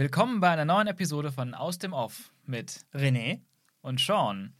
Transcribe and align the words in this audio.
Willkommen 0.00 0.40
bei 0.40 0.48
einer 0.48 0.64
neuen 0.64 0.86
Episode 0.86 1.30
von 1.30 1.52
Aus 1.52 1.76
dem 1.76 1.92
Off 1.92 2.32
mit 2.46 2.86
René 2.94 3.42
und 3.82 4.00
Sean. 4.00 4.54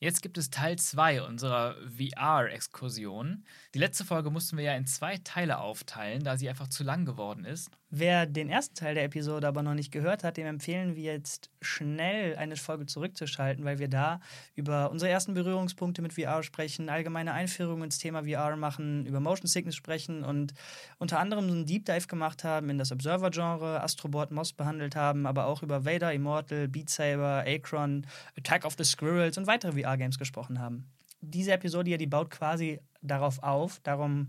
Jetzt 0.00 0.20
gibt 0.20 0.36
es 0.36 0.50
Teil 0.50 0.80
2 0.80 1.22
unserer 1.22 1.76
VR-Exkursion. 1.96 3.44
Die 3.72 3.78
letzte 3.78 4.04
Folge 4.04 4.32
mussten 4.32 4.56
wir 4.56 4.64
ja 4.64 4.74
in 4.74 4.88
zwei 4.88 5.16
Teile 5.18 5.60
aufteilen, 5.60 6.24
da 6.24 6.36
sie 6.36 6.48
einfach 6.48 6.66
zu 6.66 6.82
lang 6.82 7.04
geworden 7.04 7.44
ist. 7.44 7.70
Wer 7.92 8.26
den 8.26 8.48
ersten 8.48 8.76
Teil 8.76 8.94
der 8.94 9.02
Episode 9.02 9.48
aber 9.48 9.64
noch 9.64 9.74
nicht 9.74 9.90
gehört 9.90 10.22
hat, 10.22 10.36
dem 10.36 10.46
empfehlen 10.46 10.94
wir 10.94 11.12
jetzt 11.12 11.50
schnell 11.60 12.36
eine 12.36 12.54
Folge 12.54 12.86
zurückzuschalten, 12.86 13.64
weil 13.64 13.80
wir 13.80 13.88
da 13.88 14.20
über 14.54 14.92
unsere 14.92 15.10
ersten 15.10 15.34
Berührungspunkte 15.34 16.00
mit 16.00 16.12
VR 16.12 16.44
sprechen, 16.44 16.88
allgemeine 16.88 17.32
Einführungen 17.32 17.84
ins 17.84 17.98
Thema 17.98 18.22
VR 18.22 18.54
machen, 18.54 19.06
über 19.06 19.18
Motion 19.18 19.48
Sickness 19.48 19.74
sprechen 19.74 20.22
und 20.22 20.54
unter 20.98 21.18
anderem 21.18 21.48
einen 21.48 21.66
Deep 21.66 21.84
Dive 21.84 22.06
gemacht 22.06 22.44
haben 22.44 22.70
in 22.70 22.78
das 22.78 22.92
Observer-Genre, 22.92 23.82
Astrobot 23.82 24.30
Moss 24.30 24.52
behandelt 24.52 24.94
haben, 24.94 25.26
aber 25.26 25.46
auch 25.46 25.64
über 25.64 25.84
Vader, 25.84 26.12
Immortal, 26.12 26.68
Beat 26.68 26.90
Saber, 26.90 27.42
Acron, 27.44 28.06
Attack 28.38 28.64
of 28.64 28.76
the 28.78 28.84
Squirrels 28.84 29.36
und 29.36 29.48
weitere 29.48 29.72
VR-Games 29.82 30.16
gesprochen 30.16 30.60
haben. 30.60 30.86
Diese 31.22 31.50
Episode 31.50 31.88
hier, 31.88 31.98
die 31.98 32.06
baut 32.06 32.30
quasi 32.30 32.78
darauf 33.02 33.42
auf, 33.42 33.80
darum 33.80 34.28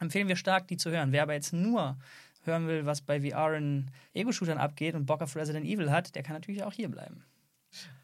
empfehlen 0.00 0.28
wir 0.28 0.36
stark, 0.36 0.68
die 0.68 0.76
zu 0.76 0.90
hören. 0.90 1.12
Wer 1.12 1.22
aber 1.22 1.34
jetzt 1.34 1.54
nur 1.54 1.96
hören 2.42 2.66
will, 2.66 2.86
was 2.86 3.02
bei 3.02 3.20
VR 3.20 3.54
in 3.54 3.90
Ego-Shootern 4.14 4.58
abgeht 4.58 4.94
und 4.94 5.06
Bock 5.06 5.22
auf 5.22 5.36
Resident 5.36 5.66
Evil 5.66 5.90
hat, 5.90 6.14
der 6.14 6.22
kann 6.22 6.34
natürlich 6.34 6.62
auch 6.64 6.72
hier 6.72 6.90
bleiben. 6.90 7.24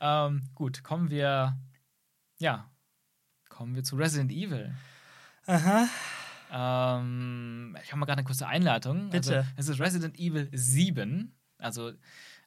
Ähm, 0.01 0.43
gut, 0.55 0.83
kommen 0.83 1.11
wir. 1.11 1.57
Ja, 2.39 2.71
kommen 3.49 3.75
wir 3.75 3.83
zu 3.83 3.97
Resident 3.97 4.31
Evil. 4.31 4.75
Aha. 5.47 5.89
Ähm, 6.53 7.77
ich 7.83 7.91
habe 7.91 7.99
mal 7.99 8.07
gerade 8.07 8.19
eine 8.19 8.27
kurze 8.27 8.47
Einleitung. 8.47 9.11
Bitte. 9.11 9.39
Also, 9.39 9.51
es 9.57 9.69
ist 9.69 9.81
Resident 9.81 10.19
Evil 10.19 10.49
7, 10.53 11.35
also 11.59 11.91
äh, 11.91 11.95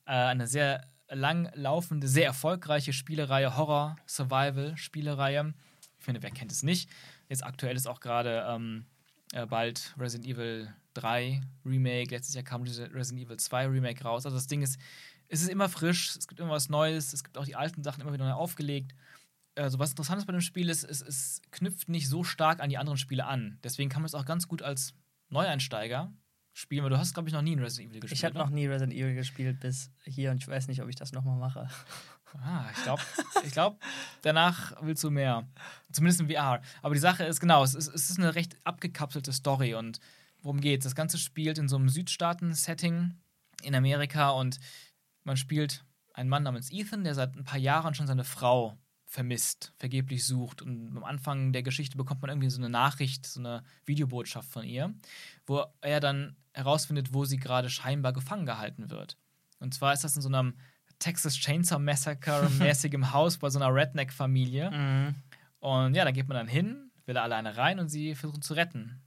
eine 0.05 0.47
sehr 0.47 0.87
lang 1.09 1.49
laufende, 1.55 2.07
sehr 2.07 2.25
erfolgreiche 2.25 2.93
Spielereihe, 2.93 3.57
Horror-Survival-Spielereihe. 3.57 5.53
Ich 5.97 6.05
finde, 6.05 6.21
wer 6.23 6.31
kennt 6.31 6.51
es 6.51 6.63
nicht? 6.63 6.89
Jetzt 7.27 7.43
aktuell 7.43 7.75
ist 7.75 7.87
auch 7.87 7.99
gerade 7.99 8.45
ähm, 8.47 8.85
äh, 9.33 9.45
bald 9.45 9.93
Resident 9.97 10.27
Evil 10.27 10.73
3 10.95 11.41
Remake. 11.65 12.11
Letztes 12.11 12.35
Jahr 12.35 12.43
kam 12.43 12.63
Resident 12.63 13.19
Evil 13.19 13.37
2 13.37 13.67
Remake 13.67 14.03
raus. 14.03 14.25
Also 14.25 14.37
das 14.37 14.47
Ding 14.47 14.61
ist, 14.61 14.79
es 15.27 15.41
ist 15.41 15.49
immer 15.49 15.69
frisch, 15.69 16.15
es 16.17 16.27
gibt 16.27 16.39
immer 16.39 16.51
was 16.51 16.69
Neues, 16.69 17.13
es 17.13 17.23
gibt 17.23 17.37
auch 17.37 17.45
die 17.45 17.55
alten 17.55 17.83
Sachen 17.83 18.01
immer 18.01 18.13
wieder 18.13 18.25
neu 18.25 18.33
aufgelegt. 18.33 18.95
Also 19.55 19.79
was 19.79 19.91
interessant 19.91 20.19
ist 20.19 20.25
bei 20.25 20.31
dem 20.31 20.41
Spiel 20.41 20.69
ist, 20.69 20.83
es, 20.83 21.01
es 21.01 21.41
knüpft 21.51 21.89
nicht 21.89 22.07
so 22.07 22.23
stark 22.23 22.59
an 22.59 22.69
die 22.69 22.77
anderen 22.77 22.97
Spiele 22.97 23.25
an. 23.25 23.59
Deswegen 23.63 23.89
kann 23.89 24.01
man 24.01 24.07
es 24.07 24.15
auch 24.15 24.25
ganz 24.25 24.47
gut 24.47 24.61
als 24.61 24.93
Neueinsteiger 25.29 26.11
spielen, 26.53 26.83
weil 26.83 26.89
du 26.89 26.97
hast, 26.97 27.13
glaube 27.13 27.29
ich, 27.29 27.33
noch 27.33 27.41
nie 27.41 27.55
ein 27.55 27.59
Resident 27.59 27.91
Evil 27.91 28.01
gespielt. 28.01 28.19
Ich 28.19 28.25
habe 28.25 28.37
noch 28.37 28.49
nie 28.49 28.67
Resident 28.67 28.93
Evil 28.93 29.15
gespielt 29.15 29.59
bis 29.59 29.91
hier 30.03 30.31
und 30.31 30.37
ich 30.37 30.47
weiß 30.47 30.67
nicht, 30.67 30.81
ob 30.81 30.89
ich 30.89 30.95
das 30.95 31.11
nochmal 31.11 31.37
mache. 31.37 31.69
Ah, 32.37 32.65
ich 32.75 32.83
glaube, 32.83 33.01
ich 33.45 33.51
glaub, 33.51 33.79
danach 34.21 34.73
willst 34.81 35.03
du 35.03 35.09
mehr. 35.09 35.47
Zumindest 35.91 36.21
in 36.21 36.29
VR. 36.29 36.61
Aber 36.81 36.93
die 36.93 36.99
Sache 36.99 37.23
ist, 37.23 37.39
genau, 37.39 37.63
es 37.63 37.73
ist, 37.73 37.87
es 37.87 38.09
ist 38.09 38.19
eine 38.19 38.35
recht 38.35 38.55
abgekapselte 38.63 39.33
Story 39.33 39.73
und 39.73 39.99
worum 40.41 40.61
geht's? 40.61 40.83
Das 40.83 40.95
Ganze 40.95 41.17
spielt 41.17 41.57
in 41.57 41.67
so 41.67 41.75
einem 41.75 41.89
Südstaaten-Setting 41.89 43.15
in 43.63 43.75
Amerika 43.75 44.29
und 44.31 44.59
man 45.23 45.37
spielt 45.37 45.83
einen 46.13 46.29
Mann 46.29 46.43
namens 46.43 46.71
Ethan, 46.71 47.03
der 47.03 47.15
seit 47.15 47.35
ein 47.35 47.43
paar 47.43 47.59
Jahren 47.59 47.93
schon 47.93 48.07
seine 48.07 48.23
Frau 48.23 48.77
vermisst, 49.05 49.73
vergeblich 49.77 50.25
sucht. 50.25 50.61
Und 50.61 50.95
am 50.95 51.03
Anfang 51.03 51.51
der 51.51 51.63
Geschichte 51.63 51.97
bekommt 51.97 52.21
man 52.21 52.29
irgendwie 52.29 52.49
so 52.49 52.59
eine 52.59 52.69
Nachricht, 52.69 53.25
so 53.25 53.39
eine 53.39 53.63
Videobotschaft 53.85 54.49
von 54.49 54.63
ihr, 54.63 54.93
wo 55.45 55.65
er 55.81 55.99
dann 55.99 56.35
herausfindet, 56.53 57.13
wo 57.13 57.25
sie 57.25 57.37
gerade 57.37 57.69
scheinbar 57.69 58.13
gefangen 58.13 58.45
gehalten 58.45 58.89
wird. 58.89 59.17
Und 59.59 59.73
zwar 59.73 59.93
ist 59.93 60.03
das 60.03 60.15
in 60.15 60.21
so 60.21 60.29
einem 60.29 60.53
Texas 60.99 61.35
Chainsaw 61.35 61.79
Massacre 61.79 62.49
mäßigem 62.59 63.13
Haus 63.13 63.37
bei 63.37 63.49
so 63.49 63.59
einer 63.59 63.73
Redneck-Familie. 63.73 64.71
Mhm. 64.71 65.15
Und 65.59 65.95
ja, 65.95 66.05
da 66.05 66.11
geht 66.11 66.27
man 66.27 66.37
dann 66.37 66.47
hin, 66.47 66.91
will 67.05 67.15
da 67.15 67.23
alleine 67.23 67.57
rein 67.57 67.79
und 67.79 67.89
sie 67.89 68.15
versuchen 68.15 68.41
zu 68.41 68.53
retten. 68.53 69.01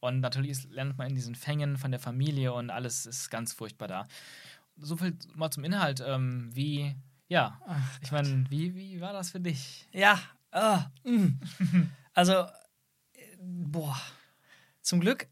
Und 0.00 0.20
natürlich 0.20 0.52
ist, 0.52 0.70
lernt 0.70 0.96
man 0.96 1.08
in 1.08 1.14
diesen 1.14 1.34
Fängen 1.34 1.76
von 1.76 1.90
der 1.90 2.00
Familie 2.00 2.52
und 2.52 2.70
alles 2.70 3.04
ist 3.04 3.30
ganz 3.30 3.52
furchtbar 3.52 3.88
da. 3.88 4.06
So 4.76 4.96
viel 4.96 5.16
mal 5.34 5.50
zum 5.50 5.64
Inhalt. 5.64 6.02
Ähm, 6.06 6.50
wie, 6.54 6.94
ja, 7.26 7.60
Ach, 7.66 7.98
ich 8.00 8.12
meine, 8.12 8.48
wie, 8.48 8.74
wie 8.76 9.00
war 9.00 9.12
das 9.12 9.30
für 9.30 9.40
dich? 9.40 9.88
Ja, 9.92 10.20
mm. 11.04 11.40
also, 12.14 12.32
äh, 12.32 13.36
boah. 13.40 14.00
Zum 14.82 15.00
Glück 15.00 15.26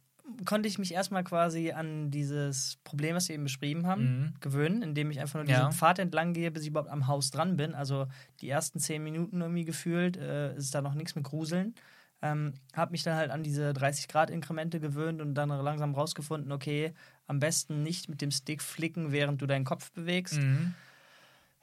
konnte 0.44 0.68
ich 0.68 0.78
mich 0.78 0.92
erstmal 0.92 1.24
quasi 1.24 1.72
an 1.72 2.10
dieses 2.10 2.78
Problem, 2.84 3.16
was 3.16 3.28
wir 3.28 3.34
eben 3.34 3.44
beschrieben 3.44 3.86
haben, 3.86 4.02
Mhm. 4.02 4.34
gewöhnen, 4.40 4.82
indem 4.82 5.10
ich 5.10 5.20
einfach 5.20 5.34
nur 5.36 5.44
diesen 5.44 5.58
Ja. 5.60 5.70
Pfad 5.70 5.98
entlang 5.98 6.32
gehe, 6.32 6.50
bis 6.50 6.62
ich 6.62 6.68
überhaupt 6.68 6.90
am 6.90 7.06
Haus 7.06 7.30
dran 7.30 7.56
bin. 7.56 7.74
Also 7.74 8.06
die 8.40 8.48
ersten 8.48 8.78
zehn 8.78 9.02
Minuten 9.02 9.40
irgendwie 9.40 9.64
gefühlt 9.64 10.16
äh, 10.16 10.54
ist 10.56 10.74
da 10.74 10.82
noch 10.82 10.94
nichts 10.94 11.14
mit 11.14 11.24
Gruseln. 11.24 11.74
Ähm, 12.22 12.54
habe 12.74 12.92
mich 12.92 13.02
dann 13.02 13.14
halt 13.16 13.30
an 13.30 13.42
diese 13.42 13.72
30-Grad-Inkremente 13.72 14.80
gewöhnt 14.80 15.20
und 15.20 15.34
dann 15.34 15.48
langsam 15.50 15.94
rausgefunden, 15.94 16.50
okay, 16.50 16.92
am 17.26 17.38
besten 17.40 17.82
nicht 17.82 18.08
mit 18.08 18.20
dem 18.22 18.30
Stick 18.30 18.62
flicken, 18.62 19.12
während 19.12 19.42
du 19.42 19.46
deinen 19.46 19.64
Kopf 19.64 19.92
bewegst. 19.92 20.38
Mhm. 20.38 20.74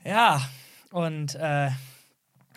Ja, 0.06 0.42
und 0.92 1.36
äh, 1.36 1.70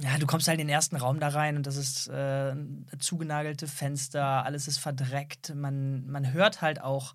ja, 0.01 0.19
du 0.19 0.27
kommst 0.27 0.49
halt 0.49 0.61
in 0.61 0.67
den 0.67 0.75
ersten 0.75 0.97
Raum 0.97 1.21
da 1.21 1.29
rein 1.29 1.57
und 1.57 1.67
das 1.67 1.77
ist 1.77 2.09
äh, 2.09 2.55
zugenagelte 2.99 3.67
Fenster, 3.67 4.45
alles 4.45 4.69
ist 4.69 4.79
verdreckt. 4.79 5.55
Man, 5.55 6.07
man 6.07 6.33
hört 6.33 6.61
halt 6.63 6.81
auch 6.81 7.15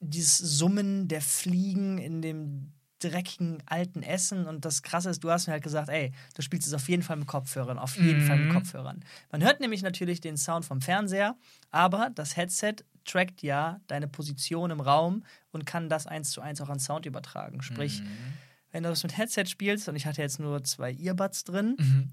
dieses 0.00 0.38
Summen 0.38 1.08
der 1.08 1.20
Fliegen 1.20 1.98
in 1.98 2.22
dem 2.22 2.72
dreckigen 3.00 3.62
alten 3.66 4.02
Essen 4.02 4.46
und 4.46 4.64
das 4.64 4.82
Krasse 4.82 5.10
ist, 5.10 5.22
du 5.24 5.30
hast 5.30 5.46
mir 5.46 5.52
halt 5.52 5.62
gesagt, 5.62 5.90
ey, 5.90 6.12
du 6.34 6.40
spielst 6.42 6.66
es 6.66 6.72
auf 6.72 6.88
jeden 6.88 7.02
Fall 7.02 7.16
mit 7.16 7.26
Kopfhörern, 7.26 7.78
auf 7.78 7.96
jeden 7.96 8.20
Mhm. 8.20 8.26
Fall 8.26 8.38
mit 8.38 8.48
Kopfhörern. 8.48 9.04
Man 9.30 9.42
hört 9.42 9.60
nämlich 9.60 9.82
natürlich 9.82 10.20
den 10.22 10.36
Sound 10.38 10.64
vom 10.64 10.80
Fernseher, 10.80 11.36
aber 11.70 12.10
das 12.14 12.36
Headset 12.36 12.76
trackt 13.04 13.42
ja 13.42 13.80
deine 13.88 14.08
Position 14.08 14.70
im 14.70 14.80
Raum 14.80 15.24
und 15.52 15.66
kann 15.66 15.90
das 15.90 16.06
eins 16.06 16.30
zu 16.30 16.40
eins 16.40 16.60
auch 16.62 16.70
an 16.70 16.78
Sound 16.80 17.04
übertragen. 17.04 17.60
Sprich, 17.60 18.02
Mhm. 18.02 18.38
Wenn 18.74 18.82
du 18.82 18.88
das 18.88 19.02
mit 19.04 19.16
Headset 19.16 19.46
spielst, 19.46 19.88
und 19.88 19.94
ich 19.94 20.04
hatte 20.04 20.20
jetzt 20.20 20.40
nur 20.40 20.64
zwei 20.64 20.92
Earbuds 20.92 21.44
drin, 21.44 21.76
Mhm. 21.78 22.10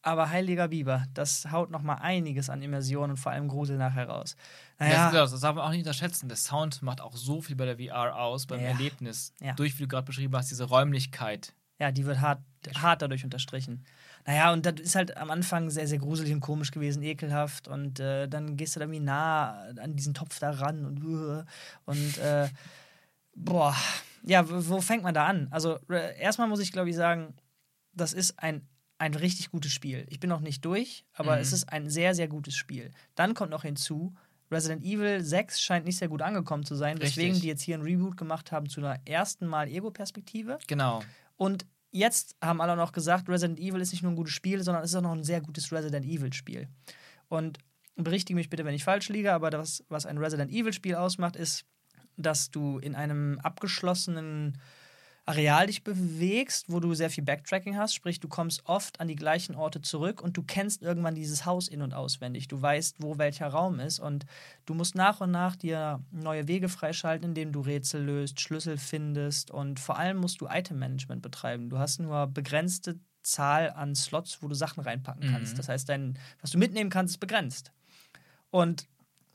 aber 0.00 0.30
heiliger 0.30 0.68
Biber, 0.68 1.04
das 1.12 1.50
haut 1.50 1.70
noch 1.70 1.82
mal 1.82 1.96
einiges 1.96 2.48
an 2.50 2.62
Immersion 2.62 3.10
und 3.10 3.16
vor 3.16 3.32
allem 3.32 3.48
Grusel 3.48 3.76
nachher 3.78 4.08
raus. 4.08 4.36
Das, 4.78 4.88
Naja, 4.88 5.10
das, 5.10 5.30
das 5.32 5.40
darf 5.40 5.56
man 5.56 5.64
auch 5.64 5.70
nicht 5.70 5.80
unterschätzen. 5.80 6.28
Der 6.28 6.36
Sound 6.36 6.82
macht 6.82 7.00
auch 7.00 7.16
so 7.16 7.40
viel 7.40 7.56
bei 7.56 7.64
der 7.66 7.78
VR 7.78 8.14
aus, 8.16 8.46
beim 8.46 8.60
Ja. 8.60 8.68
Erlebnis. 8.68 9.32
Ja. 9.40 9.54
Durch, 9.54 9.76
wie 9.78 9.82
du 9.82 9.88
gerade 9.88 10.06
beschrieben 10.06 10.36
hast, 10.36 10.50
diese 10.50 10.64
Räumlichkeit. 10.64 11.52
ja, 11.80 11.90
die 11.90 12.04
wird 12.06 12.20
hart, 12.20 12.40
hart 12.76 13.02
dadurch 13.02 13.24
unterstrichen. 13.24 13.84
Naja, 14.26 14.52
und 14.52 14.64
das 14.64 14.74
ist 14.80 14.94
halt 14.94 15.16
am 15.16 15.30
Anfang 15.30 15.68
sehr, 15.70 15.88
sehr 15.88 15.98
gruselig 15.98 16.32
und 16.32 16.40
komisch 16.40 16.70
gewesen, 16.70 17.02
ekelhaft. 17.02 17.66
Und 17.66 17.98
äh, 17.98 18.28
dann 18.28 18.56
gehst 18.56 18.76
du 18.76 18.80
da 18.80 18.84
irgendwie 18.84 19.00
nah 19.00 19.64
an 19.82 19.96
diesen 19.96 20.14
Topf 20.14 20.38
da 20.38 20.50
ran 20.52 20.84
und 20.86 21.02
uh, 21.04 21.42
und 21.86 22.18
äh, 22.18 22.48
boah, 23.34 23.74
ja, 24.26 24.44
wo, 24.48 24.80
fängt 24.80 25.02
man 25.02 25.14
da 25.14 25.26
an? 25.26 25.48
Also 25.50 25.78
erstmal 25.88 26.48
muss 26.48 26.60
ich, 26.60 26.72
glaube 26.72 26.90
ich, 26.90 26.96
sagen, 26.96 27.34
das 27.92 28.12
ist 28.12 28.38
ein, 28.38 28.66
ein 28.98 29.14
richtig 29.14 29.50
gutes 29.50 29.72
Spiel. 29.72 30.06
Ich 30.08 30.20
bin 30.20 30.30
noch 30.30 30.40
nicht 30.40 30.64
durch, 30.64 31.04
aber 31.12 31.36
Mhm. 31.36 31.42
es 31.42 31.52
ist 31.52 31.70
ein 31.72 31.90
sehr, 31.90 32.14
sehr 32.14 32.28
gutes 32.28 32.56
Spiel. 32.56 32.90
Dann 33.14 33.34
kommt 33.34 33.50
noch 33.50 33.62
hinzu, 33.62 34.14
Resident 34.50 34.82
Evil 34.82 35.22
6 35.22 35.60
scheint 35.60 35.84
nicht 35.86 35.98
sehr 35.98 36.08
gut 36.08 36.22
angekommen 36.22 36.64
zu 36.64 36.74
sein, 36.74 37.00
weswegen 37.00 37.30
Richtig. 37.32 37.42
die 37.42 37.48
jetzt 37.48 37.62
hier 37.62 37.76
ein 37.76 37.82
Reboot 37.82 38.16
gemacht 38.16 38.52
haben 38.52 38.68
zu 38.68 38.80
einer 38.80 39.00
ersten 39.04 39.46
Mal 39.46 39.68
Ego-Perspektive. 39.68 40.58
Genau. 40.66 41.02
Und 41.36 41.66
jetzt 41.90 42.36
haben 42.42 42.60
alle 42.60 42.76
noch 42.76 42.92
gesagt, 42.92 43.28
Resident 43.28 43.58
Evil 43.58 43.80
ist 43.80 43.92
nicht 43.92 44.02
nur 44.02 44.12
ein 44.12 44.16
gutes 44.16 44.32
Spiel, 44.32 44.62
sondern 44.62 44.84
es 44.84 44.90
ist 44.90 44.96
auch 44.96 45.02
noch 45.02 45.12
ein 45.12 45.24
sehr 45.24 45.40
gutes 45.40 45.72
Resident 45.72 46.06
Evil-Spiel. 46.06 46.68
Und 47.28 47.58
berichtige 47.96 48.36
mich 48.36 48.48
bitte, 48.50 48.64
wenn 48.64 48.74
ich 48.74 48.84
falsch 48.84 49.08
liege, 49.08 49.32
aber 49.32 49.50
das, 49.50 49.84
was 49.88 50.06
ein 50.06 50.18
Resident 50.18 50.50
Evil-Spiel 50.52 50.94
ausmacht, 50.94 51.36
ist, 51.36 51.64
dass 52.16 52.50
du 52.50 52.78
in 52.78 52.94
einem 52.94 53.38
abgeschlossenen 53.40 54.58
Areal 55.26 55.68
dich 55.68 55.82
bewegst, 55.84 56.70
wo 56.70 56.80
du 56.80 56.92
sehr 56.92 57.08
viel 57.08 57.24
Backtracking 57.24 57.78
hast. 57.78 57.94
Sprich, 57.94 58.20
du 58.20 58.28
kommst 58.28 58.66
oft 58.66 59.00
an 59.00 59.08
die 59.08 59.16
gleichen 59.16 59.54
Orte 59.54 59.80
zurück 59.80 60.20
und 60.20 60.36
du 60.36 60.42
kennst 60.42 60.82
irgendwann 60.82 61.14
dieses 61.14 61.46
Haus 61.46 61.66
in- 61.66 61.80
und 61.80 61.94
auswendig. 61.94 62.46
Du 62.46 62.60
weißt, 62.60 62.96
wo 63.00 63.16
welcher 63.16 63.48
Raum 63.48 63.80
ist 63.80 64.00
und 64.00 64.26
du 64.66 64.74
musst 64.74 64.94
nach 64.94 65.22
und 65.22 65.30
nach 65.30 65.56
dir 65.56 66.02
neue 66.10 66.46
Wege 66.46 66.68
freischalten, 66.68 67.30
indem 67.30 67.52
du 67.52 67.60
Rätsel 67.60 68.04
löst, 68.04 68.38
Schlüssel 68.38 68.76
findest 68.76 69.50
und 69.50 69.80
vor 69.80 69.98
allem 69.98 70.18
musst 70.18 70.42
du 70.42 70.46
Item-Management 70.46 71.22
betreiben. 71.22 71.70
Du 71.70 71.78
hast 71.78 72.00
nur 72.00 72.26
begrenzte 72.26 72.98
Zahl 73.22 73.70
an 73.70 73.94
Slots, 73.94 74.42
wo 74.42 74.48
du 74.48 74.54
Sachen 74.54 74.82
reinpacken 74.82 75.30
kannst. 75.30 75.54
Mhm. 75.54 75.56
Das 75.56 75.68
heißt, 75.70 75.88
dein, 75.88 76.18
was 76.42 76.50
du 76.50 76.58
mitnehmen 76.58 76.90
kannst, 76.90 77.14
ist 77.14 77.20
begrenzt. 77.20 77.72
Und 78.50 78.86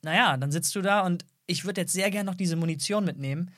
naja, 0.03 0.37
dann 0.37 0.51
sitzt 0.51 0.75
du 0.75 0.81
da 0.81 1.01
und 1.01 1.25
ich 1.49 1.65
würde 1.65 1.81
jetzt 1.81 1.93
sehr 1.93 2.09
gerne 2.11 2.29
noch 2.29 2.35
diese 2.35 2.55
Munition 2.55 3.03
mitnehmen. 3.05 3.51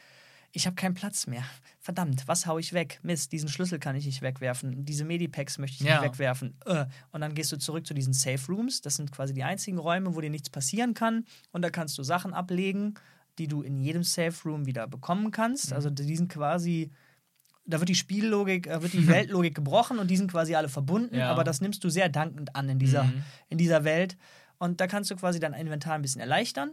Ich 0.53 0.65
habe 0.65 0.75
keinen 0.75 0.93
Platz 0.95 1.27
mehr. 1.27 1.43
Verdammt, 1.79 2.27
was 2.27 2.45
hau 2.45 2.57
ich 2.57 2.73
weg? 2.73 2.99
Mist, 3.03 3.31
diesen 3.31 3.47
Schlüssel 3.47 3.79
kann 3.79 3.95
ich 3.95 4.05
nicht 4.05 4.21
wegwerfen. 4.21 4.83
Diese 4.85 5.05
Medipacks 5.05 5.57
möchte 5.57 5.81
ich 5.81 5.88
Ja. 5.89 6.01
nicht 6.01 6.11
wegwerfen. 6.11 6.55
Äh. 6.65 6.85
Und 7.11 7.21
dann 7.21 7.33
gehst 7.35 7.51
du 7.53 7.57
zurück 7.57 7.88
zu 7.88 7.93
diesen 7.93 8.13
Safe 8.13 8.45
Rooms. 8.49 8.81
Das 8.81 8.95
sind 8.97 9.11
quasi 9.11 9.33
die 9.33 9.43
einzigen 9.43 9.77
Räume, 9.77 10.13
wo 10.13 10.19
dir 10.21 10.29
nichts 10.29 10.49
passieren 10.49 10.93
kann. 10.93 11.25
Und 11.51 11.61
da 11.61 11.69
kannst 11.69 11.97
du 11.97 12.03
Sachen 12.03 12.33
ablegen, 12.33 12.95
die 13.39 13.47
du 13.47 13.61
in 13.61 13.79
jedem 13.79 14.03
Safe 14.03 14.33
Room 14.44 14.65
wieder 14.65 14.87
bekommen 14.87 15.31
kannst. 15.31 15.69
Mhm. 15.69 15.75
Also 15.75 15.89
die 15.89 16.15
sind 16.17 16.29
quasi 16.29 16.91
da 17.63 17.79
wird 17.79 17.89
die 17.89 17.95
Spiellogik, 17.95 18.67
äh, 18.67 18.81
wird 18.81 18.91
die 18.94 19.07
Weltlogik 19.07 19.53
gebrochen 19.55 19.99
und 19.99 20.09
die 20.09 20.17
sind 20.17 20.31
quasi 20.31 20.55
alle 20.55 20.67
verbunden, 20.67 21.15
Ja. 21.15 21.29
aber 21.31 21.44
das 21.44 21.61
nimmst 21.61 21.83
du 21.83 21.89
sehr 21.89 22.09
dankend 22.09 22.55
an 22.55 22.67
in 22.67 22.79
dieser, 22.79 23.03
Mhm. 23.03 23.23
in 23.49 23.57
dieser 23.59 23.83
Welt. 23.83 24.17
Und 24.57 24.81
da 24.81 24.87
kannst 24.87 25.11
du 25.11 25.15
quasi 25.15 25.39
dein 25.39 25.53
Inventar 25.53 25.94
ein 25.94 26.01
bisschen 26.01 26.21
erleichtern 26.21 26.71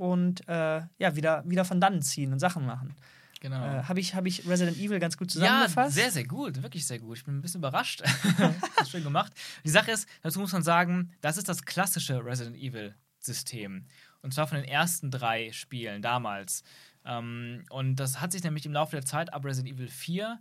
und 0.00 0.48
äh, 0.48 0.82
ja, 0.98 1.14
wieder, 1.16 1.42
wieder 1.46 1.64
von 1.64 1.80
dannen 1.80 2.00
ziehen 2.02 2.32
und 2.32 2.38
Sachen 2.38 2.64
machen. 2.64 2.94
Genau. 3.40 3.56
Äh, 3.64 3.82
Habe 3.84 4.00
ich, 4.00 4.14
hab 4.14 4.26
ich 4.26 4.46
Resident 4.48 4.76
Evil 4.78 4.98
ganz 4.98 5.16
gut 5.16 5.28
Ja, 5.34 5.40
zusammengefasst? 5.40 5.94
sehr, 5.94 6.10
sehr 6.10 6.26
gut. 6.26 6.62
Wirklich 6.62 6.86
sehr 6.86 6.98
gut. 6.98 7.18
Ich 7.18 7.24
bin 7.24 7.38
ein 7.38 7.42
bisschen 7.42 7.60
überrascht. 7.60 8.02
Hast 8.76 8.90
schön 8.90 9.02
gemacht. 9.04 9.32
Die 9.64 9.70
Sache 9.70 9.90
ist, 9.92 10.08
dazu 10.22 10.40
muss 10.40 10.52
man 10.52 10.62
sagen, 10.62 11.12
das 11.20 11.36
ist 11.38 11.48
das 11.48 11.64
klassische 11.64 12.24
Resident 12.24 12.56
Evil-System. 12.56 13.86
Und 14.22 14.34
zwar 14.34 14.46
von 14.46 14.58
den 14.58 14.66
ersten 14.66 15.10
drei 15.10 15.52
Spielen 15.52 16.02
damals. 16.02 16.62
Ähm, 17.04 17.64
und 17.70 17.96
das 17.96 18.20
hat 18.20 18.32
sich 18.32 18.42
nämlich 18.42 18.66
im 18.66 18.72
Laufe 18.72 18.96
der 18.96 19.04
Zeit 19.06 19.32
ab 19.32 19.44
Resident 19.44 19.74
Evil 19.74 19.88
4 19.88 20.38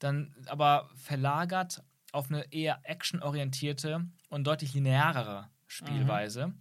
dann 0.00 0.34
aber 0.46 0.90
verlagert 0.96 1.82
auf 2.12 2.30
eine 2.30 2.52
eher 2.52 2.80
actionorientierte 2.82 4.04
und 4.28 4.44
deutlich 4.46 4.74
linearere 4.74 5.48
Spielweise, 5.66 6.52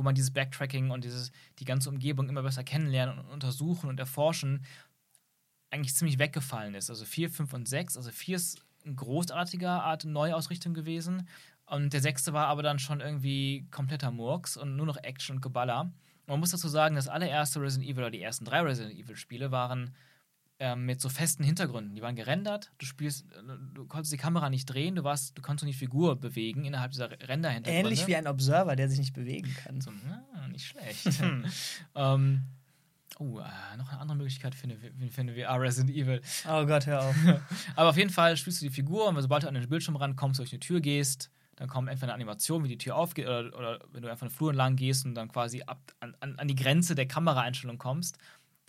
wo 0.00 0.02
man 0.02 0.14
dieses 0.14 0.30
Backtracking 0.30 0.90
und 0.90 1.04
dieses, 1.04 1.30
die 1.58 1.66
ganze 1.66 1.90
Umgebung 1.90 2.30
immer 2.30 2.42
besser 2.42 2.64
kennenlernen 2.64 3.18
und 3.18 3.26
untersuchen 3.26 3.90
und 3.90 4.00
erforschen 4.00 4.64
eigentlich 5.70 5.94
ziemlich 5.94 6.18
weggefallen 6.18 6.74
ist. 6.74 6.88
Also 6.88 7.04
4, 7.04 7.28
5 7.28 7.52
und 7.52 7.68
6. 7.68 7.98
Also 7.98 8.10
4 8.10 8.36
ist 8.36 8.64
eine 8.82 8.94
großartige 8.94 9.68
Art 9.68 10.06
Neuausrichtung 10.06 10.72
gewesen. 10.72 11.28
Und 11.66 11.92
der 11.92 12.00
sechste 12.00 12.32
war 12.32 12.46
aber 12.46 12.62
dann 12.62 12.78
schon 12.78 13.02
irgendwie 13.02 13.66
kompletter 13.70 14.10
Murks 14.10 14.56
und 14.56 14.74
nur 14.74 14.86
noch 14.86 14.96
Action 14.96 15.36
und 15.36 15.42
Geballer. 15.42 15.92
Man 16.26 16.40
muss 16.40 16.52
dazu 16.52 16.68
sagen, 16.68 16.94
das 16.94 17.08
allererste 17.08 17.60
Resident 17.60 17.90
Evil 17.90 18.04
oder 18.04 18.10
die 18.10 18.22
ersten 18.22 18.46
drei 18.46 18.62
Resident 18.62 18.98
Evil 18.98 19.16
Spiele 19.16 19.50
waren 19.50 19.94
ähm, 20.60 20.84
mit 20.84 21.00
so 21.00 21.08
festen 21.08 21.42
Hintergründen. 21.42 21.94
Die 21.94 22.02
waren 22.02 22.14
gerendert. 22.14 22.70
Du 22.76 22.84
spielst, 22.84 23.24
äh, 23.32 23.42
du 23.74 23.86
konntest 23.86 24.12
die 24.12 24.18
Kamera 24.18 24.50
nicht 24.50 24.66
drehen. 24.66 24.94
Du 24.94 25.02
warst, 25.02 25.36
du 25.36 25.42
konntest 25.42 25.64
nur 25.64 25.72
die 25.72 25.78
Figur 25.78 26.20
bewegen 26.20 26.66
innerhalb 26.66 26.92
dieser 26.92 27.10
Render-Hintergründe. 27.10 27.88
Ähnlich 27.88 28.06
wie 28.06 28.14
ein 28.14 28.26
Observer, 28.26 28.76
der 28.76 28.90
sich 28.90 28.98
nicht 28.98 29.14
bewegen 29.14 29.52
kann. 29.64 29.80
So, 29.80 29.90
ah, 29.90 30.48
nicht 30.48 30.66
schlecht. 30.66 31.08
ähm, 31.94 32.42
oh, 33.18 33.40
äh, 33.40 33.76
noch 33.78 33.90
eine 33.90 34.00
andere 34.00 34.18
Möglichkeit 34.18 34.54
für 34.54 34.64
eine, 34.64 34.76
für 35.10 35.20
eine 35.22 35.34
VR 35.34 35.58
Resident 35.58 35.96
Evil. 35.96 36.20
Oh 36.46 36.66
Gott, 36.66 36.86
hör 36.86 37.04
auf. 37.04 37.16
Aber 37.76 37.88
auf 37.88 37.96
jeden 37.96 38.10
Fall 38.10 38.36
spielst 38.36 38.60
du 38.60 38.66
die 38.66 38.72
Figur 38.72 39.08
und 39.08 39.20
sobald 39.20 39.44
du 39.44 39.48
an 39.48 39.54
den 39.54 39.66
Bildschirm 39.66 39.96
rankommst, 39.96 40.40
durch 40.40 40.52
eine 40.52 40.60
Tür 40.60 40.82
gehst, 40.82 41.30
dann 41.56 41.68
kommt 41.68 41.88
entweder 41.88 42.12
eine 42.12 42.14
Animation, 42.14 42.64
wie 42.64 42.68
die 42.68 42.78
Tür 42.78 42.96
aufgeht, 42.96 43.26
oder, 43.26 43.54
oder 43.54 43.80
wenn 43.92 44.02
du 44.02 44.10
einfach 44.10 44.26
einen 44.26 44.34
Flur 44.34 44.50
entlang 44.50 44.76
gehst 44.76 45.04
und 45.04 45.14
dann 45.14 45.28
quasi 45.28 45.62
ab, 45.62 45.92
an, 46.00 46.14
an 46.20 46.48
die 46.48 46.54
Grenze 46.54 46.94
der 46.94 47.06
Kameraeinstellung 47.06 47.76
kommst, 47.76 48.18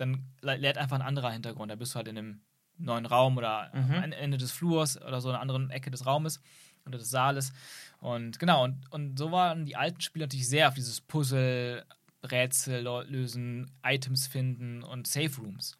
dann 0.02 0.26
lädt 0.42 0.78
einfach 0.78 0.98
ein 0.98 1.02
anderer 1.02 1.32
Hintergrund. 1.32 1.72
Da 1.72 1.76
bist 1.76 1.94
du 1.94 1.98
halt 1.98 2.08
in 2.08 2.18
einem 2.18 2.42
neuen 2.78 3.06
Raum 3.06 3.38
oder 3.38 3.70
Mhm. 3.74 3.94
am 3.96 4.12
Ende 4.12 4.38
des 4.38 4.52
Flurs 4.52 5.00
oder 5.02 5.22
so 5.22 5.30
in 5.30 5.36
einer 5.36 5.42
anderen 5.42 5.70
Ecke 5.70 5.92
des 5.92 6.06
Raumes 6.06 6.42
oder 6.86 6.98
des 6.98 7.10
Saales. 7.10 7.54
Und 8.00 8.40
genau, 8.40 8.64
und, 8.64 8.92
und 8.92 9.18
so 9.20 9.32
waren 9.32 9.66
die 9.66 9.76
alten 9.76 10.02
Spiele 10.02 10.26
natürlich 10.26 10.50
sehr 10.50 10.68
auf 10.68 10.74
dieses 10.74 11.00
Puzzle, 11.02 11.86
Rätsel 12.24 12.82
lösen, 13.08 13.72
Items 13.84 14.28
finden 14.28 14.84
und 14.84 15.08
Safe 15.08 15.36
Rooms. 15.40 15.78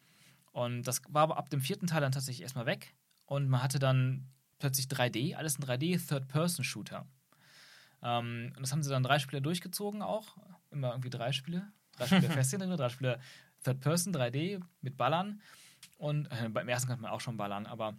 Und 0.52 0.84
das 0.84 1.02
war 1.08 1.22
aber 1.22 1.36
ab 1.38 1.50
dem 1.50 1.60
vierten 1.60 1.86
Teil 1.86 2.00
dann 2.00 2.12
tatsächlich 2.12 2.42
erstmal 2.42 2.66
weg. 2.66 2.94
Und 3.26 3.48
man 3.48 3.62
hatte 3.62 3.78
dann 3.78 4.28
plötzlich 4.58 4.86
3D, 4.86 5.34
alles 5.34 5.58
ein 5.58 5.62
3D 5.64 5.98
Third-Person-Shooter. 6.08 7.06
Ähm, 8.02 8.52
und 8.56 8.60
das 8.62 8.72
haben 8.72 8.82
sie 8.82 8.90
dann 8.90 9.02
drei 9.02 9.18
Spiele 9.18 9.42
durchgezogen 9.42 10.02
auch. 10.02 10.36
Immer 10.70 10.90
irgendwie 10.90 11.10
drei 11.10 11.32
Spiele. 11.32 11.66
Drei 11.96 12.06
Spiele 12.06 12.28
Festhintergrund, 12.30 12.78
drei 12.80 12.88
Spiele 12.88 13.18
Third-Person, 13.62 14.14
3D 14.14 14.60
mit 14.80 14.96
Ballern. 14.96 15.40
Und 15.98 16.26
äh, 16.26 16.48
beim 16.48 16.68
ersten 16.68 16.88
konnte 16.88 17.02
man 17.02 17.10
auch 17.10 17.20
schon 17.20 17.36
ballern, 17.36 17.66
aber 17.66 17.96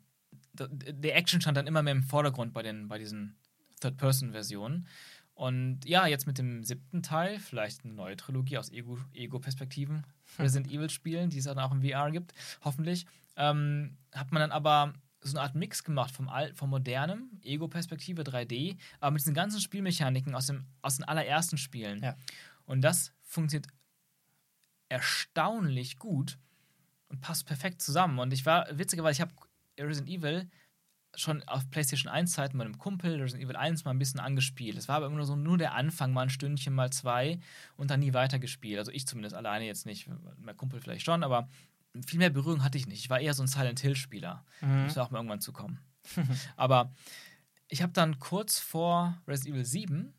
der 0.54 1.16
Action 1.16 1.42
stand 1.42 1.58
dann 1.58 1.68
immer 1.68 1.82
mehr 1.82 1.94
im 1.94 2.04
Vordergrund 2.04 2.54
bei, 2.54 2.62
den, 2.62 2.88
bei 2.88 2.98
diesen 2.98 3.36
Third-Person-Versionen. 3.82 4.88
Und 5.36 5.86
ja, 5.86 6.06
jetzt 6.06 6.28
mit 6.28 6.38
dem 6.38 6.64
siebten 6.64 7.02
Teil, 7.02 7.40
vielleicht 7.40 7.84
eine 7.84 7.94
neue 7.94 8.16
Trilogie 8.16 8.58
aus 8.58 8.72
Ego- 8.72 9.00
Ego-Perspektiven, 9.14 10.06
Resident 10.40 10.72
Evil-Spielen, 10.72 11.30
die 11.30 11.40
es 11.40 11.46
dann 11.46 11.60
auch 11.60 11.72
im 11.72 11.82
VR 11.82 12.12
gibt, 12.12 12.34
hoffentlich, 12.64 13.06
ähm, 13.36 13.98
hat 14.12 14.32
man 14.32 14.42
dann 14.42 14.52
aber 14.52 14.94
so 15.22 15.38
eine 15.38 15.42
Art 15.42 15.56
Mix 15.56 15.84
gemacht 15.84 16.14
vom, 16.14 16.30
Al 16.30 16.54
vom 16.54 16.70
modernen, 16.70 17.40
Ego-Perspektive 17.42 18.24
3D, 18.24 18.78
aber 19.00 19.12
mit 19.12 19.22
diesen 19.22 19.34
ganzen 19.34 19.60
Spielmechaniken 19.60 20.36
aus, 20.36 20.48
dem, 20.48 20.66
aus 20.82 20.98
den 20.98 21.06
allerersten 21.06 21.58
Spielen. 21.58 22.04
Ja. 22.04 22.16
Und 22.66 22.82
das 22.82 23.14
funktioniert 23.24 23.68
erstaunlich 24.94 25.98
gut 25.98 26.38
und 27.10 27.20
passt 27.20 27.46
perfekt 27.46 27.82
zusammen. 27.82 28.20
Und 28.20 28.32
ich 28.32 28.46
war, 28.46 28.68
witzigerweise, 28.72 29.14
ich 29.14 29.22
habe 29.22 29.34
Resident 29.80 30.10
Evil 30.10 30.50
schon 31.16 31.44
auf 31.44 31.70
PlayStation 31.70 32.12
1 32.12 32.32
Zeiten 32.32 32.58
mit 32.58 32.66
einem 32.66 32.78
Kumpel 32.78 33.20
Resident 33.20 33.44
Evil 33.44 33.56
1 33.56 33.86
mal 33.86 33.92
ein 33.92 34.00
bisschen 34.00 34.20
angespielt. 34.20 34.78
Es 34.78 34.88
war 34.88 34.98
aber 34.98 35.08
immer 35.08 35.18
nur 35.18 35.26
so 35.26 35.36
nur 35.36 35.58
der 35.58 35.74
Anfang, 35.74 36.14
mal 36.14 36.24
ein 36.24 36.30
Stündchen, 36.30 36.74
mal 36.74 36.92
zwei 36.92 37.40
und 37.76 37.92
dann 37.92 38.00
nie 38.00 38.14
weitergespielt. 38.14 38.80
Also 38.80 38.92
ich 38.92 39.08
zumindest 39.08 39.36
alleine 39.36 39.66
jetzt 39.66 39.86
nicht, 39.86 40.10
mein 40.38 40.58
Kumpel 40.58 40.80
vielleicht 40.80 41.06
schon, 41.06 41.24
aber 41.24 41.50
viel 42.06 42.20
mehr 42.20 42.32
Berührung 42.32 42.64
hatte 42.64 42.78
ich 42.78 42.88
nicht. 42.88 43.00
Ich 43.00 43.10
war 43.10 43.20
eher 43.20 43.34
so 43.34 43.44
ein 43.44 43.48
Silent 43.48 43.80
Hill 43.80 43.96
Spieler. 43.96 44.44
Mhm. 44.62 44.84
Muss 44.84 44.96
ja 44.96 45.04
auch 45.04 45.12
mal 45.12 45.20
irgendwann 45.20 45.42
zukommen. 45.42 45.80
aber 46.56 46.92
ich 47.68 47.82
habe 47.82 47.94
dann 47.94 48.20
kurz 48.20 48.60
vor 48.60 49.22
Resident 49.28 49.56
Evil 49.56 49.66
7 49.66 50.14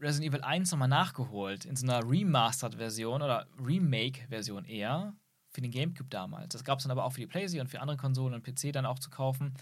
Resident 0.00 0.32
Evil 0.32 0.42
1 0.42 0.70
nochmal 0.70 0.88
nachgeholt 0.88 1.64
in 1.64 1.76
so 1.76 1.86
einer 1.86 2.08
Remastered-Version 2.08 3.22
oder 3.22 3.46
Remake-Version 3.58 4.64
eher 4.64 5.14
für 5.52 5.60
den 5.60 5.70
GameCube 5.70 6.08
damals. 6.08 6.52
Das 6.52 6.64
gab 6.64 6.78
es 6.78 6.84
dann 6.84 6.92
aber 6.92 7.04
auch 7.04 7.12
für 7.12 7.20
die 7.20 7.26
PlayStation 7.26 7.66
und 7.66 7.68
für 7.68 7.80
andere 7.80 7.96
Konsolen 7.96 8.34
und 8.34 8.44
PC 8.44 8.72
dann 8.72 8.86
auch 8.86 8.98
zu 8.98 9.10
kaufen. 9.10 9.54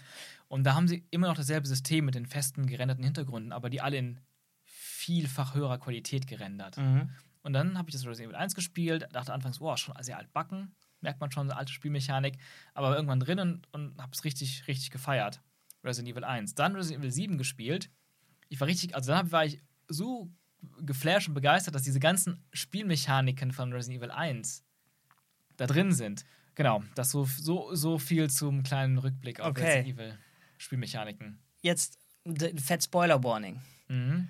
Und 0.47 0.63
da 0.63 0.75
haben 0.75 0.87
sie 0.87 1.03
immer 1.09 1.27
noch 1.27 1.35
dasselbe 1.35 1.67
System 1.67 2.05
mit 2.05 2.15
den 2.15 2.25
festen 2.25 2.67
gerenderten 2.67 3.03
Hintergründen, 3.03 3.51
aber 3.51 3.69
die 3.69 3.81
alle 3.81 3.97
in 3.97 4.19
vielfach 4.63 5.55
höherer 5.55 5.79
Qualität 5.79 6.27
gerendert. 6.27 6.77
Mhm. 6.77 7.09
Und 7.41 7.53
dann 7.53 7.77
habe 7.77 7.89
ich 7.89 7.93
das 7.93 8.05
Resident 8.05 8.33
Evil 8.33 8.41
1 8.41 8.53
gespielt, 8.53 9.07
dachte 9.11 9.33
anfangs, 9.33 9.59
wow, 9.59 9.77
schon 9.77 9.95
sehr 10.01 10.17
altbacken, 10.17 10.75
merkt 11.01 11.19
man 11.19 11.31
schon, 11.31 11.47
so 11.47 11.55
alte 11.55 11.73
Spielmechanik, 11.73 12.37
aber 12.73 12.95
irgendwann 12.95 13.19
drin 13.19 13.39
und, 13.39 13.73
und 13.73 13.99
habe 13.99 14.11
es 14.13 14.23
richtig, 14.23 14.67
richtig 14.67 14.91
gefeiert. 14.91 15.41
Resident 15.83 16.13
Evil 16.13 16.25
1. 16.25 16.55
Dann 16.55 16.75
Resident 16.75 17.01
Evil 17.01 17.11
7 17.11 17.37
gespielt. 17.37 17.89
Ich 18.49 18.59
war 18.59 18.67
richtig, 18.67 18.95
also 18.95 19.11
dann 19.11 19.31
war 19.31 19.45
ich 19.45 19.61
so 19.89 20.29
geflasht 20.81 21.27
und 21.27 21.33
begeistert, 21.33 21.75
dass 21.75 21.83
diese 21.83 21.99
ganzen 21.99 22.43
Spielmechaniken 22.53 23.51
von 23.51 23.71
Resident 23.73 23.99
Evil 24.01 24.11
1 24.11 24.63
da 25.57 25.67
drin 25.67 25.91
sind. 25.91 26.25
Genau, 26.55 26.83
das 26.95 27.11
so, 27.11 27.25
so, 27.25 27.73
so 27.75 27.97
viel 27.97 28.29
zum 28.29 28.63
kleinen 28.63 28.97
Rückblick 28.97 29.39
auf 29.39 29.47
Okay. 29.49 29.63
Resident 29.65 29.87
Evil 29.87 30.17
Spielmechaniken. 30.57 31.39
Jetzt 31.61 31.97
Fett 32.57 32.83
Spoiler 32.83 33.23
Warning. 33.23 33.61
Mhm. 33.87 34.27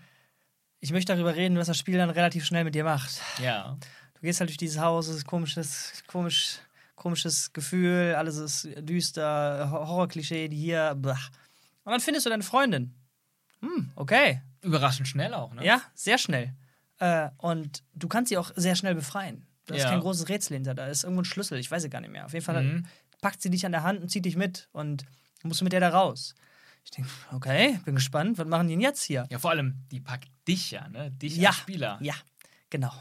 Ich 0.79 0.91
möchte 0.91 1.13
darüber 1.13 1.35
reden, 1.35 1.57
was 1.57 1.67
das 1.67 1.77
Spiel 1.77 1.97
dann 1.97 2.09
relativ 2.09 2.45
schnell 2.45 2.63
mit 2.63 2.75
dir 2.75 2.83
macht. 2.83 3.21
Ja. 3.41 3.77
Du 4.13 4.21
gehst 4.21 4.39
halt 4.39 4.49
durch 4.49 4.57
dieses 4.57 4.79
Haus, 4.79 5.07
es 5.07 5.17
ist 5.17 5.25
komisches, 5.25 6.03
komisch, 6.07 6.59
komisches 6.95 7.51
Gefühl, 7.51 8.13
alles 8.15 8.37
ist 8.37 8.67
düster, 8.79 9.69
Ho- 9.71 9.87
Horrorklischee, 9.87 10.47
die 10.47 10.57
hier. 10.57 10.95
Blach. 10.95 11.29
Und 11.83 11.91
dann 11.93 11.99
findest 12.01 12.25
du 12.25 12.29
deine 12.29 12.43
Freundin. 12.43 12.93
Hm, 13.61 13.91
okay. 13.95 14.41
Überraschend 14.61 15.07
schnell 15.07 15.33
auch, 15.33 15.53
ne? 15.53 15.65
Ja, 15.65 15.81
sehr 15.95 16.17
schnell. 16.17 16.53
Äh, 16.99 17.29
und 17.37 17.83
du 17.93 18.07
kannst 18.07 18.29
sie 18.29 18.37
auch 18.37 18.51
sehr 18.55 18.75
schnell 18.75 18.95
befreien. 18.95 19.47
Da 19.65 19.75
ist 19.75 19.83
Ja. 19.83 19.89
kein 19.91 19.99
großes 20.01 20.27
Rätsel 20.29 20.55
hinter, 20.55 20.73
da 20.73 20.87
ist 20.87 21.03
irgendwo 21.03 21.21
ein 21.21 21.25
Schlüssel, 21.25 21.59
ich 21.59 21.69
weiß 21.71 21.83
es 21.83 21.89
gar 21.89 22.01
nicht 22.01 22.11
mehr. 22.11 22.25
Auf 22.25 22.33
jeden 22.33 22.43
Fall 22.45 22.63
Mhm. 22.63 22.85
packt 23.21 23.41
sie 23.41 23.49
dich 23.49 23.65
an 23.65 23.71
der 23.71 23.83
Hand 23.83 24.01
und 24.01 24.09
zieht 24.09 24.25
dich 24.25 24.35
mit 24.35 24.67
und 24.71 25.05
musst 25.43 25.61
du 25.61 25.65
mit 25.65 25.73
der 25.73 25.79
da 25.79 25.89
raus. 25.89 26.35
Ich 26.83 26.91
denke, 26.91 27.09
okay, 27.33 27.79
bin 27.85 27.95
gespannt, 27.95 28.37
was 28.37 28.47
machen 28.47 28.67
die 28.67 28.73
denn 28.73 28.81
jetzt 28.81 29.03
hier? 29.03 29.27
Ja, 29.29 29.37
vor 29.39 29.51
allem, 29.51 29.75
die 29.91 29.99
packt 29.99 30.29
dich 30.47 30.71
ja, 30.71 30.87
ne? 30.89 31.11
Dich 31.11 31.35
Ja. 31.37 31.49
als 31.49 31.57
Spieler. 31.57 31.97
Ja, 32.01 32.15
genau. 32.69 32.91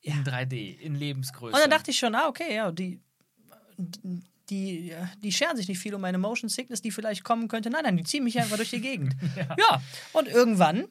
In 0.00 0.24
3D, 0.24 0.78
in 0.80 0.94
Lebensgröße. 0.94 1.54
Und 1.54 1.60
dann 1.60 1.70
dachte 1.70 1.90
ich 1.90 1.98
schon, 1.98 2.14
ah, 2.14 2.28
okay, 2.28 2.54
ja, 2.56 2.70
die, 2.72 3.00
die, 4.52 4.94
die 5.22 5.32
scheren 5.32 5.56
sich 5.56 5.68
nicht 5.68 5.78
viel 5.78 5.94
um 5.94 6.00
meine 6.00 6.18
Motion 6.18 6.50
Sickness, 6.50 6.82
die 6.82 6.90
vielleicht 6.90 7.24
kommen 7.24 7.48
könnte. 7.48 7.70
Nein, 7.70 7.84
nein, 7.84 7.96
die 7.96 8.04
ziehen 8.04 8.24
mich 8.24 8.38
einfach 8.38 8.56
durch 8.56 8.70
die 8.70 8.80
Gegend. 8.80 9.16
ja. 9.36 9.80
und 10.12 10.28
irgendwann 10.28 10.86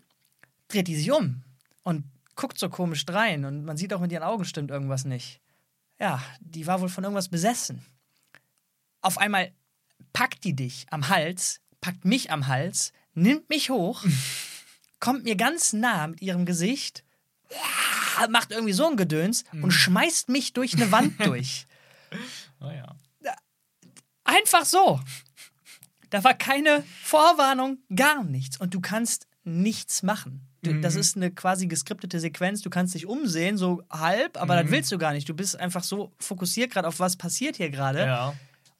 dreht 0.67 0.87
die 0.87 0.95
sich 0.95 1.11
um 1.11 1.43
und 1.83 2.05
guckt 2.35 2.57
so 2.57 2.69
komisch 2.69 3.05
drein 3.05 3.45
und 3.45 3.63
man 3.63 3.77
sieht 3.77 3.93
auch 3.93 3.99
mit 3.99 4.11
ihren 4.11 4.23
Augen 4.23 4.45
stimmt 4.45 4.71
irgendwas 4.71 5.05
nicht. 5.05 5.41
Ja, 5.99 6.23
die 6.39 6.65
war 6.65 6.81
wohl 6.81 6.89
von 6.89 7.03
irgendwas 7.03 7.29
besessen. 7.29 7.85
Auf 9.01 9.19
einmal 9.19 9.51
packt 10.13 10.43
die 10.43 10.55
dich 10.55 10.87
am 10.89 11.09
Hals, 11.09 11.61
packt 11.81 12.05
mich 12.05 12.31
am 12.31 12.47
Hals, 12.47 12.93
nimmt 13.13 13.49
mich 13.49 13.69
hoch, 13.69 14.03
kommt 14.99 15.23
mir 15.23 15.35
ganz 15.35 15.73
nah 15.73 16.07
mit 16.07 16.21
ihrem 16.21 16.45
Gesicht, 16.45 17.03
macht 18.29 18.51
irgendwie 18.51 18.73
so 18.73 18.87
ein 18.87 18.97
Gedöns 18.97 19.43
und 19.51 19.71
schmeißt 19.71 20.29
mich 20.29 20.53
durch 20.53 20.73
eine 20.75 20.91
Wand 20.91 21.19
durch. 21.25 21.67
Oh 22.59 22.69
ja. 22.69 22.95
Einfach 24.31 24.65
so. 24.65 24.99
Da 26.09 26.23
war 26.23 26.33
keine 26.33 26.83
Vorwarnung, 27.03 27.79
gar 27.95 28.23
nichts. 28.23 28.57
Und 28.59 28.73
du 28.73 28.81
kannst 28.81 29.27
nichts 29.43 30.03
machen. 30.03 30.47
Du, 30.63 30.79
Das 30.79 30.95
ist 30.95 31.15
eine 31.15 31.31
quasi 31.31 31.67
geskriptete 31.67 32.19
Sequenz. 32.19 32.61
Du 32.61 32.69
kannst 32.69 32.93
dich 32.93 33.07
umsehen, 33.07 33.57
so 33.57 33.81
halb, 33.89 34.39
aber 34.39 34.61
das 34.61 34.71
willst 34.71 34.91
du 34.91 34.97
gar 34.97 35.13
nicht. 35.13 35.27
Du 35.27 35.33
bist 35.33 35.59
einfach 35.59 35.83
so 35.83 36.11
fokussiert 36.19 36.71
gerade 36.71 36.87
auf 36.87 36.99
was 36.99 37.15
passiert 37.15 37.55
hier 37.57 37.69
gerade. 37.69 37.99
Ja. 38.05 38.33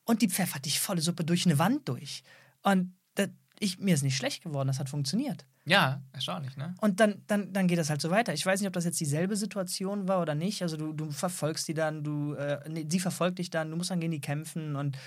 und 0.04 0.22
die 0.22 0.30
pfeffert 0.30 0.66
dich 0.66 0.80
volle 0.80 1.02
Suppe 1.02 1.24
durch 1.24 1.46
eine 1.46 1.58
Wand 1.58 1.88
durch. 1.90 2.24
Und 2.64 2.94
das, 3.16 3.30
ich, 3.60 3.80
mir 3.80 3.96
ist 3.96 4.04
nicht 4.04 4.18
schlecht 4.18 4.44
geworden, 4.44 4.68
das 4.68 4.78
hat 4.80 4.90
funktioniert. 4.90 5.46
Ja, 5.66 6.02
erstaunlich, 6.12 6.56
ne? 6.58 6.76
Und 6.82 7.00
dann, 7.00 7.22
dann, 7.28 7.54
dann 7.54 7.68
geht 7.68 7.78
das 7.78 7.90
halt 7.90 8.02
so 8.02 8.10
weiter. 8.12 8.34
Ich 8.34 8.46
weiß 8.46 8.60
nicht, 8.60 8.68
ob 8.68 8.74
das 8.74 8.84
jetzt 8.86 9.00
dieselbe 9.00 9.36
Situation 9.36 10.08
war 10.08 10.22
oder 10.22 10.36
nicht. 10.36 10.62
Also 10.64 10.76
du, 10.78 10.92
du 10.94 11.12
verfolgst 11.12 11.68
die 11.68 11.74
dann, 11.76 12.04
du, 12.04 12.34
äh, 12.34 12.60
nee, 12.70 12.86
sie 12.90 13.00
verfolgt 13.00 13.40
dich 13.40 13.50
dann, 13.52 13.70
du 13.72 13.78
musst 13.78 13.90
dann 13.92 14.00
gegen 14.00 14.12
die 14.12 14.22
kämpfen. 14.22 14.76
Und 14.76 14.98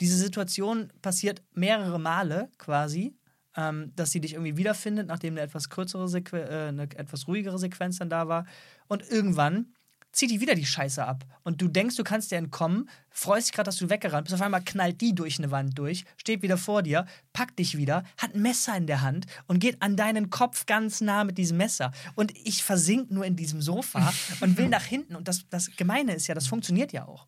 diese 0.00 0.16
Situation 0.16 0.92
passiert 1.02 1.42
mehrere 1.52 1.98
Male 1.98 2.50
quasi, 2.58 3.16
ähm, 3.56 3.92
dass 3.94 4.10
sie 4.10 4.20
dich 4.20 4.34
irgendwie 4.34 4.56
wiederfindet, 4.56 5.06
nachdem 5.06 5.34
eine 5.34 5.42
etwas 5.42 5.68
kürzere 5.68 6.08
Sequ 6.08 6.36
äh, 6.36 6.68
eine 6.68 6.82
etwas 6.82 7.28
ruhigere 7.28 7.58
Sequenz 7.58 7.98
dann 7.98 8.10
da 8.10 8.28
war. 8.28 8.46
Und 8.88 9.08
irgendwann 9.10 9.72
zieht 10.14 10.30
die 10.30 10.40
wieder 10.40 10.54
die 10.54 10.66
Scheiße 10.66 11.04
ab. 11.04 11.24
Und 11.42 11.60
du 11.60 11.68
denkst, 11.68 11.96
du 11.96 12.04
kannst 12.04 12.30
dir 12.30 12.36
entkommen, 12.36 12.88
freust 13.10 13.48
dich 13.48 13.52
gerade, 13.52 13.66
dass 13.66 13.76
du 13.76 13.90
weggerannt 13.90 14.24
bist. 14.24 14.34
Auf 14.34 14.42
einmal 14.42 14.62
knallt 14.62 15.00
die 15.00 15.14
durch 15.14 15.38
eine 15.38 15.50
Wand 15.50 15.78
durch, 15.78 16.04
steht 16.16 16.42
wieder 16.42 16.56
vor 16.56 16.82
dir, 16.82 17.06
packt 17.32 17.58
dich 17.58 17.76
wieder, 17.76 18.04
hat 18.16 18.34
ein 18.34 18.42
Messer 18.42 18.76
in 18.76 18.86
der 18.86 19.02
Hand 19.02 19.26
und 19.46 19.58
geht 19.58 19.82
an 19.82 19.96
deinen 19.96 20.30
Kopf 20.30 20.66
ganz 20.66 21.00
nah 21.00 21.24
mit 21.24 21.36
diesem 21.36 21.56
Messer. 21.56 21.92
Und 22.14 22.32
ich 22.36 22.62
versink 22.62 23.10
nur 23.10 23.24
in 23.24 23.36
diesem 23.36 23.60
Sofa 23.60 24.12
und 24.40 24.56
will 24.56 24.68
nach 24.70 24.84
hinten. 24.84 25.16
Und 25.16 25.28
das, 25.28 25.48
das 25.50 25.70
Gemeine 25.76 26.14
ist 26.14 26.26
ja, 26.26 26.34
das 26.34 26.46
funktioniert 26.46 26.92
ja 26.92 27.06
auch. 27.06 27.26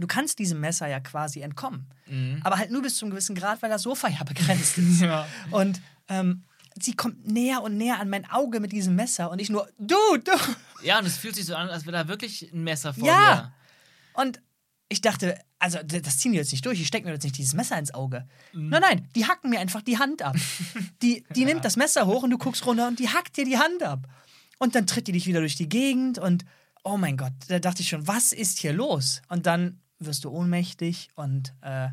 Du 0.00 0.06
kannst 0.06 0.38
diesem 0.38 0.60
Messer 0.60 0.88
ja 0.88 1.00
quasi 1.00 1.40
entkommen. 1.40 1.86
Mhm. 2.06 2.40
Aber 2.42 2.58
halt 2.58 2.70
nur 2.70 2.82
bis 2.82 2.96
zu 2.96 3.04
einem 3.04 3.12
gewissen 3.12 3.34
Grad, 3.34 3.62
weil 3.62 3.70
das 3.70 3.82
Sofa 3.82 4.08
ja 4.08 4.24
begrenzt 4.24 4.78
ist. 4.78 5.00
Ja. 5.00 5.26
Und 5.50 5.80
ähm, 6.08 6.44
sie 6.80 6.94
kommt 6.94 7.26
näher 7.26 7.62
und 7.62 7.76
näher 7.76 8.00
an 8.00 8.08
mein 8.08 8.28
Auge 8.30 8.60
mit 8.60 8.72
diesem 8.72 8.94
Messer 8.96 9.30
und 9.30 9.40
ich 9.40 9.50
nur, 9.50 9.68
du, 9.78 9.96
du. 10.24 10.32
Ja, 10.82 10.98
und 10.98 11.06
es 11.06 11.18
fühlt 11.18 11.34
sich 11.36 11.44
so 11.46 11.54
an, 11.54 11.68
als 11.68 11.86
wäre 11.86 11.96
da 11.96 12.08
wirklich 12.08 12.50
ein 12.52 12.64
Messer 12.64 12.94
vor 12.94 13.06
Ja. 13.06 13.52
Und 14.14 14.40
ich 14.88 15.00
dachte, 15.00 15.38
also 15.58 15.78
das 15.82 16.18
ziehen 16.18 16.32
die 16.32 16.38
jetzt 16.38 16.52
nicht 16.52 16.66
durch, 16.66 16.80
ich 16.80 16.86
stecke 16.86 17.06
mir 17.06 17.12
jetzt 17.12 17.22
nicht 17.22 17.38
dieses 17.38 17.54
Messer 17.54 17.78
ins 17.78 17.94
Auge. 17.94 18.26
Nein, 18.52 18.82
nein, 18.82 19.08
die 19.14 19.26
hacken 19.26 19.50
mir 19.50 19.60
einfach 19.60 19.82
die 19.82 19.98
Hand 19.98 20.22
ab. 20.22 20.36
Die, 21.02 21.24
die 21.34 21.44
nimmt 21.46 21.64
das 21.64 21.76
Messer 21.76 22.06
hoch 22.06 22.22
und 22.24 22.30
du 22.30 22.36
guckst 22.36 22.66
runter 22.66 22.86
und 22.86 22.98
die 22.98 23.08
hackt 23.08 23.36
dir 23.38 23.46
die 23.46 23.56
Hand 23.56 23.82
ab. 23.82 24.06
Und 24.58 24.74
dann 24.74 24.86
tritt 24.86 25.06
die 25.06 25.12
dich 25.12 25.26
wieder 25.26 25.40
durch 25.40 25.54
die 25.54 25.68
Gegend 25.68 26.18
und 26.18 26.44
oh 26.84 26.98
mein 26.98 27.16
Gott, 27.16 27.32
da 27.48 27.58
dachte 27.58 27.80
ich 27.82 27.88
schon, 27.88 28.06
was 28.06 28.32
ist 28.32 28.58
hier 28.58 28.74
los? 28.74 29.22
Und 29.28 29.46
dann 29.46 29.80
wirst 30.00 30.24
du 30.24 30.30
ohnmächtig 30.30 31.08
und 31.14 31.54
äh, 31.62 31.88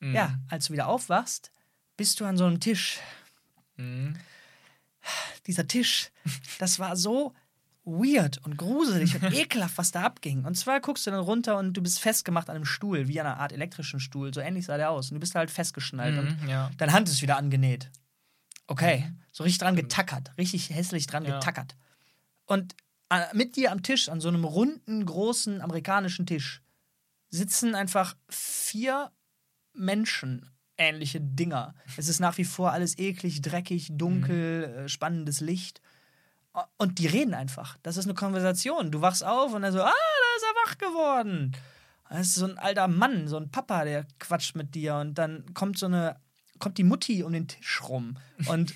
mir. 0.00 0.14
ja, 0.14 0.38
als 0.48 0.66
du 0.66 0.72
wieder 0.72 0.88
aufwachst, 0.88 1.52
bist 1.96 2.18
du 2.20 2.24
an 2.24 2.36
so 2.36 2.44
einem 2.46 2.60
Tisch. 2.60 2.98
Mhm. 3.76 4.16
Dieser 5.46 5.66
Tisch, 5.66 6.10
das 6.58 6.78
war 6.78 6.96
so 6.96 7.34
weird 7.84 8.38
und 8.44 8.56
gruselig 8.58 9.14
und 9.20 9.22
ekelhaft, 9.32 9.78
was 9.78 9.90
da 9.90 10.02
abging. 10.02 10.44
Und 10.44 10.54
zwar 10.56 10.80
guckst 10.80 11.06
du 11.06 11.10
dann 11.10 11.20
runter 11.20 11.56
und 11.58 11.72
du 11.74 11.82
bist 11.82 11.98
festgemacht 12.00 12.48
an 12.50 12.56
einem 12.56 12.64
Stuhl, 12.66 13.08
wie 13.08 13.18
an 13.20 13.26
einer 13.26 13.38
Art 13.40 13.52
elektrischen 13.52 14.00
Stuhl. 14.00 14.32
So 14.34 14.40
ähnlich 14.40 14.66
sah 14.66 14.76
der 14.76 14.90
aus. 14.90 15.10
Und 15.10 15.14
du 15.14 15.20
bist 15.20 15.34
halt 15.34 15.50
festgeschnallt 15.50 16.18
und 16.18 16.40
Mhm, 16.42 16.48
ja. 16.48 16.70
deine 16.76 16.92
Hand 16.92 17.08
ist 17.08 17.22
wieder 17.22 17.36
angenäht. 17.38 17.90
Okay, 18.66 19.10
so 19.32 19.42
richtig 19.42 19.58
dran 19.58 19.74
getackert, 19.76 20.30
richtig 20.38 20.70
hässlich 20.70 21.06
dran 21.06 21.24
Ja. 21.24 21.38
getackert. 21.38 21.74
Und 22.46 22.76
äh, 23.08 23.24
mit 23.34 23.56
dir 23.56 23.72
am 23.72 23.82
Tisch, 23.82 24.08
an 24.08 24.20
so 24.20 24.28
einem 24.28 24.44
runden, 24.44 25.04
großen 25.04 25.60
amerikanischen 25.60 26.26
Tisch, 26.26 26.62
sitzen 27.30 27.74
einfach 27.74 28.16
vier 28.28 29.10
Menschen, 29.72 30.50
ähnliche 30.76 31.20
Dinger. 31.20 31.74
Es 31.96 32.08
ist 32.08 32.20
nach 32.20 32.38
wie 32.38 32.44
vor 32.44 32.72
alles 32.72 32.98
eklig, 32.98 33.42
dreckig, 33.42 33.88
dunkel, 33.92 34.64
äh, 34.64 34.88
spannendes 34.88 35.40
Licht. 35.40 35.80
Und 36.78 36.98
die 36.98 37.06
reden 37.06 37.34
einfach. 37.34 37.78
Das 37.82 37.96
ist 37.96 38.06
eine 38.06 38.14
Konversation. 38.14 38.90
Du 38.90 39.00
wachst 39.00 39.24
auf 39.24 39.54
und 39.54 39.62
er 39.62 39.72
so, 39.72 39.80
ah, 39.80 39.92
da 39.92 40.36
ist 40.36 40.42
er 40.42 40.54
wach 40.64 40.78
geworden. 40.78 41.56
Das 42.08 42.26
ist 42.26 42.34
so 42.34 42.46
ein 42.46 42.58
alter 42.58 42.88
Mann, 42.88 43.28
so 43.28 43.36
ein 43.36 43.50
Papa, 43.50 43.84
der 43.84 44.04
quatscht 44.18 44.56
mit 44.56 44.74
dir 44.74 44.96
und 44.96 45.14
dann 45.14 45.54
kommt 45.54 45.78
so 45.78 45.86
eine, 45.86 46.16
kommt 46.58 46.76
die 46.76 46.84
Mutti 46.84 47.22
um 47.22 47.32
den 47.32 47.46
Tisch 47.46 47.82
rum 47.88 48.16
und 48.46 48.74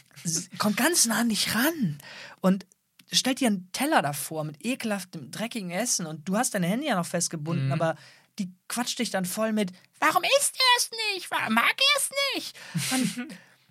kommt 0.58 0.76
ganz 0.76 1.06
nah 1.06 1.20
an 1.20 1.30
dich 1.30 1.54
ran 1.54 1.96
und 2.42 2.66
stellt 3.12 3.40
dir 3.40 3.48
einen 3.48 3.70
Teller 3.72 4.02
davor 4.02 4.44
mit 4.44 4.64
ekelhaftem, 4.64 5.30
dreckigem 5.30 5.70
Essen 5.70 6.06
und 6.06 6.28
du 6.28 6.36
hast 6.36 6.54
deine 6.54 6.66
Hände 6.66 6.86
ja 6.86 6.96
noch 6.96 7.06
festgebunden, 7.06 7.66
Mhm. 7.66 7.72
aber 7.72 7.96
die 8.38 8.50
quatscht 8.68 8.98
dich 8.98 9.10
dann 9.10 9.24
voll 9.24 9.52
mit, 9.52 9.72
warum 10.00 10.22
isst 10.38 10.56
er 10.56 10.76
es 10.78 10.90
nicht? 11.14 11.30
Warum 11.30 11.54
mag 11.54 11.74
er 11.74 11.96
es 11.98 12.10
nicht? 12.34 12.56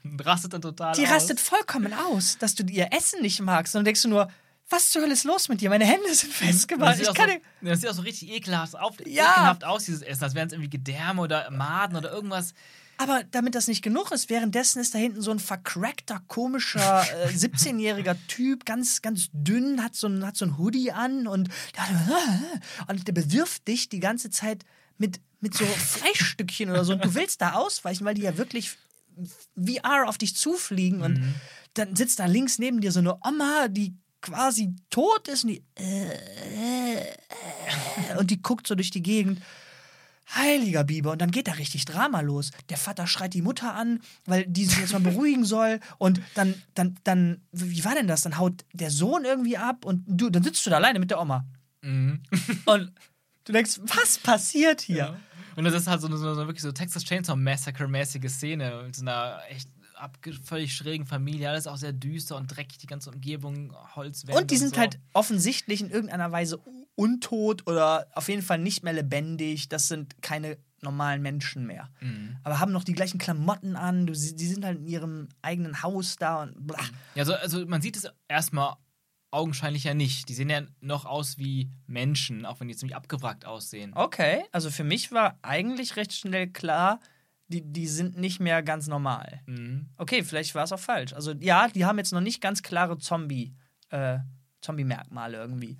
Und 0.03 0.25
rastet 0.25 0.53
dann 0.53 0.61
total 0.61 0.93
die 0.95 1.03
aus. 1.05 1.11
rastet 1.11 1.39
vollkommen 1.39 1.93
aus, 1.93 2.37
dass 2.37 2.55
du 2.55 2.63
ihr 2.63 2.89
Essen 2.91 3.21
nicht 3.21 3.39
magst. 3.41 3.75
Und 3.75 3.79
dann 3.79 3.85
denkst 3.85 4.01
du 4.03 4.07
nur, 4.09 4.31
was 4.69 4.89
zur 4.89 5.03
Hölle 5.03 5.13
ist 5.13 5.23
los 5.25 5.47
mit 5.49 5.61
dir? 5.61 5.69
Meine 5.69 5.85
Hände 5.85 6.11
sind 6.15 6.31
Das 6.31 6.37
festgemacht. 6.39 6.99
Ich 6.99 7.13
kann 7.13 7.29
so, 7.29 7.67
das 7.69 7.81
sieht 7.81 7.89
auch 7.89 7.93
so 7.93 8.01
richtig 8.01 8.29
ekelhaft, 8.31 8.75
auf, 8.75 8.95
Ja. 9.05 9.31
ekelhaft 9.33 9.63
aus, 9.63 9.83
dieses 9.85 10.01
Essen. 10.01 10.23
Als 10.23 10.33
wären 10.33 10.47
es 10.47 10.53
irgendwie 10.53 10.71
Gedärme 10.71 11.21
oder 11.21 11.51
Maden 11.51 11.95
oder 11.95 12.11
irgendwas. 12.11 12.53
Aber 12.97 13.23
damit 13.31 13.55
das 13.55 13.67
nicht 13.67 13.81
genug 13.81 14.11
ist, 14.11 14.29
währenddessen 14.29 14.79
ist 14.79 14.93
da 14.93 14.99
hinten 14.99 15.21
so 15.21 15.31
ein 15.31 15.39
vercrackter, 15.39 16.21
komischer 16.27 17.03
äh, 17.23 17.27
17-jähriger 17.33 18.15
Typ, 18.27 18.65
ganz, 18.65 19.01
ganz 19.01 19.29
dünn, 19.33 19.83
hat 19.83 19.95
so 19.95 20.07
ein, 20.07 20.25
hat 20.25 20.37
so 20.37 20.45
ein 20.45 20.57
Hoodie 20.57 20.91
an 20.91 21.27
und, 21.27 21.49
und 22.87 23.07
der 23.07 23.13
bewirft 23.13 23.67
dich 23.67 23.89
die 23.89 23.99
ganze 23.99 24.29
Zeit 24.29 24.63
mit, 24.97 25.19
mit 25.41 25.53
so 25.53 25.65
Fleischstückchen 25.65 26.69
oder 26.69 26.85
so. 26.85 26.93
Und 26.93 27.03
du 27.03 27.13
willst 27.15 27.41
da 27.41 27.53
ausweichen, 27.53 28.05
weil 28.05 28.15
die 28.15 28.23
ja 28.23 28.37
wirklich 28.37 28.77
VR 29.55 30.07
auf 30.07 30.17
dich 30.17 30.35
zufliegen. 30.35 31.01
Und 31.01 31.21
dann 31.73 31.95
sitzt 31.95 32.19
da 32.19 32.25
links 32.25 32.59
neben 32.59 32.81
dir 32.81 32.91
so 32.91 32.99
eine 32.99 33.15
Oma, 33.25 33.67
die 33.69 33.93
quasi 34.21 34.73
tot 34.89 35.27
ist 35.27 35.43
und 35.43 35.51
die, 35.51 35.63
und 38.17 38.31
die 38.31 38.41
guckt 38.41 38.67
so 38.67 38.75
durch 38.75 38.89
die 38.89 39.03
Gegend. 39.03 39.41
Heiliger 40.33 40.83
Biber. 40.83 41.11
Und 41.11 41.21
dann 41.21 41.31
geht 41.31 41.47
da 41.47 41.53
richtig 41.53 41.85
Drama 41.85 42.21
los. 42.21 42.51
Der 42.69 42.77
Vater 42.77 43.07
schreit 43.07 43.33
die 43.33 43.41
Mutter 43.41 43.75
an, 43.75 43.99
weil 44.25 44.45
die 44.47 44.65
sich 44.65 44.79
jetzt 44.79 44.93
mal 44.93 44.99
beruhigen 44.99 45.45
soll. 45.45 45.79
Und 45.97 46.21
dann, 46.33 46.55
dann, 46.73 46.95
dann, 47.03 47.41
wie 47.51 47.85
war 47.85 47.95
denn 47.95 48.07
das? 48.07 48.23
Dann 48.23 48.37
haut 48.37 48.65
der 48.73 48.91
Sohn 48.91 49.25
irgendwie 49.25 49.57
ab 49.57 49.85
und 49.85 50.03
du, 50.07 50.29
dann 50.29 50.43
sitzt 50.43 50.65
du 50.65 50.69
da 50.69 50.77
alleine 50.77 50.99
mit 50.99 51.11
der 51.11 51.21
Oma. 51.21 51.45
Mhm. 51.81 52.21
Und 52.65 52.91
du 53.43 53.53
denkst, 53.53 53.79
was 53.83 54.17
passiert 54.17 54.81
hier? 54.81 54.95
Ja. 54.95 55.17
Und 55.55 55.63
das 55.63 55.73
ist 55.73 55.87
halt 55.87 56.01
so 56.01 56.07
eine, 56.07 56.17
so 56.17 56.27
eine 56.27 56.47
wirklich 56.47 56.61
so 56.61 56.71
Texas 56.71 57.03
Chainsaw 57.05 57.37
Massacre-mäßige 57.37 58.29
Szene 58.29 58.83
mit 58.85 58.95
so 58.95 59.03
einer 59.03 59.39
echt 59.49 59.69
völlig 60.43 60.75
schrägen 60.75 61.05
Familie. 61.05 61.49
Alles 61.49 61.67
auch 61.67 61.77
sehr 61.77 61.93
düster 61.93 62.35
und 62.37 62.47
dreckig, 62.47 62.77
die 62.77 62.87
ganze 62.87 63.11
Umgebung, 63.11 63.73
Holzwände. 63.95 64.39
Und 64.39 64.51
die 64.51 64.57
sind 64.57 64.75
so. 64.75 64.81
halt 64.81 64.99
offensichtlich 65.13 65.81
in 65.81 65.89
irgendeiner 65.89 66.31
Weise 66.31 66.59
untot 66.95 67.67
oder 67.67 68.07
auf 68.13 68.29
jeden 68.29 68.41
Fall 68.41 68.59
nicht 68.59 68.83
mehr 68.83 68.93
lebendig. 68.93 69.69
Das 69.69 69.87
sind 69.87 70.21
keine 70.21 70.57
normalen 70.81 71.21
Menschen 71.21 71.65
mehr. 71.65 71.89
Mhm. 71.99 72.37
Aber 72.43 72.59
haben 72.59 72.71
noch 72.71 72.83
die 72.83 72.93
gleichen 72.93 73.17
Klamotten 73.17 73.75
an. 73.75 74.07
Du, 74.07 74.13
die 74.13 74.47
sind 74.47 74.63
halt 74.63 74.79
in 74.79 74.87
ihrem 74.87 75.29
eigenen 75.41 75.83
Haus 75.83 76.15
da 76.17 76.43
und 76.43 76.67
bla. 76.67 76.79
Ja, 77.15 77.25
so, 77.25 77.33
also 77.33 77.65
man 77.65 77.81
sieht 77.81 77.97
es 77.97 78.07
erstmal 78.27 78.75
augenscheinlich 79.31 79.83
ja 79.83 79.93
nicht. 79.93 80.29
Die 80.29 80.33
sehen 80.33 80.49
ja 80.49 80.61
noch 80.79 81.05
aus 81.05 81.37
wie 81.37 81.69
Menschen, 81.87 82.45
auch 82.45 82.59
wenn 82.59 82.67
die 82.69 82.75
ziemlich 82.75 82.95
abgewrackt 82.95 83.45
aussehen. 83.45 83.91
Okay, 83.93 84.45
also 84.51 84.71
für 84.71 84.85
mich 84.85 85.11
war 85.11 85.37
eigentlich 85.41 85.97
recht 85.97 86.13
schnell 86.13 86.47
klar, 86.47 86.99
die, 87.47 87.61
die 87.61 87.87
sind 87.87 88.17
nicht 88.17 88.39
mehr 88.39 88.63
ganz 88.63 88.87
normal. 88.87 89.41
Mhm. 89.45 89.87
Okay, 89.97 90.23
vielleicht 90.23 90.55
war 90.55 90.63
es 90.63 90.71
auch 90.71 90.79
falsch. 90.79 91.13
Also 91.13 91.33
ja, 91.33 91.67
die 91.67 91.85
haben 91.85 91.97
jetzt 91.97 92.11
noch 92.11 92.21
nicht 92.21 92.41
ganz 92.41 92.63
klare 92.63 92.97
Zombie, 92.97 93.53
äh, 93.89 94.19
Zombie-Merkmale 94.61 95.37
irgendwie. 95.37 95.77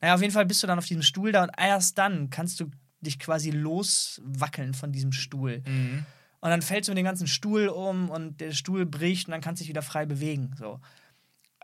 Naja, 0.00 0.14
auf 0.14 0.20
jeden 0.20 0.32
Fall 0.32 0.46
bist 0.46 0.62
du 0.62 0.66
dann 0.66 0.78
auf 0.78 0.86
diesem 0.86 1.02
Stuhl 1.02 1.32
da 1.32 1.42
und 1.42 1.50
erst 1.56 1.98
dann 1.98 2.30
kannst 2.30 2.60
du 2.60 2.70
dich 3.00 3.18
quasi 3.18 3.50
loswackeln 3.50 4.74
von 4.74 4.92
diesem 4.92 5.12
Stuhl. 5.12 5.62
Mhm. 5.66 6.06
Und 6.40 6.50
dann 6.50 6.62
fällst 6.62 6.88
du 6.88 6.92
mit 6.92 6.98
dem 6.98 7.04
ganzen 7.04 7.26
Stuhl 7.26 7.68
um 7.68 8.10
und 8.10 8.40
der 8.40 8.52
Stuhl 8.52 8.86
bricht 8.86 9.26
und 9.26 9.32
dann 9.32 9.40
kannst 9.40 9.60
du 9.60 9.64
dich 9.64 9.70
wieder 9.70 9.82
frei 9.82 10.06
bewegen. 10.06 10.54
So. 10.56 10.80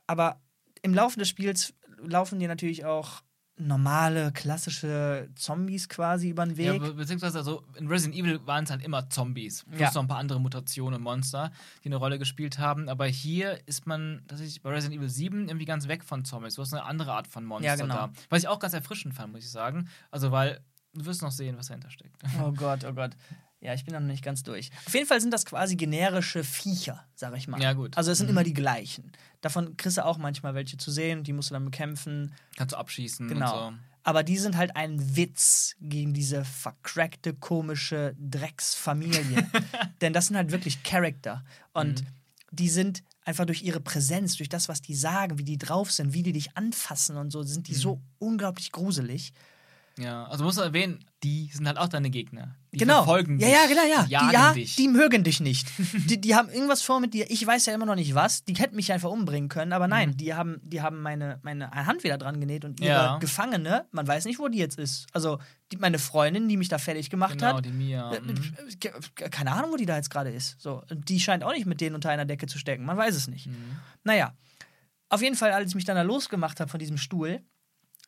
Aber 0.08 0.40
im 0.82 0.94
Laufe 0.94 1.18
des 1.18 1.28
Spiels 1.28 1.74
laufen 1.98 2.40
dir 2.40 2.48
natürlich 2.48 2.84
auch 2.84 3.22
normale, 3.56 4.32
klassische 4.32 5.28
Zombies 5.36 5.88
quasi 5.88 6.30
über 6.30 6.44
den 6.44 6.56
Ja, 6.56 6.72
Weg. 6.72 6.82
be 6.82 6.94
beziehungsweise 6.94 7.38
also 7.38 7.62
in 7.76 7.86
Resident 7.86 8.18
Evil 8.18 8.44
waren 8.46 8.64
es 8.64 8.70
halt 8.70 8.82
immer 8.82 9.08
Zombies. 9.10 9.64
Plus 9.68 9.80
Ja. 9.80 9.90
noch 9.94 10.02
ein 10.02 10.08
paar 10.08 10.18
andere 10.18 10.40
Mutationen 10.40 10.96
und 10.96 11.02
Monster, 11.02 11.52
die 11.84 11.88
eine 11.88 11.96
Rolle 11.96 12.18
gespielt 12.18 12.58
haben. 12.58 12.88
Aber 12.88 13.06
hier 13.06 13.60
ist 13.66 13.86
man 13.86 14.22
tatsächlich 14.26 14.60
bei 14.62 14.70
Resident 14.70 14.98
Evil 14.98 15.08
7 15.08 15.48
irgendwie 15.48 15.66
ganz 15.66 15.86
weg 15.86 16.02
von 16.02 16.24
Zombies. 16.24 16.54
Du 16.56 16.62
hast 16.62 16.72
eine 16.74 16.82
andere 16.84 17.12
Art 17.12 17.28
von 17.28 17.44
Monster 17.44 17.68
Ja, 17.68 17.76
genau. 17.76 17.94
da. 17.94 18.12
Was 18.28 18.42
ich 18.42 18.48
auch 18.48 18.58
ganz 18.58 18.74
erfrischend 18.74 19.14
fand, 19.14 19.32
muss 19.32 19.44
ich 19.44 19.50
sagen. 19.50 19.88
Also, 20.10 20.32
weil 20.32 20.60
du 20.92 21.04
wirst 21.06 21.22
noch 21.22 21.30
sehen, 21.30 21.56
was 21.56 21.68
dahinter 21.68 21.90
steckt. 21.90 22.16
Oh 22.42 22.50
Gott, 22.52 22.84
oh 22.84 22.92
Gott. 22.92 23.12
Ja, 23.64 23.74
ich 23.74 23.84
bin 23.84 23.94
da 23.94 23.98
noch 24.00 24.06
nicht 24.06 24.22
ganz 24.22 24.42
durch. 24.42 24.70
Auf 24.86 24.92
jeden 24.94 25.06
Fall 25.06 25.20
sind 25.20 25.32
das 25.32 25.44
quasi 25.46 25.74
generische 25.74 26.44
Viecher, 26.44 27.04
sag 27.14 27.34
ich 27.36 27.48
mal. 27.48 27.60
Ja, 27.60 27.72
gut. 27.72 27.96
Also 27.96 28.10
es 28.12 28.18
sind 28.18 28.26
Mhm. 28.26 28.32
immer 28.32 28.44
die 28.44 28.52
gleichen. 28.52 29.10
Davon 29.40 29.76
kriegst 29.76 29.96
du 29.96 30.04
auch 30.04 30.18
manchmal 30.18 30.54
welche 30.54 30.76
zu 30.76 30.90
sehen, 30.90 31.24
die 31.24 31.32
musst 31.32 31.50
du 31.50 31.54
dann 31.54 31.64
bekämpfen. 31.64 32.34
Kannst 32.56 32.74
du 32.74 32.76
abschießen 32.78 33.26
Genau. 33.26 33.70
so. 33.70 33.76
Aber 34.02 34.22
die 34.22 34.36
sind 34.36 34.58
halt 34.58 34.76
ein 34.76 35.16
Witz 35.16 35.76
gegen 35.80 36.12
diese 36.12 36.44
vercrackte, 36.44 37.32
komische 37.32 38.14
Drecksfamilie. 38.18 39.48
Denn 40.00 40.12
das 40.12 40.26
sind 40.26 40.36
halt 40.36 40.50
wirklich 40.50 40.82
Charakter. 40.82 41.42
Und 41.72 42.02
Mhm. 42.02 42.06
die 42.50 42.68
sind 42.68 43.02
einfach 43.24 43.46
durch 43.46 43.62
ihre 43.62 43.80
Präsenz, 43.80 44.36
durch 44.36 44.50
das, 44.50 44.68
was 44.68 44.82
die 44.82 44.94
sagen, 44.94 45.38
wie 45.38 45.44
die 45.44 45.56
drauf 45.56 45.90
sind, 45.90 46.12
wie 46.12 46.22
die 46.22 46.32
dich 46.32 46.54
anfassen 46.56 47.16
und 47.16 47.30
so, 47.30 47.42
sind 47.42 47.68
die 47.68 47.72
Mhm. 47.72 47.76
so 47.78 48.02
unglaublich 48.18 48.72
gruselig. 48.72 49.32
Ja, 49.96 50.24
also 50.24 50.42
musst 50.42 50.58
du 50.58 50.62
erwähnen, 50.62 51.04
die 51.22 51.50
sind 51.52 51.68
halt 51.68 51.78
auch 51.78 51.86
deine 51.86 52.10
Gegner. 52.10 52.56
Die 52.72 52.78
genau. 52.78 53.04
verfolgen 53.04 53.38
ja, 53.38 53.46
dich. 53.46 53.56
ja, 53.56 53.66
genau, 53.68 53.82
ja. 53.82 54.06
Jagen 54.08 54.28
die, 54.28 54.34
ja, 54.34 54.52
dich. 54.52 54.74
die 54.76 54.88
mögen 54.88 55.22
dich 55.22 55.38
nicht. 55.38 55.68
die, 56.10 56.20
die 56.20 56.34
haben 56.34 56.48
irgendwas 56.48 56.82
vor 56.82 56.98
mit 56.98 57.14
dir. 57.14 57.30
Ich 57.30 57.46
weiß 57.46 57.66
ja 57.66 57.74
immer 57.74 57.86
noch 57.86 57.94
nicht 57.94 58.12
was. 58.16 58.44
Die 58.44 58.54
hätten 58.54 58.74
mich 58.74 58.90
einfach 58.92 59.10
umbringen 59.10 59.48
können, 59.48 59.72
aber 59.72 59.86
nein, 59.86 60.10
Mhm. 60.10 60.16
die 60.16 60.34
haben, 60.34 60.60
die 60.64 60.82
haben 60.82 61.00
meine, 61.00 61.38
meine 61.42 61.70
Hand 61.70 62.02
wieder 62.02 62.18
dran 62.18 62.40
genäht 62.40 62.64
und 62.64 62.80
ihre 62.80 62.88
Ja. 62.90 63.18
Gefangene, 63.18 63.86
man 63.92 64.06
weiß 64.08 64.24
nicht, 64.24 64.40
wo 64.40 64.48
die 64.48 64.58
jetzt 64.58 64.80
ist. 64.80 65.06
Also 65.12 65.38
die, 65.70 65.76
meine 65.76 66.00
Freundin, 66.00 66.48
die 66.48 66.56
mich 66.56 66.68
da 66.68 66.78
fertig 66.78 67.08
gemacht 67.08 67.38
genau, 67.38 67.58
hat, 67.58 67.64
die 67.64 67.70
Mia. 67.70 68.12
äh, 68.14 68.20
Mhm. 68.20 68.54
keine 69.30 69.52
Ahnung, 69.52 69.70
wo 69.70 69.76
die 69.76 69.86
da 69.86 69.94
jetzt 69.96 70.10
gerade 70.10 70.30
ist. 70.30 70.60
So, 70.60 70.82
die 70.90 71.20
scheint 71.20 71.44
auch 71.44 71.52
nicht 71.52 71.66
mit 71.66 71.80
denen 71.80 71.94
unter 71.94 72.10
einer 72.10 72.24
Decke 72.24 72.46
zu 72.46 72.58
stecken. 72.58 72.84
Man 72.84 72.96
weiß 72.96 73.14
es 73.14 73.28
nicht. 73.28 73.46
Mhm. 73.46 73.76
Naja, 74.02 74.34
auf 75.08 75.22
jeden 75.22 75.36
Fall, 75.36 75.52
als 75.52 75.68
ich 75.70 75.74
mich 75.76 75.84
dann 75.84 75.94
da 75.94 76.02
losgemacht 76.02 76.58
habe 76.58 76.68
von 76.70 76.80
diesem 76.80 76.96
Stuhl, 76.96 77.40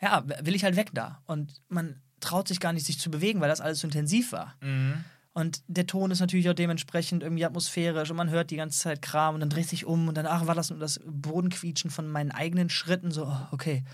ja, 0.00 0.25
will 0.26 0.55
ich 0.55 0.65
halt 0.65 0.76
weg 0.76 0.91
da. 0.93 1.23
Und 1.26 1.62
man 1.69 2.00
traut 2.21 2.49
sich 2.49 2.61
gar 2.61 2.73
nicht, 2.73 2.87
sich 2.87 2.99
zu 2.99 3.11
bewegen, 3.11 3.41
weil 3.41 3.49
das 3.49 3.61
alles 3.61 3.81
so 3.81 3.87
intensiv 3.87 4.33
war. 4.33 4.57
Mhm. 4.61 5.05
Und 5.33 5.62
der 5.67 5.87
Ton 5.87 6.11
ist 6.11 6.21
natürlich 6.21 6.49
auch 6.49 6.55
dementsprechend 6.55 7.23
irgendwie 7.23 7.45
atmosphärisch 7.45 8.11
und 8.11 8.17
man 8.17 8.31
hört 8.31 8.50
die 8.50 8.57
ganze 8.57 8.79
Zeit 8.79 9.03
Kram 9.03 9.35
und 9.35 9.41
dann 9.41 9.50
dreht 9.50 9.69
sich 9.69 9.85
um 9.85 10.09
und 10.09 10.17
dann, 10.17 10.25
ach, 10.25 10.47
war 10.47 10.55
das 10.55 10.71
nur 10.71 10.79
das 10.79 10.99
Bodenquietschen 11.05 11.91
von 11.91 12.09
meinen 12.09 12.31
eigenen 12.31 12.71
Schritten, 12.71 13.11
so, 13.11 13.26
oh, 13.26 13.47
okay. 13.53 13.85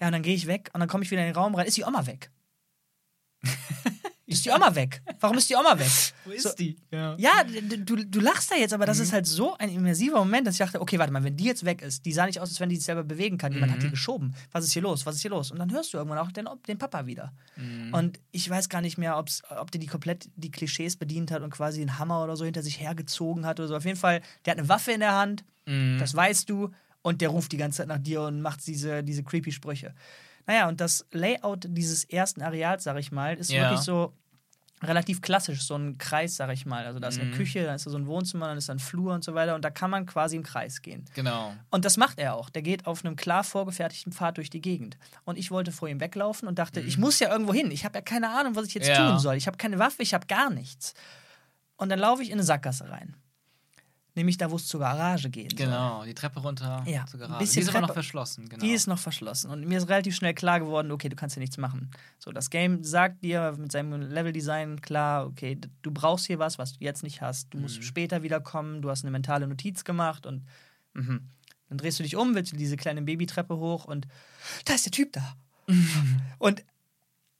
Ja, 0.00 0.06
und 0.06 0.12
dann 0.12 0.22
gehe 0.22 0.34
ich 0.34 0.46
weg 0.46 0.70
und 0.72 0.80
dann 0.80 0.88
komme 0.88 1.04
ich 1.04 1.10
wieder 1.10 1.20
in 1.20 1.28
den 1.28 1.36
Raum 1.36 1.54
rein, 1.54 1.66
ist 1.66 1.76
die 1.76 1.84
Oma 1.84 2.06
weg. 2.06 2.30
ist 4.26 4.44
die 4.44 4.50
Oma 4.50 4.74
weg? 4.74 5.02
Warum 5.20 5.36
ist 5.36 5.50
die 5.50 5.54
Oma 5.54 5.78
weg? 5.78 5.90
Wo 6.24 6.30
ist 6.30 6.42
So- 6.44 6.54
die? 6.58 6.76
Ja. 6.90 7.14
Ja, 7.18 7.44
du, 7.44 7.96
du 8.04 8.20
lachst 8.20 8.50
da 8.50 8.56
jetzt, 8.56 8.72
aber 8.72 8.86
das 8.86 8.98
ist 8.98 9.12
halt 9.12 9.26
so 9.26 9.54
ein 9.58 9.68
immersiver 9.68 10.18
Moment, 10.18 10.46
dass 10.46 10.54
ich 10.54 10.58
dachte, 10.58 10.80
okay, 10.80 10.98
warte 10.98 11.12
mal, 11.12 11.22
wenn 11.24 11.36
die 11.36 11.44
jetzt 11.44 11.64
weg 11.64 11.82
ist, 11.82 12.04
die 12.06 12.12
sah 12.12 12.24
nicht 12.26 12.40
aus, 12.40 12.48
als 12.48 12.58
wenn 12.60 12.68
die 12.70 12.76
sich 12.76 12.84
selber 12.86 13.04
bewegen 13.04 13.36
kann. 13.36 13.52
Jemand 13.52 13.72
hat 13.72 13.82
die 13.82 13.90
geschoben. 13.90 14.34
Was 14.52 14.64
ist 14.64 14.72
hier 14.72 14.82
los? 14.82 15.04
Was 15.04 15.16
ist 15.16 15.22
hier 15.22 15.30
los? 15.30 15.50
Und 15.50 15.58
dann 15.58 15.70
hörst 15.72 15.92
du 15.92 15.98
irgendwann 15.98 16.18
auch 16.18 16.32
den, 16.32 16.48
den 16.66 16.78
Papa 16.78 17.06
wieder. 17.06 17.32
Und 17.92 18.18
ich 18.32 18.48
weiß 18.48 18.68
gar 18.68 18.80
nicht 18.80 18.96
mehr, 18.98 19.18
ob's, 19.18 19.42
ob 19.50 19.70
der 19.70 19.80
die 19.80 19.86
komplett 19.86 20.28
die 20.36 20.50
Klischees 20.50 20.96
bedient 20.96 21.30
hat 21.30 21.42
und 21.42 21.50
quasi 21.50 21.80
einen 21.82 21.98
Hammer 21.98 22.24
oder 22.24 22.36
so 22.36 22.44
hinter 22.44 22.62
sich 22.62 22.80
hergezogen 22.80 23.44
hat 23.46 23.60
oder 23.60 23.68
so. 23.68 23.76
Auf 23.76 23.84
jeden 23.84 23.98
Fall, 23.98 24.22
der 24.46 24.52
hat 24.52 24.58
eine 24.58 24.68
Waffe 24.68 24.92
in 24.92 25.00
der 25.00 25.14
Hand, 25.14 25.44
Mhm. 25.66 25.98
das 25.98 26.14
weißt 26.14 26.48
du, 26.50 26.70
und 27.02 27.20
der 27.20 27.28
ruft 27.30 27.52
die 27.52 27.56
ganze 27.56 27.78
Zeit 27.78 27.88
nach 27.88 27.98
dir 27.98 28.22
und 28.22 28.40
macht 28.42 28.66
diese, 28.66 29.02
diese 29.02 29.22
creepy 29.22 29.50
Sprüche. 29.52 29.94
Naja, 30.46 30.68
und 30.68 30.80
das 30.80 31.06
Layout 31.12 31.64
dieses 31.68 32.04
ersten 32.04 32.42
Areals, 32.42 32.84
sag 32.84 32.98
ich 32.98 33.10
mal, 33.12 33.34
ist 33.36 33.50
Ja. 33.50 33.62
wirklich 33.62 33.80
so 33.80 34.12
relativ 34.82 35.22
klassisch, 35.22 35.62
so 35.62 35.76
ein 35.76 35.96
Kreis, 35.96 36.36
sag 36.36 36.50
ich 36.52 36.66
mal. 36.66 36.84
Also 36.84 36.98
da 36.98 37.08
ist 37.08 37.18
eine 37.18 37.30
Mhm. 37.30 37.34
Küche, 37.34 37.64
da 37.64 37.74
ist 37.74 37.86
da 37.86 37.90
so 37.90 37.96
ein 37.96 38.06
Wohnzimmer, 38.06 38.48
dann 38.48 38.58
ist 38.58 38.68
da 38.68 38.74
ein 38.74 38.78
Flur 38.78 39.14
und 39.14 39.24
so 39.24 39.32
weiter 39.34 39.54
und 39.54 39.64
da 39.64 39.70
kann 39.70 39.88
man 39.90 40.04
quasi 40.04 40.36
im 40.36 40.42
Kreis 40.42 40.82
gehen. 40.82 41.06
Genau. 41.14 41.54
Und 41.70 41.86
das 41.86 41.96
macht 41.96 42.18
er 42.18 42.34
auch. 42.34 42.50
Der 42.50 42.60
geht 42.60 42.86
auf 42.86 43.02
einem 43.02 43.16
klar 43.16 43.44
vorgefertigten 43.44 44.12
Pfad 44.12 44.36
durch 44.36 44.50
die 44.50 44.60
Gegend. 44.60 44.98
Und 45.24 45.38
ich 45.38 45.50
wollte 45.50 45.72
vor 45.72 45.88
ihm 45.88 46.00
weglaufen 46.00 46.46
und 46.48 46.58
dachte, 46.58 46.80
ich 46.80 46.98
muss 46.98 47.18
ja 47.18 47.30
irgendwo 47.32 47.54
hin. 47.54 47.70
Ich 47.70 47.86
habe 47.86 47.96
ja 47.98 48.02
keine 48.02 48.28
Ahnung, 48.38 48.56
was 48.56 48.66
ich 48.66 48.74
jetzt 48.74 48.88
Mhm. 48.88 48.94
Ja. 48.94 49.10
tun 49.12 49.18
soll. 49.20 49.36
Ich 49.36 49.46
habe 49.46 49.56
keine 49.56 49.78
Waffe, 49.78 50.02
ich 50.02 50.12
habe 50.12 50.26
gar 50.26 50.50
nichts. 50.50 50.92
Und 51.76 51.88
dann 51.88 51.98
laufe 51.98 52.22
ich 52.22 52.28
in 52.28 52.34
eine 52.34 52.42
Sackgasse 52.44 52.90
rein. 52.90 53.16
Nämlich 54.16 54.36
da, 54.36 54.48
wo 54.50 54.56
es 54.56 54.66
zur 54.68 54.78
Garage 54.78 55.28
geht. 55.28 55.56
Genau, 55.56 56.04
die 56.04 56.14
Treppe 56.14 56.38
runter 56.38 56.84
Ja, 56.86 57.04
zur 57.04 57.18
Garage. 57.18 57.44
Die 57.52 57.58
ist 57.60 57.68
aber 57.68 57.80
noch 57.80 57.88
Treppe- 57.88 57.94
verschlossen, 57.94 58.48
genau. 58.48 58.64
Die 58.64 58.70
ist 58.72 58.86
noch 58.86 58.98
verschlossen. 59.00 59.50
Und 59.50 59.66
mir 59.66 59.78
ist 59.78 59.88
relativ 59.88 60.14
schnell 60.14 60.34
klar 60.34 60.60
geworden, 60.60 60.92
okay, 60.92 61.08
du 61.08 61.16
kannst 61.16 61.34
hier 61.34 61.40
nichts 61.40 61.56
machen. 61.58 61.90
So, 62.20 62.30
das 62.30 62.48
Game 62.50 62.84
sagt 62.84 63.24
dir 63.24 63.56
mit 63.58 63.72
seinem 63.72 64.00
Leveldesign 64.00 64.80
klar, 64.80 65.26
okay, 65.26 65.58
du 65.82 65.90
brauchst 65.90 66.26
hier 66.26 66.38
was, 66.38 66.58
was 66.58 66.74
du 66.74 66.84
jetzt 66.84 67.02
nicht 67.02 67.22
hast. 67.22 67.52
Du 67.52 67.56
Mhm. 67.56 67.62
musst 67.64 67.82
später 67.82 68.22
wiederkommen, 68.22 68.82
du 68.82 68.90
hast 68.90 69.02
eine 69.02 69.10
mentale 69.10 69.48
Notiz 69.48 69.82
gemacht 69.82 70.26
und 70.26 70.44
mhm. 70.92 71.28
dann 71.68 71.78
drehst 71.78 71.98
du 71.98 72.04
dich 72.04 72.14
um, 72.14 72.36
willst 72.36 72.52
du 72.52 72.56
diese 72.56 72.76
kleine 72.76 73.02
Babytreppe 73.02 73.56
hoch 73.56 73.84
und 73.84 74.06
da 74.64 74.74
ist 74.74 74.84
der 74.86 74.92
Typ 74.92 75.12
da. 75.12 75.34
und 76.38 76.64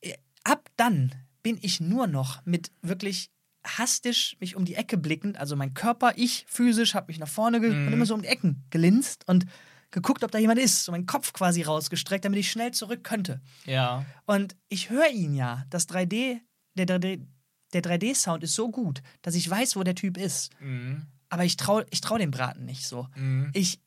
äh, 0.01 0.15
ab 0.43 0.69
dann 0.77 1.15
bin 1.45 1.57
ich 1.63 1.79
nur 1.81 2.07
noch 2.09 2.45
mit 2.45 2.73
wirklich 2.83 3.31
hastisch 3.67 4.37
mich 4.41 4.57
um 4.57 4.65
die 4.65 4.75
Ecke 4.75 4.99
blickend, 4.99 5.39
also 5.39 5.57
mein 5.57 5.75
Körper, 5.75 6.13
ich 6.17 6.45
physisch, 6.49 6.95
habe 6.95 7.07
mich 7.09 7.19
nach 7.19 7.29
vorne 7.29 7.61
ge 7.61 7.71
Mhm. 7.71 7.87
und 7.87 7.93
immer 7.95 8.07
so 8.07 8.15
um 8.15 8.23
die 8.23 8.29
Ecken 8.29 8.65
gelinst 8.71 9.27
und 9.29 9.47
geguckt, 9.91 10.25
ob 10.25 10.31
da 10.33 10.39
jemand 10.39 10.59
ist, 10.59 10.85
so 10.85 10.93
meinen 10.93 11.07
Kopf 11.07 11.33
quasi 11.33 11.63
rausgestreckt, 11.63 12.25
damit 12.25 12.39
ich 12.41 12.51
schnell 12.51 12.73
zurück 12.73 13.05
könnte. 13.05 13.41
ja. 13.65 14.05
Und 14.27 14.57
ich 14.69 14.91
höre 14.91 15.09
ihn 15.11 15.35
ja, 15.35 15.65
das 15.71 15.89
3D, 15.89 16.41
der 16.75 16.87
3D, 16.87 17.25
der 17.73 17.83
3D-Sound 17.83 18.43
ist 18.45 18.55
so 18.55 18.71
gut, 18.71 19.03
dass 19.23 19.35
ich 19.35 19.49
weiß, 19.49 19.77
wo 19.77 19.83
der 19.83 19.95
Typ 19.95 20.17
ist. 20.19 20.51
Mhm. 20.61 21.07
Aber 21.29 21.45
ich 21.45 21.57
traue 21.57 21.87
ich 21.91 22.01
trau 22.01 22.19
dem 22.19 22.31
Braten 22.31 22.65
nicht 22.65 22.87
so. 22.87 23.09
Mhm. 23.17 23.51
Ich 23.55 23.81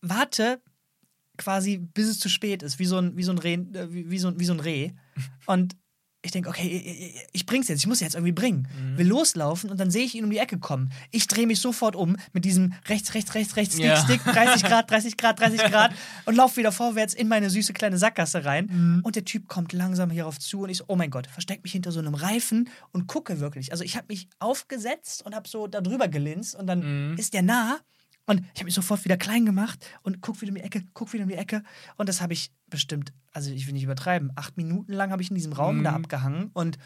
warte 0.00 0.60
quasi, 1.38 1.78
bis 1.78 2.08
es 2.08 2.18
zu 2.18 2.28
spät 2.28 2.62
ist, 2.62 2.78
wie 2.78 2.84
so 2.86 2.98
ein, 2.98 3.16
wie 3.16 3.22
so 3.22 3.32
ein, 3.32 3.38
Reh, 3.38 3.54
äh, 3.54 3.92
wie, 3.92 4.10
wie 4.10 4.18
so, 4.18 4.38
wie 4.38 4.44
so 4.44 4.52
ein 4.52 4.60
Reh. 4.60 4.92
Und 5.46 5.76
ich 6.24 6.30
denke, 6.30 6.48
okay, 6.48 7.14
ich, 7.32 7.46
bring's 7.46 7.66
jetzt, 7.66 7.80
ich 7.80 7.86
muss 7.88 7.98
jetzt 7.98 8.14
irgendwie 8.14 8.32
bringen. 8.32 8.68
Will 8.96 9.08
loslaufen 9.08 9.70
und 9.70 9.80
dann 9.80 9.90
sehe 9.90 10.04
ich 10.04 10.14
ihn 10.14 10.22
um 10.22 10.30
die 10.30 10.38
Ecke 10.38 10.58
kommen. 10.58 10.92
Ich 11.10 11.26
drehe 11.26 11.48
mich 11.48 11.58
sofort 11.58 11.96
um 11.96 12.16
mit 12.32 12.44
diesem 12.44 12.74
rechts, 12.88 13.14
rechts, 13.14 13.34
rechts, 13.34 13.56
rechts, 13.56 13.74
Stick, 13.74 13.86
Ja. 13.86 13.96
Stick, 13.96 14.22
30 14.24 14.62
Grad, 14.62 14.88
30 14.90 15.16
Grad, 15.16 15.40
30 15.40 15.60
Grad 15.64 15.92
und 16.24 16.36
laufe 16.36 16.58
wieder 16.58 16.70
vorwärts 16.70 17.12
in 17.12 17.26
meine 17.26 17.50
süße 17.50 17.72
kleine 17.72 17.98
Sackgasse 17.98 18.44
rein. 18.44 19.00
Und 19.02 19.16
der 19.16 19.24
Typ 19.24 19.48
kommt 19.48 19.72
langsam 19.72 20.10
hierauf 20.10 20.38
zu 20.38 20.60
und 20.60 20.70
ich 20.70 20.78
so, 20.78 20.84
oh 20.86 20.96
mein 20.96 21.10
Gott, 21.10 21.26
versteck 21.26 21.62
mich 21.64 21.72
hinter 21.72 21.90
so 21.90 21.98
einem 21.98 22.14
Reifen 22.14 22.68
und 22.92 23.08
gucke 23.08 23.40
wirklich. 23.40 23.72
Also 23.72 23.82
ich 23.82 23.96
habe 23.96 24.06
mich 24.08 24.28
aufgesetzt 24.38 25.26
und 25.26 25.34
habe 25.34 25.48
so 25.48 25.66
da 25.66 25.80
drüber 25.80 26.06
gelinst 26.06 26.54
und 26.54 26.66
dann 26.68 27.16
ist 27.18 27.34
der 27.34 27.42
nah 27.42 27.78
und 28.26 28.40
ich 28.54 28.60
habe 28.60 28.64
mich 28.66 28.74
sofort 28.74 29.04
wieder 29.04 29.16
klein 29.16 29.44
gemacht 29.46 29.84
und 30.02 30.20
guck 30.20 30.40
wieder 30.40 30.50
um 30.50 30.56
die 30.56 30.62
Ecke, 30.62 30.84
guck 30.94 31.12
wieder 31.12 31.24
um 31.24 31.28
die 31.28 31.36
Ecke. 31.36 31.62
Und 31.96 32.08
das 32.08 32.20
habe 32.20 32.32
ich 32.32 32.52
bestimmt, 32.68 33.12
also 33.32 33.50
ich 33.50 33.66
will 33.66 33.72
nicht 33.74 33.84
übertreiben, 33.84 34.32
acht 34.36 34.56
Minuten 34.56 34.92
lang 34.92 35.10
habe 35.10 35.22
ich 35.22 35.30
in 35.30 35.34
diesem 35.36 35.52
Raum 35.52 35.78
Mhm. 35.78 35.84
da 35.84 35.92
abgehangen 35.94 36.50
und 36.52 36.78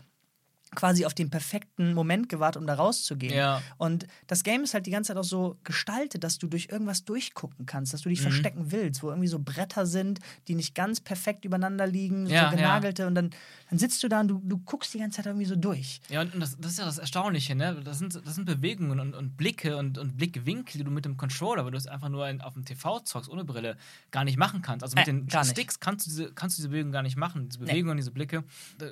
quasi 0.75 1.07
auf 1.07 1.15
den 1.15 1.31
perfekten 1.31 1.95
Moment 1.95 2.29
gewartet, 2.29 2.61
um 2.61 2.67
da 2.67 2.75
rauszugehen. 2.75 3.35
Ja. 3.35 3.63
Und 3.79 4.07
das 4.27 4.43
Game 4.43 4.63
ist 4.65 4.75
halt 4.75 4.85
die 4.87 4.91
ganze 4.91 5.09
Zeit 5.09 5.17
auch 5.17 5.25
so 5.25 5.57
gestaltet, 5.65 6.25
dass 6.25 6.39
du 6.39 6.49
durch 6.49 6.69
irgendwas 6.71 7.05
durchgucken 7.05 7.67
kannst, 7.67 7.95
dass 7.95 8.03
du 8.03 8.09
Mhm. 8.09 8.15
dich 8.15 8.21
verstecken 8.23 8.73
willst, 8.73 9.03
wo 9.03 9.09
irgendwie 9.11 9.29
so 9.29 9.39
Bretter 9.39 9.87
sind, 9.87 10.19
die 10.49 10.55
nicht 10.55 10.75
ganz 10.75 11.01
perfekt 11.01 11.45
übereinander 11.45 11.87
liegen, 11.87 12.27
Ja, 12.27 12.29
so 12.29 12.35
ja. 12.35 12.51
genagelte. 12.51 13.07
Und 13.07 13.15
dann, 13.15 13.31
dann 13.71 13.79
sitzt 13.79 14.03
du 14.03 14.09
da 14.09 14.21
und 14.21 14.29
du, 14.29 14.41
du 14.45 14.59
guckst 14.59 14.93
die 14.93 14.99
ganze 14.99 15.17
Zeit 15.19 15.27
irgendwie 15.27 15.47
so 15.47 15.57
durch. 15.57 16.01
Ja, 16.09 16.23
und 16.23 16.39
das, 16.41 16.57
das 16.59 16.73
ist 16.73 16.79
ja 16.79 16.85
das 16.85 16.99
Erstaunliche, 16.99 17.55
ne? 17.55 17.81
Das 17.85 17.99
sind, 17.99 18.15
das 18.15 18.35
sind 18.35 18.45
Bewegungen 18.45 18.99
und, 19.01 19.15
und 19.15 19.37
Blicke 19.37 19.77
und, 19.77 19.97
und 19.99 20.17
Blickwinkel, 20.17 20.79
die 20.79 20.85
du 20.85 20.91
mit 20.91 21.05
dem 21.05 21.17
Controller, 21.17 21.65
weil 21.65 21.71
du 21.71 21.79
es 21.79 21.87
einfach 21.87 22.09
nur 22.09 22.29
in, 22.29 22.41
auf 22.41 22.55
dem 22.55 22.65
TV 22.65 23.01
zockst, 23.01 23.31
ohne 23.31 23.45
Brille, 23.45 23.77
gar 24.11 24.25
nicht 24.25 24.37
machen 24.37 24.63
kannst. 24.63 24.83
Also 24.83 24.97
mit 24.97 25.07
Äh, 25.09 25.13
den. 25.13 25.31
Sticks 25.45 25.81
kannst 25.81 26.07
du, 26.07 26.11
diese, 26.11 26.33
kannst 26.33 26.59
du 26.59 26.63
diese 26.63 26.69
Bewegung 26.71 26.91
gar 26.93 27.03
nicht 27.03 27.17
machen, 27.17 27.49
diese 27.49 27.61
Bewegungen, 27.61 27.97
diese 27.97 28.11
Blicke. 28.11 28.43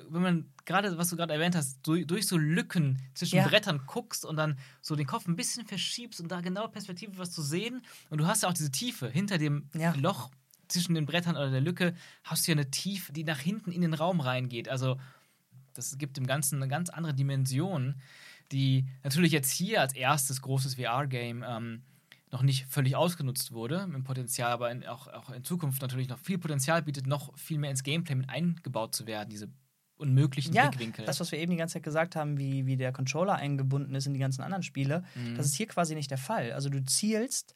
Wenn 0.09 0.21
man 0.21 0.45
gerade, 0.65 0.97
was 0.97 1.09
du 1.09 1.15
gerade 1.15 1.33
erwähnt 1.33 1.55
hast, 1.55 1.79
durch, 1.85 2.05
durch 2.07 2.27
so 2.27 2.37
Lücken 2.37 3.01
zwischen 3.13 3.37
Ja. 3.37 3.47
Brettern 3.47 3.81
guckst 3.85 4.25
und 4.25 4.35
dann 4.35 4.57
so 4.81 4.95
den 4.95 5.05
Kopf 5.07 5.27
ein 5.27 5.35
bisschen 5.35 5.65
verschiebst 5.65 6.19
und 6.21 6.29
da 6.29 6.41
genau 6.41 6.67
Perspektive 6.67 7.17
was 7.17 7.31
zu 7.31 7.41
sehen. 7.41 7.81
Und 8.09 8.19
du 8.19 8.27
hast 8.27 8.43
ja 8.43 8.49
auch 8.49 8.53
diese 8.53 8.71
Tiefe 8.71 9.09
hinter 9.09 9.37
dem 9.37 9.69
Ja. 9.73 9.93
Loch 9.95 10.31
zwischen 10.67 10.95
den 10.95 11.05
Brettern 11.05 11.35
oder 11.35 11.51
der 11.51 11.61
Lücke, 11.61 11.93
hast 12.23 12.47
du 12.47 12.51
ja 12.51 12.55
eine 12.57 12.71
Tiefe, 12.71 13.13
die 13.13 13.23
nach 13.23 13.39
hinten 13.39 13.71
in 13.71 13.81
den 13.81 13.93
Raum 13.93 14.19
reingeht. 14.19 14.67
Also 14.67 14.99
das 15.73 15.97
gibt 15.97 16.17
dem 16.17 16.25
Ganzen 16.25 16.55
eine 16.61 16.67
ganz 16.67 16.89
andere 16.89 17.13
Dimension, 17.13 18.01
die 18.51 18.85
natürlich 19.03 19.31
jetzt 19.31 19.51
hier 19.51 19.81
als 19.81 19.93
erstes 19.93 20.41
großes 20.41 20.75
VR-Game 20.75 21.43
ähm, 21.47 21.83
noch 22.31 22.41
nicht 22.41 22.65
völlig 22.65 22.95
ausgenutzt 22.95 23.51
wurde, 23.51 23.85
mit 23.87 24.03
Potenzial, 24.03 24.51
aber 24.51 24.71
in, 24.71 24.85
auch, 24.85 25.07
auch 25.07 25.29
in 25.29 25.43
Zukunft 25.43 25.81
natürlich 25.81 26.09
noch 26.09 26.19
viel 26.19 26.37
Potenzial 26.37 26.81
bietet, 26.81 27.07
noch 27.07 27.37
viel 27.37 27.57
mehr 27.59 27.69
ins 27.71 27.83
Gameplay 27.83 28.15
mit 28.15 28.29
eingebaut 28.29 28.95
zu 28.95 29.05
werden, 29.05 29.29
diese 29.29 29.49
unmöglichen 29.97 30.53
Ja, 30.53 30.67
Blickwinkel. 30.69 31.05
das, 31.05 31.19
was 31.19 31.31
wir 31.31 31.39
eben 31.39 31.51
die 31.51 31.57
ganze 31.57 31.73
Zeit 31.73 31.83
gesagt 31.83 32.15
haben, 32.15 32.37
wie, 32.37 32.65
wie 32.65 32.75
der 32.77 32.91
Controller 32.91 33.35
eingebunden 33.35 33.95
ist 33.95 34.07
in 34.07 34.13
die 34.13 34.19
ganzen 34.19 34.41
anderen 34.41 34.63
Spiele, 34.63 35.03
Mhm. 35.15 35.35
das 35.35 35.45
ist 35.45 35.55
hier 35.55 35.67
quasi 35.67 35.95
nicht 35.95 36.11
der 36.11 36.17
Fall. 36.17 36.51
Also 36.53 36.69
du 36.69 36.83
zielst 36.83 37.55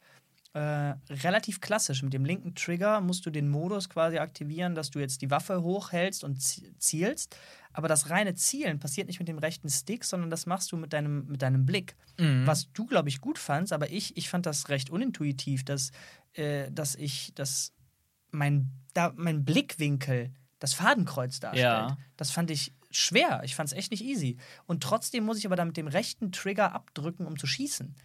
äh, 0.54 0.96
relativ 1.12 1.62
klassisch. 1.62 2.02
Mit 2.02 2.12
dem 2.12 2.26
linken 2.26 2.56
Trigger 2.56 3.02
musst 3.02 3.24
du 3.24 3.30
den 3.30 3.50
Modus 3.50 3.88
quasi 3.88 4.18
aktivieren, 4.18 4.74
dass 4.74 4.90
du 4.90 4.98
jetzt 4.98 5.22
die 5.22 5.30
Waffe 5.30 5.62
hochhältst 5.62 6.24
und 6.24 6.42
zi- 6.42 6.74
zielst. 6.80 7.38
Aber 7.72 7.88
das 7.88 8.10
reine 8.10 8.34
Zielen 8.34 8.80
passiert 8.80 9.06
nicht 9.08 9.20
mit 9.20 9.28
dem 9.28 9.38
rechten 9.38 9.70
Stick, 9.70 10.04
sondern 10.04 10.32
das 10.32 10.48
machst 10.48 10.72
du 10.72 10.78
mit 10.78 10.92
deinem, 10.92 11.28
mit 11.28 11.44
deinem 11.44 11.68
Blick. 11.68 11.96
Mhm. 12.18 12.48
Was 12.48 12.72
du, 12.74 12.88
glaube 12.88 13.10
ich, 13.10 13.22
gut 13.22 13.38
fandst, 13.38 13.72
aber 13.74 13.92
ich, 13.92 14.18
ich 14.18 14.28
fand 14.28 14.48
das 14.48 14.70
recht 14.70 14.90
unintuitiv, 14.90 15.64
dass, 15.66 15.92
äh, 16.34 16.72
dass 16.72 16.96
ich, 16.96 17.32
dass 17.36 17.74
mein, 18.32 18.72
da, 18.96 19.14
mein 19.16 19.46
Blickwinkel 19.46 20.32
das 20.60 20.74
Fadenkreuz 20.74 21.40
darstellt. 21.40 21.64
Ja. 21.64 21.98
Das 22.18 22.32
fand 22.32 22.52
ich 22.52 22.74
schwer. 22.92 23.42
Ich 23.44 23.56
fand 23.56 23.70
es 23.70 23.74
echt 23.74 23.92
nicht 23.92 24.04
easy. 24.04 24.38
Und 24.66 24.84
trotzdem 24.84 25.24
muss 25.24 25.38
ich 25.38 25.46
aber 25.46 25.56
da 25.56 25.66
mit 25.66 25.78
dem 25.78 25.88
rechten 25.88 26.32
Trigger 26.32 26.74
abdrücken, 26.74 27.26
um 27.26 27.38
zu 27.38 27.48
schießen. 27.48 27.96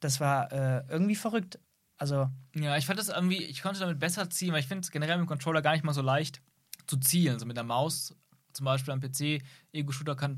Das 0.00 0.20
war 0.20 0.50
äh, 0.52 0.84
irgendwie 0.88 1.14
verrückt. 1.14 1.58
Also, 1.96 2.30
Ja, 2.54 2.76
ich 2.76 2.86
fand 2.86 2.98
das 2.98 3.10
irgendwie, 3.10 3.42
ich 3.44 3.62
konnte 3.62 3.80
damit 3.80 3.98
besser 3.98 4.30
zielen, 4.30 4.52
weil 4.52 4.60
ich 4.60 4.66
finde 4.66 4.84
es 4.84 4.90
generell 4.90 5.18
mit 5.18 5.26
dem 5.26 5.28
Controller 5.28 5.62
gar 5.62 5.72
nicht 5.72 5.84
mal 5.84 5.92
so 5.92 6.02
leicht 6.02 6.40
zu 6.86 6.96
zielen. 6.96 7.38
So 7.38 7.46
mit 7.46 7.56
der 7.56 7.64
Maus 7.64 8.16
zum 8.52 8.64
Beispiel 8.64 8.92
am 8.92 9.00
PC, 9.00 9.42
Ego-Shooter 9.72 10.16
kann, 10.16 10.36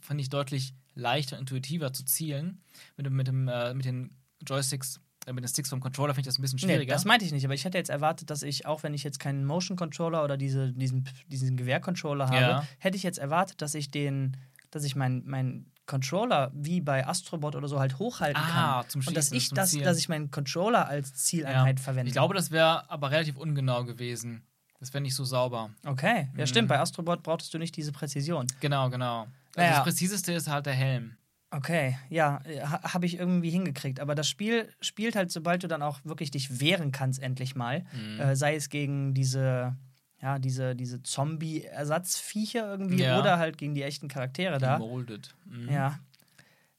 fand 0.00 0.20
ich 0.20 0.30
deutlich 0.30 0.74
leichter 0.94 1.36
und 1.36 1.42
intuitiver 1.42 1.92
zu 1.92 2.04
zielen. 2.04 2.62
Mit, 2.96 3.06
dem, 3.06 3.14
mit, 3.14 3.28
dem, 3.28 3.48
äh, 3.48 3.74
mit 3.74 3.84
den 3.84 4.16
Joysticks 4.46 5.00
Mit 5.26 5.38
den 5.44 5.48
Sticks 5.48 5.70
vom 5.70 5.80
Controller 5.80 6.14
finde 6.14 6.28
ich 6.28 6.32
das 6.34 6.38
ein 6.38 6.42
bisschen 6.42 6.58
Nee, 6.66 6.74
schwieriger. 6.74 6.92
das 6.92 7.04
meinte 7.04 7.24
ich 7.24 7.32
nicht, 7.32 7.44
aber 7.44 7.54
ich 7.54 7.64
hätte 7.64 7.78
jetzt 7.78 7.90
erwartet, 7.90 8.30
dass 8.30 8.42
ich, 8.42 8.66
auch 8.66 8.82
wenn 8.82 8.92
ich 8.94 9.04
jetzt 9.04 9.18
keinen 9.18 9.44
Motion 9.44 9.76
Controller 9.76 10.22
oder 10.24 10.36
diese, 10.36 10.72
diesen, 10.72 11.08
diesen 11.28 11.56
Gewehr-Controller 11.56 12.28
habe, 12.28 12.40
Ja. 12.40 12.66
hätte 12.78 12.96
ich 12.96 13.02
jetzt 13.02 13.18
erwartet, 13.18 13.62
dass 13.62 13.74
ich 13.74 13.90
den, 13.90 14.36
dass 14.70 14.84
ich 14.84 14.96
meinen 14.96 15.22
mein 15.26 15.66
Controller 15.86 16.50
wie 16.54 16.80
bei 16.80 17.06
Astrobot 17.06 17.56
oder 17.56 17.68
so 17.68 17.78
halt 17.78 17.98
hochhalten 17.98 18.42
Ah, 18.42 18.80
kann. 18.82 18.88
zum 18.90 19.00
Und 19.06 19.14
dass 19.16 19.26
Schießen, 19.26 19.36
ich 19.36 19.48
zum 19.48 19.56
das, 19.56 19.70
Zielen. 19.70 19.84
dass 19.84 19.98
ich 19.98 20.08
meinen 20.08 20.30
Controller 20.30 20.88
als 20.88 21.14
Zieleinheit 21.14 21.78
verwende. 21.78 22.08
ich 22.08 22.14
glaube, 22.14 22.32
das 22.34 22.50
wäre 22.50 22.88
aber 22.90 23.10
relativ 23.10 23.36
ungenau 23.36 23.84
gewesen. 23.84 24.42
Das 24.80 24.92
wäre 24.92 25.02
nicht 25.02 25.14
so 25.14 25.24
sauber. 25.24 25.70
Okay, 25.86 26.28
ja 26.36 26.42
Mhm. 26.42 26.46
stimmt, 26.46 26.68
bei 26.68 26.78
Astrobot 26.80 27.22
brauchtest 27.22 27.52
du 27.54 27.58
nicht 27.58 27.76
diese 27.76 27.92
Präzision. 27.92 28.46
Genau, 28.60 28.88
genau. 28.90 29.20
Also 29.20 29.30
Naja. 29.56 29.70
Das 29.76 29.82
Präziseste 29.84 30.32
ist 30.32 30.48
halt 30.48 30.66
der 30.66 30.72
Helm. 30.74 31.16
Okay, 31.56 31.96
ja, 32.10 32.40
ha, 32.62 32.94
habe 32.94 33.06
ich 33.06 33.16
irgendwie 33.18 33.50
hingekriegt. 33.50 34.00
Aber 34.00 34.14
das 34.16 34.28
Spiel 34.28 34.68
spielt 34.80 35.14
halt, 35.14 35.30
sobald 35.30 35.62
du 35.62 35.68
dann 35.68 35.82
auch 35.82 36.00
wirklich 36.04 36.30
dich 36.32 36.58
wehren 36.60 36.90
kannst, 36.90 37.22
endlich 37.22 37.54
mal. 37.54 37.84
Mhm. 37.92 38.20
Äh, 38.20 38.34
sei 38.36 38.56
es 38.56 38.70
gegen 38.70 39.14
diese, 39.14 39.76
ja, 40.20 40.38
diese, 40.40 40.74
diese 40.74 41.02
Zombie-Ersatzviecher 41.02 42.66
irgendwie 42.70 43.02
Ja. 43.04 43.20
oder 43.20 43.38
halt 43.38 43.58
gegen 43.58 43.74
die 43.74 43.82
echten 43.82 44.08
Charaktere 44.08 44.58
da. 44.58 44.78
Molded. 44.78 45.34
Mhm. 45.44 45.68
Ja. 45.70 45.98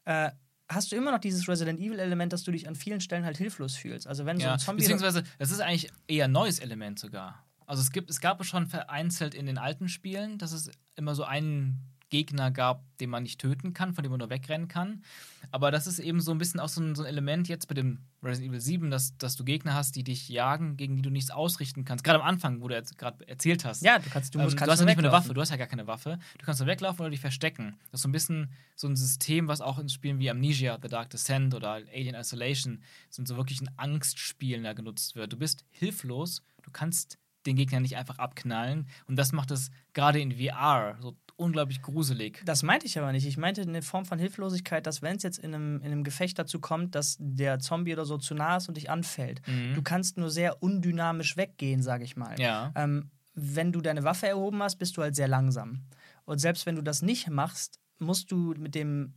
Äh, 0.06 0.32
hast 0.68 0.92
du 0.92 0.96
immer 0.96 1.12
noch 1.12 1.20
dieses 1.20 1.48
Resident 1.48 1.80
Evil-Element, 1.80 2.34
dass 2.34 2.44
du 2.44 2.52
dich 2.52 2.68
an 2.68 2.76
vielen 2.76 3.00
Stellen 3.02 3.24
halt 3.26 3.38
hilflos 3.38 3.76
fühlst? 3.76 4.08
Also 4.08 4.26
wenn 4.26 4.38
so 4.38 4.44
Ja, 4.44 4.54
ein 4.54 4.60
Zombie. 4.60 4.82
beziehungsweise, 4.82 5.24
das 5.40 5.52
ist 5.52 5.62
eigentlich 5.62 5.92
eher 6.08 6.26
ein 6.26 6.32
neues 6.32 6.60
Element 6.60 7.00
sogar. 7.00 7.46
Also 7.66 7.82
es 7.82 7.92
gibt, 7.92 8.10
es 8.10 8.20
gab 8.20 8.42
es 8.42 8.48
schon 8.48 8.68
vereinzelt 8.68 9.34
in 9.34 9.46
den 9.46 9.58
alten 9.58 9.90
Spielen, 9.90 10.38
dass 10.38 10.52
es 10.52 10.70
immer 10.96 11.16
so 11.16 11.24
einen 11.24 11.80
Gegner 12.10 12.52
gab, 12.52 12.84
den 13.00 13.10
man 13.10 13.24
nicht 13.24 13.40
töten 13.40 13.74
kann, 13.74 13.94
von 13.94 14.04
dem 14.04 14.12
man 14.12 14.20
nur 14.20 14.30
wegrennen 14.30 14.68
kann. 14.68 15.04
Aber 15.52 15.72
das 15.72 15.88
ist 15.88 16.00
eben 16.00 16.22
so 16.22 16.32
ein 16.32 16.38
bisschen 16.38 16.60
auch 16.60 16.70
so 16.70 16.82
ein, 16.82 16.96
so 16.96 17.04
ein 17.04 17.08
Element 17.08 17.48
jetzt 17.48 17.68
bei 17.68 17.74
dem 17.74 18.00
Resident 18.24 18.52
Evil 18.52 18.62
7, 18.62 18.92
dass, 18.92 19.18
dass 19.18 19.36
du 19.36 19.44
Gegner 19.44 19.74
hast, 19.74 19.96
die 19.96 20.04
dich 20.04 20.30
jagen, 20.30 20.78
gegen 20.78 20.96
die 20.96 21.02
du 21.02 21.10
nichts 21.10 21.32
ausrichten 21.32 21.86
kannst. 21.86 22.04
Gerade 22.04 22.22
am 22.22 22.28
Anfang, 22.28 22.62
wo 22.62 22.68
du 22.68 22.76
jetzt 22.76 22.98
gerade 22.98 23.28
erzählt 23.28 23.66
hast. 23.66 23.84
ja, 23.84 24.00
du 24.00 24.10
kannst, 24.10 24.34
du 24.34 24.40
musst 24.40 24.54
ähm, 24.54 24.60
kannst 24.60 24.68
du 24.68 24.72
hast 24.72 24.80
ja 24.80 24.86
nicht 24.86 24.98
mehr 24.98 25.06
eine. 25.06 25.14
Waffe, 25.14 25.34
du 25.34 25.42
hast 25.42 25.50
ja 25.50 25.58
gar 25.58 25.68
keine 25.68 25.88
Waffe. 25.88 26.20
Du 26.38 26.46
kannst 26.46 26.60
nur 26.60 26.68
weglaufen 26.68 27.02
oder 27.02 27.10
dich 27.10 27.20
verstecken. 27.20 27.78
Das 27.92 28.00
ist 28.00 28.04
so 28.04 28.10
ein 28.10 28.12
bisschen 28.12 28.52
so 28.76 28.88
ein 28.88 28.96
System, 28.96 29.48
was 29.48 29.62
auch 29.62 29.80
in 29.80 29.90
Spielen 29.90 30.20
wie 30.20 30.30
Amnesia, 30.30 30.78
The 30.82 30.88
Dark 30.88 31.10
Descent 31.10 31.54
oder 31.54 31.74
Alien 31.74 32.16
Isolation 32.16 32.84
sind 33.10 33.28
so 33.28 33.38
wirklich 33.38 33.62
in 33.62 33.70
Angstspielen 33.78 34.64
da 34.64 34.74
genutzt 34.74 35.16
wird. 35.16 35.34
Du 35.34 35.38
bist 35.38 35.66
hilflos, 35.72 36.44
du 36.64 36.72
kannst 36.72 37.18
den 37.46 37.56
Gegner 37.56 37.80
nicht 37.80 37.96
einfach 37.96 38.18
abknallen 38.18 38.88
und 39.08 39.18
das 39.18 39.32
macht 39.32 39.52
es 39.52 39.70
gerade 39.94 40.20
in 40.20 40.32
VR 40.32 40.98
so 41.00 41.16
unglaublich 41.38 41.82
gruselig. 41.82 42.42
Das 42.46 42.64
meinte 42.64 42.86
ich 42.86 42.98
aber 42.98 43.12
nicht. 43.12 43.26
Ich 43.28 43.38
meinte 43.38 43.62
eine 43.62 43.82
Form 43.82 44.06
von 44.06 44.20
Hilflosigkeit, 44.20 44.86
dass 44.88 45.02
wenn 45.02 45.18
es 45.18 45.24
jetzt 45.24 45.38
in 45.40 45.54
einem, 45.54 45.78
in 45.82 45.92
einem 45.92 46.04
Gefecht 46.04 46.40
dazu 46.40 46.60
kommt, 46.60 46.96
dass 46.96 47.18
der 47.20 47.60
Zombie 47.60 47.94
oder 47.94 48.06
so 48.06 48.18
zu 48.18 48.36
nah 48.36 48.58
ist 48.58 48.68
und 48.68 48.78
dich 48.78 48.90
anfällt, 48.90 49.42
Mhm. 49.48 49.74
du 49.76 49.82
kannst 49.82 50.18
nur 50.18 50.30
sehr 50.30 50.64
undynamisch 50.64 51.36
weggehen, 51.38 51.82
sage 51.82 52.04
ich 52.04 52.16
mal. 52.16 52.40
Ja. 52.40 52.72
Ähm, 52.76 53.10
wenn 53.34 53.72
du 53.74 53.82
deine 53.82 54.04
Waffe 54.06 54.28
erhoben 54.28 54.64
hast, 54.64 54.78
bist 54.78 54.96
du 54.96 55.02
halt 55.02 55.16
sehr 55.16 55.28
langsam. 55.28 55.82
Und 56.24 56.40
selbst 56.40 56.66
wenn 56.66 56.76
du 56.76 56.82
das 56.82 57.02
nicht 57.02 57.30
machst, 57.30 57.80
musst 58.00 58.32
du 58.32 58.54
mit 58.58 58.76
dem 58.76 59.14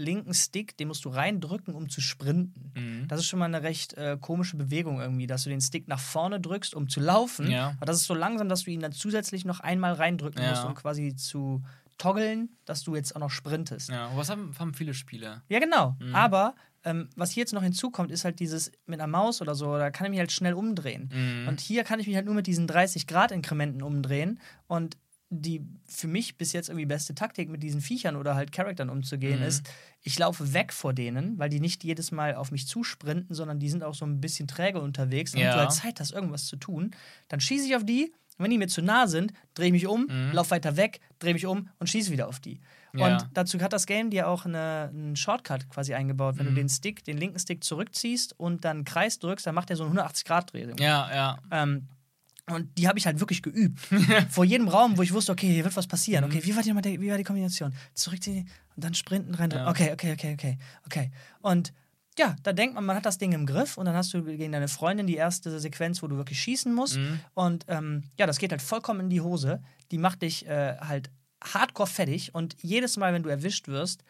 linken 0.00 0.34
Stick, 0.34 0.76
den 0.76 0.88
musst 0.88 1.04
du 1.04 1.10
reindrücken, 1.10 1.74
um 1.74 1.88
zu 1.88 2.00
sprinten. 2.00 2.72
Mhm. 2.76 3.08
Das 3.08 3.20
ist 3.20 3.26
schon 3.26 3.38
mal 3.38 3.44
eine 3.46 3.62
recht 3.62 3.94
äh, 3.94 4.16
komische 4.20 4.56
Bewegung 4.56 5.00
irgendwie, 5.00 5.26
dass 5.26 5.44
du 5.44 5.50
den 5.50 5.60
Stick 5.60 5.86
nach 5.88 6.00
vorne 6.00 6.40
drückst, 6.40 6.74
um 6.74 6.88
zu 6.88 7.00
laufen. 7.00 7.50
Ja. 7.50 7.74
Aber 7.76 7.86
das 7.86 7.96
ist 7.96 8.06
so 8.06 8.14
langsam, 8.14 8.48
dass 8.48 8.64
du 8.64 8.70
ihn 8.70 8.80
dann 8.80 8.92
zusätzlich 8.92 9.44
noch 9.44 9.60
einmal 9.60 9.92
reindrücken 9.92 10.42
Ja. 10.42 10.50
musst, 10.50 10.64
um 10.64 10.74
quasi 10.74 11.14
zu 11.14 11.62
toggeln, 11.98 12.48
dass 12.64 12.82
du 12.82 12.94
jetzt 12.96 13.14
auch 13.14 13.20
noch 13.20 13.30
sprintest. 13.30 13.90
Ja, 13.90 13.94
Ja, 13.94 14.06
aber 14.08 14.16
was 14.16 14.30
haben, 14.30 14.52
haben 14.58 14.72
viele 14.74 14.94
Spiele? 14.94 15.42
genau. 15.48 15.96
Mhm. 16.00 16.14
Aber 16.14 16.54
ähm, 16.82 17.10
was 17.14 17.30
hier 17.32 17.42
jetzt 17.42 17.52
noch 17.52 17.62
hinzukommt, 17.62 18.10
ist 18.10 18.24
halt 18.24 18.40
dieses 18.40 18.72
mit 18.86 18.98
einer 19.00 19.06
Maus 19.06 19.42
oder 19.42 19.54
so, 19.54 19.76
da 19.76 19.90
kann 19.90 20.06
ich 20.06 20.10
mich 20.12 20.18
halt 20.18 20.32
schnell 20.32 20.54
umdrehen. 20.54 21.10
Mhm. 21.12 21.48
Und 21.48 21.60
hier 21.60 21.84
kann 21.84 22.00
ich 22.00 22.06
mich 22.06 22.16
halt 22.16 22.24
nur 22.24 22.34
mit 22.34 22.46
diesen 22.46 22.66
30-Grad-Inkrementen 22.66 23.82
umdrehen. 23.82 24.40
Und 24.66 24.96
die 25.32 25.64
für 25.86 26.08
mich 26.08 26.36
bis 26.38 26.52
jetzt 26.52 26.68
irgendwie 26.68 26.86
beste 26.86 27.14
Taktik 27.14 27.48
mit 27.48 27.62
diesen 27.62 27.80
Viechern 27.80 28.16
oder 28.16 28.34
halt 28.34 28.50
Charaktern 28.50 28.90
umzugehen 28.90 29.38
Mhm. 29.40 29.46
ist, 29.46 29.70
ich 30.02 30.18
laufe 30.18 30.52
weg 30.52 30.72
vor 30.72 30.92
denen, 30.92 31.38
weil 31.38 31.48
die 31.48 31.60
nicht 31.60 31.84
jedes 31.84 32.10
Mal 32.10 32.34
auf 32.34 32.50
mich 32.50 32.66
zusprinten, 32.66 33.32
sondern 33.34 33.60
die 33.60 33.68
sind 33.70 33.84
auch 33.84 33.94
so 33.94 34.04
ein 34.04 34.20
bisschen 34.20 34.48
träge 34.48 34.80
unterwegs. 34.80 35.34
Und 35.34 35.40
Ja. 35.40 35.52
du 35.52 35.58
halt 35.60 35.72
Zeit 35.72 36.00
hast, 36.00 36.10
irgendwas 36.12 36.46
zu 36.46 36.56
tun. 36.56 36.90
Dann 37.28 37.40
schieße 37.40 37.66
ich 37.66 37.76
auf 37.76 37.84
die. 37.84 38.12
Und 38.38 38.44
wenn 38.44 38.50
die 38.50 38.58
mir 38.58 38.68
zu 38.68 38.82
nah 38.82 39.06
sind, 39.06 39.32
drehe 39.54 39.66
ich 39.66 39.72
mich 39.72 39.86
um, 39.86 40.06
Mhm. 40.08 40.32
laufe 40.32 40.50
weiter 40.52 40.76
weg, 40.76 41.00
drehe 41.18 41.34
mich 41.34 41.46
um 41.46 41.68
und 41.78 41.88
schieße 41.88 42.10
wieder 42.10 42.26
auf 42.26 42.40
die. 42.40 42.58
Ja. 42.94 43.06
Und 43.06 43.28
dazu 43.34 43.60
hat 43.60 43.72
das 43.72 43.86
Game 43.86 44.10
dir 44.10 44.26
auch 44.28 44.46
eine, 44.46 44.88
einen 44.92 45.14
Shortcut 45.14 45.68
quasi 45.68 45.94
eingebaut. 45.94 46.38
Wenn 46.38 46.46
Mhm. 46.46 46.54
du 46.54 46.60
den 46.62 46.68
Stick, 46.70 47.04
den 47.04 47.18
linken 47.18 47.38
Stick 47.38 47.62
zurückziehst 47.62 48.34
und 48.40 48.64
dann 48.64 48.84
Kreis 48.84 49.18
drückst, 49.20 49.46
dann 49.46 49.54
macht 49.54 49.70
er 49.70 49.76
so 49.76 49.84
eine 49.84 49.90
180-Grad-Drehung. 50.02 50.78
Ja, 50.78 51.08
ja. 51.14 51.38
Ähm, 51.52 51.86
und 52.50 52.76
die 52.78 52.88
habe 52.88 52.98
ich 52.98 53.06
halt 53.06 53.20
wirklich 53.20 53.42
geübt. 53.42 53.78
Vor 54.30 54.44
jedem 54.44 54.68
Raum, 54.68 54.96
wo 54.98 55.02
ich 55.02 55.12
wusste, 55.12 55.32
okay, 55.32 55.52
hier 55.52 55.64
wird 55.64 55.76
was 55.76 55.86
passieren. 55.86 56.24
Okay, 56.24 56.40
wie 56.44 56.54
war 56.54 56.62
die, 56.62 57.00
wie 57.00 57.10
war 57.10 57.18
die 57.18 57.24
Kombination? 57.24 57.74
Zurückziehen 57.94 58.48
und 58.76 58.84
dann 58.84 58.94
sprinten 58.94 59.34
rein. 59.34 59.50
Ja. 59.50 59.68
Okay, 59.68 59.92
okay, 59.92 60.12
okay, 60.12 60.34
okay, 60.34 60.58
okay. 60.86 61.10
Und 61.40 61.72
ja, 62.18 62.36
da 62.42 62.52
denkt 62.52 62.74
man, 62.74 62.84
man 62.84 62.96
hat 62.96 63.06
das 63.06 63.18
Ding 63.18 63.32
im 63.32 63.46
Griff 63.46 63.78
und 63.78 63.86
dann 63.86 63.94
hast 63.94 64.12
du 64.12 64.22
gegen 64.22 64.52
deine 64.52 64.68
Freundin 64.68 65.06
die 65.06 65.16
erste 65.16 65.58
Sequenz, 65.58 66.02
wo 66.02 66.06
du 66.06 66.16
wirklich 66.16 66.40
schießen 66.40 66.72
musst. 66.72 66.96
Mhm. 66.96 67.20
Und 67.34 67.64
ähm, 67.68 68.04
ja, 68.18 68.26
das 68.26 68.38
geht 68.38 68.50
halt 68.50 68.62
vollkommen 68.62 69.00
in 69.00 69.10
die 69.10 69.20
Hose. 69.20 69.62
Die 69.90 69.98
macht 69.98 70.22
dich 70.22 70.46
äh, 70.46 70.76
halt 70.78 71.10
hardcore 71.42 71.88
fertig 71.88 72.34
und 72.34 72.56
jedes 72.60 72.96
Mal, 72.96 73.14
wenn 73.14 73.22
du 73.22 73.30
erwischt 73.30 73.68
wirst, 73.68 74.04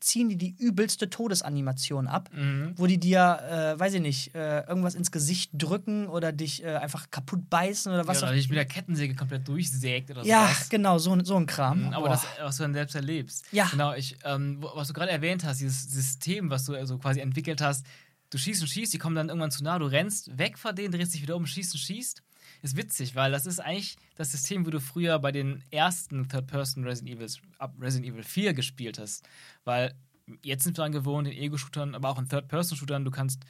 ziehen 0.00 0.28
die 0.28 0.36
die 0.36 0.54
übelste 0.58 1.08
Todesanimation 1.08 2.06
ab, 2.08 2.28
Mhm. 2.34 2.72
wo 2.76 2.86
die 2.86 2.98
dir, 2.98 3.74
äh, 3.76 3.80
weiß 3.80 3.94
ich 3.94 4.00
nicht, 4.02 4.34
äh, 4.34 4.60
irgendwas 4.66 4.94
ins 4.94 5.10
Gesicht 5.10 5.50
drücken 5.54 6.06
oder 6.08 6.32
dich 6.32 6.62
äh, 6.62 6.74
einfach 6.76 7.10
kaputt 7.10 7.48
beißen 7.48 7.90
oder 7.92 8.06
was 8.06 8.20
ja, 8.20 8.26
oder 8.28 8.36
dich 8.36 8.48
mit 8.48 8.56
der 8.58 8.64
Kettensäge 8.66 9.14
komplett 9.14 9.46
durchsägt 9.48 10.10
oder 10.10 10.24
Ja, 10.24 10.46
sowas. 10.48 10.68
genau, 10.68 10.98
so, 10.98 11.18
so 11.24 11.36
ein 11.36 11.46
Kram. 11.46 11.86
Mhm, 11.86 11.92
Aber 11.94 12.06
Boah. 12.06 12.10
das, 12.10 12.26
was 12.40 12.56
du 12.58 12.64
dann 12.64 12.74
selbst 12.74 12.94
erlebst. 12.94 13.46
Ja. 13.52 13.66
Genau, 13.70 13.94
ich, 13.94 14.16
ähm, 14.24 14.58
was 14.74 14.88
du 14.88 14.94
gerade 14.94 15.10
erwähnt 15.12 15.44
hast, 15.44 15.60
dieses 15.60 15.84
System, 15.90 16.50
was 16.50 16.64
du 16.64 16.74
also 16.74 16.98
quasi 16.98 17.20
entwickelt 17.20 17.60
hast, 17.62 17.86
du 18.30 18.38
schießt 18.38 18.62
und 18.62 18.68
schießt, 18.68 18.92
die 18.92 18.98
kommen 18.98 19.14
dann 19.14 19.28
irgendwann 19.28 19.52
zu 19.52 19.62
nah, 19.62 19.78
du 19.78 19.86
rennst 19.86 20.36
weg 20.36 20.58
vor 20.58 20.72
denen, 20.72 20.92
drehst 20.92 21.14
dich 21.14 21.22
wieder 21.22 21.36
um, 21.36 21.46
schießt 21.46 21.72
und 21.74 21.78
schießt. 21.80 22.22
Ist 22.64 22.76
witzig, 22.76 23.14
weil 23.14 23.30
das 23.30 23.44
ist 23.46 23.60
eigentlich 23.60 23.96
das 24.16 24.32
System, 24.32 24.64
wie 24.66 24.70
du 24.70 24.80
früher 24.80 25.18
bei 25.18 25.30
den 25.32 25.62
ersten 25.70 26.28
Third-Person 26.28 26.84
Resident 26.84 27.16
Evils, 27.18 27.40
ab 27.58 27.74
Resident 27.78 28.10
Evil 28.12 28.22
4 28.24 28.54
gespielt 28.54 28.98
hast. 28.98 29.28
Weil 29.64 29.94
jetzt 30.42 30.64
sind 30.64 30.72
wir 30.72 30.76
daran 30.78 30.92
gewohnt, 30.92 31.28
in 31.28 31.34
Ego-Shootern, 31.34 31.94
aber 31.94 32.08
auch 32.08 32.18
in 32.18 32.28
Third-Person-Shootern, 32.28 33.04
du 33.04 33.10
kannst 33.10 33.42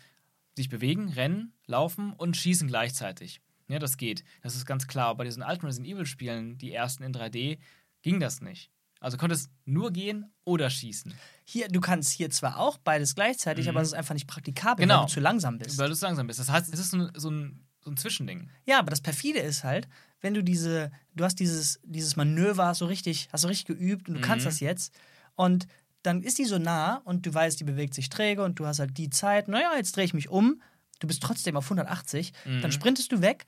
dich 0.59 0.69
bewegen, 0.69 1.09
rennen, 1.11 1.53
laufen 1.67 2.13
und 2.13 2.37
schießen 2.37 2.67
gleichzeitig. 2.69 3.41
Ja, 3.69 3.79
das 3.79 3.97
geht. 3.97 4.25
Das 4.43 4.57
ist 4.57 4.67
ganz 4.67 4.87
klar. 4.89 5.15
Bei 5.17 5.25
diesen 5.25 5.43
alten 5.43 5.65
Resident 5.67 5.95
Evil-Spielen, 5.95 6.59
die 6.59 6.73
ersten 6.73 7.03
in 7.05 7.13
3D, 7.15 7.59
ging 8.03 8.19
das 8.21 8.41
nicht. 8.41 8.71
Also 9.01 9.17
konntest 9.17 9.51
nur 9.65 9.93
gehen 9.93 10.33
oder 10.45 10.71
schießen. 10.71 11.13
Hier, 11.45 11.69
du 11.69 11.81
kannst 11.81 12.11
hier 12.13 12.31
zwar 12.31 12.59
auch 12.59 12.79
beides 12.79 13.15
gleichzeitig, 13.15 13.67
Mhm. 13.67 13.71
aber 13.71 13.83
es 13.83 13.89
ist 13.89 13.95
einfach 13.95 14.15
nicht 14.15 14.27
praktikabel, 14.27 14.83
Genau. 14.85 15.01
weil 15.01 15.07
du 15.07 15.13
zu 15.13 15.21
langsam 15.21 15.59
bist. 15.59 15.79
Weil 15.79 15.89
du 15.91 15.95
so 15.95 16.07
langsam 16.07 16.27
bist. 16.27 16.41
Das 16.41 16.51
heißt, 16.51 16.73
es 16.73 16.81
ist 16.81 16.91
so 16.91 16.97
ein, 16.99 17.11
so 17.15 17.31
ein, 17.31 17.64
so 17.85 17.91
ein 17.91 17.97
Zwischending. 17.97 18.49
Ja, 18.67 18.79
aber 18.79 18.91
das 18.91 19.01
perfide 19.01 19.39
ist 19.41 19.63
halt, 19.65 19.89
wenn 20.21 20.35
du 20.35 20.43
diese, 20.43 20.91
du 21.15 21.25
hast 21.25 21.39
dieses, 21.39 21.81
dieses 21.85 22.17
Manöver 22.17 22.67
hast 22.67 22.79
so 22.79 22.87
richtig, 22.87 23.29
hast 23.33 23.43
so 23.43 23.49
richtig 23.49 23.67
geübt 23.67 24.09
und 24.09 24.15
du 24.15 24.21
kannst 24.21 24.45
Mhm. 24.47 24.49
das 24.49 24.61
jetzt 24.61 24.95
und 25.37 25.67
dann 26.03 26.23
ist 26.23 26.39
die 26.39 26.45
so 26.45 26.59
nah 26.59 26.97
und 27.05 27.25
du 27.27 27.33
weißt, 27.33 27.59
die 27.61 27.65
bewegt 27.65 27.95
sich 27.95 28.09
träge 28.11 28.43
und 28.45 28.59
du 28.59 28.67
hast 28.67 28.79
halt 28.79 28.97
die 28.99 29.11
Zeit, 29.11 29.49
naja, 29.49 29.73
jetzt 29.77 29.97
drehe 29.97 30.05
ich 30.05 30.15
mich 30.15 30.29
um, 30.29 30.61
du 31.01 31.07
bist 31.07 31.23
trotzdem 31.23 31.57
auf 31.57 31.65
180, 31.71 32.33
Mhm. 32.45 32.61
dann 32.63 32.73
sprintest 32.73 33.13
du 33.13 33.21
weg, 33.23 33.47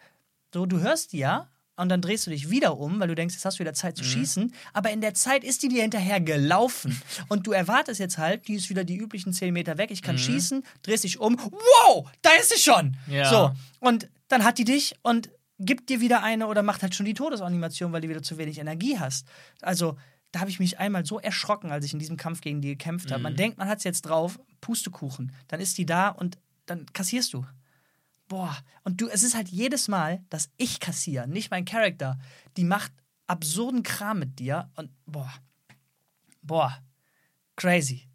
so, 0.54 0.64
du 0.66 0.80
hörst 0.80 1.12
die 1.12 1.18
ja 1.18 1.48
und 1.76 1.90
dann 1.90 2.00
drehst 2.00 2.26
du 2.26 2.30
dich 2.30 2.48
wieder 2.50 2.78
um, 2.78 2.98
weil 2.98 3.08
du 3.08 3.14
denkst, 3.14 3.34
jetzt 3.34 3.44
hast 3.44 3.58
du 3.58 3.60
wieder 3.60 3.74
Zeit 3.74 3.96
zu 3.98 4.04
Mhm. 4.04 4.08
schießen, 4.08 4.54
aber 4.72 4.90
in 4.90 5.02
der 5.02 5.12
Zeit 5.14 5.44
ist 5.44 5.62
die 5.62 5.68
dir 5.68 5.82
hinterher 5.82 6.20
gelaufen 6.20 6.98
und 7.28 7.46
du 7.46 7.52
erwartest 7.52 8.00
jetzt 8.00 8.16
halt, 8.16 8.48
die 8.48 8.54
ist 8.54 8.70
wieder 8.70 8.84
die 8.84 8.96
üblichen 8.96 9.32
10 9.34 9.52
Meter 9.52 9.76
weg, 9.78 9.90
ich 9.90 10.00
kann 10.02 10.16
Mhm. 10.16 10.20
schießen, 10.20 10.62
drehst 10.82 11.04
dich 11.04 11.18
um, 11.20 11.38
wow, 11.38 12.10
da 12.22 12.30
ist 12.40 12.50
sie 12.54 12.60
schon! 12.60 12.96
Ja. 13.06 13.24
So, 13.28 13.52
und 13.80 14.08
dann 14.28 14.44
hat 14.44 14.58
die 14.58 14.64
dich 14.64 14.94
und 15.02 15.30
gibt 15.58 15.88
dir 15.88 16.00
wieder 16.00 16.22
eine 16.22 16.46
oder 16.48 16.62
macht 16.62 16.82
halt 16.82 16.94
schon 16.94 17.06
die 17.06 17.14
Todesanimation, 17.14 17.92
weil 17.92 18.00
du 18.02 18.08
wieder 18.08 18.22
zu 18.22 18.36
wenig 18.38 18.58
Energie 18.58 18.98
hast. 18.98 19.26
Also, 19.62 19.96
da 20.32 20.40
habe 20.40 20.50
ich 20.50 20.58
mich 20.58 20.78
einmal 20.78 21.06
so 21.06 21.18
erschrocken, 21.18 21.70
als 21.70 21.84
ich 21.86 21.92
in 21.94 21.98
diesem 21.98 22.16
Kampf 22.18 22.40
gegen 22.42 22.60
die 22.60 22.68
gekämpft 22.68 23.10
habe. 23.10 23.22
Man 23.22 23.32
Mhm. 23.32 23.36
denkt, 23.38 23.58
man 23.58 23.68
hat 23.68 23.78
es 23.78 23.84
jetzt 23.84 24.02
drauf, 24.02 24.38
Pustekuchen. 24.60 25.32
Dann 25.48 25.60
ist 25.60 25.78
die 25.78 25.86
da 25.86 26.08
und 26.08 26.38
dann 26.66 26.84
kassierst 26.92 27.32
du. 27.32 27.46
Boah. 28.28 28.54
Und 28.82 29.00
du, 29.00 29.08
es 29.08 29.22
ist 29.22 29.34
halt 29.36 29.48
jedes 29.48 29.88
Mal, 29.88 30.22
dass 30.28 30.50
ich 30.56 30.80
kassiere, 30.80 31.28
nicht 31.28 31.50
mein 31.50 31.64
Charakter. 31.64 32.18
Die 32.56 32.64
macht 32.64 32.92
absurden 33.28 33.82
Kram 33.82 34.18
mit 34.18 34.38
dir 34.38 34.68
und 34.74 34.90
boah. 35.06 35.32
Boah. 36.42 36.76
Crazy. 37.54 38.08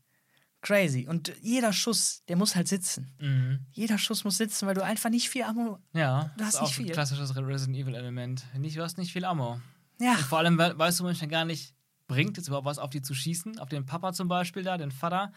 Crazy. 0.61 1.07
Und 1.09 1.33
jeder 1.41 1.73
Schuss, 1.73 2.23
der 2.27 2.35
muss 2.37 2.55
halt 2.55 2.67
sitzen. 2.67 3.11
Mhm. 3.19 3.65
Jeder 3.71 3.97
Schuss 3.97 4.23
muss 4.23 4.37
sitzen, 4.37 4.67
weil 4.67 4.75
du 4.75 4.83
einfach 4.83 5.09
nicht 5.09 5.27
viel 5.29 5.43
Ammo. 5.43 5.79
Ja, 5.93 6.31
Du 6.37 6.43
hast 6.43 6.55
ist 6.55 6.61
nicht 6.61 6.69
auch 6.69 6.73
viel. 6.73 6.85
ein 6.87 6.91
klassisches 6.91 7.35
Resident 7.35 7.77
Evil-Element. 7.77 8.43
Nicht, 8.57 8.77
du 8.77 8.83
hast 8.83 8.97
nicht 8.97 9.11
viel 9.11 9.25
Ammo. 9.25 9.59
Ja. 9.99 10.11
Und 10.13 10.19
vor 10.21 10.39
allem 10.39 10.57
we 10.59 10.73
weißt 10.77 10.99
du 10.99 11.03
manchmal 11.03 11.29
gar 11.29 11.45
nicht, 11.45 11.73
bringt 12.07 12.37
es 12.37 12.47
überhaupt 12.47 12.65
was 12.65 12.77
auf 12.77 12.89
die 12.91 13.01
zu 13.01 13.13
schießen? 13.15 13.57
Auf 13.59 13.69
den 13.69 13.85
Papa 13.85 14.13
zum 14.13 14.27
Beispiel 14.27 14.63
da, 14.63 14.77
den 14.77 14.91
Vater. 14.91 15.31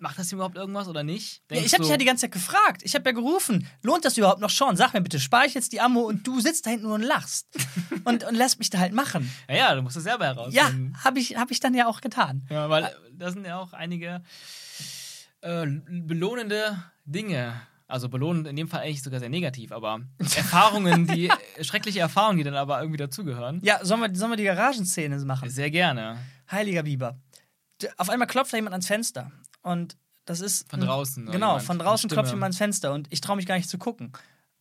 Macht 0.00 0.18
das 0.18 0.32
überhaupt 0.32 0.56
irgendwas 0.56 0.88
oder 0.88 1.02
nicht? 1.02 1.42
Ja, 1.50 1.58
ich 1.58 1.72
habe 1.72 1.82
dich 1.82 1.90
ja 1.90 1.96
die 1.96 2.04
ganze 2.04 2.22
Zeit 2.22 2.32
gefragt. 2.32 2.82
Ich 2.84 2.94
habe 2.94 3.08
ja 3.08 3.12
gerufen, 3.12 3.66
lohnt 3.82 4.04
das 4.04 4.16
überhaupt 4.16 4.40
noch 4.40 4.50
schon? 4.50 4.76
Sag 4.76 4.94
mir 4.94 5.00
bitte, 5.00 5.20
spare 5.20 5.46
ich 5.46 5.54
jetzt 5.54 5.72
die 5.72 5.80
Ammo 5.80 6.00
und 6.00 6.26
du 6.26 6.40
sitzt 6.40 6.66
da 6.66 6.70
hinten 6.70 6.86
nur 6.86 6.94
und 6.94 7.02
lachst 7.02 7.46
und, 8.04 8.24
und 8.24 8.34
lässt 8.34 8.58
mich 8.58 8.70
da 8.70 8.78
halt 8.78 8.92
machen. 8.92 9.30
Ja, 9.48 9.56
ja 9.56 9.74
du 9.74 9.82
musst 9.82 9.96
es 9.96 10.04
selber 10.04 10.26
heraus. 10.26 10.52
Ja, 10.52 10.70
habe 11.04 11.18
ich, 11.18 11.36
hab 11.36 11.50
ich 11.50 11.60
dann 11.60 11.74
ja 11.74 11.86
auch 11.86 12.00
getan. 12.00 12.46
Ja, 12.50 12.68
weil 12.70 12.94
da 13.12 13.30
sind 13.30 13.46
ja 13.46 13.58
auch 13.58 13.72
einige 13.72 14.22
äh, 15.40 15.66
belohnende 15.66 16.82
Dinge. 17.04 17.60
Also 17.88 18.08
belohnend 18.08 18.48
in 18.48 18.56
dem 18.56 18.66
Fall 18.66 18.80
eigentlich 18.80 19.02
sogar 19.02 19.20
sehr 19.20 19.28
negativ, 19.28 19.70
aber 19.70 20.00
Erfahrungen, 20.18 21.06
die 21.06 21.30
schreckliche 21.60 22.00
Erfahrungen, 22.00 22.38
die 22.38 22.44
dann 22.44 22.56
aber 22.56 22.80
irgendwie 22.80 22.98
dazugehören. 22.98 23.60
Ja, 23.62 23.84
sollen 23.84 24.00
wir, 24.00 24.14
sollen 24.14 24.32
wir 24.32 24.36
die 24.36 24.44
Garagenszene 24.44 25.16
machen? 25.24 25.48
Sehr 25.50 25.70
gerne. 25.70 26.18
Heiliger 26.50 26.82
Biber. 26.82 27.20
Auf 27.96 28.10
einmal 28.10 28.26
klopft 28.26 28.52
da 28.52 28.56
jemand 28.56 28.72
ans 28.72 28.86
Fenster 28.86 29.30
und 29.66 29.96
das 30.24 30.40
ist. 30.40 30.70
Von 30.70 30.80
draußen. 30.80 31.26
Genau, 31.26 31.48
jemand. 31.48 31.62
von 31.62 31.78
draußen 31.78 32.08
klopft 32.08 32.30
jemand 32.30 32.44
ans 32.44 32.58
Fenster 32.58 32.94
und 32.94 33.08
ich 33.10 33.20
traue 33.20 33.36
mich 33.36 33.46
gar 33.46 33.56
nicht 33.56 33.68
zu 33.68 33.78
gucken. 33.78 34.12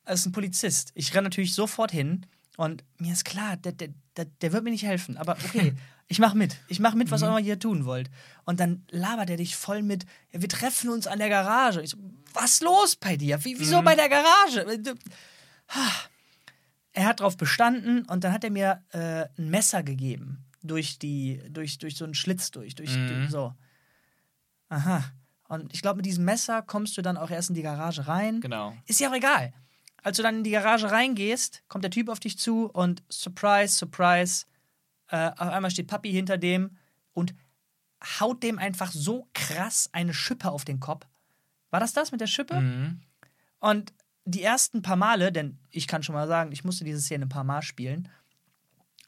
Es 0.04 0.22
ist 0.22 0.26
ein 0.28 0.32
Polizist. 0.32 0.92
Ich 0.96 1.14
renne 1.14 1.24
natürlich 1.24 1.54
sofort 1.54 1.92
hin 1.92 2.26
und 2.58 2.84
mir 2.98 3.14
ist 3.14 3.24
klar, 3.24 3.58
der, 3.58 3.72
der, 3.72 3.90
der, 4.18 4.26
der 4.26 4.52
wird 4.52 4.64
mir 4.64 4.72
nicht 4.72 4.86
helfen. 4.86 5.18
Aber 5.18 5.34
okay, 5.46 5.74
ich 6.08 6.20
mache 6.20 6.38
mit. 6.38 6.58
Ich 6.68 6.80
mache 6.80 6.98
mit, 6.98 7.12
was 7.12 7.22
mhm. 7.22 7.28
auch 7.28 7.30
immer 7.32 7.40
ihr 7.40 7.60
tun 7.60 7.86
wollt. 7.86 8.10
Und 8.46 8.60
dann 8.60 8.84
labert 8.90 9.30
er 9.30 9.38
dich 9.38 9.56
voll 9.56 9.84
mit, 9.84 10.06
ja, 10.32 10.42
wir 10.42 10.50
treffen 10.50 10.90
uns 10.90 11.06
an 11.06 11.20
der 11.20 11.30
Garage. 11.30 11.82
Ich 11.82 11.92
so, 11.92 11.98
was 12.34 12.62
los 12.62 12.96
bei 12.96 13.16
dir? 13.16 13.44
Wie, 13.46 13.60
wieso 13.60 13.82
mhm. 13.82 13.86
bei 13.86 13.96
der 13.96 14.10
Garage? 14.10 14.66
Er 16.94 17.06
hat 17.06 17.20
darauf 17.20 17.38
bestanden 17.38 18.06
und 18.06 18.24
dann 18.24 18.32
hat 18.32 18.44
er 18.44 18.52
mir 18.52 18.84
äh, 18.92 19.26
ein 19.38 19.50
Messer 19.50 19.84
gegeben. 19.84 20.46
Durch, 20.62 20.98
die, 20.98 21.42
durch, 21.50 21.78
durch 21.78 21.96
so 21.96 22.06
einen 22.06 22.16
Schlitz 22.16 22.50
durch. 22.50 22.74
durch, 22.74 22.96
mhm. 22.96 23.08
durch 23.08 23.30
so. 23.30 23.54
Aha. 24.76 25.04
Und 25.48 25.74
ich 25.74 25.82
glaube, 25.82 25.98
mit 25.98 26.06
diesem 26.06 26.26
Messer 26.26 26.62
kommst 26.62 26.98
du 26.98 27.02
dann 27.02 27.18
auch 27.18 27.30
erst 27.30 27.50
in 27.50 27.56
die 27.56 27.62
Garage 27.62 28.08
rein. 28.08 28.42
Genau. 28.42 28.76
Ist 28.88 29.00
ja 29.00 29.10
auch 29.10 29.16
egal. 29.16 29.54
Als 30.04 30.18
du 30.18 30.24
dann 30.24 30.38
in 30.38 30.44
die 30.44 30.52
Garage 30.52 30.92
reingehst, 30.92 31.64
kommt 31.68 31.84
der 31.84 31.92
Typ 31.92 32.10
auf 32.10 32.20
dich 32.20 32.38
zu 32.38 32.70
und 32.70 33.04
surprise, 33.10 33.76
surprise, 33.76 34.46
äh, 35.08 35.32
auf 35.32 35.50
einmal 35.50 35.72
steht 35.72 35.88
Papi 35.88 36.12
hinter 36.12 36.38
dem 36.38 36.78
und 37.14 37.34
haut 38.20 38.44
dem 38.44 38.60
einfach 38.60 38.92
so 38.92 39.28
krass 39.34 39.90
eine 39.94 40.14
Schippe 40.14 40.52
auf 40.52 40.66
den 40.66 40.80
Kopf. 40.80 41.08
War 41.72 41.80
das 41.80 41.94
das 41.94 42.12
mit 42.12 42.22
der 42.22 42.28
Schippe? 42.28 42.60
Mhm. 42.60 43.02
Und 43.60 43.94
die 44.26 44.44
ersten 44.44 44.82
paar 44.82 44.96
Male, 44.96 45.32
denn 45.32 45.58
ich 45.70 45.88
kann 45.88 46.04
schon 46.04 46.16
mal 46.16 46.28
sagen, 46.28 46.52
ich 46.52 46.64
musste 46.64 46.84
diese 46.84 47.02
Szene 47.02 47.26
ein 47.26 47.30
paar 47.30 47.44
Mal 47.44 47.62
spielen, 47.62 48.10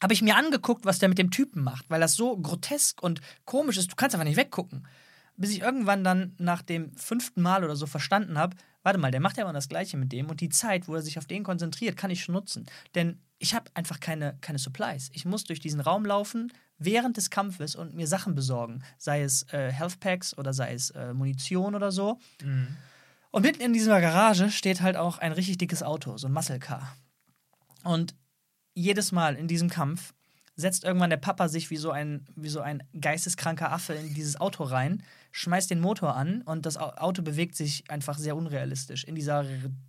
habe 0.02 0.14
ich 0.14 0.22
mir 0.22 0.36
angeguckt, 0.36 0.86
was 0.86 1.00
der 1.00 1.10
mit 1.10 1.18
dem 1.18 1.32
Typen 1.32 1.64
macht, 1.64 1.90
weil 1.90 2.00
das 2.00 2.14
so 2.14 2.38
grotesk 2.38 3.02
und 3.02 3.22
komisch 3.46 3.78
ist. 3.78 3.92
Du 3.92 3.96
kannst 3.96 4.16
einfach 4.16 4.28
nicht 4.28 4.38
weggucken 4.38 4.88
bis 5.38 5.52
ich 5.52 5.62
irgendwann 5.62 6.04
dann 6.04 6.34
nach 6.38 6.62
dem 6.62 6.96
fünften 6.98 7.42
Mal 7.42 7.64
oder 7.64 7.76
so 7.76 7.86
verstanden 7.86 8.38
habe, 8.38 8.58
warte 8.84 9.00
mal, 9.00 9.12
der 9.12 9.22
macht 9.22 9.38
ja 9.38 9.44
immer 9.44 9.54
das 9.54 9.70
Gleiche 9.70 9.98
mit 9.98 10.12
dem 10.12 10.30
und 10.30 10.42
die 10.42 10.50
Zeit, 10.50 10.88
wo 10.88 10.96
er 10.96 11.02
sich 11.02 11.18
auf 11.18 11.26
den 11.26 11.44
konzentriert, 11.44 11.96
kann 11.96 12.12
ich 12.12 12.24
schon 12.24 12.34
nutzen. 12.34 12.66
Denn 12.96 13.22
ich 13.40 13.54
habe 13.54 13.70
einfach 13.76 14.00
keine, 14.00 14.38
keine 14.42 14.60
Supplies. 14.60 15.10
Ich 15.14 15.26
muss 15.26 15.44
durch 15.44 15.60
diesen 15.60 15.80
Raum 15.80 16.06
laufen 16.06 16.52
während 16.80 17.18
des 17.18 17.30
Kampfes 17.30 17.76
und 17.76 17.94
mir 17.94 18.08
Sachen 18.08 18.36
besorgen, 18.36 18.84
sei 18.98 19.22
es 19.22 19.44
äh, 19.52 19.72
Health 19.72 20.00
Packs 20.00 20.38
oder 20.38 20.54
sei 20.54 20.74
es 20.74 20.92
äh, 20.92 21.14
Munition 21.14 21.76
oder 21.76 21.92
so. 21.92 22.20
Mhm. 22.44 22.68
Und 23.32 23.44
mitten 23.44 23.62
in 23.62 23.74
dieser 23.74 24.02
Garage 24.02 24.50
steht 24.52 24.82
halt 24.82 24.96
auch 24.96 25.18
ein 25.18 25.32
richtig 25.32 25.58
dickes 25.58 25.84
Auto, 25.84 26.18
so 26.18 26.28
ein 26.28 26.34
Muscle 26.34 26.60
Car. 26.60 26.96
Und 27.84 28.16
jedes 28.74 29.12
Mal 29.12 29.36
in 29.36 29.48
diesem 29.48 29.70
Kampf 29.70 30.14
setzt 30.56 30.84
irgendwann 30.84 31.12
der 31.12 31.18
Papa 31.18 31.48
sich 31.48 31.70
wie 31.70 31.78
so 31.78 31.92
ein, 31.92 32.26
wie 32.36 32.50
so 32.50 32.62
ein 32.62 32.84
geisteskranker 33.00 33.72
Affe 33.72 33.94
in 33.94 34.14
dieses 34.14 34.42
Auto 34.42 34.64
rein, 34.64 35.04
schmeißt 35.38 35.70
den 35.70 35.80
Motor 35.80 36.16
an 36.16 36.42
und 36.42 36.66
das 36.66 36.78
Auto 36.78 37.22
bewegt 37.22 37.56
sich 37.56 37.90
einfach 37.90 38.18
sehr 38.18 38.36
unrealistisch. 38.36 39.04
In 39.04 39.16
dieser 39.16 39.46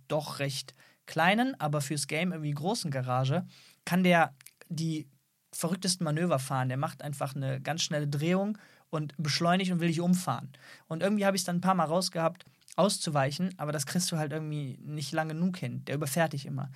doch 0.07 0.39
recht 0.39 0.75
kleinen, 1.07 1.59
aber 1.59 1.81
fürs 1.81 2.07
Game 2.07 2.31
irgendwie 2.31 2.51
großen 2.51 2.91
Garage 2.91 3.45
kann 3.83 4.03
der 4.03 4.35
die 4.69 5.07
verrücktesten 5.51 6.03
Manöver 6.03 6.37
fahren. 6.37 6.69
Der 6.69 6.77
macht 6.77 7.01
einfach 7.01 7.35
eine 7.35 7.59
ganz 7.59 7.81
schnelle 7.81 8.07
Drehung 8.07 8.59
und 8.91 9.15
beschleunigt 9.17 9.71
und 9.71 9.79
will 9.79 9.87
dich 9.87 10.01
umfahren. 10.01 10.51
Und 10.87 11.01
irgendwie 11.01 11.25
habe 11.25 11.35
ich 11.35 11.41
es 11.41 11.45
dann 11.45 11.57
ein 11.57 11.61
paar 11.61 11.73
Mal 11.73 11.85
rausgehabt, 11.85 12.45
auszuweichen, 12.75 13.57
aber 13.57 13.71
das 13.71 13.87
kriegst 13.87 14.11
du 14.11 14.17
halt 14.17 14.31
irgendwie 14.31 14.77
nicht 14.83 15.11
lange 15.11 15.33
genug 15.33 15.57
hin. 15.57 15.83
Der 15.85 15.95
überfährt 15.95 16.33
dich 16.33 16.45
immer 16.45 16.69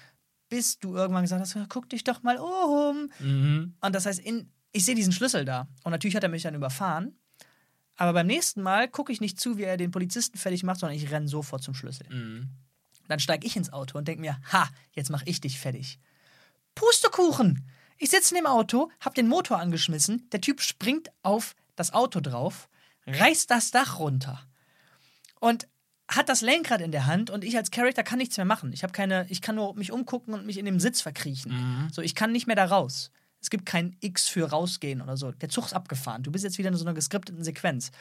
bis 0.54 0.78
du 0.78 0.96
irgendwann 0.96 1.24
gesagt 1.24 1.42
hast, 1.42 1.58
guck 1.70 1.90
dich 1.90 2.04
doch 2.04 2.22
mal 2.22 2.38
um. 2.38 3.10
Mhm. 3.18 3.74
Und 3.82 3.96
das 3.96 4.06
heißt, 4.06 4.20
in, 4.20 4.52
ich 4.72 4.86
sehe 4.86 4.94
diesen 4.94 5.12
Schlüssel 5.12 5.46
da. 5.46 5.68
Und 5.84 5.92
natürlich 5.92 6.16
hat 6.16 6.22
er 6.22 6.30
mich 6.30 6.44
dann 6.44 6.54
überfahren. 6.54 7.18
Aber 7.96 8.14
beim 8.14 8.28
nächsten 8.28 8.62
Mal 8.62 8.88
gucke 8.88 9.12
ich 9.12 9.22
nicht 9.22 9.40
zu, 9.40 9.58
wie 9.58 9.64
er 9.64 9.78
den 9.78 9.92
Polizisten 9.92 10.38
fertig 10.38 10.64
macht, 10.64 10.80
sondern 10.80 10.98
ich 10.98 11.12
renne 11.12 11.28
sofort 11.28 11.64
zum 11.64 11.76
Schlüssel. 11.76 12.08
Mhm. 12.10 12.50
Dann 13.08 13.20
steige 13.20 13.46
ich 13.46 13.56
ins 13.56 13.72
Auto 13.72 13.98
und 13.98 14.08
denke 14.08 14.22
mir, 14.22 14.40
ha, 14.52 14.70
jetzt 14.94 15.10
mache 15.10 15.26
ich 15.26 15.42
dich 15.42 15.60
fertig. 15.60 16.00
Pustekuchen! 16.76 17.68
Ich 17.98 18.10
sitze 18.10 18.36
in 18.36 18.44
dem 18.44 18.48
Auto, 18.48 18.90
habe 19.00 19.16
den 19.16 19.28
Motor 19.28 19.60
angeschmissen, 19.60 20.28
der 20.32 20.42
Typ 20.42 20.62
springt 20.62 21.10
auf 21.22 21.56
das 21.76 21.94
Auto 21.94 22.20
drauf, 22.20 22.68
reißt 23.06 23.50
das 23.52 23.72
Dach 23.72 24.00
runter. 24.00 24.42
Und 25.40 25.68
hat 26.08 26.30
das 26.30 26.42
Lenkrad 26.42 26.82
in 26.82 26.92
der 26.92 27.06
Hand 27.06 27.30
und 27.30 27.44
ich 27.44 27.56
als 27.56 27.72
Charakter 27.72 28.04
kann 28.04 28.18
nichts 28.18 28.38
mehr 28.38 28.46
machen. 28.46 28.74
Ich 28.74 28.84
habe 28.84 28.94
keine, 28.94 29.26
ich 29.30 29.42
kann 29.42 29.56
nur 29.56 29.76
mich 29.76 29.92
umgucken 29.92 30.34
und 30.34 30.46
mich 30.46 30.58
in 30.58 30.66
dem 30.66 30.80
Sitz 30.80 31.02
verkriechen. 31.02 31.52
Mhm. 31.54 31.90
So, 31.92 32.02
ich 32.02 32.16
kann 32.16 32.32
nicht 32.32 32.48
mehr 32.48 32.56
da 32.56 32.66
raus. 32.66 33.12
Es 33.44 33.50
gibt 33.50 33.66
kein 33.66 33.98
X 34.00 34.30
für 34.30 34.50
rausgehen 34.50 35.02
oder 35.02 35.18
so. 35.18 35.34
Der 35.34 35.50
Zug 35.50 35.66
ist 35.66 35.74
abgefahren. 35.74 36.24
Du 36.24 36.32
bist 36.32 36.46
jetzt 36.46 36.58
wieder 36.58 36.70
in 36.70 36.76
so 36.76 36.86
einer 36.86 36.94
geskripteten 36.94 37.44
Sequenz. 37.44 37.92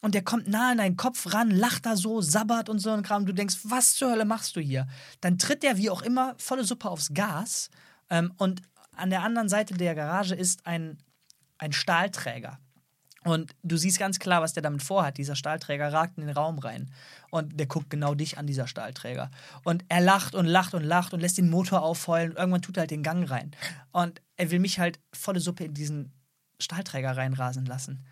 Und 0.00 0.14
der 0.14 0.24
kommt 0.24 0.48
nah 0.48 0.70
an 0.70 0.78
deinen 0.78 0.96
Kopf 0.96 1.34
ran, 1.34 1.50
lacht 1.50 1.84
da 1.84 1.96
so, 1.96 2.22
sabbert 2.22 2.70
und 2.70 2.78
so 2.78 2.90
ein 2.90 3.02
Kram. 3.02 3.26
Du 3.26 3.34
denkst, 3.34 3.58
was 3.64 3.94
zur 3.94 4.10
Hölle 4.10 4.24
machst 4.24 4.56
du 4.56 4.60
hier? 4.60 4.86
Dann 5.20 5.38
tritt 5.38 5.62
der 5.62 5.76
wie 5.76 5.90
auch 5.90 6.00
immer 6.00 6.34
volle 6.38 6.64
Suppe 6.64 6.88
aufs 6.88 7.12
Gas. 7.12 7.68
Ähm, 8.08 8.32
und 8.38 8.62
an 8.94 9.10
der 9.10 9.22
anderen 9.22 9.50
Seite 9.50 9.74
der 9.74 9.94
Garage 9.94 10.34
ist 10.34 10.66
ein, 10.66 10.98
ein 11.58 11.72
Stahlträger. 11.72 12.58
Und 13.26 13.56
du 13.62 13.76
siehst 13.76 13.98
ganz 13.98 14.18
klar, 14.18 14.40
was 14.40 14.52
der 14.52 14.62
damit 14.62 14.82
vorhat. 14.82 15.18
Dieser 15.18 15.34
Stahlträger 15.34 15.92
ragt 15.92 16.16
in 16.16 16.26
den 16.26 16.36
Raum 16.36 16.58
rein. 16.58 16.90
Und 17.30 17.58
der 17.58 17.66
guckt 17.66 17.90
genau 17.90 18.14
dich 18.14 18.38
an, 18.38 18.46
dieser 18.46 18.68
Stahlträger. 18.68 19.30
Und 19.64 19.84
er 19.88 20.00
lacht 20.00 20.34
und 20.34 20.46
lacht 20.46 20.74
und 20.74 20.84
lacht 20.84 21.12
und 21.12 21.20
lässt 21.20 21.38
den 21.38 21.50
Motor 21.50 21.82
aufheulen. 21.82 22.30
Und 22.30 22.38
irgendwann 22.38 22.62
tut 22.62 22.76
er 22.76 22.82
halt 22.82 22.92
den 22.92 23.02
Gang 23.02 23.28
rein. 23.28 23.50
Und 23.90 24.22
er 24.36 24.50
will 24.50 24.60
mich 24.60 24.78
halt 24.78 25.00
volle 25.12 25.40
Suppe 25.40 25.64
in 25.64 25.74
diesen 25.74 26.12
Stahlträger 26.60 27.16
reinrasen 27.16 27.66
lassen. 27.66 28.04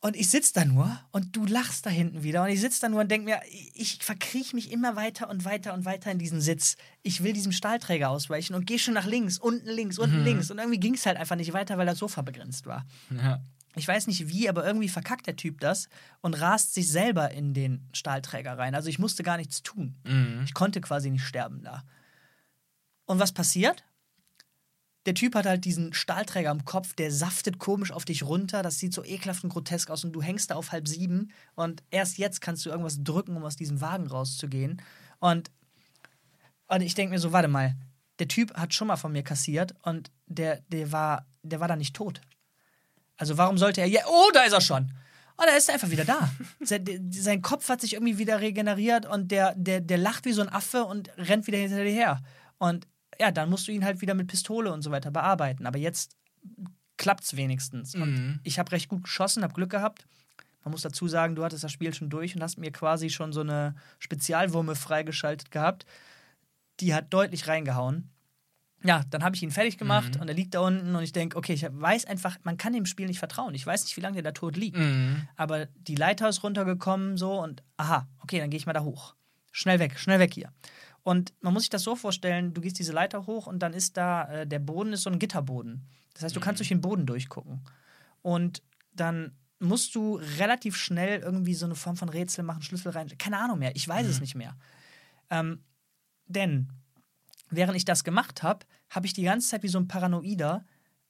Und 0.00 0.14
ich 0.14 0.30
sitze 0.30 0.52
da 0.54 0.64
nur 0.64 0.98
und 1.10 1.34
du 1.34 1.46
lachst 1.46 1.84
da 1.84 1.90
hinten 1.90 2.22
wieder. 2.22 2.42
Und 2.44 2.48
ich 2.50 2.60
sitze 2.60 2.80
da 2.80 2.88
nur 2.88 3.00
und 3.00 3.10
denke 3.10 3.24
mir, 3.24 3.40
ich 3.74 3.98
verkrieche 4.02 4.54
mich 4.54 4.70
immer 4.70 4.94
weiter 4.94 5.28
und 5.28 5.44
weiter 5.44 5.74
und 5.74 5.84
weiter 5.84 6.12
in 6.12 6.18
diesen 6.18 6.40
Sitz. 6.40 6.76
Ich 7.02 7.24
will 7.24 7.32
diesem 7.32 7.52
Stahlträger 7.52 8.08
ausweichen 8.08 8.54
und 8.54 8.66
gehe 8.66 8.78
schon 8.78 8.94
nach 8.94 9.06
links, 9.06 9.36
unten 9.36 9.68
links, 9.68 9.98
unten 9.98 10.20
mhm. 10.20 10.24
links. 10.24 10.50
Und 10.50 10.58
irgendwie 10.58 10.78
ging 10.78 10.94
es 10.94 11.06
halt 11.06 11.16
einfach 11.16 11.36
nicht 11.36 11.52
weiter, 11.52 11.76
weil 11.76 11.86
das 11.86 11.98
Sofa 11.98 12.22
begrenzt 12.22 12.66
war. 12.66 12.86
Ja. 13.10 13.40
Ich 13.76 13.86
weiß 13.86 14.06
nicht 14.06 14.28
wie, 14.28 14.48
aber 14.48 14.66
irgendwie 14.66 14.88
verkackt 14.88 15.26
der 15.26 15.36
Typ 15.36 15.60
das 15.60 15.88
und 16.22 16.34
rast 16.34 16.72
sich 16.72 16.90
selber 16.90 17.30
in 17.30 17.52
den 17.52 17.86
Stahlträger 17.92 18.56
rein. 18.56 18.74
Also 18.74 18.88
ich 18.88 18.98
musste 18.98 19.22
gar 19.22 19.36
nichts 19.36 19.62
tun. 19.62 19.96
Mhm. 20.04 20.42
Ich 20.44 20.54
konnte 20.54 20.80
quasi 20.80 21.10
nicht 21.10 21.24
sterben 21.24 21.62
da. 21.62 21.84
Und 23.04 23.18
was 23.18 23.32
passiert? 23.32 23.84
Der 25.04 25.14
Typ 25.14 25.34
hat 25.36 25.46
halt 25.46 25.64
diesen 25.64 25.92
Stahlträger 25.92 26.50
am 26.50 26.64
Kopf, 26.64 26.94
der 26.94 27.12
saftet 27.12 27.58
komisch 27.58 27.92
auf 27.92 28.04
dich 28.04 28.24
runter. 28.24 28.62
Das 28.62 28.78
sieht 28.78 28.94
so 28.94 29.04
ekelhaft 29.04 29.44
und 29.44 29.50
grotesk 29.50 29.90
aus 29.90 30.04
und 30.04 30.12
du 30.12 30.22
hängst 30.22 30.50
da 30.50 30.56
auf 30.56 30.72
halb 30.72 30.88
sieben 30.88 31.30
und 31.54 31.84
erst 31.90 32.18
jetzt 32.18 32.40
kannst 32.40 32.66
du 32.66 32.70
irgendwas 32.70 33.04
drücken, 33.04 33.36
um 33.36 33.44
aus 33.44 33.56
diesem 33.56 33.80
Wagen 33.80 34.08
rauszugehen. 34.08 34.82
Und, 35.20 35.52
und 36.66 36.80
ich 36.80 36.94
denke 36.94 37.12
mir 37.14 37.20
so, 37.20 37.32
warte 37.32 37.46
mal, 37.48 37.76
der 38.18 38.28
Typ 38.28 38.54
hat 38.54 38.74
schon 38.74 38.88
mal 38.88 38.96
von 38.96 39.12
mir 39.12 39.22
kassiert 39.22 39.74
und 39.82 40.10
der, 40.26 40.62
der, 40.68 40.90
war, 40.90 41.26
der 41.42 41.60
war 41.60 41.68
da 41.68 41.76
nicht 41.76 41.94
tot. 41.94 42.20
Also 43.16 43.38
warum 43.38 43.58
sollte 43.58 43.80
er. 43.80 43.86
Ja, 43.86 44.02
oh, 44.06 44.30
da 44.32 44.42
ist 44.42 44.52
er 44.52 44.60
schon. 44.60 44.92
Oh, 45.38 45.42
da 45.46 45.52
ist 45.54 45.68
er 45.68 45.74
einfach 45.74 45.90
wieder 45.90 46.04
da. 46.04 46.30
sein, 46.60 47.42
Kopf 47.42 47.68
hat 47.68 47.80
sich 47.80 47.94
irgendwie 47.94 48.18
wieder 48.18 48.40
regeneriert 48.40 49.06
und 49.06 49.30
der, 49.30 49.54
der, 49.54 49.80
der 49.80 49.98
lacht 49.98 50.24
wie 50.24 50.32
so 50.32 50.40
ein 50.40 50.48
Affe 50.48 50.84
und 50.84 51.10
rennt 51.18 51.46
wieder 51.46 51.58
hinter 51.58 51.84
dir 51.84 51.90
her. 51.90 52.22
Und 52.58 52.86
ja, 53.18 53.30
dann 53.30 53.50
musst 53.50 53.68
du 53.68 53.72
ihn 53.72 53.84
halt 53.84 54.00
wieder 54.00 54.14
mit 54.14 54.28
Pistole 54.28 54.72
und 54.72 54.82
so 54.82 54.90
weiter 54.90 55.10
bearbeiten. 55.10 55.66
Aber 55.66 55.78
jetzt 55.78 56.16
klappt 56.96 57.24
es 57.24 57.36
wenigstens. 57.36 57.94
Mhm. 57.94 58.02
Und 58.02 58.40
ich 58.44 58.58
habe 58.58 58.72
recht 58.72 58.88
gut 58.88 59.04
geschossen, 59.04 59.42
habe 59.42 59.54
Glück 59.54 59.70
gehabt. 59.70 60.06
Man 60.64 60.72
muss 60.72 60.82
dazu 60.82 61.06
sagen, 61.06 61.36
du 61.36 61.44
hattest 61.44 61.62
das 61.62 61.72
Spiel 61.72 61.94
schon 61.94 62.10
durch 62.10 62.34
und 62.34 62.42
hast 62.42 62.58
mir 62.58 62.72
quasi 62.72 63.10
schon 63.10 63.32
so 63.32 63.40
eine 63.40 63.74
Spezialwurme 63.98 64.74
freigeschaltet 64.74 65.50
gehabt. 65.50 65.86
Die 66.80 66.94
hat 66.94 67.12
deutlich 67.12 67.46
reingehauen 67.46 68.10
ja, 68.84 69.02
dann 69.10 69.24
habe 69.24 69.34
ich 69.34 69.42
ihn 69.42 69.50
fertig 69.50 69.78
gemacht 69.78 70.14
mhm. 70.14 70.22
und 70.22 70.28
er 70.28 70.34
liegt 70.34 70.54
da 70.54 70.60
unten 70.60 70.94
und 70.94 71.02
ich 71.02 71.12
denke, 71.12 71.36
okay, 71.36 71.54
ich 71.54 71.66
weiß 71.68 72.04
einfach, 72.04 72.38
man 72.42 72.56
kann 72.56 72.72
dem 72.72 72.86
Spiel 72.86 73.06
nicht 73.06 73.18
vertrauen. 73.18 73.54
Ich 73.54 73.66
weiß 73.66 73.84
nicht, 73.84 73.96
wie 73.96 74.00
lange 74.00 74.14
der 74.14 74.22
da 74.22 74.32
tot 74.32 74.56
liegt. 74.56 74.76
Mhm. 74.76 75.26
Aber 75.36 75.66
die 75.66 75.94
Leiter 75.94 76.28
ist 76.28 76.42
runtergekommen 76.42 77.16
so 77.16 77.40
und 77.40 77.62
aha, 77.76 78.06
okay, 78.22 78.38
dann 78.38 78.50
gehe 78.50 78.58
ich 78.58 78.66
mal 78.66 78.72
da 78.72 78.82
hoch. 78.82 79.14
Schnell 79.50 79.78
weg, 79.78 79.98
schnell 79.98 80.18
weg 80.18 80.34
hier. 80.34 80.52
Und 81.02 81.32
man 81.40 81.52
muss 81.52 81.62
sich 81.62 81.70
das 81.70 81.82
so 81.82 81.96
vorstellen, 81.96 82.52
du 82.52 82.60
gehst 82.60 82.78
diese 82.78 82.92
Leiter 82.92 83.26
hoch 83.26 83.46
und 83.46 83.60
dann 83.60 83.72
ist 83.72 83.96
da, 83.96 84.28
äh, 84.28 84.46
der 84.46 84.58
Boden 84.58 84.92
ist 84.92 85.02
so 85.02 85.10
ein 85.10 85.18
Gitterboden. 85.18 85.86
Das 86.14 86.24
heißt, 86.24 86.36
du 86.36 86.40
kannst 86.40 86.58
mhm. 86.58 86.62
durch 86.62 86.68
den 86.68 86.80
Boden 86.80 87.06
durchgucken. 87.06 87.60
Und 88.22 88.62
dann 88.92 89.32
musst 89.58 89.94
du 89.94 90.16
relativ 90.38 90.76
schnell 90.76 91.20
irgendwie 91.20 91.54
so 91.54 91.64
eine 91.64 91.74
Form 91.74 91.96
von 91.96 92.08
Rätsel 92.08 92.44
machen, 92.44 92.62
Schlüssel 92.62 92.90
rein. 92.90 93.08
Keine 93.18 93.38
Ahnung 93.38 93.58
mehr, 93.58 93.74
ich 93.74 93.88
weiß 93.88 94.04
mhm. 94.04 94.10
es 94.10 94.20
nicht 94.20 94.34
mehr. 94.34 94.56
Ähm, 95.30 95.62
denn 96.26 96.68
während 97.50 97.76
ich 97.76 97.84
das 97.84 98.04
gemacht 98.04 98.42
habe, 98.42 98.66
habe 98.90 99.06
ich 99.06 99.12
die 99.12 99.22
ganze 99.22 99.48
Zeit 99.48 99.62
wie 99.62 99.68
so 99.68 99.78
ein 99.78 99.88
Paranoider 99.88 100.64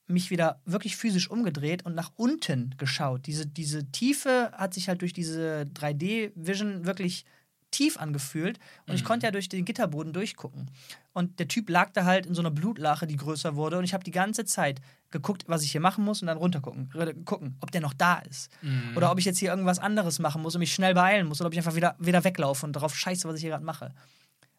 mich 0.09 0.31
wieder 0.31 0.61
wirklich 0.65 0.97
physisch 0.97 1.31
umgedreht 1.31 1.85
und 1.85 1.95
nach 1.95 2.13
unten 2.17 2.75
geschaut. 2.79 3.27
Diese, 3.27 3.47
diese 3.47 3.91
Tiefe 3.91 4.53
hat 4.53 4.75
sich 4.75 4.89
halt 4.89 5.03
durch 5.03 5.13
diese 5.13 5.67
3D-Vision 5.75 6.87
wirklich 6.87 7.25
tief 7.73 7.99
angefühlt 7.99 8.59
und 8.87 8.91
mhm. 8.91 8.95
ich 8.95 9.05
konnte 9.05 9.27
ja 9.27 9.33
durch 9.33 9.49
den 9.49 9.65
Gitterboden 9.65 10.13
durchgucken. 10.13 10.71
Und 11.13 11.39
der 11.41 11.49
Typ 11.49 11.69
lag 11.69 11.91
da 11.93 12.05
halt 12.05 12.27
in 12.27 12.35
so 12.35 12.41
einer 12.41 12.51
Blutlache, 12.51 13.07
die 13.07 13.17
größer 13.17 13.57
wurde 13.57 13.79
und 13.79 13.85
ich 13.85 13.95
habe 13.95 14.05
die 14.05 14.13
ganze 14.13 14.45
Zeit 14.45 14.81
geguckt, 15.11 15.45
was 15.47 15.63
ich 15.63 15.73
hier 15.73 15.81
machen 15.81 16.05
muss 16.05 16.21
und 16.21 16.29
dann 16.29 16.39
runtergucken, 16.39 16.89
gucken, 17.25 17.57
ob 17.61 17.71
der 17.73 17.81
noch 17.81 17.95
da 17.95 18.19
ist. 18.19 18.51
Mhm. 18.63 18.97
Oder 18.97 19.11
ob 19.11 19.19
ich 19.19 19.25
jetzt 19.25 19.39
hier 19.39 19.51
irgendwas 19.51 19.79
anderes 19.79 20.19
machen 20.19 20.43
muss 20.43 20.55
und 20.55 20.61
mich 20.61 20.73
schnell 20.73 20.95
beeilen 20.95 21.27
muss 21.27 21.41
oder 21.41 21.49
ob 21.49 21.53
ich 21.53 21.59
einfach 21.59 21.75
wieder, 21.75 21.97
wieder 21.99 22.23
weglaufe 22.23 22.65
und 22.65 22.75
darauf 22.75 22.97
scheiße, 22.97 23.29
was 23.29 23.37
ich 23.37 23.43
hier 23.43 23.51
gerade 23.51 23.65
mache. 23.65 23.93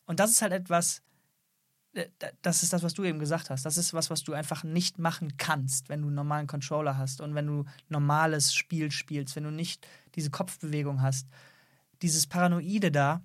Und 0.05 0.19
das 0.19 0.31
ist 0.31 0.41
halt 0.41 0.53
etwas, 0.53 0.97
äh, 0.97 1.01
das 2.41 2.63
ist 2.63 2.73
das, 2.73 2.83
was 2.83 2.93
du 2.93 3.03
eben 3.03 3.19
gesagt 3.19 3.49
hast. 3.49 3.65
Das 3.65 3.77
ist 3.77 3.93
was, 3.93 4.09
was 4.09 4.23
du 4.23 4.33
einfach 4.33 4.63
nicht 4.63 4.99
machen 4.99 5.37
kannst, 5.37 5.89
wenn 5.89 6.01
du 6.01 6.07
einen 6.07 6.15
normalen 6.15 6.47
Controller 6.47 6.97
hast 6.97 7.21
und 7.21 7.35
wenn 7.35 7.47
du 7.47 7.65
normales 7.89 8.53
Spiel 8.53 8.91
spielst, 8.91 9.35
wenn 9.35 9.43
du 9.43 9.51
nicht 9.51 9.87
diese 10.15 10.29
Kopfbewegung 10.29 11.01
hast. 11.01 11.27
Dieses 12.01 12.27
Paranoide 12.27 12.91
da, 12.91 13.21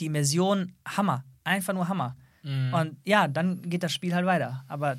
die 0.00 0.06
Immersion, 0.06 0.72
Hammer. 0.86 1.24
Einfach 1.44 1.74
nur 1.74 1.88
Hammer. 1.88 2.16
Mhm. 2.42 2.74
Und 2.74 2.96
ja, 3.04 3.28
dann 3.28 3.62
geht 3.62 3.82
das 3.82 3.92
Spiel 3.92 4.14
halt 4.14 4.26
weiter. 4.26 4.64
Aber 4.68 4.98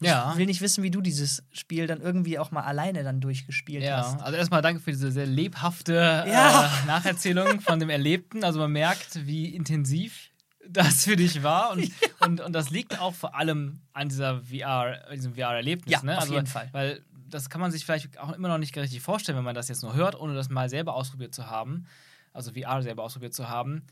ja. 0.00 0.32
ich 0.32 0.38
will 0.38 0.46
nicht 0.46 0.60
wissen, 0.60 0.82
wie 0.82 0.90
du 0.90 1.00
dieses 1.00 1.42
Spiel 1.52 1.86
dann 1.86 2.00
irgendwie 2.00 2.38
auch 2.38 2.50
mal 2.50 2.62
alleine 2.62 3.02
dann 3.02 3.20
durchgespielt 3.20 3.82
ja. 3.82 3.98
hast. 3.98 4.20
Also 4.20 4.36
erstmal 4.36 4.62
danke 4.62 4.80
für 4.80 4.90
diese 4.90 5.10
sehr 5.10 5.26
lebhafte 5.26 5.94
ja. 5.94 6.66
äh, 6.66 6.86
Nacherzählung 6.86 7.60
von 7.60 7.80
dem 7.80 7.88
Erlebten. 7.88 8.44
Also 8.44 8.58
man 8.58 8.72
merkt, 8.72 9.26
wie 9.26 9.54
intensiv 9.54 10.30
das 10.68 11.04
für 11.04 11.16
dich 11.16 11.42
war. 11.42 11.70
Und, 11.72 11.84
ja. 12.00 12.08
und, 12.20 12.40
und 12.40 12.52
das 12.52 12.70
liegt 12.70 12.98
auch 12.98 13.14
vor 13.14 13.34
allem 13.34 13.80
an 13.92 14.08
dieser 14.08 14.42
VR, 14.42 14.98
diesem 15.12 15.34
VR-Erlebnis. 15.34 15.92
Ja, 15.92 16.02
ne? 16.02 16.16
auf 16.16 16.22
also, 16.22 16.34
jeden 16.34 16.46
Fall. 16.46 16.68
Weil 16.72 17.02
das 17.28 17.50
kann 17.50 17.60
man 17.60 17.70
sich 17.70 17.84
vielleicht 17.84 18.18
auch 18.18 18.32
immer 18.32 18.48
noch 18.48 18.58
nicht 18.58 18.76
richtig 18.76 19.00
vorstellen, 19.00 19.36
wenn 19.36 19.44
man 19.44 19.54
das 19.54 19.68
jetzt 19.68 19.82
nur 19.82 19.94
hört, 19.94 20.18
ohne 20.18 20.34
das 20.34 20.48
mal 20.48 20.68
selber 20.68 20.94
ausprobiert 20.94 21.34
zu 21.34 21.48
haben. 21.48 21.86
Also 22.32 22.52
VR 22.52 22.82
selber 22.82 23.02
ausprobiert 23.02 23.34
zu 23.34 23.48
haben. 23.48 23.82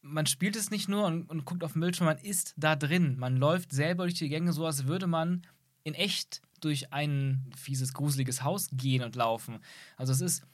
Man 0.00 0.26
spielt 0.26 0.56
es 0.56 0.70
nicht 0.70 0.88
nur 0.88 1.06
und, 1.06 1.28
und 1.28 1.44
guckt 1.44 1.64
auf 1.64 1.72
den 1.72 1.80
Bildschirm, 1.80 2.06
man 2.06 2.18
ist 2.18 2.54
da 2.56 2.76
drin. 2.76 3.18
Man 3.18 3.36
läuft 3.36 3.72
selber 3.72 4.04
durch 4.04 4.14
die 4.14 4.28
Gänge, 4.28 4.52
so 4.52 4.64
als 4.64 4.86
würde 4.86 5.06
man 5.06 5.42
in 5.82 5.94
echt 5.94 6.40
durch 6.60 6.92
ein 6.92 7.50
fieses, 7.56 7.94
gruseliges 7.94 8.42
Haus 8.42 8.68
gehen 8.72 9.02
und 9.02 9.16
laufen. 9.16 9.58
Also 9.96 10.12
es 10.12 10.20
ist 10.20 10.44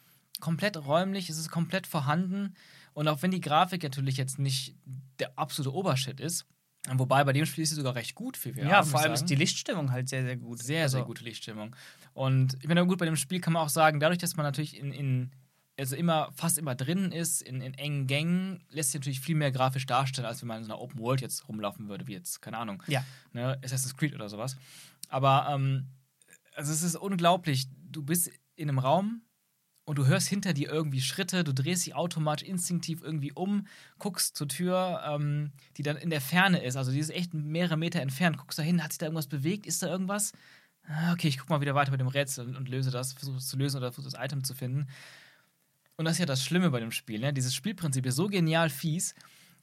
komplett 0.40 0.76
räumlich, 0.76 1.28
es 1.28 1.38
ist 1.38 1.50
komplett 1.50 1.86
vorhanden. 1.86 2.54
Und 2.94 3.08
auch 3.08 3.22
wenn 3.22 3.30
die 3.30 3.40
Grafik 3.40 3.82
natürlich 3.82 4.16
jetzt 4.16 4.38
nicht 4.38 4.76
der 5.18 5.38
absolute 5.38 5.74
Obershit 5.74 6.20
ist, 6.20 6.46
wobei 6.92 7.24
bei 7.24 7.32
dem 7.32 7.44
Spiel 7.46 7.64
ist 7.64 7.70
sie 7.70 7.76
sogar 7.76 7.94
recht 7.94 8.14
gut 8.14 8.36
für 8.36 8.54
VR. 8.54 8.66
Ja, 8.66 8.82
vor 8.82 9.00
allem 9.00 9.12
ist 9.12 9.26
die 9.26 9.34
Lichtstimmung 9.34 9.90
halt 9.90 10.08
sehr, 10.08 10.22
sehr 10.22 10.36
gut. 10.36 10.62
Sehr, 10.62 10.84
also. 10.84 10.98
sehr 10.98 11.06
gute 11.06 11.24
Lichtstimmung. 11.24 11.74
Und 12.12 12.56
ich 12.60 12.68
meine, 12.68 12.86
gut, 12.86 12.98
bei 12.98 13.06
dem 13.06 13.16
Spiel 13.16 13.40
kann 13.40 13.52
man 13.52 13.62
auch 13.62 13.68
sagen, 13.68 14.00
dadurch, 14.00 14.18
dass 14.18 14.36
man 14.36 14.44
natürlich 14.44 14.78
in, 14.78 14.92
in 14.92 15.30
also 15.78 15.96
immer, 15.96 16.30
fast 16.34 16.58
immer 16.58 16.74
drin 16.74 17.10
ist, 17.10 17.42
in, 17.42 17.60
in 17.60 17.74
engen 17.74 18.06
Gängen, 18.06 18.64
lässt 18.70 18.92
sich 18.92 19.00
natürlich 19.00 19.20
viel 19.20 19.34
mehr 19.34 19.50
grafisch 19.50 19.86
darstellen, 19.86 20.26
als 20.26 20.40
wenn 20.40 20.48
man 20.48 20.58
in 20.58 20.64
so 20.64 20.72
einer 20.72 20.80
Open 20.80 21.00
World 21.00 21.20
jetzt 21.20 21.48
rumlaufen 21.48 21.88
würde, 21.88 22.06
wie 22.06 22.12
jetzt, 22.12 22.40
keine 22.40 22.58
Ahnung, 22.58 22.82
ja. 22.86 23.04
ne, 23.32 23.58
Assassin's 23.64 23.96
Creed 23.96 24.14
oder 24.14 24.28
sowas. 24.28 24.56
Aber 25.08 25.48
ähm, 25.50 25.88
also 26.54 26.72
es 26.72 26.82
ist 26.82 26.96
unglaublich. 26.96 27.66
Du 27.90 28.02
bist 28.02 28.30
in 28.56 28.68
einem 28.68 28.78
Raum, 28.78 29.22
und 29.84 29.98
du 29.98 30.06
hörst 30.06 30.28
hinter 30.28 30.52
dir 30.54 30.70
irgendwie 30.70 31.00
Schritte, 31.00 31.44
du 31.44 31.52
drehst 31.52 31.86
dich 31.86 31.94
automatisch 31.94 32.48
instinktiv 32.48 33.02
irgendwie 33.02 33.32
um, 33.32 33.66
guckst 33.98 34.36
zur 34.36 34.48
Tür, 34.48 35.02
ähm, 35.06 35.52
die 35.76 35.82
dann 35.82 35.96
in 35.96 36.10
der 36.10 36.20
Ferne 36.20 36.62
ist, 36.62 36.76
also 36.76 36.90
die 36.90 36.98
ist 36.98 37.10
echt 37.10 37.34
mehrere 37.34 37.76
Meter 37.76 38.00
entfernt, 38.00 38.38
guckst 38.38 38.58
da 38.58 38.62
hin, 38.62 38.82
hat 38.82 38.92
sich 38.92 38.98
da 38.98 39.06
irgendwas 39.06 39.26
bewegt, 39.26 39.66
ist 39.66 39.82
da 39.82 39.88
irgendwas? 39.88 40.32
Ah, 40.86 41.12
okay, 41.12 41.28
ich 41.28 41.38
guck 41.38 41.48
mal 41.48 41.60
wieder 41.60 41.74
weiter 41.74 41.90
mit 41.90 42.00
dem 42.00 42.08
Rätsel 42.08 42.46
und, 42.46 42.56
und 42.56 42.68
löse 42.68 42.90
das, 42.90 43.12
versuche 43.12 43.38
es 43.38 43.48
zu 43.48 43.56
lösen 43.56 43.78
oder 43.78 43.92
versuche 43.92 44.12
das 44.12 44.22
Item 44.22 44.44
zu 44.44 44.54
finden. 44.54 44.86
Und 45.96 46.04
das 46.04 46.14
ist 46.14 46.20
ja 46.20 46.26
das 46.26 46.44
Schlimme 46.44 46.70
bei 46.70 46.80
dem 46.80 46.90
Spiel, 46.90 47.20
ne? 47.20 47.32
Dieses 47.32 47.54
Spielprinzip 47.54 48.04
ist 48.04 48.16
so 48.16 48.26
genial 48.26 48.68
fies, 48.68 49.14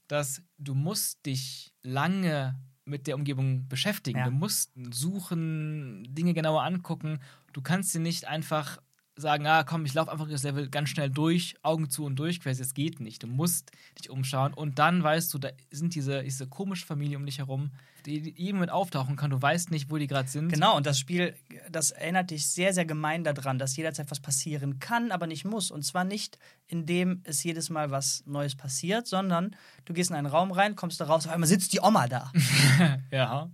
dass 0.07 0.41
du 0.57 0.73
musst 0.73 1.25
dich 1.25 1.73
lange 1.83 2.59
mit 2.85 3.07
der 3.07 3.15
Umgebung 3.15 3.67
beschäftigen. 3.67 4.19
Ja. 4.19 4.25
Du 4.25 4.31
musst 4.31 4.71
suchen, 4.91 6.03
Dinge 6.09 6.33
genauer 6.33 6.63
angucken. 6.63 7.19
Du 7.53 7.61
kannst 7.61 7.91
sie 7.91 7.99
nicht 7.99 8.25
einfach 8.25 8.79
sagen, 9.15 9.45
ah 9.45 9.63
komm, 9.63 9.85
ich 9.85 9.93
laufe 9.93 10.11
einfach 10.11 10.29
das 10.29 10.43
Level 10.43 10.69
ganz 10.69 10.89
schnell 10.89 11.09
durch, 11.09 11.55
Augen 11.63 11.89
zu 11.89 12.05
und 12.05 12.15
durch, 12.17 12.39
quasi, 12.39 12.61
es 12.61 12.73
geht 12.73 12.99
nicht. 12.99 13.23
Du 13.23 13.27
musst 13.27 13.71
dich 13.99 14.09
umschauen 14.09 14.53
und 14.53 14.79
dann 14.79 15.03
weißt 15.03 15.33
du, 15.33 15.37
da 15.37 15.49
sind 15.69 15.95
diese, 15.95 16.23
diese 16.23 16.47
komische 16.47 16.85
Familie 16.85 17.17
um 17.17 17.25
dich 17.25 17.39
herum, 17.39 17.71
die 18.05 18.33
jedem 18.35 18.59
mit 18.59 18.69
auftauchen 18.69 19.15
kann. 19.15 19.29
Du 19.29 19.41
weißt 19.41 19.71
nicht, 19.71 19.89
wo 19.89 19.97
die 19.97 20.07
gerade 20.07 20.29
sind. 20.29 20.51
Genau, 20.51 20.77
und 20.77 20.85
das 20.85 20.99
Spiel, 20.99 21.35
das 21.69 21.91
erinnert 21.91 22.31
dich 22.31 22.47
sehr, 22.49 22.73
sehr 22.73 22.85
gemein 22.85 23.23
daran, 23.23 23.59
dass 23.59 23.75
jederzeit 23.75 24.11
was 24.11 24.19
passieren 24.19 24.79
kann, 24.79 25.11
aber 25.11 25.27
nicht 25.27 25.45
muss. 25.45 25.71
Und 25.71 25.83
zwar 25.83 26.03
nicht, 26.03 26.37
indem 26.67 27.21
es 27.23 27.43
jedes 27.43 27.69
Mal 27.69 27.91
was 27.91 28.23
Neues 28.25 28.55
passiert, 28.55 29.07
sondern 29.07 29.55
du 29.85 29.93
gehst 29.93 30.09
in 30.09 30.15
einen 30.15 30.27
Raum 30.27 30.51
rein, 30.51 30.75
kommst 30.75 30.99
da 31.01 31.05
raus, 31.05 31.25
auf 31.25 31.33
einmal 31.33 31.47
sitzt 31.47 31.73
die 31.73 31.81
Oma 31.81 32.07
da. 32.07 32.31
ja. 33.11 33.49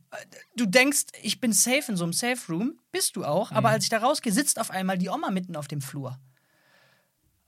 Du 0.56 0.66
denkst, 0.66 1.06
ich 1.22 1.40
bin 1.40 1.54
safe 1.54 1.84
in 1.90 1.98
so 1.98 2.04
einem 2.04 2.14
Safe 2.14 2.40
Room, 2.50 2.80
bist 2.92 3.16
du 3.16 3.26
auch, 3.26 3.52
mhm. 3.52 3.58
aber 3.58 3.70
als 3.70 3.84
ich 3.84 3.90
da 3.90 4.00
rausgehe, 4.00 4.34
sitzt 4.34 4.60
auf 4.60 4.72
einmal 4.72 4.98
die 4.98 5.10
Oma 5.10 5.32
mitten 5.32 5.56
auf 5.56 5.68
dem 5.68 5.82
Flur 5.82 6.20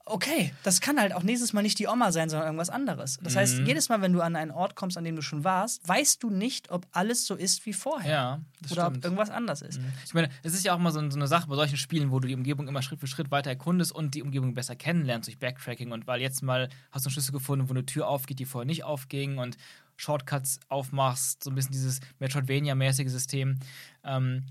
okay, 0.10 0.54
das 0.64 0.82
kann 0.82 1.00
halt 1.00 1.14
auch 1.14 1.24
nächstes 1.24 1.54
Mal 1.54 1.62
nicht 1.62 1.80
die 1.80 1.88
Oma 1.88 2.12
sein, 2.12 2.30
sondern 2.30 2.48
irgendwas 2.48 2.70
anderes. 2.70 3.20
Das 3.22 3.34
mhm. 3.34 3.40
heißt, 3.40 3.60
jedes 3.60 3.90
Mal, 3.90 4.02
wenn 4.02 4.14
du 4.14 4.22
an 4.22 4.36
einen 4.36 4.52
Ort 4.52 4.76
kommst, 4.76 4.98
an 4.98 5.04
dem 5.04 5.16
du 5.16 5.22
schon 5.22 5.44
warst, 5.44 5.88
weißt 5.88 6.22
du 6.24 6.30
nicht, 6.30 6.72
ob 6.72 6.88
alles 6.92 7.26
so 7.26 7.36
ist 7.36 7.66
wie 7.66 7.74
vorher. 7.74 8.12
Ja, 8.12 8.42
das 8.62 8.72
oder 8.72 8.84
stimmt. 8.84 8.98
ob 8.98 9.04
irgendwas 9.06 9.30
anders 9.30 9.62
ist. 9.62 9.80
Mhm. 9.80 9.92
Ich 10.06 10.14
meine, 10.14 10.30
es 10.44 10.54
ist 10.54 10.66
ja 10.66 10.74
auch 10.74 10.80
mal 10.80 10.92
so, 10.92 11.00
so, 11.10 11.16
eine 11.16 11.28
Sache 11.28 11.48
bei 11.48 11.56
solchen 11.56 11.78
Spielen, 11.78 12.12
wo 12.12 12.20
du 12.20 12.28
die 12.28 12.36
Umgebung 12.36 12.68
immer 12.68 12.82
Schritt 12.82 13.00
für 13.00 13.08
Schritt 13.08 13.32
weiter 13.32 13.50
erkundest 13.50 13.92
und 13.92 14.16
die 14.16 14.22
Umgebung 14.22 14.54
besser 14.54 14.76
kennenlernst 14.76 15.28
durch 15.28 15.40
Backtracking 15.40 15.92
und 15.92 16.08
weil 16.08 16.22
jetzt 16.22 16.42
mal 16.42 16.70
hast 16.92 17.06
du 17.06 17.08
einen 17.08 17.14
Schlüssel 17.14 17.32
gefunden, 17.32 17.70
wo 17.70 17.74
eine 17.74 17.86
Tür 17.86 18.08
aufgeht, 18.08 18.40
die 18.40 18.46
vorher 18.46 18.66
nicht 18.66 18.84
aufging 18.84 19.38
und 19.38 19.58
Shortcuts 19.96 20.60
aufmachst, 20.70 21.44
so 21.44 21.52
ein 21.52 21.56
bisschen 21.56 21.74
dieses 21.74 22.00
Metroidvania-mäßige 22.20 23.10
System. 23.10 23.60
Ähm, 24.04 24.46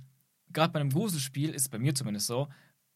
Gerade 0.50 0.72
bei 0.72 0.80
einem 0.80 0.90
Gruselspiel 0.90 1.50
ist 1.50 1.62
es 1.62 1.68
bei 1.68 1.78
mir 1.78 1.94
zumindest 1.94 2.26
so, 2.26 2.48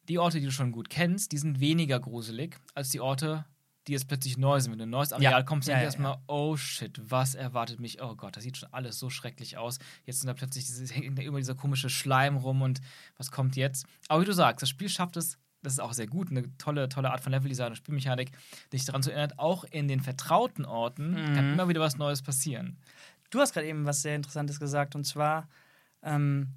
die 0.09 0.19
Orte, 0.19 0.41
die 0.41 0.47
du 0.47 0.53
schon 0.53 0.73
gut 0.73 0.91
kennst, 0.91 1.33
die 1.33 1.39
sind 1.39 1.61
weniger 1.61 2.01
gruselig 2.01 2.59
als 2.75 2.91
die 2.91 3.01
Orte, 3.01 3.45
die 3.87 3.93
jetzt 3.93 4.09
plötzlich 4.09 4.39
neu 4.39 4.61
sind. 4.61 4.73
Wenn 4.73 4.79
du 4.79 4.85
in 4.85 4.89
ein 4.89 4.93
neues 4.93 5.13
Areal 5.13 5.33
ja. 5.33 5.43
kommst, 5.43 5.69
dann 5.69 5.75
ja, 5.75 5.81
ja, 5.81 5.85
erstmal, 5.85 6.19
oh 6.27 6.57
shit, 6.57 7.01
was 7.03 7.35
erwartet 7.35 7.81
mich? 7.81 8.01
Oh 8.03 8.15
Gott, 8.15 8.37
das 8.37 8.45
sieht 8.45 8.57
schon 8.57 8.73
alles 8.73 8.99
so 8.99 9.11
schrecklich 9.11 9.57
aus. 9.57 9.79
Jetzt 10.05 10.21
sind 10.21 10.29
da 10.29 10.35
plötzlich 10.35 10.65
dieses, 10.67 10.95
hängt 10.95 11.19
da 11.19 11.23
immer 11.23 11.39
dieser 11.39 11.55
komische 11.55 11.91
Schleim 11.91 12.37
rum 12.37 12.63
und 12.63 12.81
was 13.17 13.31
kommt 13.31 13.57
jetzt? 13.57 13.87
Aber 14.09 14.23
wie 14.23 14.27
du 14.27 14.35
sagst, 14.35 14.63
das 14.63 14.69
Spiel 14.69 14.89
schafft 14.89 15.17
es, 15.17 15.39
das 15.63 15.75
ist 15.75 15.79
auch 15.79 15.93
sehr 15.93 16.09
gut, 16.09 16.31
eine 16.31 16.57
tolle, 16.59 16.89
tolle 16.89 17.11
Art 17.11 17.21
von 17.21 17.33
Leveldesign 17.33 17.69
und 17.69 17.77
Spielmechanik, 17.77 18.33
dich 18.73 18.85
daran 18.85 19.03
zu 19.03 19.11
erinnern, 19.11 19.39
auch 19.39 19.65
in 19.65 19.87
den 19.87 20.01
vertrauten 20.01 20.65
Orten 20.65 21.11
mhm. 21.13 21.35
kann 21.35 21.53
immer 21.53 21.69
wieder 21.69 21.81
was 21.81 21.99
Neues 21.99 22.23
passieren. 22.23 22.79
Du 23.31 23.41
hast 23.41 23.53
gerade 23.53 23.67
eben 23.67 23.87
was 23.87 24.03
sehr 24.03 24.17
Interessantes 24.17 24.59
gesagt 24.59 24.95
und 24.95 25.05
zwar, 25.05 25.49
ähm, 26.03 26.49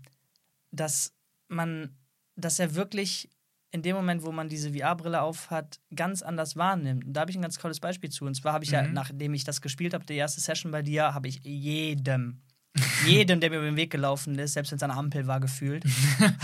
dass 0.72 1.14
man, 1.48 1.96
dass 2.36 2.60
er 2.60 2.76
wirklich 2.76 3.30
in 3.76 3.82
dem 3.82 3.96
Moment, 3.96 4.24
wo 4.24 4.32
man 4.32 4.48
diese 4.48 4.74
VR-Brille 4.74 5.22
aufhat, 5.22 5.80
ganz 5.94 6.22
anders 6.22 6.56
wahrnimmt. 6.56 7.04
Und 7.04 7.14
da 7.14 7.22
habe 7.22 7.32
ich 7.32 7.38
ein 7.38 7.42
ganz 7.42 7.58
tolles 7.58 7.82
Beispiel 7.82 8.10
zu. 8.10 8.26
Und 8.26 8.34
zwar 8.34 8.54
habe 8.54 8.64
ich 8.64 8.72
mhm. 8.72 8.76
ja, 8.76 8.88
nachdem 8.88 9.34
ich 9.34 9.44
das 9.44 9.62
gespielt 9.62 9.94
habe, 9.94 10.06
die 10.06 10.16
erste 10.16 10.40
Session 10.40 10.72
bei 10.72 10.82
dir, 10.82 11.14
habe 11.14 11.28
ich 11.28 11.42
jedem, 11.44 12.42
jedem, 13.06 13.42
der 13.42 13.50
mir 13.50 13.58
über 13.58 13.66
den 13.66 13.76
Weg 13.76 13.92
gelaufen 13.92 14.40
ist, 14.40 14.54
selbst 14.54 14.72
wenn 14.72 14.78
es 14.78 14.84
eine 14.84 14.96
Ampel 14.96 15.28
war, 15.28 15.42
gefühlt, 15.42 15.84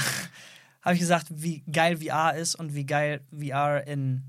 habe 0.82 0.94
ich 0.94 1.00
gesagt, 1.00 1.28
wie 1.30 1.64
geil 1.72 1.98
VR 1.98 2.36
ist 2.36 2.56
und 2.56 2.76
wie 2.76 2.86
geil 2.86 3.22
VR 3.32 3.88
in 3.88 4.24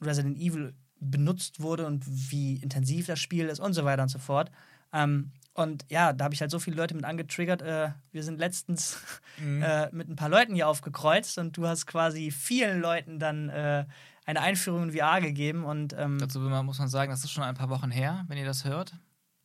Resident 0.00 0.38
Evil 0.38 0.74
benutzt 0.98 1.60
wurde 1.60 1.86
und 1.86 2.04
wie 2.06 2.56
intensiv 2.56 3.06
das 3.06 3.20
Spiel 3.20 3.46
ist 3.46 3.60
und 3.60 3.74
so 3.74 3.84
weiter 3.84 4.02
und 4.02 4.08
so 4.08 4.18
fort. 4.18 4.50
Ähm, 4.94 5.32
und 5.56 5.86
ja, 5.88 6.12
da 6.12 6.24
habe 6.24 6.34
ich 6.34 6.40
halt 6.40 6.50
so 6.50 6.58
viele 6.58 6.76
Leute 6.76 6.94
mit 6.94 7.04
angetriggert. 7.04 7.62
Äh, 7.62 7.90
wir 8.12 8.22
sind 8.22 8.38
letztens 8.38 8.98
mhm. 9.38 9.62
äh, 9.62 9.88
mit 9.90 10.08
ein 10.08 10.16
paar 10.16 10.28
Leuten 10.28 10.54
hier 10.54 10.68
aufgekreuzt 10.68 11.38
und 11.38 11.56
du 11.56 11.66
hast 11.66 11.86
quasi 11.86 12.30
vielen 12.30 12.80
Leuten 12.80 13.18
dann 13.18 13.48
äh, 13.48 13.86
eine 14.26 14.40
Einführung 14.40 14.90
in 14.90 14.92
VR 14.92 15.20
gegeben. 15.22 15.64
Und, 15.64 15.94
ähm, 15.98 16.18
Dazu 16.18 16.40
muss 16.40 16.78
man 16.78 16.88
sagen, 16.88 17.10
das 17.10 17.24
ist 17.24 17.30
schon 17.30 17.42
ein 17.42 17.54
paar 17.54 17.70
Wochen 17.70 17.90
her, 17.90 18.24
wenn 18.28 18.36
ihr 18.36 18.44
das 18.44 18.64
hört. 18.64 18.94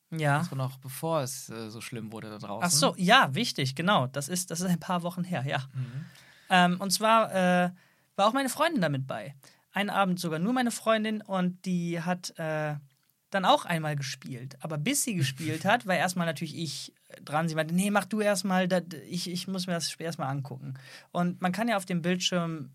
Ja. 0.10 0.40
Das 0.40 0.52
war 0.52 0.58
noch 0.58 0.78
bevor 0.80 1.22
es 1.22 1.50
äh, 1.50 1.70
so 1.70 1.80
schlimm 1.80 2.12
wurde 2.12 2.30
da 2.30 2.40
draußen. 2.40 2.66
Ach 2.66 2.72
so, 2.72 2.94
ja, 2.98 3.34
wichtig, 3.34 3.76
genau. 3.76 4.08
Das 4.08 4.28
ist, 4.28 4.52
das 4.52 4.60
ist 4.60 4.68
ein 4.68 4.80
paar 4.80 5.04
Wochen 5.04 5.24
her, 5.24 5.46
ja. 5.48 5.60
Mhm. 5.74 6.06
Ähm, 6.50 6.82
und 6.82 6.92
zwar 6.92 7.34
äh, 7.34 7.72
war 8.18 8.28
auch 8.28 8.34
meine 8.34 8.50
Freundin 8.50 8.82
damit 8.82 9.08
bei. 9.08 9.34
Einen 9.72 9.90
Abend 9.90 10.20
sogar 10.20 10.40
nur 10.40 10.52
meine 10.52 10.72
Freundin 10.72 11.22
und 11.22 11.66
die 11.66 12.02
hat 12.02 12.38
äh, 12.38 12.76
dann 13.32 13.46
auch 13.46 13.66
einmal 13.66 13.96
gespielt. 13.96 14.58
Aber 14.62 14.78
bis 14.78 15.04
sie 15.04 15.16
gespielt 15.16 15.66
hat, 15.66 15.88
war 15.88 15.96
erstmal 15.96 16.28
natürlich 16.28 16.58
ich 16.58 16.94
dran. 17.24 17.50
Sie 17.50 17.56
meinte, 17.56 17.74
nee, 17.74 17.90
mach 17.90 18.06
du 18.06 18.22
erstmal, 18.22 18.70
ich, 19.10 19.30
ich 19.30 19.48
muss 19.48 19.68
mir 19.68 19.74
das 19.74 19.96
erstmal 19.96 20.30
angucken. 20.30 20.76
Und 21.12 21.42
man 21.42 21.52
kann 21.52 21.68
ja 21.68 21.78
auf 21.78 21.86
dem 21.86 22.02
Bildschirm 22.02 22.72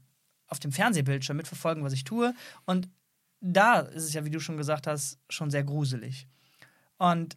auf 0.49 0.59
dem 0.59 0.73
Fernsehbildschirm 0.73 1.37
mitverfolgen, 1.37 1.85
was 1.85 1.93
ich 1.93 2.05
tue. 2.05 2.35
Und 2.65 2.89
da 3.41 3.81
ist 3.81 4.05
es 4.05 4.15
ja, 4.15 4.25
wie 4.25 4.31
du 4.31 4.41
schon 4.41 4.57
gesagt 4.57 4.87
hast, 4.87 5.19
schon 5.29 5.51
sehr 5.51 5.65
gruselig. 5.65 6.29
Und 6.99 7.37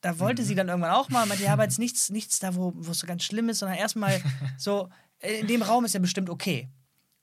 da 0.00 0.18
wollte 0.18 0.42
mhm. 0.42 0.46
sie 0.46 0.54
dann 0.54 0.68
irgendwann 0.68 0.92
auch 0.92 1.10
mal, 1.10 1.26
meinte, 1.26 1.44
ja, 1.44 1.52
aber 1.52 1.64
jetzt 1.64 1.78
nichts, 1.78 2.10
nichts 2.10 2.38
da, 2.38 2.54
wo 2.54 2.74
es 2.90 2.98
so 2.98 3.06
ganz 3.06 3.22
schlimm 3.22 3.48
ist, 3.48 3.60
sondern 3.60 3.78
erstmal 3.78 4.20
so, 4.58 4.88
in 5.20 5.46
dem 5.46 5.62
Raum 5.62 5.84
ist 5.84 5.94
ja 5.94 6.00
bestimmt 6.00 6.30
okay. 6.30 6.68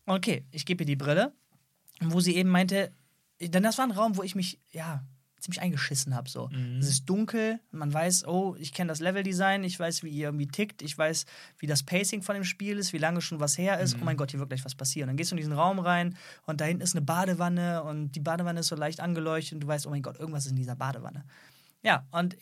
Okay, 0.06 0.46
ich 0.52 0.66
gebe 0.66 0.84
ihr 0.84 0.88
die 0.88 0.96
Brille, 0.96 1.34
wo 2.02 2.20
sie 2.20 2.36
eben 2.36 2.50
meinte, 2.50 2.92
denn 3.42 3.64
das 3.64 3.78
war 3.78 3.86
ein 3.86 3.92
Raum, 3.92 4.18
wo 4.18 4.24
ich 4.24 4.36
mich, 4.36 4.60
ja, 4.72 5.04
ziemlich 5.40 5.62
eingeschissen 5.62 6.16
habe. 6.16 6.30
So. 6.30 6.50
Mhm. 6.50 6.80
Es 6.80 6.90
ist 6.90 7.06
dunkel, 7.06 7.60
man 7.72 7.94
weiß, 7.94 8.28
oh, 8.28 8.56
ich 8.60 8.74
kenne 8.74 8.90
das 8.90 9.00
Leveldesign, 9.00 9.64
ich 9.64 9.80
weiß, 9.80 10.04
wie 10.04 10.10
ihr 10.10 10.28
irgendwie 10.28 10.48
tickt, 10.48 10.82
ich 10.82 10.98
weiß, 10.98 11.26
wie 11.58 11.68
das 11.68 11.84
Pacing 11.84 12.22
von 12.22 12.36
dem 12.36 12.44
Spiel 12.44 12.78
ist, 12.78 12.94
wie 12.94 12.98
lange 12.98 13.22
schon 13.22 13.40
was 13.40 13.58
her 13.58 13.80
ist. 13.80 13.96
Mhm. 13.96 14.02
Oh 14.02 14.06
mein 14.06 14.18
Gott, 14.18 14.32
hier 14.32 14.40
wird 14.40 14.50
gleich 14.50 14.66
was 14.66 14.76
passieren. 14.76 15.08
Dann 15.08 15.18
gehst 15.18 15.32
du 15.32 15.36
in 15.36 15.38
diesen 15.38 15.54
Raum 15.54 15.80
rein 15.80 16.18
und 16.46 16.62
da 16.62 16.66
hinten 16.66 16.84
ist 16.84 16.96
eine 16.96 17.06
Badewanne 17.06 17.84
und 17.84 18.12
die 18.12 18.20
Badewanne 18.20 18.60
ist 18.60 18.68
so 18.68 18.76
leicht 18.76 19.00
angeleuchtet 19.00 19.54
und 19.54 19.62
du 19.62 19.68
weißt, 19.68 19.88
oh 19.88 19.90
mein 19.90 20.02
Gott, 20.02 20.20
irgendwas 20.20 20.46
ist 20.46 20.52
in 20.52 20.58
dieser 20.58 20.76
Badewanne. 20.76 21.24
Ja, 21.82 22.06
und 22.12 22.36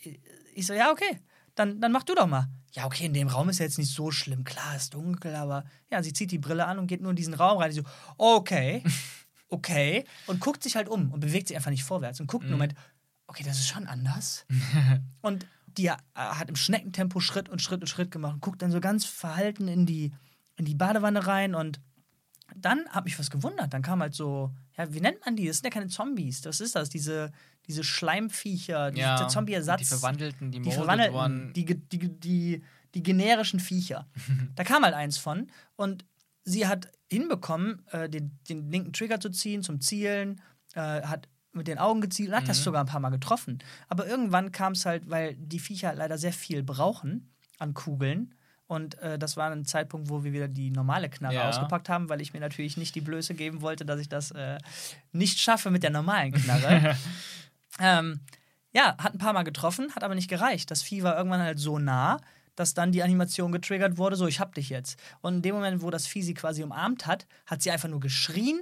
ich 0.54 0.66
so, 0.66 0.74
ja, 0.74 0.90
okay, 0.90 1.20
dann, 1.54 1.80
dann 1.80 1.92
mach 1.92 2.02
du 2.02 2.14
doch 2.14 2.26
mal. 2.26 2.48
Ja, 2.72 2.86
okay, 2.86 3.06
in 3.06 3.14
dem 3.14 3.28
Raum 3.28 3.48
ist 3.48 3.58
ja 3.58 3.64
jetzt 3.64 3.78
nicht 3.78 3.92
so 3.92 4.10
schlimm. 4.10 4.44
Klar, 4.44 4.76
ist 4.76 4.94
dunkel, 4.94 5.34
aber 5.34 5.64
ja, 5.90 6.02
sie 6.02 6.12
zieht 6.12 6.30
die 6.30 6.38
Brille 6.38 6.66
an 6.66 6.78
und 6.78 6.86
geht 6.86 7.00
nur 7.00 7.10
in 7.10 7.16
diesen 7.16 7.34
Raum 7.34 7.58
rein. 7.58 7.70
Ich 7.70 7.76
so, 7.76 7.82
okay, 8.16 8.82
okay. 9.48 10.04
Und 10.26 10.40
guckt 10.40 10.62
sich 10.62 10.76
halt 10.76 10.88
um 10.88 11.12
und 11.12 11.20
bewegt 11.20 11.48
sich 11.48 11.56
einfach 11.56 11.70
nicht 11.70 11.84
vorwärts 11.84 12.20
und 12.20 12.26
guckt 12.26 12.44
mhm. 12.44 12.50
nur 12.50 12.58
meint, 12.58 12.74
okay, 13.26 13.44
das 13.44 13.58
ist 13.58 13.68
schon 13.68 13.86
anders. 13.86 14.46
und 15.20 15.46
die 15.66 15.86
äh, 15.86 15.96
hat 16.14 16.48
im 16.48 16.56
Schneckentempo 16.56 17.20
Schritt 17.20 17.48
und 17.48 17.62
Schritt 17.62 17.80
und 17.80 17.86
Schritt 17.86 18.10
gemacht 18.10 18.34
und 18.34 18.40
guckt 18.40 18.62
dann 18.62 18.70
so 18.70 18.80
ganz 18.80 19.04
verhalten 19.04 19.68
in 19.68 19.86
die, 19.86 20.12
in 20.56 20.64
die 20.64 20.74
Badewanne 20.74 21.26
rein 21.26 21.54
und 21.54 21.80
dann 22.56 22.88
hat 22.88 23.04
mich 23.04 23.18
was 23.18 23.30
gewundert. 23.30 23.72
Dann 23.74 23.82
kam 23.82 24.00
halt 24.00 24.14
so, 24.14 24.54
ja, 24.76 24.92
wie 24.92 25.00
nennt 25.00 25.24
man 25.24 25.36
die? 25.36 25.46
Das 25.46 25.58
sind 25.58 25.66
ja 25.66 25.70
keine 25.70 25.88
Zombies. 25.88 26.44
Was 26.44 26.60
ist 26.60 26.74
das? 26.74 26.88
Diese, 26.88 27.30
diese 27.66 27.84
Schleimviecher, 27.84 28.94
ja, 28.94 29.18
der 29.18 29.28
Zombie-Ersatz. 29.28 29.80
Die 29.80 29.84
verwandelten, 29.84 30.50
die, 30.50 30.60
die 30.60 30.72
verwandelten, 30.72 31.52
die, 31.52 31.64
die, 31.64 31.98
die, 31.98 32.62
die, 32.94 33.02
generischen 33.02 33.60
Viecher. 33.60 34.08
da 34.54 34.64
kam 34.64 34.82
halt 34.82 34.94
eins 34.94 35.18
von 35.18 35.48
und 35.76 36.06
sie 36.48 36.66
hat 36.66 36.90
hinbekommen, 37.10 37.84
äh, 37.90 38.08
den, 38.08 38.38
den 38.48 38.70
linken 38.70 38.92
Trigger 38.92 39.20
zu 39.20 39.30
ziehen 39.30 39.62
zum 39.62 39.80
Zielen, 39.80 40.40
äh, 40.74 41.02
hat 41.02 41.28
mit 41.52 41.66
den 41.66 41.78
Augen 41.78 42.00
gezielt 42.00 42.30
und 42.30 42.36
hat 42.36 42.44
mhm. 42.44 42.48
das 42.48 42.62
sogar 42.62 42.82
ein 42.82 42.86
paar 42.86 43.00
Mal 43.00 43.10
getroffen. 43.10 43.58
Aber 43.88 44.06
irgendwann 44.06 44.52
kam 44.52 44.72
es 44.72 44.86
halt, 44.86 45.08
weil 45.08 45.34
die 45.36 45.58
Viecher 45.58 45.94
leider 45.94 46.18
sehr 46.18 46.32
viel 46.32 46.62
brauchen 46.62 47.32
an 47.58 47.74
Kugeln. 47.74 48.34
Und 48.66 48.98
äh, 48.98 49.18
das 49.18 49.36
war 49.38 49.50
ein 49.50 49.64
Zeitpunkt, 49.64 50.10
wo 50.10 50.24
wir 50.24 50.32
wieder 50.32 50.46
die 50.46 50.70
normale 50.70 51.08
Knarre 51.08 51.34
ja. 51.34 51.48
ausgepackt 51.48 51.88
haben, 51.88 52.10
weil 52.10 52.20
ich 52.20 52.34
mir 52.34 52.40
natürlich 52.40 52.76
nicht 52.76 52.94
die 52.94 53.00
Blöße 53.00 53.34
geben 53.34 53.62
wollte, 53.62 53.86
dass 53.86 53.98
ich 53.98 54.10
das 54.10 54.30
äh, 54.32 54.58
nicht 55.12 55.40
schaffe 55.40 55.70
mit 55.70 55.82
der 55.82 55.90
normalen 55.90 56.32
Knarre. 56.32 56.96
ähm, 57.80 58.20
ja, 58.72 58.96
hat 58.98 59.14
ein 59.14 59.18
paar 59.18 59.32
Mal 59.32 59.44
getroffen, 59.44 59.94
hat 59.94 60.04
aber 60.04 60.14
nicht 60.14 60.28
gereicht. 60.28 60.70
Das 60.70 60.82
Vieh 60.82 61.02
war 61.02 61.16
irgendwann 61.16 61.40
halt 61.40 61.58
so 61.58 61.78
nah, 61.78 62.18
dass 62.58 62.74
dann 62.74 62.90
die 62.90 63.02
Animation 63.02 63.52
getriggert 63.52 63.98
wurde, 63.98 64.16
so 64.16 64.26
ich 64.26 64.40
hab 64.40 64.54
dich 64.54 64.68
jetzt. 64.68 64.98
Und 65.20 65.36
in 65.36 65.42
dem 65.42 65.54
Moment, 65.54 65.80
wo 65.80 65.90
das 65.90 66.06
Vieh 66.06 66.22
sie 66.22 66.34
quasi 66.34 66.62
umarmt 66.64 67.06
hat, 67.06 67.26
hat 67.46 67.62
sie 67.62 67.70
einfach 67.70 67.88
nur 67.88 68.00
geschrien 68.00 68.60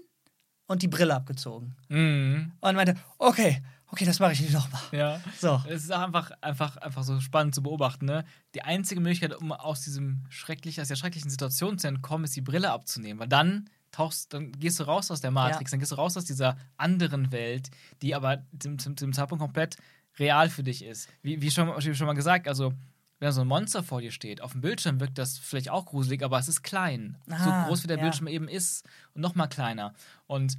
und 0.67 0.83
die 0.83 0.89
Brille 0.89 1.15
abgezogen. 1.15 1.77
Mhm. 1.89 2.53
Und 2.61 2.77
meinte, 2.77 2.97
okay, 3.17 3.63
okay, 3.91 4.05
das 4.05 4.19
mache 4.21 4.33
ich 4.33 4.41
nicht 4.41 4.53
nochmal. 4.53 4.83
Ja. 4.93 5.21
So. 5.39 5.63
Es 5.67 5.85
ist 5.85 5.93
einfach, 5.93 6.31
einfach, 6.43 6.77
einfach 6.77 7.05
so 7.05 7.21
spannend 7.21 7.55
zu 7.55 7.63
beobachten. 7.63 8.05
Ne? 8.05 8.25
Die 8.55 8.63
einzige 8.63 9.01
Möglichkeit, 9.01 9.35
um 9.35 9.51
aus 9.51 9.83
diesem 9.83 10.25
schrecklichen, 10.29 10.83
aus 10.83 10.89
der 10.89 10.97
schrecklichen 10.97 11.31
Situation 11.31 11.79
zu 11.79 11.89
entkommen, 11.89 12.25
ist 12.25 12.37
die 12.37 12.43
Brille 12.43 12.73
abzunehmen. 12.73 13.19
Weil 13.19 13.29
dann 13.29 13.71
tauchst, 13.93 14.35
dann 14.35 14.53
gehst 14.53 14.79
du 14.79 14.85
raus 14.85 15.11
aus 15.11 15.23
der 15.23 15.31
Matrix, 15.31 15.71
ja. 15.71 15.77
dann 15.77 15.81
gehst 15.81 15.93
du 15.93 15.97
raus 15.97 16.19
aus 16.19 16.27
dieser 16.27 16.59
anderen 16.77 17.33
Welt, 17.33 17.71
die 18.03 18.15
aber 18.15 18.45
zum, 18.59 18.79
zum, 18.79 18.95
zum 18.99 19.15
Zeitpunkt 19.15 19.41
komplett 19.41 19.79
real 20.19 20.51
für 20.51 20.63
dich 20.63 20.85
ist. 20.85 21.09
Wie, 21.23 21.41
wie, 21.41 21.51
schon, 21.51 21.69
wie 21.69 21.95
schon 21.95 22.07
mal 22.07 22.13
gesagt, 22.13 22.47
also 22.47 22.75
wenn 23.19 23.33
so 23.33 23.41
ein 23.41 23.47
Monster 23.47 23.83
vor 23.83 24.01
dir 24.01 24.12
steht, 24.12 24.41
auf 24.41 24.53
dem 24.53 24.61
Bildschirm 24.61 25.01
wirkt 25.01 25.19
das 25.19 25.39
vielleicht 25.39 25.71
auch 25.71 25.87
gruselig, 25.87 26.23
aber 26.23 26.39
es 26.39 26.49
ist 26.49 26.62
klein. 26.62 27.17
Ah, 27.31 27.45
so 27.45 27.69
groß 27.69 27.83
wie 27.85 27.89
der 27.89 27.97
ja. 27.97 28.03
Bildschirm 28.03 28.29
eben 28.29 28.49
ist 28.49 28.87
und 29.14 29.23
noch 29.23 29.35
mal 29.35 29.47
kleiner. 29.47 29.95
Und 30.27 30.59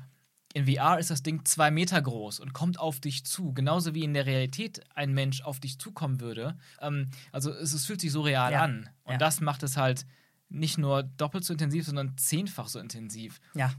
in 0.54 0.66
VR 0.66 0.98
ist 0.98 1.12
das 1.12 1.22
Ding 1.22 1.46
zwei 1.46 1.70
Meter 1.70 2.02
groß 2.02 2.40
und 2.40 2.54
kommt 2.54 2.80
auf 2.80 3.00
dich 3.00 3.26
zu, 3.26 3.54
genauso 3.54 3.94
wie 3.94 4.04
in 4.04 4.14
der 4.14 4.26
Realität 4.26 4.82
ein 4.96 5.14
Mensch 5.14 5.42
auf 5.42 5.60
dich 5.60 5.78
zukommen 5.78 6.20
würde. 6.20 6.58
Ähm, 6.82 7.10
also 7.32 7.52
es, 7.52 7.74
es, 7.74 7.86
fühlt 7.86 8.02
sich 8.02 8.12
so 8.12 8.22
real 8.22 8.52
ja. 8.52 8.64
an. 8.64 8.90
Und 9.04 9.14
ja. 9.14 9.18
das 9.18 9.40
macht 9.40 9.62
es 9.62 9.78
halt 9.78 10.06
nicht 10.50 10.78
nur 10.78 11.04
doppelt 11.04 11.44
so 11.44 11.54
intensiv, 11.54 11.86
sondern 11.86 12.18
zehnfach 12.18 12.68
so 12.68 12.80
intensiv. 12.80 13.40
Ja. 13.54 13.72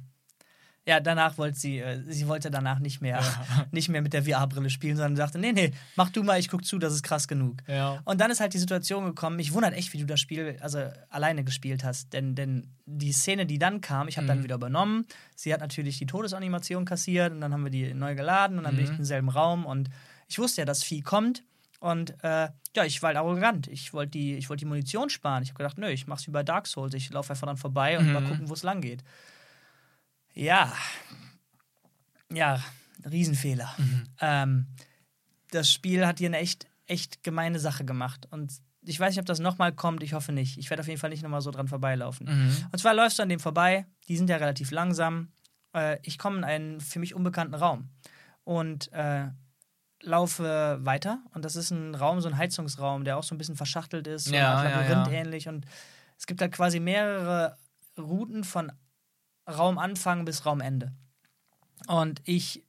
Ja, 0.89 1.01
danach 1.01 1.37
wollte 1.37 1.59
sie, 1.59 1.81
äh, 1.81 2.01
sie 2.09 2.27
wollte 2.29 2.51
danach 2.51 2.79
nicht 2.79 3.03
mehr, 3.03 3.21
ja. 3.21 3.67
nicht 3.73 3.91
mehr 3.91 4.01
mit 4.01 4.15
der 4.15 4.23
VR-Brille 4.23 4.71
spielen, 4.71 4.97
sondern 4.97 5.17
sagte, 5.17 5.39
nee, 5.39 5.53
nee, 5.53 5.73
mach 5.97 6.09
du 6.09 6.23
mal, 6.23 6.41
ich 6.41 6.49
guck 6.49 6.65
zu, 6.65 6.79
das 6.79 6.95
ist 6.95 7.03
krass 7.03 7.29
genug. 7.29 7.59
Ja. 7.67 8.01
Und 8.07 8.23
dann 8.23 8.31
ist 8.31 8.41
halt 8.41 8.55
die 8.55 8.59
Situation 8.59 9.05
gekommen, 9.05 9.37
mich 9.37 9.53
wundert 9.53 9.75
echt, 9.75 9.93
wie 9.93 9.99
du 9.99 10.07
das 10.07 10.19
Spiel 10.19 10.57
also 10.61 10.79
alleine 11.11 11.45
gespielt 11.45 11.85
hast, 11.85 12.15
denn, 12.15 12.35
denn 12.35 12.69
die 12.87 13.13
Szene, 13.13 13.45
die 13.45 13.59
dann 13.59 13.83
kam, 13.83 14.09
ich 14.09 14.17
habe 14.17 14.25
mhm. 14.25 14.29
dann 14.29 14.45
wieder 14.45 14.55
übernommen, 14.55 15.05
sie 15.37 15.53
hat 15.53 15.61
natürlich 15.61 15.99
die 15.99 16.07
Todesanimation 16.07 16.87
kassiert 16.87 17.35
und 17.35 17.43
dann 17.43 17.53
haben 17.53 17.65
wir 17.65 17.71
die 17.71 17.93
neu 17.93 18.15
geladen 18.15 18.57
und 18.57 18.65
dann 18.65 18.73
mhm. 18.73 18.79
bin 18.79 18.85
ich 18.87 18.93
mhm. 18.93 18.99
im 19.01 19.05
selben 19.05 19.29
Raum 19.29 19.67
und 19.67 19.91
ich 20.27 20.39
wusste 20.39 20.63
ja, 20.63 20.65
dass 20.65 20.83
Vieh 20.83 21.03
kommt 21.03 21.43
und 21.81 22.15
äh, 22.25 22.49
ja, 22.75 22.85
ich 22.87 23.03
war 23.03 23.09
halt 23.09 23.19
arrogant. 23.19 23.67
Ich 23.67 23.93
wollte 23.93 24.13
die, 24.13 24.49
wollt 24.49 24.63
die 24.63 24.65
Munition 24.65 25.11
sparen. 25.11 25.43
Ich 25.43 25.51
habe 25.51 25.59
gedacht, 25.59 25.77
nö, 25.77 25.89
ich 25.89 26.07
mach's 26.07 26.27
wie 26.27 26.31
bei 26.31 26.43
Dark 26.43 26.67
Souls. 26.67 26.95
Ich 26.95 27.11
laufe 27.11 27.31
einfach 27.31 27.47
dann 27.47 27.59
vorbei 27.59 27.99
und 27.99 28.07
mhm. 28.07 28.13
mal 28.15 28.23
gucken, 28.23 28.49
wo 28.49 28.55
es 28.55 28.63
lang 28.63 28.81
geht. 28.81 29.05
Ja. 30.39 30.73
Ja, 32.33 32.63
Riesenfehler. 33.11 33.75
Mhm. 33.77 34.05
Ähm, 34.21 34.67
das 35.51 35.73
Spiel 35.73 36.07
hat 36.07 36.19
hier 36.19 36.29
eine 36.29 36.39
echt, 36.39 36.67
echt 36.87 37.25
gemeine 37.25 37.59
Sache 37.59 37.85
gemacht. 37.85 38.27
Und 38.31 38.53
ich 38.83 39.01
weiß 39.01 39.11
nicht, 39.11 39.21
ob 39.21 39.27
das 39.27 39.41
nochmal 39.41 39.73
kommt. 39.73 40.03
Ich 40.03 40.13
hoffe 40.13 40.33
nicht. 40.33 40.57
Ich 40.59 40.71
werde 40.71 40.83
auf 40.83 40.87
jeden 40.87 41.01
Fall 41.01 41.11
nicht 41.11 41.23
nochmal 41.23 41.41
so 41.41 41.51
dran 41.51 41.67
vorbeilaufen. 41.67 42.27
Mhm. 42.27 42.67
Und 42.71 42.79
zwar 42.79 42.95
läufst 42.95 43.19
du 43.19 43.25
an 43.25 43.29
dem 43.29 43.41
vorbei. 43.41 43.87
Die 44.07 44.17
sind 44.17 44.31
ja 44.31 44.37
relativ 44.37 44.71
langsam. 44.71 45.33
Äh, 45.75 45.99
ich 46.03 46.19
komme 46.19 46.39
in 46.39 46.45
einen 46.45 46.81
für 46.81 47.01
mich 47.01 47.15
unbekannten 47.15 47.55
Raum. 47.55 47.91
Und 48.45 48.93
äh, 48.93 49.27
laufe 50.03 50.79
weiter. 50.83 51.21
Und 51.35 51.45
das 51.45 51.57
ist 51.57 51.73
ein 51.73 51.97
Raum, 51.97 52.21
so 52.21 52.29
ein 52.29 52.37
Heizungsraum, 52.37 53.05
der 53.05 53.19
auch 53.19 53.25
so 53.25 53.35
ein 53.35 53.39
bisschen 53.39 53.57
verschachtelt 53.57 54.07
ist. 54.07 54.27
So 54.27 54.35
ja, 54.35 54.63
Labyrinth 54.63 55.09
ähnlich. 55.09 55.45
Ja, 55.47 55.51
ja. 55.51 55.57
Und 55.57 55.67
es 56.17 56.27
gibt 56.27 56.41
halt 56.41 56.53
quasi 56.53 56.79
mehrere 56.79 57.57
Routen 57.99 58.45
von 58.45 58.71
Raumanfang 59.49 60.25
bis 60.25 60.45
Raumende. 60.47 60.93
Und 61.87 62.21
ich 62.25 62.65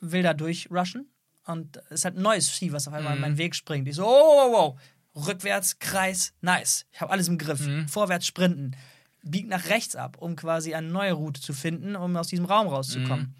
will 0.00 0.22
da 0.22 0.34
durchrushen 0.34 1.10
und 1.46 1.78
es 1.88 2.00
ist 2.00 2.04
halt 2.04 2.16
ein 2.16 2.22
neues 2.22 2.48
Vieh, 2.48 2.72
was 2.72 2.88
auf 2.88 2.94
einmal 2.94 3.12
mhm. 3.12 3.16
in 3.16 3.22
meinen 3.22 3.38
Weg 3.38 3.54
springt. 3.54 3.88
Ich 3.88 3.96
so, 3.96 4.06
oh, 4.06 4.08
wow, 4.08 4.52
wow, 4.52 5.26
rückwärts, 5.26 5.78
Kreis, 5.78 6.32
nice. 6.40 6.86
Ich 6.92 7.00
habe 7.00 7.12
alles 7.12 7.28
im 7.28 7.38
Griff. 7.38 7.66
Mhm. 7.66 7.88
Vorwärts 7.88 8.26
sprinten. 8.26 8.76
Biegt 9.22 9.48
nach 9.48 9.66
rechts 9.70 9.96
ab, 9.96 10.18
um 10.18 10.36
quasi 10.36 10.74
eine 10.74 10.88
neue 10.88 11.12
Route 11.12 11.40
zu 11.40 11.54
finden, 11.54 11.96
um 11.96 12.16
aus 12.16 12.28
diesem 12.28 12.44
Raum 12.44 12.68
rauszukommen. 12.68 13.26
Mhm. 13.26 13.34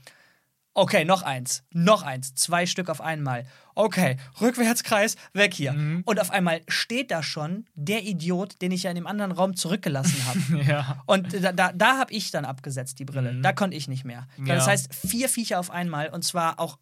Okay, 0.77 1.05
noch 1.05 1.23
eins. 1.23 1.63
Noch 1.73 2.03
eins. 2.03 2.35
Zwei 2.35 2.67
Stück 2.67 2.91
auf 2.91 3.01
einmal. 3.01 3.47
Okay, 3.77 4.17
Rückwärtskreis, 4.41 5.17
weg 5.33 5.55
hier. 5.55 5.73
Mhm. 5.73 6.03
Und 6.05 6.21
auf 6.21 6.33
einmal 6.33 6.63
steht 6.67 7.13
da 7.13 7.23
schon 7.23 7.67
der 7.75 8.03
Idiot, 8.03 8.61
den 8.61 8.73
ich 8.73 8.83
ja 8.83 8.91
in 8.91 8.97
dem 8.97 9.07
anderen 9.07 9.31
Raum 9.31 9.55
zurückgelassen 9.55 10.17
habe. 10.27 10.63
ja. 10.69 11.03
Und 11.07 11.33
da, 11.33 11.53
da, 11.53 11.73
da 11.73 11.99
habe 11.99 12.13
ich 12.13 12.33
dann 12.33 12.45
abgesetzt, 12.45 12.99
die 12.99 13.05
Brille. 13.05 13.33
Mhm. 13.33 13.43
Da 13.43 13.53
konnte 13.53 13.77
ich 13.77 13.87
nicht 13.87 14.05
mehr. 14.05 14.27
Ja. 14.45 14.57
Das 14.57 14.67
heißt, 14.67 14.93
vier 14.93 15.29
Viecher 15.29 15.61
auf 15.61 15.71
einmal 15.71 16.09
und 16.09 16.25
zwar 16.25 16.59
auch 16.59 16.79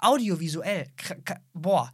audiovisuell. 0.00 0.88
Boah. 1.54 1.90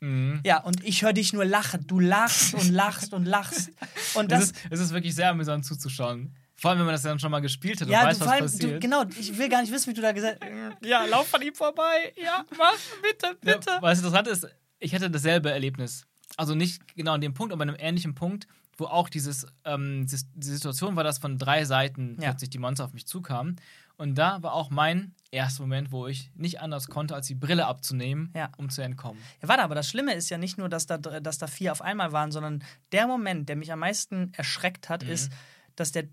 Mhm. 0.00 0.40
Ja, 0.44 0.60
und 0.62 0.82
ich 0.82 1.02
höre 1.02 1.12
dich 1.12 1.32
nur 1.32 1.44
lachen. 1.44 1.86
Du 1.86 2.00
lachst 2.00 2.54
und 2.54 2.68
lachst 2.70 3.14
und 3.14 3.24
lachst. 3.24 3.70
Und 4.14 4.32
das 4.32 4.42
es, 4.42 4.50
ist, 4.50 4.56
es 4.70 4.80
ist 4.80 4.92
wirklich 4.92 5.14
sehr 5.14 5.30
amüsant 5.30 5.64
zuzuschauen. 5.64 6.34
Vor 6.62 6.70
allem, 6.70 6.78
wenn 6.78 6.86
man 6.86 6.94
das 6.94 7.02
dann 7.02 7.18
schon 7.18 7.32
mal 7.32 7.40
gespielt 7.40 7.80
hat 7.80 7.88
und 7.88 7.92
ja, 7.92 8.04
weiß, 8.04 8.20
du, 8.20 8.24
was 8.24 8.30
allem, 8.30 8.44
passiert. 8.44 8.74
Du, 8.74 8.78
genau, 8.78 9.02
ich 9.18 9.36
will 9.36 9.48
gar 9.48 9.62
nicht 9.62 9.72
wissen, 9.72 9.90
wie 9.90 9.94
du 9.94 10.00
da 10.00 10.12
gesagt 10.12 10.44
hast. 10.44 10.86
Ja, 10.86 11.04
lauf 11.06 11.34
an 11.34 11.42
ihm 11.42 11.56
vorbei. 11.56 12.12
Ja, 12.14 12.44
mach, 12.56 12.78
bitte, 13.02 13.36
bitte. 13.40 13.68
Ja, 13.68 13.82
was 13.82 13.98
interessant 13.98 14.28
ist, 14.28 14.46
ich 14.78 14.94
hatte 14.94 15.10
dasselbe 15.10 15.50
Erlebnis. 15.50 16.06
Also 16.36 16.54
nicht 16.54 16.94
genau 16.94 17.14
an 17.14 17.20
dem 17.20 17.34
Punkt, 17.34 17.52
aber 17.52 17.62
an 17.62 17.70
einem 17.70 17.78
ähnlichen 17.80 18.14
Punkt, 18.14 18.46
wo 18.76 18.84
auch 18.84 19.08
dieses, 19.08 19.44
ähm, 19.64 20.06
die 20.06 20.46
Situation 20.46 20.94
war, 20.94 21.02
dass 21.02 21.18
von 21.18 21.36
drei 21.36 21.64
Seiten 21.64 22.16
ja. 22.20 22.30
plötzlich 22.30 22.50
die 22.50 22.58
Monster 22.58 22.84
auf 22.84 22.92
mich 22.92 23.08
zukamen. 23.08 23.56
Und 23.96 24.14
da 24.14 24.40
war 24.44 24.52
auch 24.52 24.70
mein 24.70 25.16
erster 25.32 25.64
Moment, 25.64 25.90
wo 25.90 26.06
ich 26.06 26.30
nicht 26.36 26.60
anders 26.60 26.86
konnte, 26.86 27.16
als 27.16 27.26
die 27.26 27.34
Brille 27.34 27.66
abzunehmen, 27.66 28.32
ja. 28.36 28.52
um 28.56 28.70
zu 28.70 28.82
entkommen. 28.82 29.20
Ja, 29.42 29.48
warte, 29.48 29.64
aber 29.64 29.74
das 29.74 29.88
Schlimme 29.88 30.14
ist 30.14 30.30
ja 30.30 30.38
nicht 30.38 30.58
nur, 30.58 30.68
dass 30.68 30.86
da, 30.86 30.96
dass 30.96 31.38
da 31.38 31.48
vier 31.48 31.72
auf 31.72 31.82
einmal 31.82 32.12
waren, 32.12 32.30
sondern 32.30 32.62
der 32.92 33.08
Moment, 33.08 33.48
der 33.48 33.56
mich 33.56 33.72
am 33.72 33.80
meisten 33.80 34.32
erschreckt 34.36 34.88
hat, 34.88 35.02
mhm. 35.02 35.10
ist, 35.10 35.32
dass 35.74 35.90
der 35.90 36.04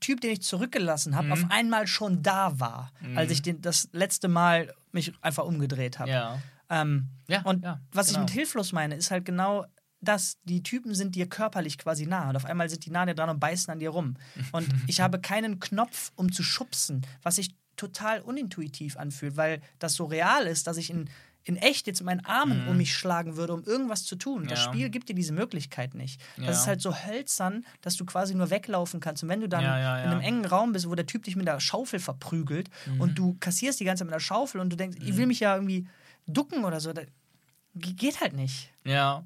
Typ, 0.00 0.20
den 0.20 0.32
ich 0.32 0.42
zurückgelassen 0.42 1.16
habe, 1.16 1.26
mhm. 1.26 1.32
auf 1.32 1.44
einmal 1.50 1.86
schon 1.86 2.22
da 2.22 2.58
war, 2.58 2.92
mhm. 3.00 3.16
als 3.16 3.30
ich 3.30 3.42
den, 3.42 3.60
das 3.60 3.88
letzte 3.92 4.28
Mal 4.28 4.72
mich 4.92 5.12
einfach 5.20 5.44
umgedreht 5.44 5.98
habe. 5.98 6.10
Ja. 6.10 6.38
Ähm, 6.68 7.08
ja, 7.28 7.42
und 7.42 7.64
ja, 7.64 7.80
was 7.92 8.08
genau. 8.08 8.20
ich 8.20 8.22
mit 8.22 8.30
hilflos 8.30 8.72
meine, 8.72 8.94
ist 8.94 9.10
halt 9.10 9.24
genau, 9.24 9.66
dass 10.00 10.38
die 10.44 10.62
Typen 10.62 10.94
sind 10.94 11.14
dir 11.14 11.28
körperlich 11.28 11.78
quasi 11.78 12.06
nah 12.06 12.30
und 12.30 12.36
auf 12.36 12.44
einmal 12.44 12.68
sind 12.70 12.86
die 12.86 12.90
nah 12.90 13.04
dir 13.04 13.14
dran 13.14 13.28
und 13.28 13.40
beißen 13.40 13.70
an 13.70 13.80
dir 13.80 13.90
rum. 13.90 14.16
Und 14.52 14.68
ich 14.86 15.00
habe 15.00 15.20
keinen 15.20 15.60
Knopf, 15.60 16.12
um 16.16 16.32
zu 16.32 16.42
schubsen, 16.42 17.06
was 17.22 17.36
sich 17.36 17.54
total 17.76 18.20
unintuitiv 18.20 18.96
anfühlt, 18.96 19.36
weil 19.36 19.60
das 19.78 19.94
so 19.94 20.04
real 20.04 20.46
ist, 20.46 20.66
dass 20.66 20.76
ich 20.76 20.90
in, 20.90 21.08
in 21.50 21.56
echt 21.56 21.86
jetzt 21.86 22.00
mit 22.00 22.06
meinen 22.06 22.24
Armen 22.24 22.66
um 22.68 22.76
mich 22.76 22.94
schlagen 22.94 23.36
würde, 23.36 23.52
um 23.52 23.62
irgendwas 23.64 24.04
zu 24.04 24.16
tun. 24.16 24.46
Das 24.48 24.64
Ja. 24.64 24.72
Spiel 24.72 24.88
gibt 24.88 25.08
dir 25.08 25.14
diese 25.14 25.32
Möglichkeit 25.32 25.94
nicht. 25.94 26.20
Ja. 26.38 26.46
Das 26.46 26.60
ist 26.62 26.66
halt 26.66 26.80
so 26.80 26.94
hölzern, 26.94 27.64
dass 27.82 27.96
du 27.96 28.04
quasi 28.06 28.34
nur 28.34 28.48
weglaufen 28.50 29.00
kannst. 29.00 29.22
Und 29.22 29.28
wenn 29.28 29.40
du 29.40 29.48
dann 29.48 29.62
Ja, 29.62 30.02
in 30.04 30.10
einem 30.10 30.20
engen 30.20 30.44
Raum 30.46 30.72
bist, 30.72 30.88
wo 30.88 30.94
der 30.94 31.06
Typ 31.06 31.24
dich 31.24 31.36
mit 31.36 31.46
der 31.46 31.60
Schaufel 31.60 31.98
verprügelt 32.00 32.70
Mhm. 32.86 33.00
und 33.00 33.18
du 33.18 33.36
kassierst 33.40 33.78
die 33.80 33.84
ganze 33.84 34.00
Zeit 34.04 34.06
mit 34.06 34.14
der 34.14 34.20
Schaufel 34.20 34.60
und 34.60 34.70
du 34.72 34.76
denkst, 34.76 34.98
ich 35.04 35.16
will 35.16 35.26
mich 35.26 35.40
ja 35.40 35.54
irgendwie 35.54 35.86
ducken 36.26 36.64
oder 36.64 36.80
so, 36.80 36.92
da, 36.92 37.02
ge- 37.74 37.92
geht 37.94 38.20
halt 38.20 38.32
nicht. 38.32 38.70
Ja. 38.84 39.24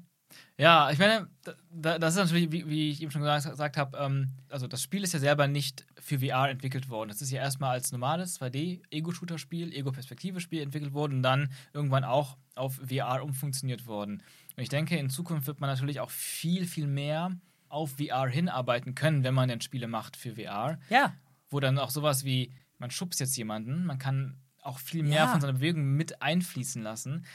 Ja, 0.57 0.89
ich 0.91 0.99
meine, 0.99 1.27
da, 1.71 1.99
das 1.99 2.13
ist 2.15 2.19
natürlich, 2.19 2.51
wie, 2.51 2.89
ich 2.91 3.01
eben 3.01 3.11
schon 3.11 3.21
gesagt, 3.21 3.49
gesagt 3.49 3.77
habe, 3.77 3.97
ähm, 3.97 4.29
also 4.49 4.67
das 4.67 4.81
Spiel 4.81 5.03
ist 5.03 5.13
ja 5.13 5.19
selber 5.19 5.47
nicht 5.47 5.85
für 6.05 6.19
VR 6.19 6.49
entwickelt 6.49 6.87
worden. 6.89 7.09
Das 7.09 7.19
ist 7.19 7.31
ja 7.31 7.41
erstmal 7.41 7.71
als 7.71 7.91
normales 7.91 8.39
2D-Ego-Shooter-Spiel, 8.39 9.73
Ego-Perspektive-Spiel 9.73 10.61
entwickelt 10.61 10.93
worden 10.93 11.17
und 11.17 11.23
dann 11.23 11.49
irgendwann 11.73 12.03
auch 12.03 12.37
auf 12.53 12.79
VR 12.87 13.23
umfunktioniert 13.23 13.87
worden. 13.87 14.21
Und 14.55 14.61
ich 14.63 14.69
denke, 14.69 14.95
in 14.97 15.09
Zukunft 15.09 15.47
wird 15.47 15.59
man 15.59 15.69
natürlich 15.69 15.99
auch 15.99 16.11
viel, 16.11 16.67
viel 16.67 16.85
mehr 16.85 17.31
auf 17.69 17.95
VR 17.97 18.27
hinarbeiten 18.27 18.93
können, 18.93 19.23
wenn 19.23 19.33
man 19.33 19.49
denn 19.49 19.61
Spiele 19.61 19.87
macht 19.87 20.15
für 20.15 20.35
VR 20.35 20.77
Ja, 20.89 21.15
wo 21.49 21.59
dann 21.59 21.79
auch 21.79 21.89
sowas 21.89 22.23
wie, 22.23 22.51
man 22.77 22.91
schubst 22.91 23.19
jetzt 23.19 23.35
jemanden, 23.35 23.85
man 23.85 23.97
kann 23.97 24.37
auch 24.61 24.77
viel 24.77 25.01
mehr 25.01 25.23
Ja. 25.23 25.27
von 25.27 25.41
seiner 25.41 25.53
Bewegung 25.53 25.95
mit 25.95 26.21
einfließen 26.21 26.83
lassen. 26.83 27.25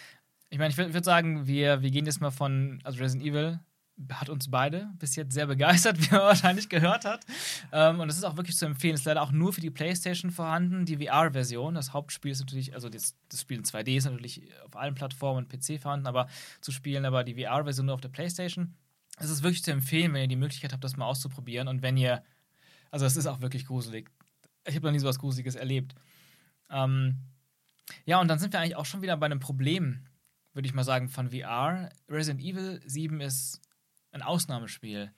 Ich 0.48 0.58
meine, 0.58 0.70
ich 0.70 0.76
würde 0.78 0.94
würd 0.94 1.04
sagen, 1.04 1.48
wir, 1.48 1.82
wir 1.82 1.90
gehen 1.90 2.06
jetzt 2.06 2.20
mal 2.20 2.30
von, 2.30 2.78
also 2.84 3.00
Resident 3.00 3.26
Evil 3.28 3.58
hat 4.12 4.28
uns 4.28 4.50
beide 4.50 4.90
bis 4.98 5.16
jetzt 5.16 5.34
sehr 5.34 5.46
begeistert, 5.46 5.98
wie 6.00 6.10
man 6.14 6.22
wahrscheinlich 6.22 6.68
gehört 6.68 7.04
hat. 7.04 7.24
Ähm, 7.72 8.00
und 8.00 8.08
es 8.08 8.16
ist 8.16 8.24
auch 8.24 8.36
wirklich 8.36 8.56
zu 8.56 8.66
empfehlen. 8.66 8.94
Es 8.94 9.00
ist 9.00 9.06
leider 9.06 9.22
auch 9.22 9.32
nur 9.32 9.52
für 9.52 9.60
die 9.60 9.70
PlayStation 9.70 10.30
vorhanden, 10.30 10.86
die 10.86 10.96
VR-Version. 10.96 11.74
Das 11.74 11.92
Hauptspiel 11.92 12.32
ist 12.32 12.40
natürlich, 12.40 12.74
also 12.74 12.88
das, 12.88 13.16
das 13.28 13.42
Spiel 13.42 13.58
in 13.58 13.64
2D 13.64 13.96
ist 13.96 14.04
natürlich 14.04 14.42
auf 14.64 14.76
allen 14.76 14.94
Plattformen 14.94 15.44
und 15.44 15.48
PC 15.48 15.80
vorhanden, 15.80 16.06
aber 16.06 16.28
zu 16.60 16.72
spielen, 16.72 17.04
aber 17.04 17.24
die 17.24 17.34
VR-Version 17.34 17.86
nur 17.86 17.94
auf 17.94 18.00
der 18.00 18.08
PlayStation. 18.08 18.74
Es 19.18 19.30
ist 19.30 19.42
wirklich 19.42 19.62
zu 19.62 19.70
empfehlen, 19.70 20.14
wenn 20.14 20.22
ihr 20.22 20.28
die 20.28 20.36
Möglichkeit 20.36 20.72
habt, 20.72 20.82
das 20.82 20.96
mal 20.96 21.06
auszuprobieren. 21.06 21.68
Und 21.68 21.82
wenn 21.82 21.96
ihr, 21.96 22.22
also 22.90 23.04
es 23.04 23.16
ist 23.16 23.26
auch 23.26 23.40
wirklich 23.40 23.66
gruselig. 23.66 24.10
Ich 24.66 24.74
habe 24.74 24.86
noch 24.86 24.92
nie 24.92 24.98
so 24.98 25.08
was 25.08 25.18
Gruseliges 25.18 25.56
erlebt. 25.56 25.94
Ähm, 26.70 27.16
ja, 28.04 28.20
und 28.20 28.28
dann 28.28 28.38
sind 28.38 28.52
wir 28.52 28.60
eigentlich 28.60 28.76
auch 28.76 28.86
schon 28.86 29.02
wieder 29.02 29.16
bei 29.16 29.26
einem 29.26 29.40
Problem, 29.40 30.06
würde 30.52 30.66
ich 30.66 30.74
mal 30.74 30.84
sagen, 30.84 31.08
von 31.08 31.30
VR. 31.30 31.90
Resident 32.08 32.40
Evil 32.40 32.80
7 32.86 33.20
ist 33.20 33.60
ein 34.12 34.22
Ausnahmespiel. 34.22 35.12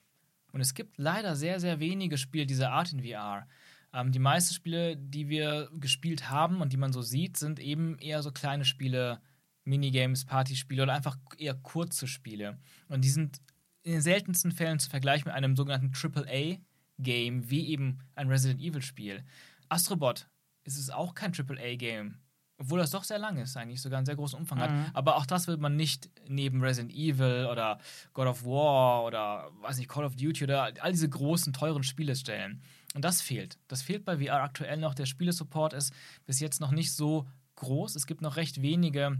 Und 0.51 0.61
es 0.61 0.73
gibt 0.73 0.97
leider 0.97 1.35
sehr, 1.35 1.59
sehr 1.59 1.79
wenige 1.79 2.17
Spiele 2.17 2.45
dieser 2.45 2.71
Art 2.71 2.93
in 2.93 3.03
VR. 3.03 3.47
Ähm, 3.93 4.11
die 4.11 4.19
meisten 4.19 4.53
Spiele, 4.53 4.95
die 4.97 5.29
wir 5.29 5.69
gespielt 5.73 6.29
haben 6.29 6.61
und 6.61 6.73
die 6.73 6.77
man 6.77 6.93
so 6.93 7.01
sieht, 7.01 7.37
sind 7.37 7.59
eben 7.59 7.97
eher 7.99 8.21
so 8.21 8.31
kleine 8.31 8.65
Spiele, 8.65 9.19
Minigames, 9.65 10.25
Partyspiele 10.25 10.83
oder 10.83 10.93
einfach 10.93 11.17
eher 11.37 11.55
kurze 11.55 12.07
Spiele. 12.07 12.59
Und 12.87 13.03
die 13.03 13.09
sind 13.09 13.41
in 13.83 13.93
den 13.93 14.01
seltensten 14.01 14.51
Fällen 14.51 14.79
zu 14.79 14.89
vergleichen 14.89 15.25
mit 15.25 15.35
einem 15.35 15.55
sogenannten 15.55 15.91
AAA-Game, 15.93 17.49
wie 17.49 17.67
eben 17.67 17.99
ein 18.15 18.29
Resident 18.29 18.61
Evil-Spiel. 18.61 19.23
Astrobot 19.69 20.27
ist 20.63 20.77
es 20.77 20.89
auch 20.89 21.13
kein 21.13 21.33
AAA-Game. 21.33 22.19
Obwohl 22.63 22.79
das 22.79 22.91
doch 22.91 23.03
sehr 23.03 23.19
lang 23.19 23.37
ist, 23.37 23.57
eigentlich 23.57 23.81
sogar 23.81 23.97
einen 23.97 24.05
sehr 24.05 24.15
großen 24.15 24.39
Umfang 24.39 24.59
hat. 24.59 24.71
Aber 24.93 25.17
auch 25.17 25.25
das 25.25 25.47
wird 25.47 25.59
man 25.59 25.75
nicht 25.75 26.09
neben 26.29 26.61
Resident 26.63 26.93
Evil 26.93 27.49
oder 27.51 27.77
God 28.13 28.27
of 28.27 28.45
War 28.45 29.03
oder 29.03 29.51
weiß 29.61 29.77
nicht, 29.77 29.89
Call 29.89 30.05
of 30.05 30.15
Duty 30.15 30.45
oder 30.45 30.71
all 30.79 30.91
diese 30.93 31.09
großen, 31.09 31.51
teuren 31.51 31.83
Spiele 31.83 32.15
stellen. 32.15 32.61
Und 32.95 33.03
das 33.03 33.21
fehlt. 33.21 33.57
Das 33.67 33.81
fehlt 33.81 34.05
bei 34.05 34.17
VR 34.17 34.43
aktuell 34.43 34.77
noch. 34.77 34.93
Der 34.93 35.05
Spielesupport 35.05 35.73
ist 35.73 35.93
bis 36.25 36.39
jetzt 36.39 36.61
noch 36.61 36.71
nicht 36.71 36.93
so 36.93 37.27
groß. 37.57 37.97
Es 37.97 38.07
gibt 38.07 38.21
noch 38.21 38.37
recht 38.37 38.61
wenige 38.61 39.17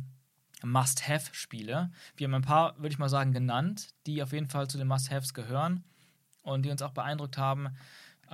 Must-Have-Spiele. 0.64 1.92
Wir 2.16 2.26
haben 2.26 2.36
ein 2.36 2.44
paar, 2.44 2.78
würde 2.78 2.94
ich 2.94 3.00
mal 3.00 3.10
sagen, 3.10 3.34
genannt, 3.34 3.90
die 4.06 4.24
auf 4.24 4.32
jeden 4.32 4.48
Fall 4.48 4.70
zu 4.70 4.78
den 4.78 4.88
Must-Haves 4.88 5.34
gehören 5.34 5.84
und 6.44 6.64
die 6.64 6.70
uns 6.70 6.82
auch 6.82 6.92
beeindruckt 6.92 7.38
haben. 7.38 7.76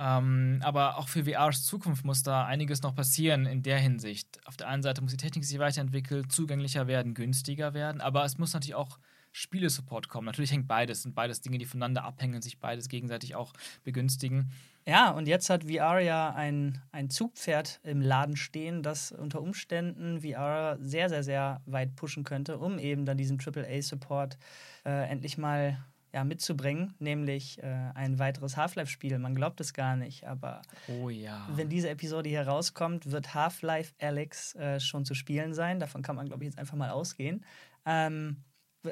Ähm, 0.02 0.60
aber 0.62 0.96
auch 0.96 1.08
für 1.08 1.24
VRs 1.24 1.64
Zukunft 1.64 2.06
muss 2.06 2.22
da 2.22 2.46
einiges 2.46 2.80
noch 2.80 2.94
passieren 2.94 3.44
in 3.44 3.62
der 3.62 3.78
Hinsicht. 3.78 4.40
Auf 4.46 4.56
der 4.56 4.68
einen 4.68 4.82
Seite 4.82 5.02
muss 5.02 5.10
die 5.10 5.18
Technik 5.18 5.44
sich 5.44 5.58
weiterentwickeln, 5.58 6.30
zugänglicher 6.30 6.86
werden, 6.86 7.12
günstiger 7.12 7.74
werden, 7.74 8.00
aber 8.00 8.24
es 8.24 8.38
muss 8.38 8.54
natürlich 8.54 8.74
auch 8.74 8.98
Spielesupport 9.32 10.08
kommen. 10.08 10.24
Natürlich 10.24 10.52
hängt 10.52 10.66
beides, 10.66 11.02
sind 11.02 11.14
beides 11.14 11.42
Dinge, 11.42 11.58
die 11.58 11.66
voneinander 11.66 12.04
abhängen 12.04 12.40
sich 12.40 12.58
beides 12.58 12.88
gegenseitig 12.88 13.36
auch 13.36 13.52
begünstigen. 13.84 14.50
Ja, 14.86 15.10
und 15.10 15.28
jetzt 15.28 15.50
hat 15.50 15.64
VR 15.64 16.00
ja 16.00 16.30
ein, 16.30 16.80
ein 16.92 17.10
Zugpferd 17.10 17.80
im 17.84 18.00
Laden 18.00 18.36
stehen, 18.36 18.82
das 18.82 19.12
unter 19.12 19.42
Umständen 19.42 20.22
VR 20.22 20.78
sehr, 20.80 21.10
sehr, 21.10 21.22
sehr 21.22 21.60
weit 21.66 21.94
pushen 21.94 22.24
könnte, 22.24 22.58
um 22.58 22.78
eben 22.78 23.04
dann 23.04 23.18
diesen 23.18 23.38
AAA-Support 23.38 24.38
äh, 24.86 25.10
endlich 25.10 25.36
mal 25.36 25.78
ja, 26.12 26.24
mitzubringen, 26.24 26.94
nämlich 26.98 27.62
äh, 27.62 27.90
ein 27.94 28.18
weiteres 28.18 28.56
Half-Life-Spiel. 28.56 29.18
Man 29.18 29.34
glaubt 29.34 29.60
es 29.60 29.72
gar 29.74 29.96
nicht, 29.96 30.26
aber 30.26 30.62
Oh 30.88 31.08
ja. 31.08 31.46
wenn 31.54 31.68
diese 31.68 31.88
Episode 31.90 32.28
hier 32.28 32.46
rauskommt, 32.46 33.10
wird 33.10 33.34
Half-Life 33.34 33.94
Alex 34.00 34.54
äh, 34.56 34.80
schon 34.80 35.04
zu 35.04 35.14
spielen 35.14 35.54
sein. 35.54 35.78
Davon 35.80 36.02
kann 36.02 36.16
man, 36.16 36.26
glaube 36.26 36.42
ich, 36.44 36.50
jetzt 36.50 36.58
einfach 36.58 36.76
mal 36.76 36.90
ausgehen. 36.90 37.44
Ähm, 37.86 38.38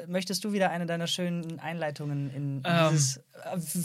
möchtest 0.06 0.44
du 0.44 0.52
wieder 0.52 0.70
eine 0.70 0.84
deiner 0.86 1.06
schönen 1.06 1.58
Einleitungen 1.60 2.28
in, 2.30 2.58
in 2.58 2.62
Ähm. 2.66 2.88
dieses 2.90 3.16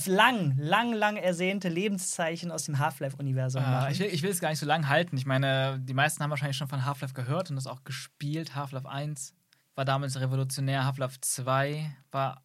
äh, 0.06 0.10
lang, 0.12 0.56
lang, 0.58 0.92
lang 0.94 1.16
ersehnte 1.18 1.70
Lebenszeichen 1.70 2.52
aus 2.52 2.66
dem 2.66 2.78
Half-Life-Universum 2.78 3.64
Äh, 3.64 3.66
machen? 3.66 3.92
ich, 3.94 4.00
will, 4.00 4.08
ich 4.12 4.22
will 4.22 4.30
es 4.30 4.42
gar 4.42 4.50
nicht 4.50 4.60
so 4.60 4.66
lang 4.66 4.90
halten. 4.90 5.16
Ich 5.18 5.26
meine, 5.26 5.80
die 5.80 5.94
meisten 5.94 6.22
haben 6.22 6.30
wahrscheinlich 6.30 6.58
schon 6.58 6.68
von 6.68 6.86
Half-Life 6.86 7.14
gehört 7.14 7.50
und 7.50 7.56
das 7.56 7.68
auch 7.68 7.84
gespielt. 7.84 8.54
Half-Life 8.56 8.88
1 8.90 9.34
war 9.76 9.86
damals 9.86 10.20
revolutionär. 10.20 10.86
Half-Life 10.86 11.18
2 11.22 11.96
war 12.12 12.44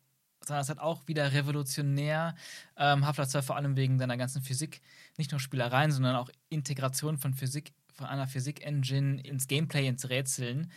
seinerzeit 0.49 0.78
auch 0.78 1.07
wieder 1.07 1.32
revolutionär. 1.32 2.34
Ähm, 2.76 3.07
Half-Life 3.07 3.30
2 3.30 3.42
vor 3.42 3.57
allem 3.57 3.76
wegen 3.76 3.99
seiner 3.99 4.16
ganzen 4.16 4.42
Physik. 4.42 4.80
Nicht 5.16 5.30
nur 5.30 5.40
Spielereien, 5.40 5.92
sondern 5.92 6.16
auch 6.16 6.30
Integration 6.49 7.18
von 7.18 7.34
Physik, 7.34 7.72
von 7.94 8.07
einer 8.07 8.26
Physik-Engine 8.26 9.20
ins 9.22 9.46
Gameplay, 9.46 9.86
ins 9.86 10.09
Rätseln. 10.09 10.70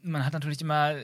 Man 0.00 0.24
hat 0.24 0.32
natürlich 0.32 0.60
immer, 0.60 0.96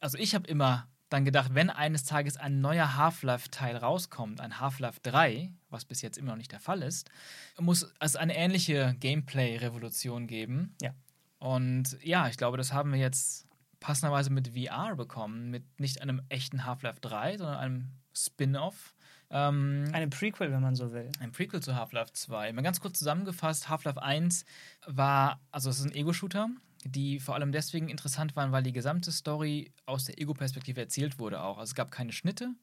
also 0.00 0.18
ich 0.18 0.34
habe 0.34 0.48
immer 0.48 0.88
dann 1.10 1.24
gedacht, 1.24 1.54
wenn 1.54 1.70
eines 1.70 2.04
Tages 2.04 2.36
ein 2.36 2.60
neuer 2.60 2.96
Half-Life-Teil 2.96 3.76
rauskommt, 3.76 4.40
ein 4.40 4.60
Half-Life 4.60 5.00
3, 5.02 5.52
was 5.68 5.84
bis 5.84 6.02
jetzt 6.02 6.16
immer 6.16 6.30
noch 6.30 6.36
nicht 6.36 6.52
der 6.52 6.60
Fall 6.60 6.82
ist, 6.82 7.10
muss 7.58 7.92
es 7.98 8.16
eine 8.16 8.36
ähnliche 8.36 8.94
Gameplay-Revolution 9.00 10.26
geben. 10.28 10.76
Ja. 10.80 10.94
Und 11.38 11.98
ja, 12.02 12.28
ich 12.28 12.36
glaube, 12.36 12.56
das 12.56 12.72
haben 12.72 12.92
wir 12.92 13.00
jetzt 13.00 13.46
passenderweise 13.80 14.30
mit 14.30 14.48
VR 14.56 14.94
bekommen, 14.94 15.50
mit 15.50 15.64
nicht 15.80 16.00
einem 16.02 16.22
echten 16.28 16.64
Half-Life 16.64 17.00
3, 17.00 17.38
sondern 17.38 17.56
einem 17.56 17.88
Spin-off. 18.14 18.94
Ähm, 19.30 19.88
Eine 19.92 20.08
Prequel, 20.08 20.52
wenn 20.52 20.60
man 20.60 20.74
so 20.74 20.92
will. 20.92 21.10
ein 21.20 21.32
Prequel 21.32 21.62
zu 21.62 21.74
Half-Life 21.74 22.12
2. 22.12 22.52
Mal 22.52 22.62
ganz 22.62 22.80
kurz 22.80 22.98
zusammengefasst, 22.98 23.68
Half-Life 23.68 24.02
1 24.02 24.44
war, 24.86 25.40
also 25.50 25.70
es 25.70 25.78
ist 25.78 25.86
ein 25.86 25.94
Ego-Shooter, 25.94 26.48
die 26.84 27.20
vor 27.20 27.34
allem 27.34 27.52
deswegen 27.52 27.88
interessant 27.88 28.36
waren, 28.36 28.52
weil 28.52 28.62
die 28.62 28.72
gesamte 28.72 29.12
Story 29.12 29.72
aus 29.86 30.04
der 30.04 30.20
Ego-Perspektive 30.20 30.80
erzählt 30.80 31.18
wurde 31.18 31.40
auch. 31.42 31.58
Also 31.58 31.70
es 31.70 31.74
gab 31.74 31.90
keine 31.90 32.12
Schnitte, 32.12 32.54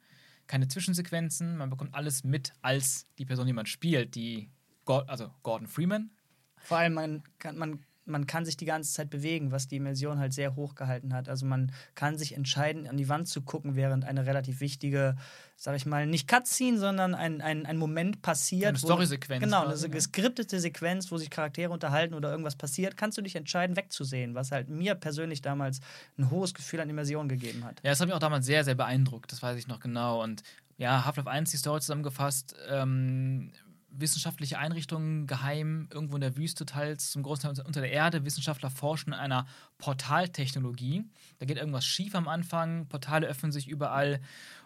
keine 0.48 0.68
Zwischensequenzen, 0.68 1.58
man 1.58 1.70
bekommt 1.70 1.94
alles 1.94 2.24
mit 2.24 2.54
als 2.62 3.08
die 3.18 3.26
Person, 3.26 3.48
die 3.48 3.54
man 3.54 3.66
spielt, 3.66 4.16
die, 4.16 4.50
Gor 4.86 5.08
also 5.10 5.32
Gordon 5.44 5.68
Freeman. 5.68 6.12
Vor 6.58 6.78
allem, 6.78 6.94
man 6.94 7.24
kann, 7.40 7.58
man, 7.58 7.86
man 8.08 8.26
kann 8.26 8.46
sich 8.46 8.58
die 8.58 8.66
ganze 8.66 8.94
Zeit 8.94 9.10
bewegen, 9.10 9.52
was 9.52 9.68
die 9.68 9.78
Immersion 9.78 10.20
halt 10.20 10.34
sehr 10.34 10.56
hoch 10.56 10.76
gehalten 10.76 11.14
hat. 11.14 11.30
Also 11.30 11.46
man 11.46 11.72
kann 11.96 12.18
sich 12.18 12.36
entscheiden, 12.36 12.88
an 12.88 12.98
die 12.98 13.10
Wand 13.10 13.28
zu 13.28 13.42
gucken, 13.42 13.76
während 13.76 14.06
eine 14.06 14.26
relativ 14.26 14.60
wichtige, 14.60 15.16
sag 15.56 15.76
ich 15.76 15.86
mal, 15.86 16.06
nicht 16.06 16.28
Cutscene, 16.28 16.78
sondern 16.78 17.16
ein, 17.16 17.42
ein, 17.42 17.66
ein 17.66 17.78
Moment 17.78 18.22
passiert. 18.22 18.70
Eine 18.70 18.78
Storysequenz 18.78 19.44
Genau, 19.44 19.66
eine 19.66 19.76
ja. 19.76 19.88
geskriptete 19.88 20.60
Sequenz, 20.60 21.12
wo 21.12 21.18
sich 21.18 21.30
Charaktere 21.30 21.72
unterhalten 21.72 22.14
oder 22.14 22.32
irgendwas 22.32 22.56
passiert, 22.56 22.98
kannst 22.98 23.18
du 23.18 23.22
dich 23.22 23.36
entscheiden, 23.36 23.76
wegzusehen, 23.76 24.36
was 24.36 24.52
halt 24.52 24.70
mir 24.70 24.96
persönlich 24.96 25.42
damals 25.42 25.80
ein 26.18 26.32
hohes 26.32 26.54
Gefühl 26.54 26.80
an 26.80 26.90
Immersion 26.90 27.28
gegeben 27.28 27.66
hat. 27.66 27.82
Ja, 27.84 27.92
das 27.92 28.00
hat 28.00 28.08
mich 28.08 28.16
auch 28.16 28.20
damals 28.20 28.46
sehr, 28.46 28.64
sehr 28.64 28.76
beeindruckt, 28.76 29.32
das 29.32 29.42
weiß 29.42 29.58
ich 29.58 29.68
noch 29.68 29.80
genau. 29.80 30.24
Und 30.24 30.44
ja, 30.78 31.06
Half-Life 31.06 31.30
1, 31.30 31.52
die 31.52 31.58
Story 31.58 31.82
zusammengefasst, 31.82 32.56
ähm, 32.70 33.52
wissenschaftliche 34.00 34.60
Einrichtungen 34.60 35.28
geheim, 35.28 35.88
irgendwo 35.92 36.16
in 36.16 36.22
der 36.22 36.38
Wüste 36.38 36.66
teils, 36.66 37.12
zum 37.12 37.24
großen 37.24 37.56
Teil 37.56 37.66
unter 37.66 37.82
der 37.82 37.92
Erde. 37.92 38.26
Wissenschaftler 38.26 38.70
forschen 38.70 39.14
an 39.14 39.20
einer 39.20 39.46
Portaltechnologie. 39.78 41.06
Da 41.40 41.46
geht 41.46 41.58
irgendwas 41.58 41.86
schief 41.86 42.16
am 42.16 42.28
Anfang, 42.28 42.88
Portale 42.88 43.28
öffnen 43.28 43.52
sich 43.52 43.68
überall 43.68 44.20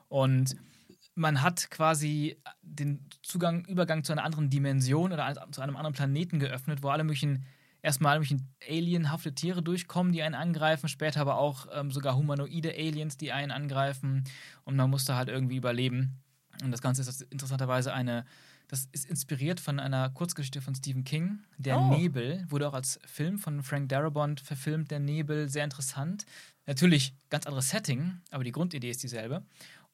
und 0.09 0.55
man 1.15 1.41
hat 1.41 1.69
quasi 1.71 2.37
den 2.61 3.05
Zugang, 3.21 3.65
Übergang 3.65 4.03
zu 4.03 4.11
einer 4.11 4.23
anderen 4.23 4.49
Dimension 4.49 5.11
oder 5.11 5.35
zu 5.51 5.61
einem 5.61 5.75
anderen 5.75 5.93
Planeten 5.93 6.39
geöffnet, 6.39 6.83
wo 6.83 6.89
alle 6.89 7.03
möglichen 7.03 7.45
erstmal 7.81 8.19
nämlich 8.19 8.41
alienhafte 8.67 9.33
Tiere 9.33 9.61
durchkommen, 9.61 10.13
die 10.13 10.21
einen 10.21 10.35
angreifen, 10.35 10.87
später 10.87 11.21
aber 11.21 11.37
auch 11.37 11.67
ähm, 11.73 11.91
sogar 11.91 12.15
humanoide 12.15 12.71
Aliens, 12.71 13.17
die 13.17 13.31
einen 13.31 13.51
angreifen 13.51 14.23
und 14.63 14.75
man 14.75 14.89
musste 14.89 15.15
halt 15.15 15.29
irgendwie 15.29 15.57
überleben. 15.57 16.21
Und 16.63 16.71
das 16.71 16.81
Ganze 16.81 17.01
ist 17.01 17.21
interessanterweise 17.23 17.93
eine, 17.93 18.25
das 18.71 18.87
ist 18.93 19.05
inspiriert 19.05 19.59
von 19.59 19.79
einer 19.81 20.09
Kurzgeschichte 20.09 20.61
von 20.61 20.73
Stephen 20.73 21.03
King, 21.03 21.39
Der 21.57 21.77
Oh. 21.77 21.95
Nebel, 21.95 22.45
wurde 22.49 22.67
auch 22.69 22.73
als 22.73 22.99
Film 23.05 23.37
von 23.37 23.61
Frank 23.63 23.89
Darabont 23.89 24.39
verfilmt, 24.39 24.89
Der 24.91 24.99
Nebel, 24.99 25.49
sehr 25.49 25.65
interessant. 25.65 26.25
Natürlich 26.65 27.13
ganz 27.29 27.45
anderes 27.45 27.69
Setting, 27.69 28.21
aber 28.31 28.45
die 28.45 28.53
Grundidee 28.53 28.89
ist 28.89 29.03
dieselbe. 29.03 29.43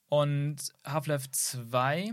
Und 0.09 0.57
Half-Life 0.85 1.29
2 1.31 2.11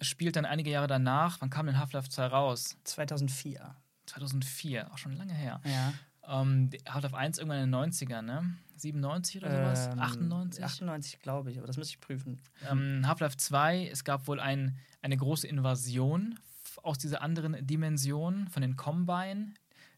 spielt 0.00 0.36
dann 0.36 0.44
einige 0.44 0.70
Jahre 0.70 0.86
danach, 0.86 1.40
wann 1.40 1.50
kam 1.50 1.66
denn 1.66 1.78
Half-Life 1.78 2.08
2 2.08 2.26
raus? 2.26 2.76
2004. 2.84 3.74
2004, 4.06 4.92
auch 4.92 4.98
schon 4.98 5.12
lange 5.16 5.34
her. 5.34 5.60
Ja. 5.64 5.92
Ähm, 6.40 6.70
Half-Life 6.88 7.16
1 7.16 7.38
irgendwann 7.38 7.64
in 7.64 7.70
den 7.72 7.74
90ern, 7.92 8.22
ne? 8.22 8.56
97 8.80 9.42
oder 9.42 9.50
sowas? 9.50 9.88
Ähm, 9.92 10.00
98? 10.00 10.64
98, 10.64 11.20
glaube 11.20 11.50
ich, 11.50 11.58
aber 11.58 11.66
das 11.66 11.76
müsste 11.76 11.94
ich 11.94 12.00
prüfen. 12.00 12.40
Ähm, 12.70 13.06
Half-Life 13.06 13.36
2, 13.36 13.88
es 13.88 14.04
gab 14.04 14.26
wohl 14.28 14.40
ein, 14.40 14.76
eine 15.02 15.16
große 15.16 15.46
Invasion 15.46 16.38
aus 16.82 16.98
dieser 16.98 17.22
anderen 17.22 17.66
Dimension 17.66 18.48
von 18.48 18.62
den 18.62 18.76
Combine, 18.76 19.54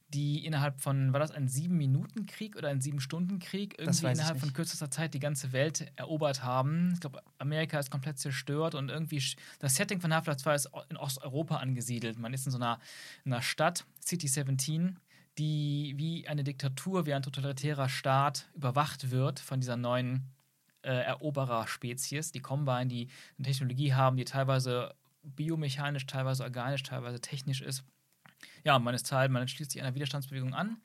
die 0.08 0.46
innerhalb 0.46 0.80
von, 0.80 1.12
war 1.12 1.20
das 1.20 1.30
ein 1.30 1.48
Sieben-Minuten-Krieg 1.48 2.56
oder 2.56 2.68
ein 2.68 2.80
Sieben-Stunden-Krieg, 2.80 3.78
irgendwie 3.78 4.06
innerhalb 4.06 4.40
von 4.40 4.52
kürzester 4.54 4.90
Zeit 4.90 5.12
die 5.12 5.18
ganze 5.18 5.52
Welt 5.52 5.92
erobert 5.96 6.42
haben. 6.42 6.92
Ich 6.94 7.00
glaube, 7.00 7.20
Amerika 7.38 7.78
ist 7.78 7.90
komplett 7.90 8.18
zerstört 8.18 8.74
und 8.74 8.90
irgendwie, 8.90 9.22
das 9.58 9.76
Setting 9.76 10.00
von 10.00 10.14
Half-Life 10.14 10.38
2 10.38 10.54
ist 10.54 10.70
in 10.88 10.96
Osteuropa 10.96 11.56
angesiedelt. 11.56 12.18
Man 12.18 12.32
ist 12.32 12.46
in 12.46 12.52
so 12.52 12.58
einer, 12.58 12.80
in 13.24 13.32
einer 13.32 13.42
Stadt, 13.42 13.84
City 14.02 14.28
17, 14.28 14.98
die 15.39 15.95
wie 15.97 16.26
eine 16.28 16.45
Diktatur, 16.45 17.07
wie 17.07 17.14
ein 17.14 17.22
totalitärer 17.22 17.89
Staat 17.89 18.49
überwacht 18.55 19.11
wird 19.11 19.41
von 19.41 19.61
dieser 19.61 19.76
neuen 19.76 20.24
äh, 20.82 20.91
Eroberer-Spezies, 20.91 22.32
die 22.32 22.41
Combine, 22.41 22.86
die 22.86 23.09
eine 23.39 23.47
Technologie 23.47 23.95
haben, 23.95 24.16
die 24.16 24.24
teilweise 24.24 24.95
biomechanisch, 25.22 26.07
teilweise 26.07 26.45
organisch, 26.45 26.82
teilweise 26.82 27.20
technisch 27.20 27.61
ist. 27.61 27.84
Ja, 28.64 28.78
man 28.78 28.95
ist 28.95 29.09
Teil, 29.09 29.28
man 29.28 29.47
schließt 29.49 29.70
sich 29.70 29.80
einer 29.80 29.95
Widerstandsbewegung 29.95 30.55
an. 30.55 30.78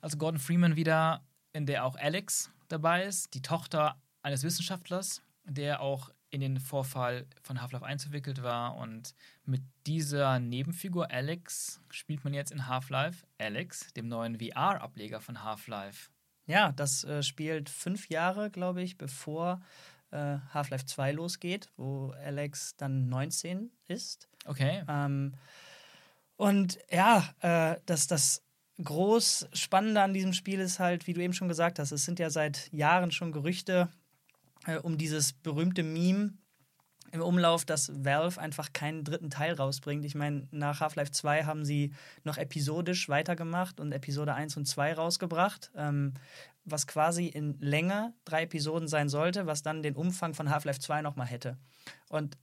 Also 0.00 0.18
Gordon 0.18 0.38
Freeman 0.38 0.76
wieder, 0.76 1.22
in 1.52 1.66
der 1.66 1.84
auch 1.84 1.96
Alex 1.96 2.50
dabei 2.68 3.04
ist, 3.04 3.34
die 3.34 3.42
Tochter 3.42 3.96
eines 4.22 4.42
Wissenschaftlers, 4.42 5.22
der 5.44 5.80
auch 5.80 6.10
in 6.34 6.40
den 6.40 6.58
Vorfall 6.58 7.26
von 7.42 7.62
Half-Life 7.62 7.86
1 7.86 8.02
verwickelt 8.02 8.42
war. 8.42 8.76
Und 8.76 9.14
mit 9.44 9.62
dieser 9.86 10.40
Nebenfigur 10.40 11.10
Alex 11.10 11.80
spielt 11.90 12.24
man 12.24 12.34
jetzt 12.34 12.50
in 12.50 12.66
Half-Life 12.66 13.24
Alex, 13.38 13.92
dem 13.92 14.08
neuen 14.08 14.40
VR-Ableger 14.40 15.20
von 15.20 15.44
Half-Life. 15.44 16.10
Ja, 16.46 16.72
das 16.72 17.04
äh, 17.04 17.22
spielt 17.22 17.70
fünf 17.70 18.08
Jahre, 18.08 18.50
glaube 18.50 18.82
ich, 18.82 18.98
bevor 18.98 19.62
äh, 20.10 20.38
Half-Life 20.52 20.86
2 20.86 21.12
losgeht, 21.12 21.70
wo 21.76 22.10
Alex 22.24 22.74
dann 22.76 23.08
19 23.08 23.70
ist. 23.86 24.28
Okay. 24.44 24.82
Ähm, 24.88 25.34
und 26.36 26.80
ja, 26.90 27.32
äh, 27.42 27.80
das, 27.86 28.08
das 28.08 28.42
groß 28.82 29.50
Spannende 29.52 30.02
an 30.02 30.12
diesem 30.12 30.32
Spiel 30.32 30.58
ist 30.58 30.80
halt, 30.80 31.06
wie 31.06 31.12
du 31.12 31.22
eben 31.22 31.32
schon 31.32 31.46
gesagt 31.46 31.78
hast, 31.78 31.92
es 31.92 32.04
sind 32.04 32.18
ja 32.18 32.28
seit 32.28 32.72
Jahren 32.72 33.12
schon 33.12 33.30
Gerüchte 33.30 33.88
äh, 34.66 34.78
um 34.78 34.98
dieses 34.98 35.32
berühmte 35.32 35.82
Meme 35.82 36.34
im 37.14 37.22
Umlauf, 37.22 37.64
dass 37.64 37.92
Valve 38.04 38.40
einfach 38.40 38.72
keinen 38.72 39.04
dritten 39.04 39.30
Teil 39.30 39.54
rausbringt. 39.54 40.04
Ich 40.04 40.16
meine, 40.16 40.48
nach 40.50 40.80
Half-Life 40.80 41.12
2 41.12 41.44
haben 41.44 41.64
sie 41.64 41.92
noch 42.24 42.38
episodisch 42.38 43.08
weitergemacht 43.08 43.78
und 43.78 43.92
Episode 43.92 44.34
1 44.34 44.56
und 44.56 44.66
2 44.66 44.94
rausgebracht, 44.94 45.70
ähm, 45.76 46.14
was 46.64 46.88
quasi 46.88 47.26
in 47.26 47.56
Länge 47.60 48.14
drei 48.24 48.42
Episoden 48.42 48.88
sein 48.88 49.08
sollte, 49.08 49.46
was 49.46 49.62
dann 49.62 49.82
den 49.82 49.94
Umfang 49.94 50.34
von 50.34 50.50
Half-Life 50.50 50.80
2 50.80 51.02
nochmal 51.02 51.28
hätte. 51.28 51.56
Und 52.08 52.36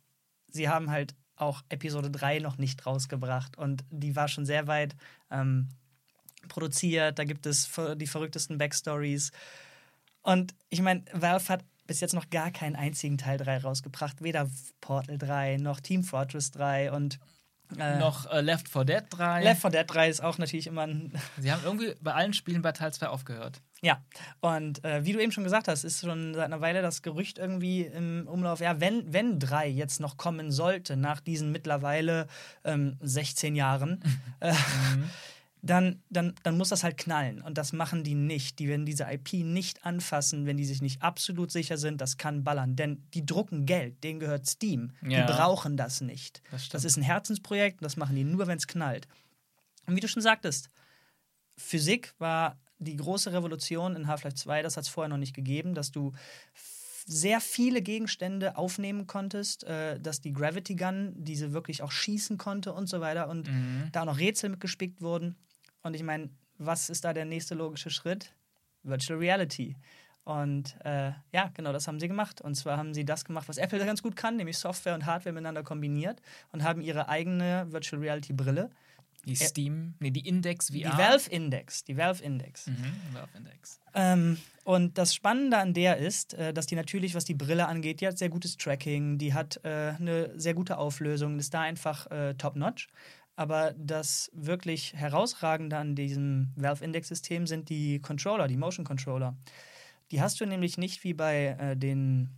sie 0.47 0.69
haben 0.69 0.89
halt 0.89 1.15
auch 1.35 1.63
Episode 1.67 2.09
3 2.09 2.39
noch 2.39 2.57
nicht 2.57 2.85
rausgebracht 2.85 3.57
und 3.57 3.83
die 3.89 4.15
war 4.15 4.29
schon 4.29 4.45
sehr 4.45 4.67
weit 4.67 4.95
ähm, 5.31 5.67
produziert. 6.47 7.19
Da 7.19 7.25
gibt 7.25 7.45
es 7.45 7.69
die 7.97 8.07
verrücktesten 8.07 8.57
Backstories. 8.57 9.31
Und 10.21 10.53
ich 10.69 10.81
meine, 10.81 11.03
Valve 11.13 11.49
hat 11.49 11.65
bis 11.87 11.99
jetzt 11.99 12.13
noch 12.13 12.29
gar 12.29 12.51
keinen 12.51 12.75
einzigen 12.75 13.17
Teil 13.17 13.37
3 13.37 13.59
rausgebracht. 13.59 14.21
Weder 14.21 14.49
Portal 14.79 15.17
3 15.17 15.57
noch 15.57 15.79
Team 15.79 16.03
Fortress 16.03 16.51
3 16.51 16.91
und 16.91 17.19
äh, 17.77 17.99
Noch 17.99 18.29
äh, 18.31 18.41
Left 18.41 18.67
4 18.67 18.85
Dead 18.85 19.03
3. 19.09 19.43
Left 19.43 19.61
4 19.61 19.69
Dead 19.69 19.85
3 19.87 20.09
ist 20.09 20.23
auch 20.23 20.37
natürlich 20.37 20.67
immer 20.67 20.83
ein 20.83 21.13
Sie 21.37 21.51
haben 21.51 21.61
irgendwie 21.63 21.95
bei 22.01 22.13
allen 22.13 22.33
Spielen 22.33 22.61
bei 22.61 22.71
Teil 22.71 22.93
2 22.93 23.07
aufgehört. 23.07 23.61
Ja, 23.83 24.03
und 24.41 24.83
äh, 24.85 25.05
wie 25.05 25.13
du 25.13 25.19
eben 25.19 25.31
schon 25.31 25.43
gesagt 25.43 25.67
hast, 25.67 25.83
ist 25.83 26.01
schon 26.01 26.35
seit 26.35 26.45
einer 26.45 26.61
Weile 26.61 26.83
das 26.83 27.01
Gerücht 27.01 27.39
irgendwie 27.39 27.81
im 27.81 28.27
Umlauf, 28.27 28.59
ja, 28.59 28.79
wenn, 28.79 29.11
wenn 29.11 29.39
drei 29.39 29.67
jetzt 29.67 29.99
noch 29.99 30.17
kommen 30.17 30.51
sollte, 30.51 30.95
nach 30.95 31.19
diesen 31.19 31.51
mittlerweile 31.51 32.27
ähm, 32.63 32.97
16 33.01 33.55
Jahren, 33.55 34.03
äh, 34.39 34.53
dann, 35.61 36.01
dann, 36.09 36.33
dann 36.43 36.57
muss 36.57 36.69
das 36.69 36.83
halt 36.83 36.97
knallen. 36.97 37.41
Und 37.41 37.57
das 37.57 37.71
machen 37.71 38.03
die 38.03 38.15
nicht. 38.15 38.59
Die 38.59 38.67
werden 38.67 38.85
diese 38.85 39.03
IP 39.03 39.33
nicht 39.33 39.85
anfassen, 39.85 40.45
wenn 40.45 40.57
die 40.57 40.65
sich 40.65 40.81
nicht 40.81 41.01
absolut 41.01 41.51
sicher 41.51 41.77
sind, 41.77 42.01
das 42.01 42.17
kann 42.17 42.43
ballern. 42.43 42.75
Denn 42.75 43.03
die 43.13 43.25
drucken 43.25 43.65
Geld, 43.65 44.03
denen 44.03 44.19
gehört 44.19 44.47
Steam. 44.47 44.91
Ja. 45.07 45.25
Die 45.25 45.31
brauchen 45.31 45.77
das 45.77 46.01
nicht. 46.01 46.41
Das 46.51 46.69
das 46.69 46.83
ist 46.83 46.97
ein 46.97 47.03
Herzensprojekt 47.03 47.81
und 47.81 47.83
das 47.83 47.97
machen 47.97 48.15
die 48.15 48.23
nur, 48.23 48.47
wenn 48.47 48.57
es 48.57 48.67
knallt. 48.67 49.07
Und 49.85 49.95
wie 49.95 49.99
du 49.99 50.07
schon 50.07 50.21
sagtest, 50.21 50.69
Physik 51.57 52.13
war 52.17 52.57
die 52.79 52.95
große 52.95 53.31
Revolution 53.31 53.95
in 53.95 54.07
Half-Life 54.07 54.35
2, 54.35 54.63
das 54.63 54.77
hat 54.77 54.85
es 54.85 54.89
vorher 54.89 55.09
noch 55.09 55.17
nicht 55.17 55.35
gegeben, 55.35 55.75
dass 55.75 55.91
du 55.91 56.11
sehr 57.05 57.41
viele 57.41 57.81
Gegenstände 57.81 58.57
aufnehmen 58.57 59.05
konntest, 59.05 59.63
äh, 59.63 59.99
dass 59.99 60.21
die 60.21 60.33
Gravity 60.33 60.75
Gun 60.75 61.13
diese 61.15 61.53
wirklich 61.53 61.83
auch 61.83 61.91
schießen 61.91 62.37
konnte 62.37 62.73
und 62.73 62.87
so 62.87 63.01
weiter 63.01 63.27
und 63.27 63.49
da 63.91 64.01
auch 64.01 64.05
noch 64.05 64.19
Rätsel 64.19 64.49
mitgespickt 64.49 65.01
wurden. 65.01 65.35
Und 65.83 65.95
ich 65.95 66.03
meine, 66.03 66.29
was 66.57 66.89
ist 66.89 67.03
da 67.05 67.13
der 67.13 67.25
nächste 67.25 67.55
logische 67.55 67.89
Schritt? 67.89 68.33
Virtual 68.83 69.19
Reality. 69.19 69.75
Und 70.23 70.75
äh, 70.83 71.11
ja, 71.31 71.49
genau, 71.55 71.73
das 71.73 71.87
haben 71.87 71.99
sie 71.99 72.07
gemacht. 72.07 72.41
Und 72.41 72.55
zwar 72.55 72.77
haben 72.77 72.93
sie 72.93 73.05
das 73.05 73.25
gemacht, 73.25 73.49
was 73.49 73.57
Apple 73.57 73.83
ganz 73.85 74.03
gut 74.03 74.15
kann, 74.15 74.37
nämlich 74.37 74.57
Software 74.57 74.93
und 74.93 75.05
Hardware 75.05 75.33
miteinander 75.33 75.63
kombiniert 75.63 76.21
und 76.51 76.63
haben 76.63 76.81
ihre 76.81 77.09
eigene 77.09 77.65
Virtual 77.71 77.99
Reality 78.01 78.33
Brille, 78.33 78.69
Die 79.25 79.35
Steam, 79.35 79.95
nee, 79.99 80.11
die 80.11 80.27
Index 80.27 80.67
VR. 80.69 80.73
die 80.73 80.97
Valve 80.97 81.29
Index, 81.29 81.83
die 81.83 81.97
Valve 81.97 82.23
Index. 82.23 82.67
Mhm, 82.67 82.75
Valve 83.13 83.37
Index. 83.37 83.79
Ähm, 83.93 84.37
und 84.63 84.97
das 84.97 85.13
Spannende 85.15 85.57
an 85.57 85.73
der 85.73 85.97
ist, 85.97 86.35
äh, 86.35 86.53
dass 86.53 86.67
die 86.67 86.75
natürlich, 86.75 87.15
was 87.15 87.25
die 87.25 87.33
Brille 87.33 87.67
angeht, 87.67 88.01
die 88.01 88.07
hat 88.07 88.17
sehr 88.17 88.29
gutes 88.29 88.57
Tracking, 88.57 89.17
die 89.17 89.33
hat 89.33 89.59
äh, 89.63 89.93
eine 89.99 90.39
sehr 90.39 90.53
gute 90.53 90.77
Auflösung, 90.77 91.39
ist 91.39 91.53
da 91.53 91.61
einfach 91.61 92.09
äh, 92.11 92.35
top-notch. 92.35 92.89
Aber 93.35 93.73
das 93.77 94.29
wirklich 94.33 94.93
Herausragende 94.93 95.77
an 95.77 95.95
diesem 95.95 96.51
Valve 96.55 96.83
Index-System 96.83 97.47
sind 97.47 97.69
die 97.69 97.99
Controller, 97.99 98.47
die 98.47 98.57
Motion 98.57 98.85
Controller. 98.85 99.35
Die 100.11 100.21
hast 100.21 100.39
du 100.41 100.45
nämlich 100.45 100.77
nicht 100.77 101.03
wie 101.03 101.13
bei 101.13 101.55
äh, 101.59 101.77
den, 101.77 102.29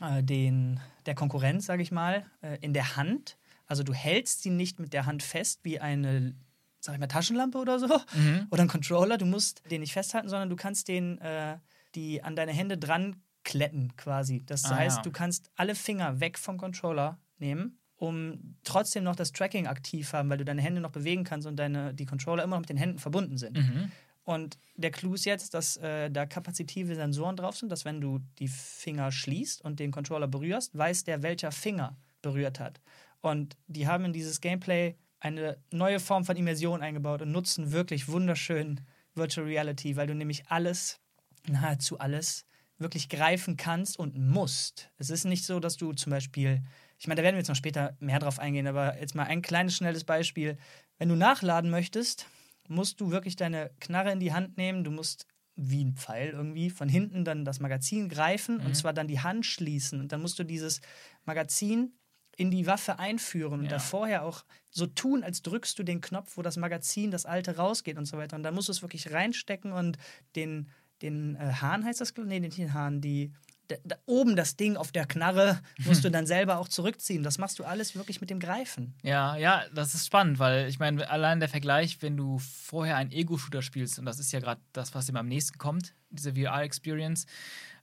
äh, 0.00 0.22
den, 0.22 0.80
der 1.06 1.14
Konkurrenz, 1.14 1.66
sage 1.66 1.82
ich 1.82 1.90
mal, 1.92 2.24
äh, 2.42 2.58
in 2.60 2.72
der 2.72 2.96
Hand. 2.96 3.36
Also 3.66 3.82
du 3.82 3.92
hältst 3.92 4.42
sie 4.42 4.50
nicht 4.50 4.78
mit 4.78 4.92
der 4.92 5.06
Hand 5.06 5.22
fest 5.22 5.60
wie 5.64 5.80
eine, 5.80 6.34
sag 6.80 6.94
ich 6.94 7.00
mal, 7.00 7.08
Taschenlampe 7.08 7.58
oder 7.58 7.78
so 7.80 7.88
Mhm. 8.14 8.46
oder 8.50 8.62
ein 8.62 8.68
Controller. 8.68 9.18
Du 9.18 9.26
musst 9.26 9.62
den 9.70 9.80
nicht 9.80 9.92
festhalten, 9.92 10.28
sondern 10.28 10.48
du 10.50 10.56
kannst 10.56 10.86
den 10.88 11.18
äh, 11.18 11.58
die 11.96 12.22
an 12.22 12.36
deine 12.36 12.52
Hände 12.52 12.78
dran 12.78 13.22
kletten 13.44 13.94
quasi. 13.96 14.42
Das 14.46 14.64
Ah, 14.66 14.76
heißt, 14.76 14.96
ja. 14.98 15.02
du 15.02 15.10
kannst 15.10 15.50
alle 15.56 15.74
Finger 15.74 16.20
weg 16.20 16.38
vom 16.38 16.56
Controller 16.56 17.18
nehmen, 17.38 17.78
um 18.06 18.56
trotzdem 18.64 19.04
noch 19.04 19.16
das 19.16 19.32
Tracking 19.32 19.66
aktiv 19.66 20.12
haben, 20.12 20.30
weil 20.30 20.38
du 20.38 20.44
deine 20.44 20.62
Hände 20.62 20.80
noch 20.80 20.90
bewegen 20.90 21.24
kannst 21.24 21.46
und 21.46 21.56
deine, 21.56 21.94
die 21.94 22.06
Controller 22.06 22.44
immer 22.44 22.56
noch 22.56 22.60
mit 22.60 22.68
den 22.68 22.76
Händen 22.76 22.98
verbunden 22.98 23.38
sind. 23.38 23.56
Mhm. 23.56 23.92
Und 24.24 24.58
der 24.76 24.90
Clou 24.90 25.14
ist 25.14 25.26
jetzt, 25.26 25.52
dass 25.52 25.76
äh, 25.76 26.10
da 26.10 26.24
kapazitive 26.24 26.94
Sensoren 26.94 27.36
drauf 27.36 27.56
sind, 27.56 27.70
dass 27.70 27.84
wenn 27.84 28.00
du 28.00 28.20
die 28.38 28.48
Finger 28.48 29.12
schließt 29.12 29.62
und 29.62 29.80
den 29.80 29.90
Controller 29.90 30.26
berührst, 30.26 30.76
weiß 30.76 31.04
der, 31.04 31.22
welcher 31.22 31.52
Finger 31.52 31.96
berührt 32.22 32.58
hat. 32.58 32.80
Und 33.20 33.56
die 33.66 33.86
haben 33.86 34.06
in 34.06 34.12
dieses 34.12 34.40
Gameplay 34.40 34.96
eine 35.20 35.58
neue 35.70 36.00
Form 36.00 36.24
von 36.24 36.36
Immersion 36.36 36.82
eingebaut 36.82 37.22
und 37.22 37.32
nutzen 37.32 37.72
wirklich 37.72 38.08
wunderschön 38.08 38.80
Virtual 39.14 39.46
Reality, 39.46 39.96
weil 39.96 40.06
du 40.06 40.14
nämlich 40.14 40.46
alles, 40.48 41.00
nahezu 41.46 41.98
alles, 41.98 42.44
wirklich 42.78 43.08
greifen 43.08 43.56
kannst 43.56 43.98
und 43.98 44.18
musst. 44.18 44.90
Es 44.98 45.10
ist 45.10 45.24
nicht 45.24 45.44
so, 45.44 45.60
dass 45.60 45.76
du 45.76 45.92
zum 45.92 46.10
Beispiel, 46.10 46.62
ich 47.04 47.08
meine, 47.08 47.18
da 47.20 47.22
werden 47.24 47.34
wir 47.34 47.40
jetzt 47.40 47.48
noch 47.48 47.54
später 47.54 47.98
mehr 48.00 48.18
drauf 48.18 48.38
eingehen, 48.38 48.66
aber 48.66 48.98
jetzt 48.98 49.14
mal 49.14 49.24
ein 49.24 49.42
kleines, 49.42 49.76
schnelles 49.76 50.04
Beispiel. 50.04 50.56
Wenn 50.96 51.10
du 51.10 51.16
nachladen 51.16 51.70
möchtest, 51.70 52.26
musst 52.66 52.98
du 52.98 53.10
wirklich 53.10 53.36
deine 53.36 53.72
Knarre 53.78 54.10
in 54.10 54.20
die 54.20 54.32
Hand 54.32 54.56
nehmen, 54.56 54.84
du 54.84 54.90
musst 54.90 55.26
wie 55.54 55.84
ein 55.84 55.96
Pfeil 55.96 56.30
irgendwie 56.30 56.70
von 56.70 56.88
hinten 56.88 57.26
dann 57.26 57.44
das 57.44 57.60
Magazin 57.60 58.08
greifen 58.08 58.58
und 58.58 58.74
zwar 58.74 58.94
dann 58.94 59.06
die 59.06 59.20
Hand 59.20 59.44
schließen 59.44 60.00
und 60.00 60.12
dann 60.12 60.22
musst 60.22 60.38
du 60.38 60.44
dieses 60.44 60.80
Magazin 61.26 61.92
in 62.38 62.50
die 62.50 62.66
Waffe 62.66 62.98
einführen 62.98 63.60
und 63.60 63.64
Ja. 63.66 63.72
da 63.72 63.78
vorher 63.80 64.24
auch 64.24 64.46
so 64.70 64.86
tun, 64.86 65.22
als 65.24 65.42
drückst 65.42 65.78
du 65.78 65.82
den 65.82 66.00
Knopf, 66.00 66.38
wo 66.38 66.42
das 66.42 66.56
Magazin, 66.56 67.10
das 67.10 67.26
alte 67.26 67.58
rausgeht 67.58 67.98
und 67.98 68.06
so 68.06 68.16
weiter. 68.16 68.34
Und 68.34 68.44
dann 68.44 68.54
musst 68.54 68.68
du 68.68 68.72
es 68.72 68.80
wirklich 68.80 69.12
reinstecken 69.12 69.72
und 69.72 69.98
den, 70.36 70.70
den 71.02 71.36
äh, 71.36 71.52
Hahn 71.60 71.84
heißt 71.84 72.00
das, 72.00 72.14
nee, 72.16 72.40
den 72.40 72.72
Hahn, 72.72 73.02
die 73.02 73.34
da, 73.68 73.76
da 73.84 73.96
oben 74.06 74.36
das 74.36 74.56
Ding 74.56 74.76
auf 74.76 74.92
der 74.92 75.06
Knarre 75.06 75.60
musst 75.84 76.04
du 76.04 76.10
dann 76.12 76.26
selber 76.26 76.58
auch 76.58 76.68
zurückziehen. 76.68 77.22
Das 77.22 77.38
machst 77.38 77.58
du 77.58 77.64
alles 77.64 77.94
wirklich 77.94 78.20
mit 78.20 78.30
dem 78.30 78.40
Greifen. 78.40 78.94
Ja, 79.02 79.36
ja, 79.36 79.64
das 79.74 79.94
ist 79.94 80.06
spannend, 80.06 80.38
weil 80.38 80.68
ich 80.68 80.78
meine, 80.78 81.08
allein 81.08 81.40
der 81.40 81.48
Vergleich, 81.48 82.02
wenn 82.02 82.16
du 82.16 82.38
vorher 82.38 82.96
einen 82.96 83.12
Ego-Shooter 83.12 83.62
spielst, 83.62 83.98
und 83.98 84.06
das 84.06 84.18
ist 84.18 84.32
ja 84.32 84.40
gerade 84.40 84.60
das, 84.72 84.94
was 84.94 85.08
ihm 85.08 85.16
am 85.16 85.28
nächsten 85.28 85.58
kommt, 85.58 85.94
diese 86.10 86.34
VR-Experience, 86.34 87.26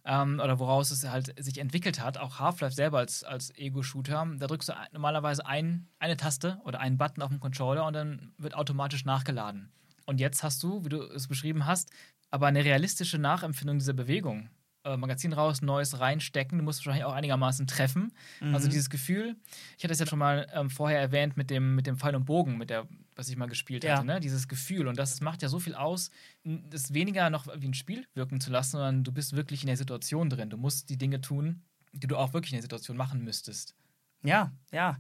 ähm, 0.06 0.40
oder 0.40 0.60
woraus 0.60 0.92
es 0.92 1.08
halt 1.08 1.34
sich 1.44 1.60
entwickelt 1.60 2.02
hat, 2.02 2.18
auch 2.18 2.40
Half-Life 2.40 2.76
selber 2.76 3.00
als, 3.00 3.24
als 3.24 3.56
Ego-Shooter, 3.58 4.28
da 4.38 4.48
drückst 4.48 4.70
du 4.70 4.74
normalerweise 4.92 5.46
ein, 5.46 5.88
eine 6.00 6.18
Taste 6.18 6.60
oder 6.64 6.80
einen 6.80 6.98
Button 6.98 7.22
auf 7.22 7.30
dem 7.30 7.40
Controller 7.40 7.86
und 7.86 7.94
dann 7.94 8.34
wird 8.38 8.56
automatisch 8.56 9.06
nachgeladen. 9.06 9.72
Und 10.06 10.20
jetzt 10.20 10.44
hast 10.44 10.64
du, 10.64 10.84
wie 10.84 10.90
du 10.90 11.04
es 11.04 11.28
beschrieben 11.28 11.66
hast, 11.66 11.92
aber 12.32 12.48
eine 12.48 12.66
realistische 12.66 13.18
Nachempfindung 13.18 13.78
dieser 13.78 13.94
Bewegung. 13.94 14.50
Äh, 14.84 14.98
Magazin 14.98 15.32
raus, 15.34 15.62
neues 15.62 16.00
reinstecken, 16.00 16.58
du 16.58 16.64
musst 16.64 16.80
wahrscheinlich 16.80 17.06
auch 17.06 17.14
einigermaßen 17.14 17.68
treffen. 17.68 18.14
Also 18.42 18.68
dieses 18.68 18.90
Gefühl, 18.90 19.36
ich 19.78 19.84
hatte 19.84 19.94
es 19.94 20.00
ja 20.00 20.08
schon 20.08 20.18
mal 20.18 20.48
ähm, 20.54 20.72
vorher 20.72 21.00
erwähnt 21.00 21.38
mit 21.38 21.52
dem, 21.52 21.76
mit 21.76 21.86
dem 21.86 21.98
Pfeil 21.98 22.16
und 22.16 22.26
Bogen, 22.26 22.58
mit 22.58 22.72
der, 22.72 22.88
was 23.16 23.30
ich 23.30 23.38
mal 23.38 23.46
gespielt 23.48 23.84
Ja. 23.84 23.98
hatte, 23.98 24.08
ne? 24.08 24.20
Dieses 24.20 24.48
Gefühl. 24.48 24.88
Und 24.88 24.98
das 24.98 25.22
macht 25.22 25.44
ja 25.44 25.50
so 25.50 25.60
viel 25.60 25.76
aus, 25.76 26.10
das 26.44 26.94
weniger 26.96 27.30
noch 27.30 27.46
wie 27.56 27.68
ein 27.68 27.76
Spiel 27.76 28.08
wirken 28.16 28.42
zu 28.42 28.50
lassen, 28.50 28.72
sondern 28.72 29.04
du 29.04 29.12
bist 29.12 29.36
wirklich 29.36 29.62
in 29.62 29.68
der 29.68 29.78
Situation 29.78 30.30
drin. 30.32 30.50
Du 30.50 30.58
musst 30.58 30.90
die 30.90 30.98
Dinge 30.98 31.22
tun, 31.22 31.62
die 31.94 32.08
du 32.08 32.18
auch 32.18 32.34
wirklich 32.34 32.52
in 32.54 32.58
der 32.58 32.64
Situation 32.64 32.98
machen 32.98 33.24
müsstest. 33.24 33.76
Ja, 34.24 34.52
ja. 34.72 34.98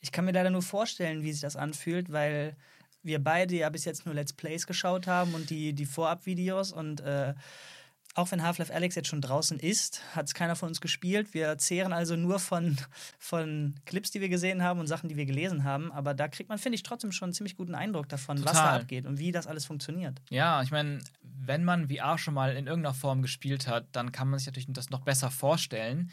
Ich 0.00 0.12
kann 0.12 0.24
mir 0.24 0.32
leider 0.32 0.48
nur 0.48 0.62
vorstellen, 0.62 1.22
wie 1.22 1.32
sich 1.32 1.42
das 1.42 1.56
anfühlt, 1.56 2.10
weil 2.10 2.56
wir 3.02 3.22
beide 3.22 3.54
ja 3.54 3.68
bis 3.68 3.84
jetzt 3.84 4.06
nur 4.06 4.14
Let's 4.14 4.32
Plays 4.32 4.66
geschaut 4.66 5.06
haben 5.06 5.34
und 5.34 5.50
die, 5.50 5.74
die 5.74 5.84
Vorab-Videos 5.86 6.72
und 6.72 7.00
äh, 7.00 7.34
auch 8.14 8.32
wenn 8.32 8.42
Half-Life 8.42 8.74
Alex 8.74 8.96
jetzt 8.96 9.08
schon 9.08 9.20
draußen 9.20 9.58
ist, 9.60 10.02
hat 10.16 10.26
es 10.26 10.34
keiner 10.34 10.56
von 10.56 10.68
uns 10.68 10.80
gespielt. 10.80 11.32
Wir 11.32 11.56
zehren 11.58 11.92
also 11.92 12.16
nur 12.16 12.40
von, 12.40 12.76
von 13.18 13.74
Clips, 13.86 14.10
die 14.10 14.20
wir 14.20 14.28
gesehen 14.28 14.62
haben 14.62 14.80
und 14.80 14.88
Sachen, 14.88 15.08
die 15.08 15.16
wir 15.16 15.26
gelesen 15.26 15.62
haben. 15.64 15.92
Aber 15.92 16.12
da 16.12 16.26
kriegt 16.26 16.48
man, 16.48 16.58
finde 16.58 16.74
ich, 16.74 16.82
trotzdem 16.82 17.12
schon 17.12 17.26
einen 17.26 17.34
ziemlich 17.34 17.56
guten 17.56 17.74
Eindruck 17.74 18.08
davon, 18.08 18.38
was 18.38 18.52
da 18.52 18.58
Total. 18.58 18.80
abgeht 18.80 19.06
und 19.06 19.18
wie 19.18 19.30
das 19.30 19.46
alles 19.46 19.64
funktioniert. 19.64 20.20
Ja, 20.28 20.60
ich 20.62 20.72
meine, 20.72 20.98
wenn 21.22 21.64
man 21.64 21.88
VR 21.88 22.18
schon 22.18 22.34
mal 22.34 22.56
in 22.56 22.66
irgendeiner 22.66 22.94
Form 22.94 23.22
gespielt 23.22 23.68
hat, 23.68 23.86
dann 23.92 24.10
kann 24.10 24.28
man 24.28 24.38
sich 24.38 24.46
natürlich 24.46 24.66
das 24.70 24.90
noch 24.90 25.00
besser 25.00 25.30
vorstellen. 25.30 26.10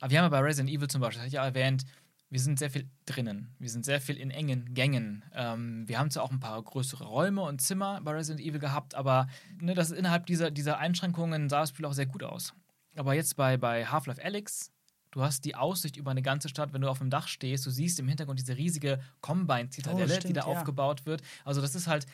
Aber 0.00 0.10
wir 0.10 0.18
haben 0.18 0.24
ja 0.24 0.28
bei 0.30 0.40
Resident 0.40 0.74
Evil 0.74 0.88
zum 0.88 1.00
Beispiel, 1.00 1.18
das 1.18 1.20
hatte 1.20 1.28
ich 1.28 1.34
ja 1.34 1.44
erwähnt, 1.44 1.84
wir 2.28 2.40
sind 2.40 2.58
sehr 2.58 2.70
viel 2.70 2.88
drinnen. 3.04 3.54
Wir 3.58 3.70
sind 3.70 3.84
sehr 3.84 4.00
viel 4.00 4.16
in 4.16 4.30
engen 4.30 4.74
Gängen. 4.74 5.24
Ähm, 5.32 5.88
wir 5.88 5.98
haben 5.98 6.10
zwar 6.10 6.24
auch 6.24 6.32
ein 6.32 6.40
paar 6.40 6.60
größere 6.62 7.04
Räume 7.04 7.42
und 7.42 7.60
Zimmer 7.60 8.00
bei 8.02 8.12
Resident 8.12 8.44
Evil 8.44 8.58
gehabt, 8.58 8.94
aber 8.94 9.28
ne, 9.60 9.74
das 9.74 9.90
ist 9.90 9.98
innerhalb 9.98 10.26
dieser, 10.26 10.50
dieser 10.50 10.78
Einschränkungen 10.78 11.48
sah 11.48 11.60
das 11.60 11.70
Spiel 11.70 11.84
auch 11.84 11.92
sehr 11.92 12.06
gut 12.06 12.24
aus. 12.24 12.52
Aber 12.96 13.14
jetzt 13.14 13.36
bei, 13.36 13.56
bei 13.56 13.86
Half-Life 13.86 14.24
Alyx, 14.24 14.72
du 15.12 15.22
hast 15.22 15.44
die 15.44 15.54
Aussicht 15.54 15.96
über 15.96 16.10
eine 16.10 16.22
ganze 16.22 16.48
Stadt, 16.48 16.72
wenn 16.72 16.80
du 16.80 16.88
auf 16.88 16.98
dem 16.98 17.10
Dach 17.10 17.28
stehst, 17.28 17.64
du 17.64 17.70
siehst 17.70 18.00
im 18.00 18.08
Hintergrund 18.08 18.40
diese 18.40 18.56
riesige 18.56 19.00
Combine-Zitadelle, 19.20 20.16
Oh, 20.16 20.26
die 20.26 20.32
da 20.32 20.40
ja. 20.40 20.46
aufgebaut 20.46 21.06
wird. 21.06 21.22
Also 21.44 21.60
das 21.60 21.74
ist 21.74 21.86
halt 21.86 22.06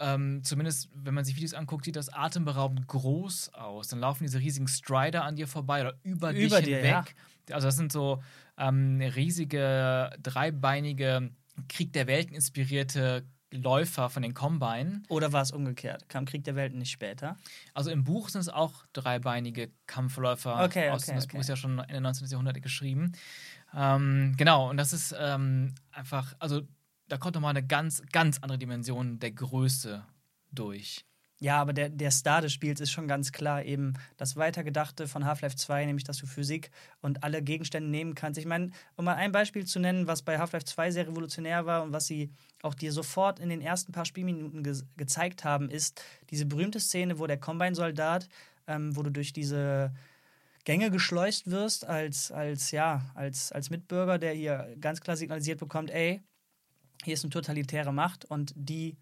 ähm, 0.00 0.42
zumindest 0.42 0.88
wenn 0.94 1.12
man 1.12 1.24
sich 1.24 1.36
Videos 1.36 1.52
anguckt, 1.52 1.84
sieht 1.84 1.94
das 1.94 2.08
atemberaubend 2.08 2.88
groß 2.88 3.52
aus. 3.52 3.88
Dann 3.88 4.00
laufen 4.00 4.24
diese 4.24 4.40
riesigen 4.40 4.66
Strider 4.66 5.24
an 5.24 5.36
dir 5.36 5.46
vorbei 5.46 5.82
oder 5.82 5.94
über, 6.02 6.32
dich 6.32 6.46
Über 6.46 6.62
dir, 6.62 6.78
hinweg. 6.78 7.14
Also 7.52 7.68
das 7.68 7.76
sind 7.76 7.92
so 7.92 8.22
ähm, 8.58 9.00
riesige, 9.00 10.10
dreibeinige, 10.22 11.30
Krieg 11.68 11.92
der 11.92 12.06
Welten 12.06 12.34
inspirierte 12.34 13.24
Läufer 13.52 14.10
von 14.10 14.22
den 14.22 14.34
Combine. 14.34 15.02
Oder 15.08 15.32
war 15.32 15.42
es 15.42 15.50
umgekehrt? 15.50 16.08
Kam 16.08 16.24
Krieg 16.24 16.44
der 16.44 16.54
Welten 16.54 16.78
nicht 16.78 16.90
später? 16.90 17.36
Also 17.74 17.90
im 17.90 18.04
Buch 18.04 18.28
sind 18.28 18.42
es 18.42 18.48
auch 18.48 18.84
dreibeinige 18.92 19.72
Kampfläufer. 19.86 20.62
Okay, 20.64 20.90
aus, 20.90 21.02
okay, 21.02 21.14
das 21.14 21.24
okay. 21.24 21.36
Buch 21.36 21.40
ist 21.40 21.48
ja 21.48 21.56
schon 21.56 21.78
Ende 21.80 22.00
19. 22.00 22.28
Jahrhundert 22.28 22.62
geschrieben. 22.62 23.12
Ähm, 23.74 24.34
genau, 24.36 24.70
und 24.70 24.76
das 24.76 24.92
ist 24.92 25.14
ähm, 25.18 25.74
einfach, 25.90 26.34
also 26.38 26.62
da 27.08 27.18
kommt 27.18 27.34
nochmal 27.34 27.50
eine 27.50 27.66
ganz, 27.66 28.02
ganz 28.12 28.38
andere 28.38 28.58
Dimension 28.58 29.18
der 29.18 29.32
Größe 29.32 30.04
durch. 30.52 31.04
Ja, 31.42 31.58
aber 31.58 31.72
der, 31.72 31.88
der 31.88 32.10
Star 32.10 32.42
des 32.42 32.52
Spiels 32.52 32.80
ist 32.80 32.90
schon 32.90 33.08
ganz 33.08 33.32
klar 33.32 33.64
eben 33.64 33.94
das 34.18 34.36
Weitergedachte 34.36 35.08
von 35.08 35.24
Half-Life 35.24 35.56
2, 35.56 35.86
nämlich 35.86 36.04
dass 36.04 36.18
du 36.18 36.26
Physik 36.26 36.70
und 37.00 37.24
alle 37.24 37.42
Gegenstände 37.42 37.88
nehmen 37.88 38.14
kannst. 38.14 38.38
Ich 38.38 38.44
meine, 38.44 38.72
um 38.96 39.06
mal 39.06 39.14
ein 39.14 39.32
Beispiel 39.32 39.64
zu 39.64 39.80
nennen, 39.80 40.06
was 40.06 40.20
bei 40.20 40.38
Half-Life 40.38 40.66
2 40.66 40.90
sehr 40.90 41.08
revolutionär 41.08 41.64
war 41.64 41.82
und 41.82 41.94
was 41.94 42.06
sie 42.06 42.30
auch 42.60 42.74
dir 42.74 42.92
sofort 42.92 43.40
in 43.40 43.48
den 43.48 43.62
ersten 43.62 43.90
paar 43.90 44.04
Spielminuten 44.04 44.62
ge 44.62 44.74
gezeigt 44.98 45.42
haben, 45.42 45.70
ist 45.70 46.02
diese 46.28 46.44
berühmte 46.44 46.78
Szene, 46.78 47.18
wo 47.18 47.26
der 47.26 47.40
Combine-Soldat, 47.40 48.28
ähm, 48.66 48.94
wo 48.94 49.02
du 49.02 49.10
durch 49.10 49.32
diese 49.32 49.94
Gänge 50.64 50.90
geschleust 50.90 51.50
wirst 51.50 51.86
als, 51.86 52.30
als, 52.30 52.70
ja, 52.70 53.10
als, 53.14 53.50
als 53.50 53.70
Mitbürger, 53.70 54.18
der 54.18 54.34
hier 54.34 54.76
ganz 54.78 55.00
klar 55.00 55.16
signalisiert 55.16 55.58
bekommt, 55.58 55.90
ey, 55.90 56.20
hier 57.02 57.14
ist 57.14 57.24
eine 57.24 57.30
totalitäre 57.30 57.94
Macht 57.94 58.26
und 58.26 58.52
die 58.54 58.98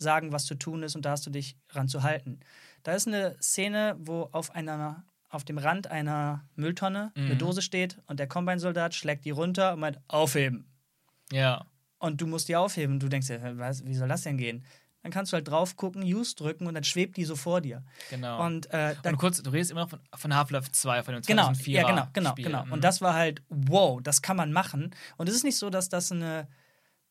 sagen, 0.00 0.32
was 0.32 0.46
zu 0.46 0.54
tun 0.56 0.82
ist 0.82 0.96
und 0.96 1.04
da 1.04 1.10
hast 1.12 1.26
du 1.26 1.30
dich 1.30 1.56
ran 1.70 1.88
zu 1.88 2.02
halten. 2.02 2.40
Da 2.82 2.92
ist 2.92 3.06
eine 3.06 3.36
Szene, 3.40 3.96
wo 3.98 4.28
auf 4.32 4.54
einer 4.54 5.04
auf 5.28 5.44
dem 5.44 5.58
Rand 5.58 5.86
einer 5.86 6.42
Mülltonne 6.56 7.12
eine 7.14 7.34
Mhm. 7.34 7.38
Dose 7.38 7.62
steht 7.62 7.98
und 8.08 8.18
der 8.18 8.26
Combine-Soldat 8.26 8.96
schlägt 8.96 9.24
die 9.24 9.30
runter 9.30 9.74
und 9.74 9.78
meint, 9.80 10.00
aufheben. 10.08 10.66
Ja. 11.30 11.66
Und 11.98 12.20
du 12.20 12.26
musst 12.26 12.48
die 12.48 12.56
aufheben. 12.56 12.94
Und 12.94 13.02
du 13.04 13.08
denkst 13.08 13.28
dir, 13.28 13.56
was, 13.56 13.84
wie 13.86 13.94
soll 13.94 14.08
das 14.08 14.22
denn 14.22 14.38
gehen? 14.38 14.64
Dann 15.04 15.12
kannst 15.12 15.32
du 15.32 15.36
halt 15.36 15.46
drauf 15.46 15.76
gucken, 15.76 16.02
Use 16.02 16.34
drücken 16.34 16.66
und 16.66 16.74
dann 16.74 16.82
schwebt 16.82 17.16
die 17.16 17.24
so 17.24 17.36
vor 17.36 17.60
dir. 17.60 17.84
Genau. 18.10 18.44
Und, 18.44 18.70
äh, 18.74 18.96
Und 19.04 19.18
kurz, 19.18 19.40
du 19.40 19.50
redest 19.50 19.70
immer 19.70 19.82
noch 19.82 19.90
von, 19.90 20.00
von 20.16 20.34
Half-Life 20.34 20.72
2, 20.72 21.02
von 21.04 21.14
dem 21.14 21.22
2004er 21.22 21.26
Genau, 21.28 21.52
ja, 21.66 21.86
genau, 21.86 22.06
genau, 22.12 22.30
Spiel. 22.30 22.44
genau. 22.46 22.64
Mhm. 22.66 22.72
Und 22.72 22.82
das 22.82 23.00
war 23.00 23.14
halt, 23.14 23.40
wow, 23.50 24.00
das 24.02 24.22
kann 24.22 24.36
man 24.36 24.52
machen. 24.52 24.90
Und 25.16 25.28
es 25.28 25.36
ist 25.36 25.44
nicht 25.44 25.58
so, 25.58 25.70
dass 25.70 25.88
das 25.88 26.10
eine, 26.10 26.48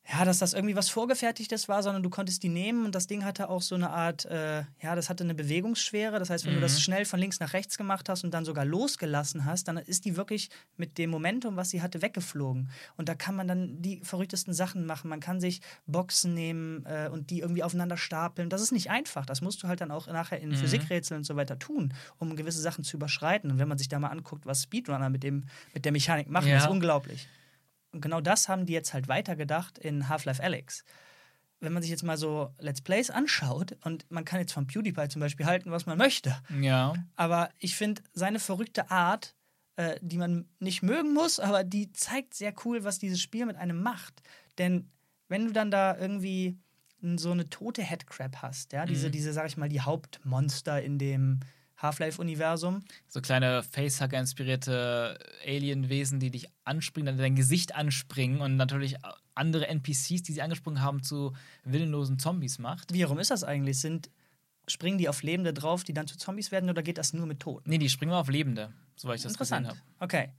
ja, 0.08 0.24
dass 0.24 0.38
das 0.38 0.54
irgendwie 0.54 0.74
was 0.74 0.88
Vorgefertigtes 0.88 1.68
war, 1.68 1.82
sondern 1.82 2.02
du 2.02 2.10
konntest 2.10 2.42
die 2.42 2.48
nehmen 2.48 2.84
und 2.86 2.94
das 2.94 3.06
Ding 3.06 3.24
hatte 3.24 3.48
auch 3.48 3.62
so 3.62 3.74
eine 3.76 3.90
Art, 3.90 4.24
äh, 4.24 4.64
ja, 4.82 4.96
das 4.96 5.08
hatte 5.08 5.22
eine 5.22 5.34
Bewegungsschwere. 5.34 6.18
Das 6.18 6.30
heißt, 6.30 6.46
wenn 6.46 6.54
du 6.54 6.58
Mhm. 6.58 6.62
das 6.62 6.80
schnell 6.82 7.04
von 7.04 7.20
links 7.20 7.38
nach 7.38 7.52
rechts 7.52 7.76
gemacht 7.76 8.08
hast 8.08 8.24
und 8.24 8.32
dann 8.32 8.44
sogar 8.44 8.64
losgelassen 8.64 9.44
hast, 9.44 9.68
dann 9.68 9.76
ist 9.76 10.06
die 10.06 10.16
wirklich 10.16 10.48
mit 10.76 10.98
dem 10.98 11.10
Momentum, 11.10 11.56
was 11.56 11.70
sie 11.70 11.80
hatte, 11.82 12.02
weggeflogen. 12.02 12.70
Und 12.96 13.08
da 13.08 13.14
kann 13.14 13.36
man 13.36 13.46
dann 13.46 13.82
die 13.82 14.00
verrücktesten 14.02 14.52
Sachen 14.54 14.84
machen. 14.86 15.08
Man 15.10 15.20
kann 15.20 15.38
sich 15.38 15.60
Boxen 15.86 16.34
nehmen 16.34 16.84
äh, 16.86 17.08
und 17.12 17.30
die 17.30 17.40
irgendwie 17.40 17.62
aufeinander 17.62 17.96
stapeln. 17.98 18.48
Das 18.50 18.62
ist 18.62 18.72
nicht 18.72 18.90
einfach. 18.90 19.26
Das 19.26 19.42
musst 19.42 19.62
du 19.62 19.68
halt 19.68 19.80
dann 19.80 19.90
auch 19.90 20.06
nachher 20.08 20.40
in 20.40 20.48
Mhm. 20.50 20.56
Physikrätseln 20.56 21.18
und 21.18 21.24
so 21.24 21.36
weiter 21.36 21.58
tun, 21.58 21.94
um 22.18 22.34
gewisse 22.36 22.60
Sachen 22.60 22.82
zu 22.84 22.96
überschreiten. 22.96 23.50
Und 23.50 23.58
wenn 23.58 23.68
man 23.68 23.78
sich 23.78 23.88
da 23.88 23.98
mal 24.00 24.08
anguckt, 24.08 24.44
was 24.46 24.62
Speedrunner 24.64 25.10
mit, 25.10 25.22
dem, 25.22 25.44
mit 25.74 25.84
der 25.84 25.92
Mechanik 25.92 26.28
machen, 26.30 26.48
Ja. 26.48 26.56
ist 26.58 26.68
unglaublich. 26.68 27.28
Und 27.92 28.00
genau 28.00 28.20
das 28.20 28.48
haben 28.48 28.66
die 28.66 28.72
jetzt 28.72 28.94
halt 28.94 29.08
weitergedacht 29.08 29.78
in 29.78 30.08
Half-Life 30.08 30.42
Alyx. 30.42 30.84
Wenn 31.60 31.72
man 31.72 31.82
sich 31.82 31.90
jetzt 31.90 32.02
mal 32.04 32.16
so 32.16 32.54
Let's 32.58 32.80
Plays 32.80 33.10
anschaut 33.10 33.76
und 33.84 34.10
man 34.10 34.24
kann 34.24 34.40
jetzt 34.40 34.52
von 34.52 34.66
PewDiePie 34.66 35.08
zum 35.08 35.20
Beispiel 35.20 35.46
halten, 35.46 35.70
was 35.70 35.84
man 35.86 35.98
möchte, 35.98 36.34
Ja. 36.60 36.94
aber 37.16 37.50
ich 37.58 37.76
finde 37.76 38.02
seine 38.14 38.38
verrückte 38.38 38.90
Art, 38.90 39.34
äh, 39.76 39.98
die 40.00 40.16
man 40.16 40.48
nicht 40.58 40.82
mögen 40.82 41.12
muss, 41.12 41.38
aber 41.38 41.64
die 41.64 41.92
zeigt 41.92 42.34
sehr 42.34 42.54
cool, 42.64 42.82
was 42.84 42.98
dieses 42.98 43.20
Spiel 43.20 43.44
mit 43.44 43.56
einem 43.56 43.82
macht. 43.82 44.22
Denn 44.56 44.90
wenn 45.28 45.46
du 45.46 45.52
dann 45.52 45.70
da 45.70 45.96
irgendwie 45.98 46.58
so 47.16 47.30
eine 47.32 47.48
tote 47.50 47.82
Headcrab 47.82 48.36
hast, 48.42 48.72
ja, 48.72 48.86
diese, 48.86 49.08
Mhm. 49.08 49.12
diese, 49.12 49.32
sag 49.32 49.46
ich 49.46 49.56
mal, 49.56 49.68
die 49.68 49.80
Hauptmonster 49.80 50.82
in 50.82 50.98
dem 50.98 51.40
Half-Life-Universum, 51.80 52.84
So 53.08 53.20
kleine 53.20 53.62
Facehugger-inspirierte 53.62 55.18
Alienwesen, 55.46 56.20
die 56.20 56.30
dich 56.30 56.48
anspringen, 56.64 57.06
dann 57.06 57.18
dein 57.18 57.36
Gesicht 57.36 57.74
anspringen 57.74 58.40
und 58.40 58.56
natürlich 58.56 58.96
andere 59.34 59.66
NPCs, 59.68 60.22
die 60.22 60.32
sie 60.32 60.42
angesprungen 60.42 60.82
haben, 60.82 61.02
zu 61.02 61.34
willenlosen 61.64 62.18
Zombies 62.18 62.58
macht. 62.58 62.92
wie 62.92 63.00
herum 63.00 63.18
ist 63.18 63.30
das 63.30 63.44
eigentlich? 63.44 63.80
Sind, 63.80 64.10
springen 64.66 64.98
die 64.98 65.08
auf 65.08 65.22
Lebende 65.22 65.54
drauf, 65.54 65.84
die 65.84 65.94
dann 65.94 66.06
zu 66.06 66.18
Zombies 66.18 66.52
werden, 66.52 66.68
oder 66.68 66.82
geht 66.82 66.98
das 66.98 67.12
nur 67.12 67.26
mit 67.26 67.40
Toten? 67.40 67.70
Nee, 67.70 67.78
die 67.78 67.88
springen 67.88 68.12
auf 68.12 68.28
Lebende, 68.28 68.72
soweit 68.96 69.16
ich 69.16 69.22
das 69.22 69.38
gesehen 69.38 69.58
Interessant. 69.58 69.80
habe. 69.98 70.04
Okay. 70.04 70.32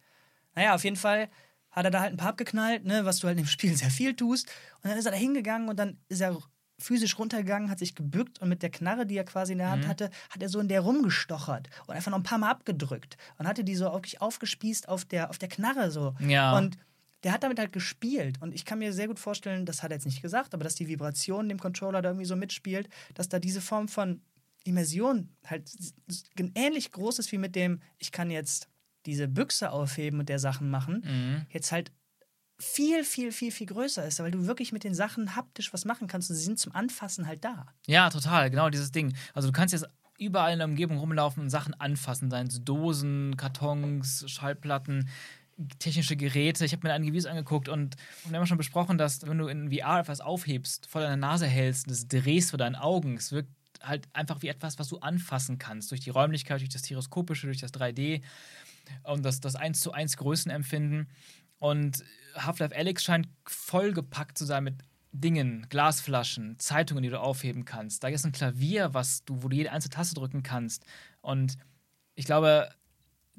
Naja, 0.55 0.75
auf 0.75 0.83
jeden 0.83 0.97
Fall 0.97 1.29
hat 1.71 1.85
er 1.85 1.91
da 1.91 2.01
halt 2.01 2.13
ein 2.13 2.17
paar 2.17 2.29
abgeknallt, 2.29 2.85
ne, 2.85 3.05
was 3.05 3.19
du 3.19 3.27
halt 3.27 3.39
im 3.39 3.47
Spiel 3.47 3.75
sehr 3.75 3.89
viel 3.89 4.15
tust. 4.15 4.47
Und 4.83 4.89
dann 4.89 4.97
ist 4.97 5.05
er 5.05 5.11
da 5.11 5.17
hingegangen 5.17 5.69
und 5.69 5.79
dann 5.79 5.97
ist 6.09 6.21
er 6.21 6.37
physisch 6.81 7.17
runtergegangen, 7.19 7.69
hat 7.69 7.79
sich 7.79 7.95
gebückt 7.95 8.39
und 8.41 8.49
mit 8.49 8.61
der 8.63 8.69
Knarre, 8.71 9.05
die 9.05 9.15
er 9.17 9.23
quasi 9.23 9.51
in 9.53 9.59
der 9.59 9.69
Hand 9.71 9.85
Mhm. 9.85 9.89
hatte, 9.89 10.09
hat 10.29 10.41
er 10.41 10.49
so 10.49 10.59
in 10.59 10.67
der 10.67 10.81
rumgestochert 10.81 11.69
und 11.87 11.93
einfach 11.95 12.11
noch 12.11 12.17
ein 12.19 12.23
paar 12.23 12.37
Mal 12.37 12.49
abgedrückt 12.51 13.17
und 13.37 13.47
hatte 13.47 13.63
die 13.63 13.75
so 13.75 13.85
wirklich 13.85 14.21
aufgespießt 14.21 14.89
auf 14.89 15.05
der, 15.05 15.29
auf 15.29 15.37
der 15.37 15.49
Knarre 15.49 15.91
so. 15.91 16.13
Ja. 16.19 16.57
Und 16.57 16.77
der 17.23 17.33
hat 17.33 17.43
damit 17.43 17.59
halt 17.59 17.71
gespielt 17.71 18.41
und 18.41 18.53
ich 18.55 18.65
kann 18.65 18.79
mir 18.79 18.93
sehr 18.93 19.07
gut 19.07 19.19
vorstellen, 19.19 19.65
das 19.65 19.83
hat 19.83 19.91
er 19.91 19.97
jetzt 19.97 20.05
nicht 20.05 20.21
gesagt, 20.23 20.53
aber 20.55 20.63
dass 20.63 20.73
die 20.75 20.87
Vibration 20.87 21.47
dem 21.49 21.59
Controller 21.59 22.01
da 22.01 22.09
irgendwie 22.09 22.25
so 22.25 22.35
mitspielt, 22.35 22.89
dass 23.13 23.29
da 23.29 23.37
diese 23.39 23.61
Form 23.61 23.87
von 23.87 24.21
Immersion 24.63 25.29
halt 25.45 25.69
ähnlich 26.55 26.91
groß 26.91 27.19
ist 27.19 27.31
wie 27.31 27.37
mit 27.37 27.55
dem, 27.55 27.81
ich 27.97 28.11
kann 28.11 28.29
jetzt 28.31 28.67
diese 29.05 29.27
Büchse 29.27 29.71
aufheben 29.71 30.19
und 30.19 30.29
der 30.29 30.39
Sachen 30.39 30.69
machen, 30.69 31.03
Mhm. 31.05 31.45
jetzt 31.49 31.71
halt 31.71 31.91
viel, 32.61 33.03
viel, 33.03 33.31
viel, 33.31 33.51
viel 33.51 33.67
größer 33.67 34.05
ist, 34.05 34.19
weil 34.19 34.31
du 34.31 34.45
wirklich 34.45 34.71
mit 34.71 34.83
den 34.83 34.93
Sachen 34.93 35.35
haptisch 35.35 35.73
was 35.73 35.85
machen 35.85 36.07
kannst 36.07 36.29
und 36.29 36.35
sie 36.35 36.43
sind 36.43 36.59
zum 36.59 36.73
Anfassen 36.75 37.27
halt 37.27 37.43
da. 37.43 37.65
Ja, 37.87 38.09
total, 38.09 38.49
genau 38.49 38.69
dieses 38.69 38.91
Ding. 38.91 39.15
Also 39.33 39.47
du 39.49 39.51
kannst 39.51 39.73
jetzt 39.73 39.87
überall 40.17 40.53
in 40.53 40.59
der 40.59 40.67
Umgebung 40.67 40.99
rumlaufen 40.99 41.41
und 41.41 41.49
Sachen 41.49 41.73
anfassen, 41.73 42.29
seien 42.29 42.47
es 42.47 42.63
Dosen, 42.63 43.35
Kartons, 43.35 44.25
Schallplatten, 44.27 45.09
technische 45.79 46.15
Geräte. 46.15 46.63
Ich 46.63 46.71
habe 46.71 46.87
mir 46.87 46.93
ein 46.93 47.03
Videos 47.03 47.25
angeguckt 47.25 47.67
und 47.67 47.95
wir 48.25 48.37
haben 48.37 48.45
schon 48.45 48.57
besprochen, 48.57 48.99
dass 48.99 49.25
wenn 49.27 49.39
du 49.39 49.47
in 49.47 49.71
VR 49.71 49.99
etwas 49.99 50.21
aufhebst, 50.21 50.87
vor 50.87 51.01
deiner 51.01 51.17
Nase 51.17 51.47
hältst 51.47 51.87
und 51.87 51.93
es 51.93 52.07
drehst 52.07 52.51
vor 52.51 52.59
deinen 52.59 52.75
Augen, 52.75 53.17
es 53.17 53.31
wirkt 53.31 53.49
halt 53.81 54.07
einfach 54.13 54.43
wie 54.43 54.47
etwas, 54.49 54.77
was 54.77 54.87
du 54.89 54.99
anfassen 54.99 55.57
kannst, 55.57 55.89
durch 55.89 56.01
die 56.01 56.11
Räumlichkeit, 56.11 56.59
durch 56.59 56.69
das 56.69 56.81
Stereoskopische, 56.81 57.47
durch 57.47 57.59
das 57.59 57.73
3D 57.73 58.21
und 59.03 59.25
das, 59.25 59.39
das 59.39 59.55
1 59.55 59.81
zu 59.81 59.91
1 59.91 60.17
Größenempfinden. 60.17 61.09
Und 61.57 62.03
Half-Life 62.35 62.75
Alyx 62.75 63.03
scheint 63.03 63.27
vollgepackt 63.45 64.37
zu 64.37 64.45
sein 64.45 64.63
mit 64.63 64.75
Dingen, 65.13 65.67
Glasflaschen, 65.69 66.57
Zeitungen, 66.59 67.03
die 67.03 67.09
du 67.09 67.19
aufheben 67.19 67.65
kannst. 67.65 68.03
Da 68.03 68.07
ist 68.07 68.25
ein 68.25 68.31
Klavier, 68.31 68.93
was 68.93 69.25
du, 69.25 69.43
wo 69.43 69.49
du 69.49 69.55
jede 69.57 69.71
einzelne 69.71 69.95
Taste 69.95 70.15
drücken 70.15 70.41
kannst. 70.41 70.85
Und 71.21 71.57
ich 72.15 72.25
glaube, 72.25 72.69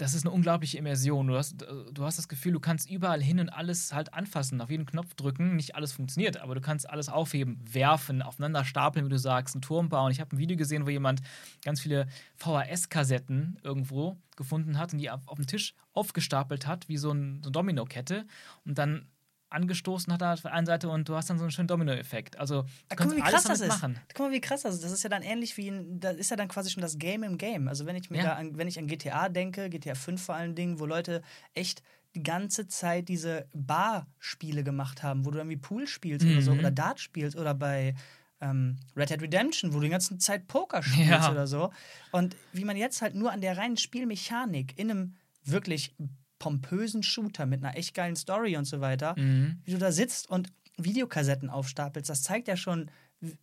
das 0.02 0.14
ist 0.14 0.26
eine 0.26 0.34
unglaubliche 0.34 0.78
Immersion. 0.78 1.28
Du 1.28 1.36
hast, 1.36 1.64
du 1.92 2.04
hast 2.04 2.18
das 2.18 2.26
Gefühl, 2.26 2.52
du 2.52 2.58
kannst 2.58 2.90
überall 2.90 3.22
hin 3.22 3.38
und 3.38 3.50
alles 3.50 3.92
halt 3.92 4.12
anfassen, 4.12 4.60
auf 4.60 4.68
jeden 4.68 4.84
Knopf 4.84 5.14
drücken. 5.14 5.54
Nicht 5.54 5.76
alles 5.76 5.92
funktioniert, 5.92 6.38
aber 6.38 6.56
du 6.56 6.60
kannst 6.60 6.90
alles 6.90 7.08
aufheben, 7.08 7.60
werfen, 7.70 8.20
aufeinander 8.20 8.64
stapeln, 8.64 9.06
wie 9.06 9.10
du 9.10 9.18
sagst, 9.18 9.54
einen 9.54 9.62
Turm 9.62 9.88
bauen. 9.88 10.10
Ich 10.10 10.20
habe 10.20 10.34
ein 10.34 10.38
Video 10.40 10.56
gesehen, 10.56 10.86
wo 10.86 10.90
jemand 10.90 11.20
ganz 11.64 11.80
viele 11.80 12.08
VHS-Kassetten 12.34 13.60
irgendwo 13.62 14.16
gefunden 14.34 14.76
hat 14.76 14.92
und 14.92 14.98
die 14.98 15.08
auf, 15.08 15.20
auf 15.28 15.36
dem 15.36 15.46
Tisch 15.46 15.76
aufgestapelt 15.92 16.66
hat, 16.66 16.88
wie 16.88 16.96
so, 16.96 17.12
ein, 17.12 17.38
so 17.40 17.48
eine 17.48 17.52
Domino-Kette. 17.52 18.26
Und 18.64 18.78
dann 18.78 19.06
angestoßen 19.52 20.12
hat 20.12 20.22
auf 20.22 20.42
der 20.42 20.52
einen 20.52 20.66
Seite 20.66 20.88
und 20.88 21.08
du 21.08 21.14
hast 21.14 21.30
dann 21.30 21.38
so 21.38 21.44
einen 21.44 21.50
schönen 21.50 21.68
Domino-Effekt. 21.68 22.38
Also 22.38 22.62
du 22.62 22.68
Ah, 22.88 22.94
kannst 22.96 22.98
guck 22.98 23.08
mal, 23.10 23.16
wie 23.16 23.22
alles 23.22 23.32
krass 23.32 23.42
das 23.44 23.58
damit 23.60 23.74
ist. 23.74 23.82
machen. 23.82 24.00
Guck 24.14 24.26
mal, 24.26 24.32
wie 24.32 24.40
krass 24.40 24.62
das 24.62 24.74
ist. 24.76 24.84
Das 24.84 24.92
ist 24.92 25.02
ja 25.02 25.10
dann 25.10 25.22
ähnlich 25.22 25.56
wie 25.56 25.68
ein, 25.68 26.00
das 26.00 26.16
ist 26.16 26.30
ja 26.30 26.36
dann 26.36 26.48
quasi 26.48 26.70
schon 26.70 26.80
das 26.82 26.98
Game 26.98 27.22
im 27.22 27.38
Game. 27.38 27.68
Also 27.68 27.86
wenn 27.86 27.96
ich 27.96 28.10
mir 28.10 28.18
Ja. 28.18 28.24
da 28.24 28.32
an, 28.34 28.56
wenn 28.56 28.68
ich 28.68 28.78
an 28.78 28.86
GTA 28.86 29.28
denke, 29.28 29.68
GTA 29.70 29.94
5 29.94 30.22
vor 30.22 30.34
allen 30.34 30.54
Dingen, 30.54 30.80
wo 30.80 30.86
Leute 30.86 31.22
echt 31.54 31.82
die 32.14 32.22
ganze 32.22 32.66
Zeit 32.68 33.08
diese 33.08 33.46
Bar-Spiele 33.54 34.64
gemacht 34.64 35.02
haben, 35.02 35.24
wo 35.24 35.30
du 35.30 35.38
irgendwie 35.38 35.56
Pool 35.56 35.86
spielst 35.86 36.26
oder 36.26 36.42
so 36.42 36.52
Mhm. 36.52 36.58
oder 36.58 36.70
Dart 36.70 37.00
spielst 37.00 37.36
oder 37.36 37.54
bei 37.54 37.94
ähm, 38.40 38.76
Red 38.96 39.10
Dead 39.10 39.22
Redemption, 39.22 39.72
wo 39.72 39.76
du 39.78 39.84
die 39.84 39.90
ganze 39.90 40.18
Zeit 40.18 40.48
Poker 40.48 40.82
spielst 40.82 41.08
Ja. 41.08 41.30
oder 41.30 41.46
so. 41.46 41.72
Und 42.10 42.36
wie 42.52 42.64
man 42.64 42.76
jetzt 42.76 43.00
halt 43.00 43.14
nur 43.14 43.30
an 43.32 43.40
der 43.40 43.56
reinen 43.56 43.76
Spielmechanik 43.76 44.78
in 44.78 44.90
einem 44.90 45.14
wirklich 45.44 45.94
pompösen 46.42 47.04
Shooter 47.04 47.46
mit 47.46 47.62
einer 47.64 47.76
echt 47.76 47.94
geilen 47.94 48.16
Story 48.16 48.56
und 48.56 48.64
so 48.64 48.80
weiter, 48.80 49.14
Mhm. 49.16 49.60
wie 49.64 49.70
du 49.72 49.78
da 49.78 49.92
sitzt 49.92 50.28
und 50.28 50.48
Videokassetten 50.76 51.48
aufstapelst, 51.50 52.10
das 52.10 52.22
zeigt 52.22 52.48
ja 52.48 52.56
schon, 52.56 52.90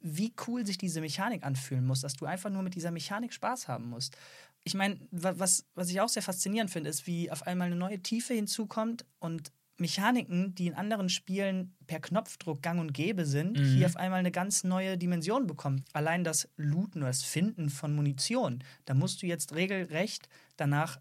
wie 0.01 0.33
cool 0.47 0.65
sich 0.65 0.77
diese 0.77 0.99
Mechanik 0.99 1.45
anfühlen 1.45 1.85
muss, 1.85 2.01
dass 2.01 2.15
du 2.15 2.25
einfach 2.25 2.49
nur 2.49 2.61
mit 2.63 2.75
dieser 2.75 2.91
Mechanik 2.91 3.31
Spaß 3.33 3.69
haben 3.69 3.87
musst. 3.89 4.17
Ich 4.65 4.73
meine, 4.73 4.99
wa- 5.11 5.35
was, 5.37 5.63
was 5.75 5.89
ich 5.89 6.01
auch 6.01 6.09
sehr 6.09 6.23
faszinierend 6.23 6.69
finde, 6.71 6.89
ist, 6.89 7.07
wie 7.07 7.31
auf 7.31 7.47
einmal 7.47 7.67
eine 7.67 7.77
neue 7.77 7.99
Tiefe 8.01 8.33
hinzukommt 8.33 9.05
und 9.19 9.53
Mechaniken, 9.77 10.53
die 10.55 10.67
in 10.67 10.73
anderen 10.73 11.07
Spielen 11.07 11.73
per 11.87 12.01
Knopfdruck 12.01 12.61
gang 12.61 12.81
und 12.81 12.93
gäbe 12.93 13.25
sind, 13.25 13.57
Mhm. 13.57 13.63
hier 13.77 13.85
auf 13.85 13.95
einmal 13.95 14.19
eine 14.19 14.31
ganz 14.31 14.65
neue 14.65 14.97
Dimension 14.97 15.47
bekommen. 15.47 15.85
Allein 15.93 16.25
das 16.25 16.49
Looten 16.57 16.97
oder 16.99 17.07
das 17.07 17.23
Finden 17.23 17.69
von 17.69 17.95
Munition, 17.95 18.61
da 18.83 18.93
musst 18.93 19.21
du 19.21 19.27
jetzt 19.27 19.55
regelrecht 19.55 20.27
danach, 20.57 20.99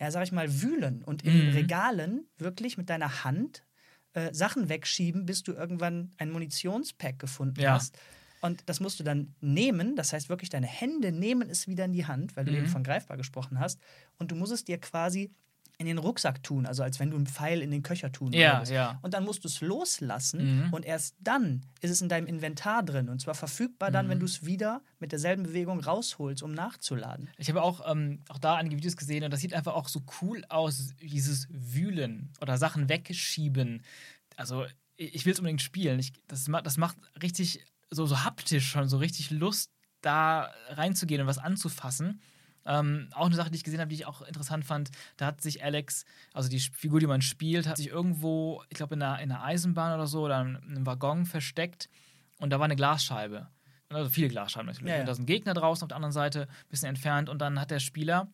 ja, 0.00 0.10
sag 0.10 0.24
ich 0.24 0.32
mal, 0.32 0.62
wühlen 0.62 1.02
und 1.04 1.22
in 1.22 1.46
Mhm. 1.46 1.50
Regalen 1.50 2.28
wirklich 2.38 2.76
mit 2.78 2.90
deiner 2.90 3.24
Hand 3.24 3.64
äh, 4.12 4.32
Sachen 4.32 4.68
wegschieben, 4.68 5.26
bis 5.26 5.42
du 5.42 5.52
irgendwann 5.52 6.12
ein 6.18 6.30
Munitionspack 6.30 7.18
gefunden 7.18 7.60
Ja. 7.62 7.74
hast. 7.74 7.98
Und 8.40 8.68
das 8.68 8.80
musst 8.80 9.00
du 9.00 9.04
dann 9.04 9.34
nehmen, 9.40 9.96
das 9.96 10.12
heißt 10.12 10.28
wirklich 10.28 10.50
deine 10.50 10.66
Hände 10.66 11.12
nehmen 11.12 11.48
es 11.48 11.66
wieder 11.66 11.84
in 11.86 11.92
die 11.92 12.06
Hand, 12.06 12.36
weil 12.36 12.44
du 12.44 12.52
Mhm. 12.52 12.56
eben 12.58 12.66
von 12.66 12.82
greifbar 12.84 13.16
gesprochen 13.16 13.58
hast. 13.58 13.80
Und 14.18 14.30
du 14.30 14.36
musst 14.36 14.52
es 14.52 14.64
dir 14.64 14.78
quasi 14.78 15.32
in 15.76 15.86
den 15.86 15.98
Rucksack 15.98 16.42
tun, 16.44 16.66
also 16.66 16.82
als 16.84 17.00
wenn 17.00 17.10
du 17.10 17.16
einen 17.16 17.26
Pfeil 17.26 17.60
in 17.60 17.70
den 17.72 17.82
Köcher 17.82 18.12
tun 18.12 18.32
Ja, 18.32 18.54
würdest. 18.58 18.72
ja. 18.72 18.98
Und 19.02 19.12
dann 19.14 19.24
musst 19.24 19.42
du 19.44 19.48
es 19.48 19.60
loslassen 19.60 20.66
Mhm. 20.66 20.72
und 20.72 20.84
erst 20.84 21.16
dann 21.18 21.62
ist 21.80 21.90
es 21.90 22.00
in 22.00 22.08
deinem 22.08 22.26
Inventar 22.26 22.82
drin 22.84 23.08
und 23.08 23.20
zwar 23.20 23.34
verfügbar 23.34 23.90
dann, 23.90 24.06
Mhm. 24.06 24.10
wenn 24.10 24.20
du 24.20 24.26
es 24.26 24.46
wieder 24.46 24.82
mit 25.00 25.10
derselben 25.12 25.42
Bewegung 25.42 25.80
rausholst, 25.80 26.42
um 26.44 26.52
nachzuladen. 26.52 27.28
Ich 27.38 27.48
habe 27.48 27.62
auch, 27.62 27.90
ähm, 27.90 28.20
auch 28.28 28.38
da 28.38 28.54
einige 28.54 28.76
Videos 28.76 28.96
gesehen 28.96 29.24
und 29.24 29.32
das 29.32 29.40
sieht 29.40 29.52
einfach 29.54 29.74
auch 29.74 29.88
so 29.88 30.02
cool 30.22 30.44
aus, 30.48 30.92
dieses 31.02 31.48
Wühlen 31.50 32.32
oder 32.40 32.56
Sachen 32.56 32.88
wegschieben. 32.88 33.82
Also, 34.36 34.66
ich 34.96 35.26
will 35.26 35.32
es 35.32 35.40
unbedingt 35.40 35.62
spielen. 35.62 35.98
Ich, 35.98 36.12
das, 36.28 36.44
das 36.62 36.76
macht 36.76 36.96
richtig 37.20 37.64
so, 37.90 38.06
so 38.06 38.22
haptisch 38.24 38.68
schon, 38.70 38.88
so 38.88 38.98
richtig 38.98 39.30
Lust, 39.30 39.70
da 40.02 40.52
reinzugehen 40.68 41.20
und 41.22 41.26
was 41.26 41.38
anzufassen. 41.38 42.20
Ähm, 42.66 43.08
auch 43.12 43.26
eine 43.26 43.34
Sache, 43.34 43.50
die 43.50 43.56
ich 43.56 43.64
gesehen 43.64 43.80
habe, 43.80 43.88
die 43.90 43.96
ich 43.96 44.06
auch 44.06 44.22
interessant 44.22 44.64
fand, 44.64 44.90
da 45.16 45.26
hat 45.26 45.40
sich 45.42 45.62
Alex, 45.62 46.04
also 46.32 46.48
die 46.48 46.60
Figur, 46.60 47.00
die 47.00 47.06
man 47.06 47.20
spielt, 47.22 47.66
hat 47.66 47.76
sich 47.76 47.88
irgendwo, 47.88 48.62
ich 48.70 48.76
glaube, 48.76 48.94
in 48.94 49.02
einer, 49.02 49.20
in 49.20 49.30
einer 49.30 49.42
Eisenbahn 49.44 49.94
oder 49.94 50.06
so 50.06 50.22
oder 50.24 50.40
in 50.40 50.56
einem 50.56 50.86
Waggon 50.86 51.26
versteckt 51.26 51.88
und 52.38 52.50
da 52.50 52.58
war 52.58 52.64
eine 52.64 52.76
Glasscheibe. 52.76 53.48
Also 53.90 54.10
viele 54.10 54.28
Glasscheiben 54.28 54.66
natürlich. 54.66 54.88
Ja, 54.88 54.94
ja. 54.96 55.00
Und 55.00 55.06
da 55.06 55.12
ist 55.12 55.18
ein 55.18 55.26
Gegner 55.26 55.54
draußen 55.54 55.84
auf 55.84 55.88
der 55.88 55.96
anderen 55.96 56.12
Seite, 56.12 56.42
ein 56.48 56.68
bisschen 56.70 56.88
entfernt 56.88 57.28
und 57.28 57.38
dann 57.40 57.60
hat 57.60 57.70
der 57.70 57.80
Spieler 57.80 58.28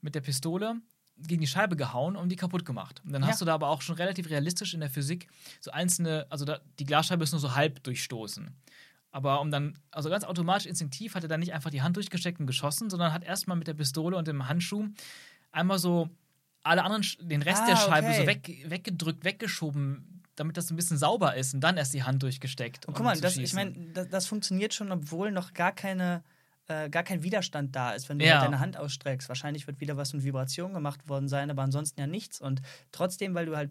mit 0.00 0.14
der 0.14 0.20
Pistole 0.20 0.76
gegen 1.18 1.40
die 1.40 1.46
Scheibe 1.46 1.76
gehauen 1.76 2.14
und 2.16 2.28
die 2.28 2.36
kaputt 2.36 2.66
gemacht. 2.66 3.00
Und 3.04 3.12
dann 3.12 3.22
Ja. 3.22 3.28
hast 3.28 3.40
du 3.40 3.46
da 3.46 3.54
aber 3.54 3.68
auch 3.68 3.80
schon 3.80 3.94
relativ 3.96 4.28
realistisch 4.28 4.74
in 4.74 4.80
der 4.80 4.90
Physik 4.90 5.28
so 5.60 5.70
einzelne, 5.70 6.26
also 6.28 6.44
da, 6.44 6.60
die 6.78 6.84
Glasscheibe 6.84 7.24
ist 7.24 7.32
nur 7.32 7.40
so 7.40 7.54
halb 7.54 7.82
durchstoßen. 7.84 8.54
Aber 9.16 9.40
um 9.40 9.50
dann, 9.50 9.78
also 9.90 10.10
ganz 10.10 10.24
automatisch, 10.24 10.66
instinktiv 10.66 11.14
hat 11.14 11.22
er 11.22 11.28
dann 11.30 11.40
nicht 11.40 11.54
einfach 11.54 11.70
die 11.70 11.80
Hand 11.80 11.96
durchgesteckt 11.96 12.38
und 12.38 12.46
geschossen, 12.46 12.90
sondern 12.90 13.14
hat 13.14 13.24
erstmal 13.24 13.56
mit 13.56 13.66
der 13.66 13.72
Pistole 13.72 14.14
und 14.14 14.28
dem 14.28 14.46
Handschuh 14.46 14.88
einmal 15.52 15.78
so 15.78 16.10
alle 16.62 16.84
anderen, 16.84 17.02
den 17.22 17.40
Rest 17.40 17.62
Ah, 17.62 17.66
der 17.68 17.76
Scheibe 17.76 18.08
okay. 18.08 18.20
so 18.20 18.26
weg, 18.26 18.70
weggedrückt, 18.70 19.24
weggeschoben, 19.24 20.22
damit 20.34 20.58
das 20.58 20.70
ein 20.70 20.76
bisschen 20.76 20.98
sauber 20.98 21.34
ist 21.34 21.54
und 21.54 21.60
dann 21.62 21.78
erst 21.78 21.94
die 21.94 22.02
Hand 22.02 22.22
durchgesteckt. 22.22 22.84
Und 22.84 22.90
um 22.92 22.94
guck 22.96 23.06
mal, 23.06 23.18
das, 23.18 23.38
ich 23.38 23.54
meine, 23.54 23.72
das, 23.94 24.10
das 24.10 24.26
funktioniert 24.26 24.74
schon, 24.74 24.92
obwohl 24.92 25.30
noch 25.30 25.54
gar 25.54 25.72
keine 25.72 26.22
äh, 26.68 26.90
gar 26.90 27.02
kein 27.02 27.22
Widerstand 27.22 27.74
da 27.74 27.92
ist, 27.92 28.10
wenn 28.10 28.18
du 28.18 28.26
Ja. 28.26 28.34
halt 28.34 28.42
deine 28.42 28.60
Hand 28.60 28.76
ausstreckst. 28.76 29.30
Wahrscheinlich 29.30 29.66
wird 29.66 29.80
wieder 29.80 29.96
was 29.96 30.12
mit 30.12 30.24
Vibration 30.24 30.74
gemacht 30.74 31.08
worden 31.08 31.28
sein, 31.28 31.50
aber 31.50 31.62
ansonsten 31.62 31.98
ja 32.00 32.06
nichts. 32.06 32.38
Und 32.38 32.60
trotzdem, 32.92 33.34
weil 33.34 33.46
du 33.46 33.56
halt 33.56 33.70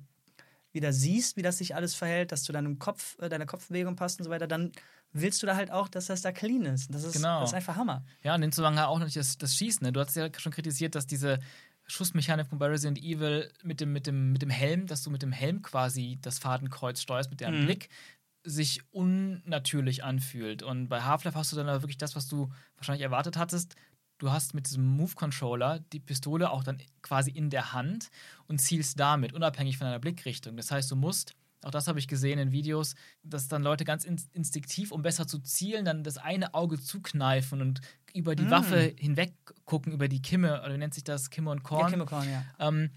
wieder 0.72 0.92
siehst, 0.92 1.38
wie 1.38 1.42
das 1.44 1.58
sich 1.60 1.76
alles 1.76 1.94
verhält, 1.94 2.32
dass 2.32 2.42
zu 2.44 2.52
deinem 2.52 2.80
Kopf, 2.80 3.18
äh, 3.20 3.30
deiner 3.30 3.46
Kopfbewegung 3.46 3.96
passt 3.96 4.20
und 4.20 4.26
so 4.26 4.32
weiter, 4.32 4.48
dann 4.48 4.72
willst 5.12 5.42
du 5.42 5.48
da 5.48 5.56
halt 5.56 5.72
auch, 5.72 5.88
dass 5.88 6.08
das 6.08 6.22
da 6.22 6.32
clean 6.32 6.64
ist. 6.66 6.94
Das 6.94 7.04
ist, 7.04 7.14
Genau. 7.14 7.40
das 7.42 7.52
ist 7.52 7.54
einfach 7.56 7.76
Hammer. 7.76 8.04
Ja, 8.24 8.34
und 8.34 8.42
in 8.44 8.50
dem 8.50 8.52
Zusammenhang 8.52 8.86
auch 8.86 8.98
natürlich 9.00 9.16
das, 9.16 9.38
das 9.38 9.56
Schießen. 9.56 9.86
Ne? 9.86 9.94
Du 9.94 10.00
hast 10.00 10.16
ja 10.16 10.28
schon 10.38 10.52
kritisiert, 10.52 10.96
dass 10.96 11.08
diese 11.08 11.40
Schussmechanik 11.88 12.48
von 12.48 12.58
bei 12.58 12.68
Resident 12.68 12.98
Evil 12.98 13.52
mit 13.64 13.80
dem, 13.80 13.94
mit, 13.94 14.08
dem, 14.08 14.32
mit 14.32 14.42
dem 14.42 14.50
Helm, 14.50 14.88
dass 14.88 15.04
du 15.04 15.10
mit 15.12 15.22
dem 15.22 15.32
Helm 15.32 15.62
quasi 15.62 16.18
das 16.22 16.40
Fadenkreuz 16.40 17.02
steuerst, 17.02 17.30
mit 17.30 17.42
deinem 17.42 17.62
Mhm. 17.62 17.66
Blick 17.66 17.90
sich 18.44 18.82
unnatürlich 18.92 20.04
anfühlt. 20.04 20.64
Und 20.64 20.88
bei 20.88 21.02
Half-Life 21.02 21.38
hast 21.38 21.52
du 21.52 21.56
dann 21.56 21.70
aber 21.70 21.82
wirklich 21.82 21.98
das, 21.98 22.16
was 22.16 22.28
du 22.28 22.50
wahrscheinlich 22.78 23.04
erwartet 23.04 23.38
hattest. 23.38 23.76
Du 24.18 24.32
hast 24.32 24.54
mit 24.54 24.68
diesem 24.68 24.86
Move-Controller 24.86 25.80
die 25.92 26.00
Pistole 26.00 26.50
auch 26.50 26.64
dann 26.64 26.82
quasi 27.02 27.32
in 27.32 27.50
der 27.50 27.74
Hand 27.74 28.10
und 28.48 28.60
zielst 28.60 29.00
damit, 29.00 29.34
unabhängig 29.34 29.78
von 29.78 29.86
deiner 29.86 30.00
Blickrichtung. 30.00 30.56
Das 30.58 30.72
heißt, 30.72 30.90
du 30.92 30.96
musst, 30.96 31.34
auch 31.66 31.72
das 31.72 31.88
habe 31.88 32.00
ich 32.00 32.08
gesehen 32.08 32.40
in 32.40 32.52
Videos, 32.52 32.96
dass 33.24 33.48
dann 33.48 33.64
Leute 33.64 33.84
ganz 33.86 34.06
in 34.06 34.22
instinktiv, 34.34 34.92
um 34.92 35.02
besser 35.02 35.28
zu 35.28 35.40
zielen, 35.40 35.84
dann 35.86 36.04
das 36.04 36.18
eine 36.18 36.54
Auge 36.54 36.80
zukneifen 36.80 37.62
und 37.62 37.82
über 38.14 38.36
die 38.36 38.46
Mm. 38.46 38.52
Waffe 38.52 38.94
hinweg 38.98 39.34
gucken, 39.66 39.92
über 39.92 40.08
die 40.08 40.22
Kimme, 40.22 40.62
oder 40.64 40.74
wie 40.74 40.78
nennt 40.78 40.94
sich 40.94 41.04
das, 41.04 41.30
Kimme 41.30 41.52
und 41.52 41.64
Korn 41.64 41.82
Ja, 41.82 41.90
Chemikorn, 41.90 42.28
ja. 42.30 42.44
ähm, 42.60 42.92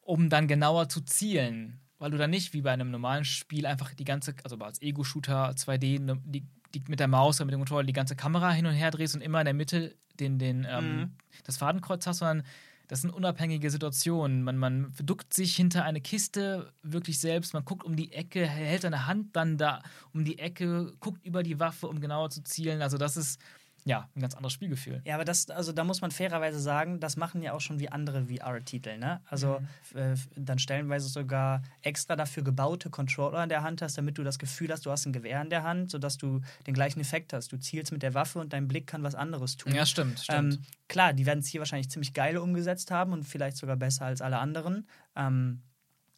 um 0.00 0.28
dann 0.30 0.48
genauer 0.48 0.88
zu 0.88 1.00
zielen. 1.02 1.80
Weil 1.98 2.10
du 2.10 2.18
dann 2.18 2.30
nicht 2.30 2.52
wie 2.52 2.62
bei 2.62 2.72
einem 2.72 2.90
normalen 2.90 3.24
Spiel 3.24 3.66
einfach 3.66 3.94
die 3.94 4.04
ganze, 4.04 4.34
also 4.44 4.56
als 4.58 4.82
Ego-Shooter 4.82 5.54
2D, 5.56 5.98
ne, 6.00 6.20
die, 6.24 6.46
die 6.74 6.82
mit 6.88 7.00
der 7.00 7.08
Maus 7.08 7.38
oder 7.40 7.46
mit 7.46 7.54
dem 7.54 7.60
Controller 7.60 7.86
die 7.86 7.92
ganze 7.92 8.16
Kamera 8.16 8.52
hin 8.52 8.66
und 8.66 8.74
her 8.74 8.90
drehst 8.90 9.14
und 9.14 9.20
immer 9.22 9.40
in 9.40 9.44
der 9.46 9.54
Mitte 9.54 9.96
den, 10.20 10.38
den, 10.38 10.66
ähm, 10.68 10.98
Mhm. 10.98 11.16
das 11.44 11.56
Fadenkreuz 11.56 12.06
hast, 12.06 12.18
sondern 12.18 12.44
das 12.88 13.00
sind 13.00 13.10
unabhängige 13.10 13.70
Situationen. 13.70 14.42
Man, 14.42 14.58
man 14.58 14.92
duckt 15.02 15.32
sich 15.32 15.56
hinter 15.56 15.84
eine 15.84 16.00
Kiste 16.00 16.72
wirklich 16.82 17.18
selbst, 17.18 17.54
man 17.54 17.64
guckt 17.64 17.84
um 17.84 17.96
die 17.96 18.12
Ecke, 18.12 18.46
hält 18.46 18.82
seine 18.82 19.06
Hand 19.06 19.34
dann 19.36 19.56
da 19.56 19.82
um 20.12 20.24
die 20.24 20.38
Ecke, 20.38 20.92
guckt 21.00 21.24
über 21.24 21.42
die 21.42 21.60
Waffe, 21.60 21.88
um 21.88 22.00
genauer 22.00 22.30
zu 22.30 22.42
zielen. 22.42 22.82
Also 22.82 22.98
das 22.98 23.16
ist 23.16 23.40
ja 23.84 24.08
ein 24.14 24.20
ganz 24.20 24.34
anderes 24.34 24.52
Spielgefühl. 24.54 25.02
Ja, 25.04 25.14
aber 25.14 25.24
das, 25.24 25.50
also 25.50 25.72
da 25.72 25.84
muss 25.84 26.00
man 26.00 26.10
fairerweise 26.10 26.58
sagen, 26.58 27.00
das 27.00 27.16
machen 27.16 27.42
ja 27.42 27.52
auch 27.52 27.60
schon 27.60 27.78
wie 27.80 27.90
andere 27.90 28.26
VR-Titel, 28.26 28.96
ne? 28.98 29.20
Also 29.26 29.60
Mhm. 29.92 29.98
äh, 29.98 30.14
dann 30.36 30.58
stellenweise 30.58 31.08
sogar 31.08 31.62
extra 31.82 32.16
dafür 32.16 32.42
gebaute 32.42 32.88
Controller 32.90 33.42
in 33.42 33.48
der 33.50 33.62
Hand 33.62 33.82
hast, 33.82 33.98
damit 33.98 34.16
du 34.16 34.24
das 34.24 34.38
Gefühl 34.38 34.72
hast, 34.72 34.86
du 34.86 34.90
hast 34.90 35.04
ein 35.06 35.12
Gewehr 35.12 35.40
in 35.42 35.50
der 35.50 35.62
Hand, 35.64 35.90
sodass 35.90 36.16
du 36.16 36.40
den 36.66 36.74
gleichen 36.74 37.00
Effekt 37.00 37.32
hast. 37.32 37.52
Du 37.52 37.58
zielst 37.58 37.92
mit 37.92 38.02
der 38.02 38.14
Waffe 38.14 38.38
und 38.38 38.52
dein 38.52 38.68
Blick 38.68 38.86
kann 38.86 39.02
was 39.02 39.14
anderes 39.14 39.56
tun. 39.56 39.74
Ja, 39.74 39.84
stimmt, 39.84 40.18
stimmt. 40.20 40.54
Ähm, 40.54 40.62
klar, 40.88 41.12
die 41.12 41.26
werden 41.26 41.40
es 41.40 41.48
hier 41.48 41.60
wahrscheinlich 41.60 41.90
ziemlich 41.90 42.14
geil 42.14 42.38
umgesetzt 42.38 42.90
haben 42.90 43.12
und 43.12 43.24
vielleicht 43.24 43.56
sogar 43.58 43.76
besser 43.76 44.06
als 44.06 44.22
alle 44.22 44.38
anderen. 44.38 44.88
Ähm, 45.14 45.60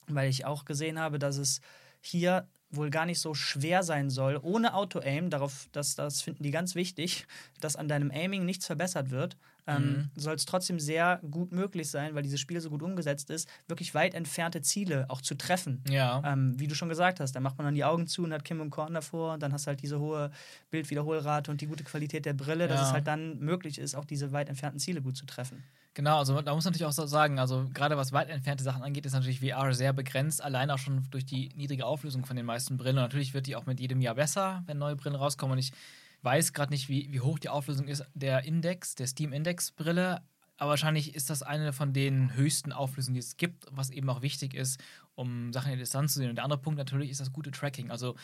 weil 0.09 0.31
ich 0.31 0.45
auch 0.45 0.65
gesehen 0.65 1.01
habe, 1.01 1.19
dass 1.19 1.37
es 1.37 1.61
hier 2.01 2.47
wohl 2.71 2.91
gar 2.91 3.07
nicht 3.07 3.21
so 3.21 3.33
schwer 3.35 3.83
sein 3.83 4.11
soll, 4.11 4.39
ohne 4.43 4.75
Auto-Aim, 4.75 5.31
darauf, 5.31 5.69
das, 5.73 5.95
das 5.95 6.21
finden 6.23 6.43
die 6.43 6.51
ganz 6.51 6.75
wichtig, 6.75 7.27
dass 7.61 7.77
an 7.77 7.89
deinem 7.89 8.11
Aiming 8.11 8.45
nichts 8.45 8.67
verbessert 8.67 9.11
wird, 9.11 9.37
ähm, 9.69 9.83
Mhm. 9.93 10.11
soll 10.17 10.35
es 10.35 10.45
trotzdem 10.45 10.79
sehr 10.79 11.21
gut 11.31 11.53
möglich 11.53 11.91
sein, 11.91 12.15
weil 12.15 12.23
dieses 12.23 12.39
Spiel 12.41 12.61
so 12.61 12.71
gut 12.71 12.83
umgesetzt 12.83 13.31
ist, 13.31 13.49
wirklich 13.67 13.95
weit 13.95 14.15
entfernte 14.15 14.63
Ziele 14.63 15.07
auch 15.09 15.21
zu 15.21 15.35
treffen. 15.37 15.83
Ja. 15.89 16.23
Ähm, 16.25 16.59
wie 16.59 16.69
du 16.69 16.75
schon 16.75 16.89
gesagt 16.89 17.19
hast, 17.21 17.33
da 17.33 17.41
macht 17.41 17.59
man 17.59 17.65
dann 17.67 17.75
die 17.75 17.85
Augen 17.85 18.07
zu 18.07 18.23
und 18.25 18.33
hat 18.33 18.45
Kim 18.45 18.61
und 18.61 18.71
Korn 18.71 18.95
davor 18.95 19.35
und 19.35 19.43
dann 19.43 19.53
hast 19.53 19.67
du 19.67 19.69
halt 19.69 19.83
diese 19.83 19.99
hohe 19.99 20.31
Bildwiederholrate 20.71 21.51
und 21.51 21.61
die 21.61 21.67
gute 21.67 21.85
Qualität 21.85 22.27
der 22.27 22.35
Brille, 22.35 22.69
dass 22.69 22.81
Ja. 22.81 22.87
es 22.89 22.93
halt 22.93 23.07
dann 23.07 23.39
möglich 23.39 23.79
ist, 23.79 23.95
auch 23.95 24.05
diese 24.05 24.33
weit 24.33 24.49
entfernten 24.49 24.79
Ziele 24.79 25.03
gut 25.03 25.17
zu 25.17 25.27
treffen. 25.27 25.65
Genau, 25.97 26.19
also 26.19 26.39
da 26.43 26.55
muss 26.55 26.67
man 26.67 26.75
natürlich 26.75 26.85
auch 26.85 27.07
sagen, 27.07 27.39
also 27.39 27.71
gerade 27.73 27.97
was 27.97 28.13
weit 28.13 28.29
entfernte 28.29 28.63
Sachen 28.63 28.83
angeht, 28.83 29.07
ist 29.07 29.15
natürlich 29.15 29.41
VR 29.41 29.73
sehr 29.73 29.95
begrenzt, 29.95 30.45
allein 30.45 30.71
auch 30.71 30.77
schon 30.77 31.09
durch 31.11 31.25
die 31.25 31.49
niedrige 31.57 31.87
Auflösung 31.87 32.27
von 32.27 32.37
den 32.37 32.45
meisten 32.45 32.77
Brillen. 32.77 32.99
Und 32.99 33.05
natürlich 33.05 33.33
wird 33.33 33.47
die 33.47 33.57
auch 33.57 33.65
mit 33.65 33.81
jedem 33.81 34.03
Jahr 34.03 34.15
besser, 34.15 34.63
wenn 34.67 34.77
neue 34.77 34.95
Brillen 34.95 35.17
rauskommen. 35.17 35.55
Und 35.55 35.59
ich 35.59 35.73
weiß 36.21 36.53
gerade 36.53 36.71
nicht, 36.71 36.91
wie, 36.91 37.11
wie 37.13 37.21
hoch 37.21 37.39
die 37.39 37.49
Auflösung 37.49 37.89
ist, 37.89 38.05
der 38.13 38.45
Index, 38.45 38.95
der 38.95 39.07
Steam-Index-Brille. 39.07 40.21
Aber 40.59 40.69
wahrscheinlich 40.69 41.15
ist 41.15 41.31
das 41.31 41.43
eine 41.43 41.73
von 41.73 41.95
den 41.95 42.35
höchsten 42.35 42.73
Auflösungen, 42.73 43.15
die 43.15 43.21
es 43.21 43.39
gibt, 43.39 43.65
was 43.71 43.89
eben 43.89 44.11
auch 44.11 44.21
wichtig 44.21 44.53
ist, 44.53 44.79
um 45.15 45.51
Sachen 45.55 45.73
in 45.73 45.79
der 45.79 45.85
Distanz 45.85 46.13
zu 46.13 46.19
sehen. 46.19 46.29
Und 46.29 46.37
der 46.37 46.45
andere 46.45 46.61
Punkt 46.61 46.77
natürlich 46.77 47.09
ist 47.09 47.23
das 47.23 47.33
gute 47.33 47.53
Tracking. 47.53 47.91
Also, 47.91 48.17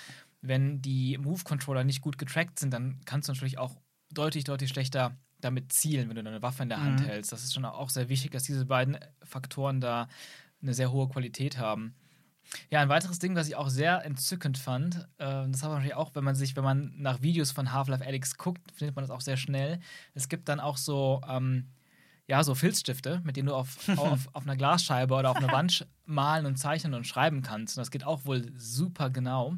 wenn 0.42 0.82
die 0.82 1.16
Move-Controller 1.16 1.84
nicht 1.84 2.02
gut 2.02 2.18
getrackt 2.18 2.58
sind, 2.58 2.74
dann 2.74 3.00
kannst 3.06 3.28
du 3.28 3.32
natürlich 3.32 3.56
auch 3.56 3.80
deutlich, 4.10 4.44
deutlich 4.44 4.68
schlechter 4.68 5.16
damit 5.44 5.72
zielen, 5.72 6.08
wenn 6.08 6.16
du 6.16 6.22
deine 6.22 6.42
Waffe 6.42 6.62
in 6.62 6.68
der 6.68 6.82
Hand 6.82 7.00
Mhm. 7.00 7.04
hältst. 7.06 7.32
Das 7.32 7.42
ist 7.44 7.52
schon 7.54 7.64
auch 7.64 7.90
sehr 7.90 8.08
wichtig, 8.08 8.30
dass 8.30 8.44
diese 8.44 8.64
beiden 8.66 8.98
Faktoren 9.22 9.80
da 9.80 10.08
eine 10.62 10.74
sehr 10.74 10.92
hohe 10.92 11.08
Qualität 11.08 11.58
haben. 11.58 11.94
Ja, 12.70 12.80
ein 12.80 12.88
weiteres 12.88 13.18
Ding, 13.18 13.34
was 13.34 13.48
ich 13.48 13.56
auch 13.56 13.68
sehr 13.68 14.04
entzückend 14.04 14.58
fand, 14.58 14.96
äh, 15.18 15.48
das 15.48 15.62
hat 15.62 15.70
man 15.70 15.78
natürlich 15.78 15.94
auch, 15.94 16.10
wenn 16.14 16.24
man 16.24 16.34
sich, 16.34 16.54
wenn 16.56 16.64
man 16.64 16.92
nach 16.96 17.22
Videos 17.22 17.50
von 17.50 17.72
Half-Life 17.72 18.04
Alyx 18.04 18.36
guckt, 18.36 18.60
findet 18.72 18.94
man 18.94 19.02
das 19.04 19.10
auch 19.10 19.20
sehr 19.20 19.36
schnell. 19.36 19.80
Es 20.14 20.28
gibt 20.28 20.48
dann 20.48 20.60
auch 20.60 20.76
so, 20.76 21.20
ähm, 21.28 21.68
ja, 22.26 22.44
so 22.44 22.54
Filzstifte, 22.54 23.20
mit 23.24 23.36
denen 23.36 23.48
du 23.48 23.54
auf, 23.54 23.76
auf, 23.98 24.28
auf 24.34 24.42
einer 24.42 24.56
Glasscheibe 24.56 25.14
oder 25.14 25.30
auf 25.30 25.36
einer 25.38 25.50
Wand 25.52 25.86
malen 26.04 26.44
und 26.46 26.56
zeichnen 26.56 26.94
und 26.94 27.06
schreiben 27.06 27.42
kannst. 27.42 27.76
Und 27.76 27.80
das 27.80 27.90
geht 27.90 28.04
auch 28.04 28.24
wohl 28.26 28.52
super 28.56 29.08
genau. 29.10 29.56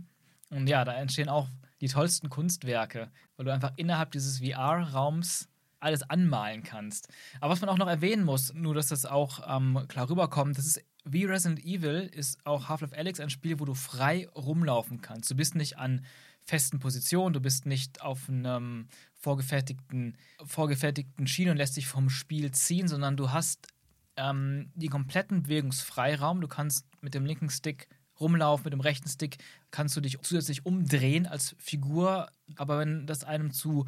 Und 0.51 0.69
ja, 0.69 0.85
da 0.85 0.93
entstehen 0.95 1.29
auch 1.29 1.49
die 1.81 1.89
tollsten 1.89 2.29
Kunstwerke, 2.31 3.11
weil 3.37 3.47
du 3.47 3.53
einfach 3.53 3.73
innerhalb 3.77 4.13
dieses 4.13 4.39
VR-Raums 4.39 5.49
alles 5.85 6.03
anmalen 6.03 6.63
kannst. 6.63 7.09
Aber 7.41 7.53
was 7.53 7.61
man 7.61 7.71
auch 7.71 7.79
noch 7.79 7.89
erwähnen 7.89 8.25
muss, 8.25 8.53
nur 8.55 8.75
dass 8.75 8.89
das 8.89 9.07
auch 9.07 9.41
ähm, 9.47 9.85
klar 9.89 10.09
rüberkommt, 10.11 10.59
das 10.59 10.67
ist 10.67 10.85
wie 11.05 11.27
Resident 11.27 11.65
Evil 11.65 12.11
ist 12.13 12.45
auch 12.47 12.69
Half-Life 12.69 12.97
Alyx 12.97 13.21
ein 13.21 13.31
Spiel, 13.31 13.61
wo 13.61 13.67
du 13.67 13.75
frei 13.75 14.27
rumlaufen 14.35 15.03
kannst. 15.03 15.31
Du 15.31 15.35
bist 15.35 15.55
nicht 15.55 15.79
an 15.79 16.05
festen 16.43 16.79
Positionen, 16.79 17.33
du 17.33 17.41
bist 17.41 17.67
nicht 17.67 18.01
auf 18.01 18.29
einem 18.29 18.89
vorgefertigten, 19.15 20.17
vorgefertigten 20.45 21.27
Schienen 21.27 21.53
und 21.53 21.57
lässt 21.59 21.77
dich 21.77 21.87
vom 21.87 22.11
Spiel 22.11 22.51
ziehen, 22.53 22.89
sondern 22.89 23.17
du 23.17 23.33
hast 23.33 23.69
ähm, 24.17 24.71
die 24.75 24.89
kompletten 24.89 25.45
Bewegungsfreiraum. 25.45 26.41
Du 26.41 26.49
kannst 26.49 26.87
mit 27.01 27.15
dem 27.15 27.25
linken 27.25 27.51
Stick 27.51 27.89
rumlaufen, 28.21 28.65
mit 28.65 28.73
dem 28.73 28.81
rechten 28.81 29.09
Stick 29.09 29.39
kannst 29.71 29.97
du 29.97 30.01
dich 30.01 30.19
zusätzlich 30.23 30.65
umdrehen 30.65 31.27
als 31.27 31.55
Figur. 31.59 32.31
Aber 32.57 32.79
wenn 32.79 33.07
das 33.07 33.25
einem 33.25 33.51
zu 33.51 33.87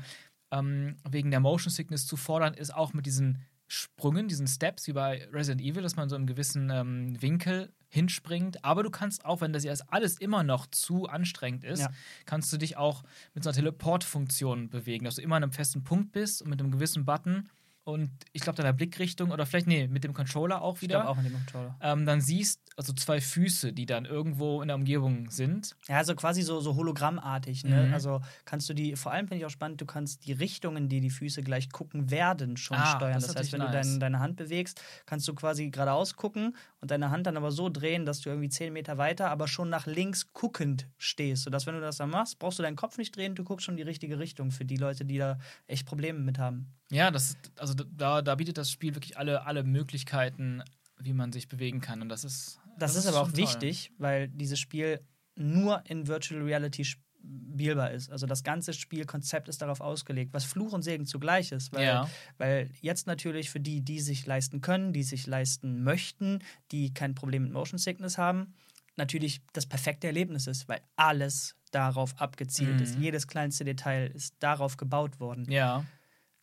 ähm, 0.59 0.97
wegen 1.09 1.31
der 1.31 1.41
Motion 1.41 1.71
Sickness 1.73 2.07
zu 2.07 2.17
fordern 2.17 2.55
ist, 2.55 2.75
auch 2.75 2.93
mit 2.93 3.07
diesen 3.07 3.39
Sprüngen, 3.69 4.29
diesen 4.29 4.47
Steps, 4.47 4.87
wie 4.87 4.93
bei 4.93 5.29
Resident 5.33 5.61
Evil, 5.61 5.83
dass 5.83 5.97
man 5.97 6.09
so 6.09 6.15
im 6.17 6.27
gewissen 6.27 6.71
ähm, 6.71 7.21
Winkel 7.21 7.73
hinspringt. 7.89 8.65
Aber 8.65 8.83
du 8.85 8.91
kannst 8.91 9.25
auch, 9.25 9.41
wenn 9.41 9.53
das 9.53 9.65
jetzt 9.65 9.93
alles 9.93 10.19
immer 10.19 10.45
noch 10.45 10.67
zu 10.67 11.07
anstrengend 11.09 11.65
ist, 11.65 11.81
Ja. 11.81 11.91
kannst 12.27 12.53
du 12.53 12.59
dich 12.59 12.77
auch 12.77 13.03
mit 13.35 13.43
so 13.43 13.51
einer 13.51 13.57
Teleportfunktion 13.57 14.69
bewegen, 14.69 15.05
dass 15.05 15.17
du 15.17 15.23
immer 15.23 15.37
an 15.37 15.43
einem 15.43 15.53
festen 15.53 15.83
Punkt 15.83 16.13
bist 16.13 16.43
und 16.43 16.51
mit 16.51 16.61
einem 16.61 16.71
gewissen 16.71 17.05
Button 17.05 17.49
und 17.87 18.11
ich 18.33 18.43
glaube 18.43 18.57
deiner 18.57 18.73
Blickrichtung 18.73 19.31
oder 19.31 19.47
vielleicht, 19.47 19.69
nee, 19.69 19.87
mit 19.87 20.03
dem 20.03 20.13
Controller 20.13 20.61
auch 20.61 20.75
Ich 20.77 20.83
wieder, 20.83 20.97
glaube 21.03 21.09
auch 21.11 21.17
mit 21.17 21.27
dem 21.27 21.35
Controller. 21.35 21.77
ähm, 21.81 22.05
dann 22.05 22.21
siehst 22.21 22.61
also 22.77 22.93
zwei 22.93 23.21
Füße, 23.21 23.73
die 23.73 23.87
dann 23.87 24.05
irgendwo 24.05 24.61
in 24.61 24.69
der 24.69 24.75
Umgebung 24.75 25.31
sind. 25.31 25.77
Ja, 25.89 25.97
also 25.99 26.15
quasi 26.17 26.43
so, 26.43 26.61
so 26.61 26.75
hologrammartig. 26.75 27.65
Ne? 27.65 27.87
Mhm. 27.87 27.95
Also 27.95 28.21
kannst 28.45 28.69
du 28.69 28.75
die, 28.75 28.97
vor 28.97 29.13
allem 29.13 29.29
finde 29.29 29.39
ich 29.39 29.47
auch 29.47 29.51
spannend, 29.51 29.81
du 29.81 29.87
kannst 29.87 30.27
die 30.27 30.33
Richtungen, 30.33 30.89
die 30.89 31.01
die 31.01 31.09
Füße 31.11 31.43
gleich 31.43 31.71
gucken 31.71 32.11
werden, 32.11 32.57
schon 32.57 32.77
Ah, 32.77 32.97
steuern. 32.97 33.15
das 33.15 33.29
Das, 33.29 33.37
heißt, 33.37 33.53
wenn 33.53 33.61
natürlich 33.61 33.73
du 33.73 33.79
nice. 33.79 33.93
dein, 33.93 34.01
deine 34.01 34.19
Hand 34.19 34.37
bewegst, 34.37 34.83
kannst 35.07 35.27
du 35.29 35.35
quasi 35.35 35.71
geradeaus 35.71 36.17
gucken 36.17 36.57
und 36.81 36.91
deine 36.91 37.11
Hand 37.11 37.27
dann 37.29 37.37
aber 37.37 37.51
so 37.53 37.71
drehen, 37.71 38.05
dass 38.05 38.21
du 38.21 38.29
irgendwie 38.31 38.49
10 38.51 38.73
Meter 38.73 38.99
weiter, 38.99 39.31
aber 39.31 39.47
schon 39.49 39.71
nach 39.71 39.87
links 39.87 40.33
guckend 40.35 40.89
stehst. 40.99 41.45
Sodass, 41.45 41.67
wenn 41.67 41.75
du 41.77 41.81
das 41.81 41.97
dann 41.99 42.11
machst, 42.11 42.39
brauchst 42.41 42.59
du 42.59 42.63
deinen 42.65 42.77
Kopf 42.77 42.99
nicht 42.99 43.17
drehen, 43.17 43.35
du 43.37 43.45
guckst 43.45 43.65
schon 43.65 43.77
die 43.77 43.83
richtige 43.85 44.19
Richtung 44.19 44.51
für 44.51 44.65
die 44.67 44.77
Leute, 44.77 45.05
die 45.07 45.19
da 45.19 45.39
echt 45.67 45.87
Probleme 45.87 46.19
mit 46.19 46.39
haben. 46.39 46.75
Ja, 46.91 47.11
das 47.11 47.37
also 47.59 47.75
da, 47.75 48.23
da 48.23 48.35
bietet 48.37 48.59
das 48.59 48.71
Spiel 48.71 48.95
wirklich 48.95 49.19
alle, 49.19 49.45
alle 49.47 49.65
Möglichkeiten, 49.65 50.63
wie 50.99 51.13
man 51.13 51.33
sich 51.33 51.49
bewegen 51.49 51.81
kann. 51.81 52.01
Und 52.03 52.09
das 52.09 52.25
ist. 52.25 52.59
Das, 52.79 52.95
ist 52.95 53.07
aber 53.07 53.21
auch 53.23 53.29
toll. 53.29 53.37
wichtig, 53.39 53.91
weil 53.99 54.29
dieses 54.29 54.59
Spiel 54.61 55.01
nur 55.35 55.83
in 55.87 56.07
Virtual 56.07 56.43
Reality 56.43 56.85
spielbar 56.85 57.91
ist. 57.91 58.11
Also 58.11 58.27
das 58.27 58.45
ganze 58.45 58.73
Spielkonzept 58.73 59.49
ist 59.49 59.63
darauf 59.63 59.81
ausgelegt, 59.81 60.33
was 60.35 60.45
Fluch 60.45 60.73
und 60.73 60.83
Segen 60.83 61.07
zugleich 61.07 61.53
ist. 61.53 61.73
Weil, 61.73 61.85
Ja. 61.87 62.11
weil 62.39 62.71
jetzt 62.83 63.07
natürlich 63.07 63.51
für 63.51 63.61
die, 63.61 63.81
die 63.83 64.01
sich 64.01 64.27
leisten 64.27 64.61
können, 64.61 64.93
die 64.93 65.03
sich 65.03 65.27
leisten 65.27 65.83
möchten, 65.83 66.41
die 66.71 66.93
kein 66.95 67.15
Problem 67.15 67.45
mit 67.45 67.53
Motion 67.53 67.79
Sickness 67.79 68.19
haben, 68.19 68.55
natürlich 68.97 69.41
das 69.53 69.67
perfekte 69.67 70.07
Erlebnis 70.07 70.47
ist, 70.47 70.69
weil 70.69 70.81
alles 70.97 71.57
darauf 71.73 72.19
abgezielt 72.21 72.77
Mhm. 72.77 72.83
ist. 72.83 72.99
Jedes 72.99 73.27
kleinste 73.27 73.65
Detail 73.65 74.07
ist 74.15 74.35
darauf 74.39 74.77
gebaut 74.77 75.19
worden. 75.19 75.51
Ja. 75.51 75.85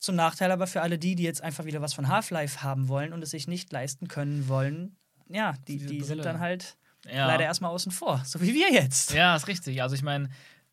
Zum 0.04 0.18
Nachteil 0.18 0.52
aber 0.52 0.68
für 0.68 0.82
alle 0.82 1.00
die, 1.00 1.16
die 1.16 1.24
jetzt 1.24 1.42
einfach 1.42 1.64
wieder 1.64 1.82
was 1.82 1.94
von 1.94 2.10
Half-Life 2.10 2.62
haben 2.62 2.90
wollen 2.90 3.14
und 3.14 3.24
es 3.24 3.30
sich 3.30 3.48
nicht 3.48 3.72
leisten 3.72 4.10
können 4.10 4.50
wollen, 4.50 4.98
ja, 5.30 5.54
die, 5.70 5.78
die 5.78 6.02
sind 6.02 6.26
dann 6.26 6.42
halt 6.42 6.76
ja. 7.06 7.26
leider 7.26 7.46
erstmal 7.46 7.72
außen 7.72 7.94
vor, 7.94 8.22
so 8.26 8.42
wie 8.42 8.54
wir 8.54 8.70
jetzt. 8.70 9.14
Ja, 9.14 9.34
ist 9.34 9.48
richtig. 9.48 9.82
Also 9.82 9.96
ich 9.96 10.02
meine, 10.02 10.28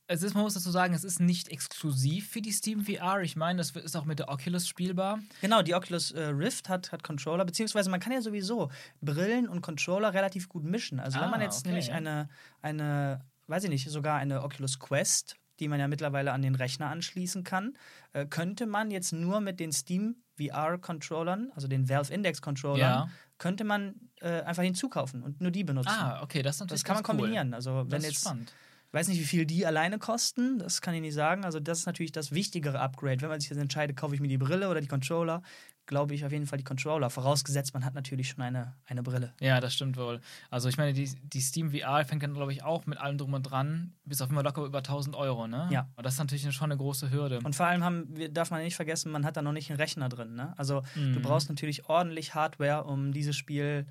es 0.08 0.24
ist, 0.24 0.34
man 0.34 0.42
muss 0.42 0.54
dazu 0.54 0.72
sagen, 0.72 0.94
es 0.94 1.04
ist 1.04 1.20
nicht 1.20 1.46
exklusiv 1.46 2.28
für 2.28 2.42
die 2.42 2.50
Steam 2.50 2.84
VR. 2.84 3.20
Ich 3.20 3.36
meine, 3.36 3.58
das 3.58 3.70
ist 3.70 3.96
auch 3.96 4.04
mit 4.04 4.18
der 4.18 4.30
Oculus 4.30 4.66
spielbar. 4.66 5.20
Genau, 5.40 5.62
die 5.62 5.76
Oculus 5.76 6.10
äh, 6.10 6.24
Rift 6.24 6.68
hat, 6.68 6.90
hat 6.90 7.04
Controller, 7.04 7.44
beziehungsweise 7.44 7.88
man 7.88 8.00
kann 8.00 8.12
ja 8.12 8.22
sowieso 8.22 8.68
Brillen 9.00 9.48
und 9.48 9.60
Controller 9.60 10.12
relativ 10.12 10.48
gut 10.48 10.64
mischen. 10.64 10.98
Also 10.98 11.20
wenn 11.20 11.28
Ah, 11.28 11.30
man 11.30 11.40
jetzt 11.40 11.60
okay. 11.60 11.68
nämlich 11.68 11.92
eine, 11.92 12.28
eine, 12.62 13.20
weiß 13.46 13.62
ich 13.62 13.70
nicht, 13.70 13.88
sogar 13.88 14.16
eine 14.18 14.42
Oculus 14.42 14.80
Quest, 14.80 15.36
die 15.60 15.68
man 15.68 15.78
ja 15.78 15.86
mittlerweile 15.88 16.32
an 16.32 16.42
den 16.42 16.54
Rechner 16.54 16.88
anschließen 16.88 17.44
kann, 17.44 17.74
äh, 18.12 18.26
könnte 18.26 18.66
man 18.66 18.90
jetzt 18.90 19.12
nur 19.12 19.40
mit 19.40 19.60
den 19.60 19.70
Steam 19.72 20.16
VR-Controllern, 20.38 21.52
also 21.54 21.68
den 21.68 21.88
Valve 21.88 22.12
Index-Controllern, 22.12 22.78
Ja. 22.80 23.08
könnte 23.38 23.64
man 23.64 23.94
äh, 24.20 24.42
einfach 24.42 24.62
hinzukaufen 24.62 25.22
und 25.22 25.40
nur 25.40 25.50
die 25.50 25.64
benutzen. 25.64 25.90
Ah, 25.90 26.22
okay, 26.22 26.42
das 26.42 26.56
ist 26.56 26.60
natürlich 26.60 26.82
das 26.82 26.86
kann 26.86 26.96
man 26.96 27.04
cool. 27.04 27.16
kombinieren. 27.22 27.54
Also 27.54 27.76
wenn 27.84 27.88
Das 27.90 28.02
ist 28.04 28.10
jetzt 28.10 28.20
spannend. 28.22 28.52
Weiß 28.92 29.08
nicht, 29.08 29.20
wie 29.20 29.24
viel 29.24 29.46
die 29.46 29.66
alleine 29.66 29.98
kosten, 29.98 30.58
das 30.58 30.80
kann 30.80 30.94
ich 30.94 31.00
nicht 31.00 31.14
sagen. 31.14 31.44
Also, 31.44 31.60
das 31.60 31.80
ist 31.80 31.86
natürlich 31.86 32.12
das 32.12 32.32
wichtigere 32.32 32.80
Upgrade. 32.80 33.20
Wenn 33.22 33.28
man 33.28 33.40
sich 33.40 33.50
jetzt 33.50 33.58
entscheidet, 33.58 33.96
kaufe 33.96 34.14
ich 34.14 34.20
mir 34.20 34.28
die 34.28 34.38
Brille 34.38 34.68
oder 34.68 34.80
die 34.80 34.88
Controller, 34.88 35.42
glaube 35.86 36.14
ich 36.14 36.24
auf 36.24 36.30
jeden 36.30 36.46
Fall 36.46 36.58
die 36.58 36.64
Controller. 36.64 37.10
Vorausgesetzt, 37.10 37.74
man 37.74 37.84
hat 37.84 37.94
natürlich 37.94 38.28
schon 38.28 38.42
eine, 38.42 38.76
eine 38.86 39.02
Brille. 39.02 39.34
Ja, 39.40 39.60
das 39.60 39.74
stimmt 39.74 39.96
wohl. 39.96 40.20
Also 40.48 40.68
ich 40.68 40.76
meine, 40.76 40.92
die, 40.92 41.10
die 41.22 41.40
Steam 41.40 41.72
VR 41.72 42.04
fängt 42.04 42.22
dann, 42.22 42.32
glaube 42.34 42.52
ich, 42.52 42.62
auch 42.62 42.86
mit 42.86 42.98
allem 42.98 43.18
drum 43.18 43.34
und 43.34 43.42
dran 43.42 43.94
bis 44.04 44.20
auf 44.22 44.30
immer 44.30 44.44
locker 44.44 44.64
über 44.64 44.78
1000 44.78 45.16
Euro, 45.16 45.48
ne? 45.48 45.68
Ja. 45.72 45.88
Und 45.96 46.06
das 46.06 46.14
ist 46.14 46.18
natürlich 46.20 46.52
schon 46.54 46.70
eine 46.70 46.76
große 46.78 47.10
Hürde. 47.10 47.40
Und 47.42 47.56
vor 47.56 47.66
allem 47.66 47.82
haben, 47.82 48.06
darf 48.32 48.50
man 48.52 48.62
nicht 48.62 48.76
vergessen, 48.76 49.10
man 49.10 49.24
hat 49.24 49.36
da 49.36 49.42
noch 49.42 49.52
nicht 49.52 49.68
einen 49.70 49.80
Rechner 49.80 50.08
drin. 50.08 50.34
Ne? 50.34 50.54
Also, 50.56 50.82
du 50.94 51.00
Mhm. 51.00 51.22
brauchst 51.22 51.48
natürlich 51.48 51.88
ordentlich 51.88 52.34
Hardware, 52.34 52.84
um 52.84 53.12
dieses 53.12 53.36
Spiel 53.36 53.86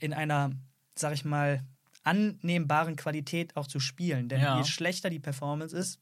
in 0.00 0.12
einer, 0.12 0.50
sag 0.96 1.12
ich 1.12 1.24
mal, 1.24 1.62
annehmbaren 2.06 2.96
Qualität 2.96 3.56
auch 3.56 3.66
zu 3.66 3.80
spielen. 3.80 4.28
Denn 4.28 4.40
Ja. 4.40 4.58
je 4.58 4.64
schlechter 4.64 5.10
die 5.10 5.18
Performance 5.18 5.76
ist, 5.76 6.00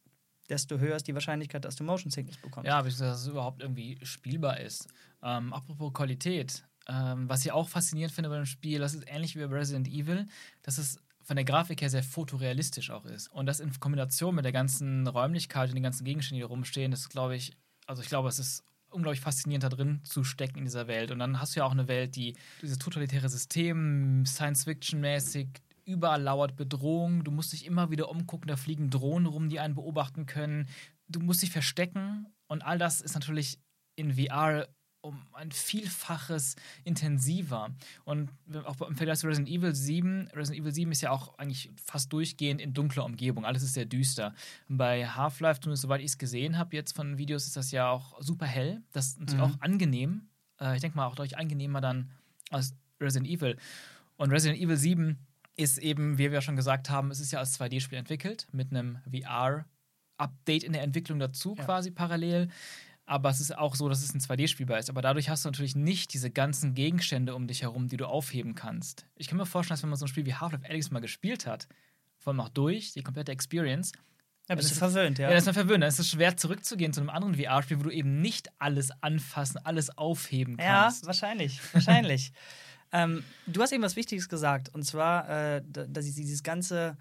desto 0.48 0.78
höher 0.78 0.96
ist 0.96 1.06
die 1.08 1.14
Wahrscheinlichkeit, 1.14 1.64
dass 1.64 1.76
du 1.76 1.84
Motion 1.84 2.10
Sickness 2.10 2.36
bekommst. 2.36 2.66
Ja, 2.68 2.82
dass 2.82 3.00
es 3.00 3.26
überhaupt 3.26 3.62
irgendwie 3.62 3.98
spielbar 4.02 4.60
ist. 4.60 4.86
Ähm, 5.22 5.52
apropos 5.52 5.92
Qualität, 5.94 6.64
ähm, 6.86 7.28
was 7.28 7.44
ich 7.44 7.52
auch 7.52 7.68
faszinierend 7.68 8.14
finde 8.14 8.28
bei 8.28 8.36
dem 8.36 8.44
Spiel, 8.46 8.78
das 8.78 8.94
ist 8.94 9.04
ähnlich 9.06 9.34
wie 9.36 9.46
bei 9.46 9.56
Resident 9.56 9.88
Evil, 9.88 10.26
dass 10.62 10.76
es 10.76 10.98
von 11.22 11.36
der 11.36 11.46
Grafik 11.46 11.80
her 11.80 11.88
sehr 11.88 12.02
fotorealistisch 12.02 12.90
auch 12.90 13.06
ist. 13.06 13.28
Und 13.28 13.46
das 13.46 13.60
in 13.60 13.72
Kombination 13.80 14.34
mit 14.34 14.44
der 14.44 14.52
ganzen 14.52 15.06
Räumlichkeit 15.06 15.70
und 15.70 15.74
den 15.74 15.82
ganzen 15.82 16.04
Gegenständen, 16.04 16.40
die 16.40 16.42
da 16.42 16.48
rumstehen, 16.48 16.90
das 16.90 17.00
ist, 17.00 17.08
glaube 17.08 17.34
ich, 17.34 17.56
also 17.86 18.02
ich 18.02 18.08
glaube, 18.08 18.28
es 18.28 18.38
ist 18.38 18.62
unglaublich 18.90 19.20
faszinierend 19.20 19.64
da 19.64 19.70
drin 19.70 20.00
zu 20.04 20.22
stecken 20.22 20.58
in 20.58 20.64
dieser 20.66 20.86
Welt. 20.86 21.10
Und 21.10 21.18
dann 21.18 21.40
hast 21.40 21.56
du 21.56 21.60
ja 21.60 21.64
auch 21.66 21.72
eine 21.72 21.88
Welt, 21.88 22.14
die 22.14 22.36
dieses 22.60 22.78
totalitäre 22.78 23.28
System, 23.30 24.24
Science-Fiction-mäßig, 24.26 25.48
überall 25.84 26.22
lauert 26.22 26.56
Bedrohung. 26.56 27.24
Du 27.24 27.30
musst 27.30 27.52
dich 27.52 27.66
immer 27.66 27.90
wieder 27.90 28.08
umgucken, 28.10 28.48
da 28.48 28.56
fliegen 28.56 28.90
Drohnen 28.90 29.26
rum, 29.26 29.48
die 29.48 29.60
einen 29.60 29.74
beobachten 29.74 30.26
können. 30.26 30.68
Du 31.08 31.20
musst 31.20 31.42
dich 31.42 31.50
verstecken 31.50 32.26
und 32.46 32.62
all 32.64 32.78
das 32.78 33.00
ist 33.00 33.14
natürlich 33.14 33.58
in 33.96 34.14
VR 34.14 34.68
um 35.04 35.22
ein 35.34 35.52
Vielfaches 35.52 36.56
intensiver. 36.82 37.74
Und 38.04 38.30
auch 38.64 38.80
im 38.80 38.96
Vergleich 38.96 39.18
zu 39.18 39.26
Resident 39.26 39.50
Evil 39.50 39.74
7, 39.74 40.28
Resident 40.32 40.62
Evil 40.62 40.72
7 40.72 40.92
ist 40.92 41.02
ja 41.02 41.10
auch 41.10 41.38
eigentlich 41.38 41.70
fast 41.76 42.10
durchgehend 42.12 42.60
in 42.60 42.72
dunkler 42.72 43.04
Umgebung. 43.04 43.44
Alles 43.44 43.62
ist 43.62 43.74
sehr 43.74 43.84
düster. 43.84 44.34
Bei 44.66 45.06
Half-Life, 45.06 45.60
zumindest 45.60 45.82
soweit 45.82 46.00
ich 46.00 46.06
es 46.06 46.18
gesehen 46.18 46.56
habe, 46.56 46.74
jetzt 46.74 46.96
von 46.96 47.18
Videos, 47.18 47.44
ist 47.44 47.56
das 47.56 47.70
ja 47.70 47.90
auch 47.90 48.20
super 48.22 48.46
hell. 48.46 48.82
Das 48.92 49.08
ist 49.08 49.20
natürlich 49.20 49.46
mhm. 49.46 49.52
auch 49.52 49.60
angenehm. 49.60 50.28
Äh, 50.58 50.76
ich 50.76 50.80
denke 50.80 50.96
mal 50.96 51.06
auch 51.06 51.16
deutlich 51.16 51.36
angenehmer 51.36 51.82
dann 51.82 52.10
als 52.48 52.74
Resident 52.98 53.30
Evil. 53.30 53.58
Und 54.16 54.30
Resident 54.30 54.58
Evil 54.58 54.78
7 54.78 55.18
ist 55.56 55.78
eben, 55.78 56.18
wie 56.18 56.32
wir 56.32 56.40
schon 56.40 56.56
gesagt 56.56 56.90
haben, 56.90 57.10
es 57.10 57.20
ist 57.20 57.32
ja 57.32 57.38
als 57.38 57.58
2D-Spiel 57.58 57.98
entwickelt, 57.98 58.46
mit 58.52 58.70
einem 58.70 58.98
VR-Update 59.10 60.64
in 60.64 60.72
der 60.72 60.82
Entwicklung 60.82 61.18
dazu 61.18 61.54
ja. 61.56 61.64
quasi 61.64 61.90
parallel. 61.90 62.48
Aber 63.06 63.28
es 63.28 63.40
ist 63.40 63.56
auch 63.56 63.74
so, 63.76 63.88
dass 63.88 64.02
es 64.02 64.14
ein 64.14 64.20
2D-Spielbar 64.20 64.78
ist. 64.78 64.88
Aber 64.88 65.02
dadurch 65.02 65.28
hast 65.28 65.44
du 65.44 65.48
natürlich 65.48 65.76
nicht 65.76 66.14
diese 66.14 66.30
ganzen 66.30 66.74
Gegenstände 66.74 67.34
um 67.34 67.46
dich 67.46 67.62
herum, 67.62 67.88
die 67.88 67.98
du 67.98 68.06
aufheben 68.06 68.54
kannst. 68.54 69.06
Ich 69.16 69.28
kann 69.28 69.36
mir 69.36 69.46
vorstellen, 69.46 69.76
dass 69.76 69.82
wenn 69.82 69.90
man 69.90 69.98
so 69.98 70.06
ein 70.06 70.08
Spiel 70.08 70.26
wie 70.26 70.34
Half-Life 70.34 70.68
Alyx 70.68 70.90
mal 70.90 71.00
gespielt 71.00 71.46
hat, 71.46 71.68
vor 72.18 72.32
allem 72.32 72.40
auch 72.40 72.48
durch, 72.48 72.92
die 72.92 73.02
komplette 73.02 73.32
Experience, 73.32 73.92
ja, 74.48 74.56
bist 74.56 74.72
du 74.72 74.74
verwöhnt, 74.74 75.18
ja. 75.18 75.28
Ja, 75.28 75.34
das 75.34 75.44
ist 75.44 75.46
man 75.46 75.54
verwöhnt. 75.54 75.82
Dann 75.82 75.88
ist 75.88 75.98
es 75.98 76.10
schwer 76.10 76.36
zurückzugehen 76.36 76.92
zu 76.92 77.00
einem 77.00 77.08
anderen 77.08 77.34
VR-Spiel, 77.34 77.78
wo 77.78 77.84
du 77.84 77.90
eben 77.90 78.20
nicht 78.20 78.50
alles 78.58 78.90
anfassen, 79.02 79.58
alles 79.64 79.96
aufheben 79.96 80.58
kannst. 80.58 81.02
Ja, 81.02 81.06
wahrscheinlich. 81.06 81.60
Wahrscheinlich. 81.72 82.32
ähm, 82.94 83.24
du 83.46 83.60
hast 83.60 83.72
eben 83.72 83.82
was 83.82 83.96
Wichtiges 83.96 84.28
gesagt. 84.28 84.72
Und 84.72 84.84
zwar, 84.84 85.28
äh, 85.28 85.62
dass 85.66 86.06
dieses 86.06 86.42
ganze 86.42 86.96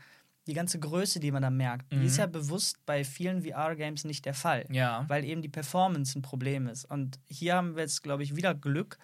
die 0.47 0.53
ganze 0.53 0.79
Größe, 0.79 1.19
die 1.19 1.31
man 1.31 1.41
da 1.41 1.49
merkt, 1.49 1.91
mhm. 1.91 2.01
die 2.01 2.07
ist 2.07 2.17
ja 2.17 2.25
bewusst 2.25 2.85
bei 2.85 3.03
vielen 3.03 3.43
VR-Games 3.43 4.03
nicht 4.03 4.25
der 4.25 4.33
Fall. 4.33 4.65
Ja. 4.69 5.05
Weil 5.07 5.23
eben 5.23 5.41
die 5.41 5.49
Performance 5.49 6.19
ein 6.19 6.21
Problem 6.21 6.67
ist. 6.67 6.85
Und 6.85 7.19
hier 7.25 7.55
haben 7.55 7.75
wir 7.75 7.83
jetzt, 7.83 8.03
glaube 8.03 8.23
ich, 8.23 8.35
wieder 8.35 8.53
Glück, 8.53 8.97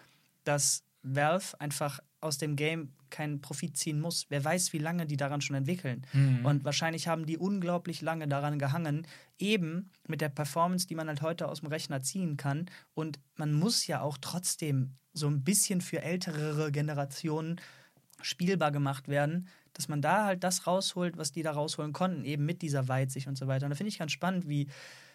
dass 0.44 0.84
Valve 1.02 1.60
einfach 1.60 2.02
aus 2.20 2.38
dem 2.38 2.58
Game 2.58 2.92
keinen 3.10 3.40
Profit 3.40 3.78
ziehen 3.78 4.02
muss. 4.02 4.26
Wer 4.30 4.44
weiß, 4.44 4.74
wie 4.74 4.80
lange 4.80 5.06
die 5.06 5.16
daran 5.16 5.40
schon 5.40 5.56
entwickeln. 5.56 6.06
Mhm. 6.12 6.46
Und 6.46 6.66
wahrscheinlich 6.66 7.08
haben 7.08 7.26
die 7.26 7.38
unglaublich 7.38 8.02
lange 8.02 8.28
daran 8.28 8.60
gehangen, 8.60 9.08
eben 9.38 9.92
mit 10.08 10.20
der 10.20 10.30
Performance, 10.30 10.88
die 10.88 10.96
man 10.96 11.08
halt 11.08 11.22
heute 11.22 11.48
aus 11.48 11.62
dem 11.62 11.70
Rechner 11.70 12.02
ziehen 12.02 12.36
kann. 12.36 12.70
Und 12.94 13.20
man 13.36 13.54
muss 13.54 13.88
ja 13.88 14.02
auch 14.02 14.18
trotzdem 14.20 14.98
so 15.20 15.28
ein 15.28 15.44
bisschen 15.44 15.82
für 15.82 16.02
ältere 16.02 16.72
Generationen 16.72 17.62
spielbar 18.22 18.72
gemacht 18.72 19.08
werden, 19.08 19.48
dass 19.74 19.88
man 19.88 20.02
da 20.02 20.26
halt 20.26 20.44
das 20.44 20.68
rausholt, 20.68 21.18
was 21.18 21.32
die 21.32 21.44
da 21.44 21.52
rausholen 21.52 21.94
konnten, 21.94 22.26
eben 22.26 22.46
mit 22.46 22.62
dieser 22.62 22.88
Weitsicht 22.88 23.28
und 23.28 23.38
so 23.38 23.48
weiter. 23.48 23.66
Und 23.66 23.70
da 23.70 23.76
finde 23.76 23.90
ich 23.90 24.00
ganz 24.00 24.12
spannend, 24.12 24.48
wie 24.48 24.68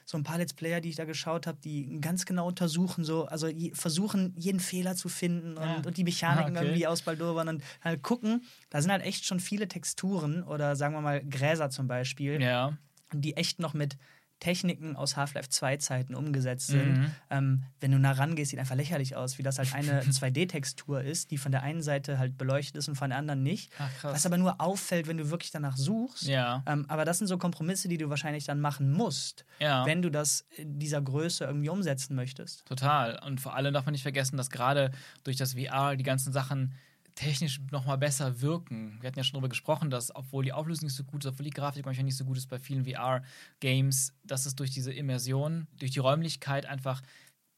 so 0.07 0.19
ein 0.19 0.23
paar 0.23 0.39
Let's 0.39 0.53
Player, 0.53 0.81
die 0.81 0.91
ich 0.91 0.97
da 0.97 1.05
geschaut 1.05 1.47
habe, 1.47 1.59
die 1.63 1.99
ganz 2.01 2.27
genau 2.27 2.47
untersuchen, 2.47 3.05
so, 3.05 3.25
also 3.25 3.49
versuchen, 3.73 4.35
jeden 4.37 4.61
Fehler 4.61 4.97
zu 4.97 5.09
finden 5.09 5.57
und, 5.57 5.65
ja. 5.65 5.83
und 5.85 5.97
die 5.97 6.05
Mechaniken 6.05 6.53
okay. 6.57 6.67
irgendwie 6.67 6.87
ausbaldowern 6.87 7.49
und 7.49 7.65
halt 7.81 8.03
gucken. 8.03 8.45
Da 8.71 8.83
sind 8.83 8.91
halt 8.91 9.03
echt 9.03 9.25
schon 9.25 9.41
viele 9.41 9.67
Texturen 9.67 10.43
oder 10.43 10.77
sagen 10.77 10.95
wir 10.95 11.01
mal 11.01 11.25
Gräser 11.25 11.71
zum 11.71 11.89
Beispiel, 11.89 12.41
ja. 12.41 12.77
die 13.13 13.37
echt 13.37 13.61
noch 13.61 13.73
mit 13.73 13.97
Techniken 14.41 14.97
aus 14.97 15.17
Half-Life 15.17 15.49
2 15.49 15.77
Zeiten 15.79 16.15
umgesetzt 16.15 16.67
sind. 16.67 16.99
Mhm. 16.99 17.11
Ähm, 17.31 17.65
wenn 17.81 17.93
du 17.93 17.99
nah 17.99 18.13
rangehst, 18.13 18.51
sieht 18.51 18.61
einfach 18.61 18.75
lächerlich 18.75 19.17
aus, 19.17 19.39
wie 19.39 19.43
das 19.43 19.59
halt 19.59 19.75
eine 19.75 20.03
2D-Textur 20.03 21.01
ist, 21.01 21.31
die 21.31 21.39
von 21.39 21.53
der 21.53 21.63
einen 21.63 21.83
Seite 21.83 22.19
halt 22.19 22.37
beleuchtet 22.37 22.77
ist 22.77 22.89
und 22.89 22.97
von 22.97 23.11
der 23.11 23.19
anderen 23.19 23.43
nicht. 23.43 23.73
Ach, 23.79 23.91
was 24.03 24.27
aber 24.27 24.37
nur 24.37 24.61
auffällt, 24.61 25.07
wenn 25.07 25.17
du 25.17 25.31
wirklich 25.31 25.51
danach 25.51 25.77
suchst. 25.77 26.25
Ja. 26.25 26.63
Ähm, 26.67 26.85
aber 26.89 27.05
das 27.05 27.19
sind 27.19 27.29
so 27.29 27.39
Kompromisse, 27.39 27.89
die 27.89 27.99
du 27.99 28.11
wahrscheinlich 28.11 28.45
dann 28.45 28.61
machen 28.61 28.93
musst, 28.93 29.45
ja. 29.61 29.87
wenn 29.87 30.03
du 30.03 30.11
das 30.11 30.47
in 30.57 30.79
dieser 30.79 31.01
Größe 31.01 31.45
irgendwie 31.45 31.71
umsetzen 31.71 32.15
möchtest. 32.15 32.67
Total. 32.67 33.21
Und 33.25 33.41
vor 33.41 33.55
allem 33.55 33.73
darf 33.73 33.87
man 33.87 33.93
nicht 33.93 34.03
vergessen, 34.03 34.37
dass 34.37 34.51
gerade 34.51 34.91
durch 35.23 35.37
das 35.37 35.55
VR 35.55 35.97
die 35.97 36.05
ganzen 36.05 36.33
Sachen 36.33 36.75
technisch 37.15 37.61
nochmal 37.71 37.99
besser 37.99 38.41
wirken. 38.41 38.99
Wir 39.01 39.09
hatten 39.09 39.19
ja 39.19 39.25
schon 39.25 39.35
darüber 39.35 39.49
gesprochen, 39.49 39.91
dass, 39.91 40.15
obwohl 40.15 40.45
die 40.45 40.53
Auflösung 40.53 40.87
nicht 40.87 40.97
so 40.97 41.05
gut 41.05 41.25
ist, 41.25 41.31
obwohl 41.31 41.45
die 41.45 41.51
Grafik 41.51 41.85
manchmal 41.85 42.05
nicht 42.05 42.17
so 42.17 42.25
gut 42.25 42.37
ist 42.37 42.49
bei 42.49 42.59
vielen 42.59 42.85
VR-Games, 42.85 44.13
dass 44.25 44.47
es 44.47 44.55
durch 44.57 44.71
diese 44.71 44.93
Immersion, 44.93 45.67
durch 45.79 45.93
die 45.93 46.01
Räumlichkeit 46.01 46.67
einfach, 46.67 47.03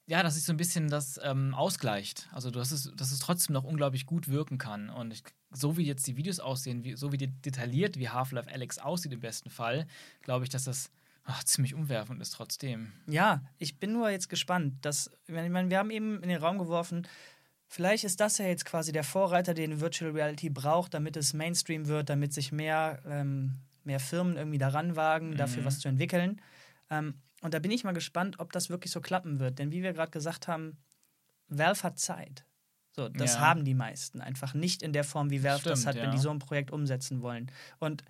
ja, 0.09 0.23
dass 0.23 0.35
sich 0.35 0.45
so 0.45 0.53
ein 0.53 0.59
bisschen 0.59 0.89
das 0.89 1.19
ähm, 1.23 1.55
ausgleicht. 1.55 2.29
Also, 2.33 2.51
dass 2.51 2.71
es, 2.71 2.93
dass 2.97 3.13
es 3.13 3.19
trotzdem 3.19 3.55
noch 3.55 3.65
unglaublich 3.65 4.07
gut 4.07 4.29
wirken 4.29 4.59
kann. 4.59 4.91
Und 4.91 5.13
ich, 5.13 5.23
so 5.51 5.77
wie 5.77 5.85
jetzt 5.85 6.07
die 6.07 6.17
Videos 6.17 6.39
aussehen, 6.39 6.85
wie, 6.85 6.95
so 6.97 7.13
wie 7.13 7.19
detailliert 7.19 7.99
wie 7.99 8.09
Half-Life 8.09 8.51
Alex 8.51 8.79
aussieht 8.79 9.13
im 9.13 9.21
besten 9.21 9.51
Fall, 9.51 9.87
glaube 10.23 10.45
ich, 10.45 10.51
dass 10.51 10.65
das 10.65 10.91
ach, 11.27 11.45
ziemlich 11.45 11.75
umwerfend 11.75 12.21
ist 12.23 12.31
trotzdem. 12.31 12.93
Ja, 13.07 13.43
ich 13.59 13.79
bin 13.79 13.93
nur 13.93 14.11
jetzt 14.11 14.29
gespannt. 14.29 14.85
Dass, 14.85 15.11
ich 15.27 15.35
meine, 15.35 15.71
wir 15.71 15.79
haben 15.79 15.91
eben 15.91 16.23
in 16.23 16.29
den 16.29 16.41
Raum 16.41 16.59
geworfen, 16.59 17.07
Vielleicht 17.69 18.05
ist 18.05 18.21
das 18.21 18.39
ja 18.39 18.47
jetzt 18.47 18.65
quasi 18.65 18.93
der 18.93 19.05
Vorreiter, 19.05 19.53
den 19.53 19.81
Virtual 19.81 20.13
Reality 20.13 20.51
braucht, 20.51 20.95
damit 20.95 21.17
es 21.17 21.35
Mainstream 21.35 21.89
wird, 21.89 22.09
damit 22.09 22.33
sich 22.33 22.53
mehr, 22.53 23.03
ähm, 23.07 23.57
mehr 23.85 24.01
Firmen 24.01 24.37
irgendwie 24.37 24.59
daran 24.59 24.97
wagen, 24.97 25.31
mhm. 25.31 25.37
dafür 25.37 25.65
was 25.65 25.81
zu 25.81 25.89
entwickeln. 25.89 26.41
Ähm, 26.91 27.15
und 27.43 27.55
da 27.55 27.59
bin 27.59 27.71
ich 27.71 27.85
mal 27.85 27.93
gespannt, 27.93 28.39
ob 28.39 28.53
das 28.53 28.71
wirklich 28.71 28.93
so 28.93 29.01
klappen 29.01 29.41
wird. 29.41 29.59
Denn 29.59 29.73
wie 29.73 29.83
wir 29.83 29.93
gerade 29.93 30.11
gesagt 30.11 30.49
haben, 30.49 30.79
Valve 31.49 31.83
hat 31.83 31.99
Zeit. 31.99 32.45
So, 32.93 33.09
das 33.09 33.35
ja. 33.35 33.41
haben 33.41 33.65
die 33.65 33.75
meisten 33.75 34.21
einfach 34.21 34.55
nicht 34.55 34.83
in 34.83 34.93
der 34.93 35.05
Form, 35.05 35.31
wie 35.31 35.43
Valve 35.43 35.61
Stimmt, 35.61 35.73
das 35.73 35.87
hat, 35.87 35.97
ja. 35.97 36.03
wenn 36.03 36.13
die 36.13 36.19
so 36.19 36.31
ein 36.31 36.39
Projekt 36.39 36.71
umsetzen 36.71 37.21
wollen. 37.21 37.51
Und 37.79 38.05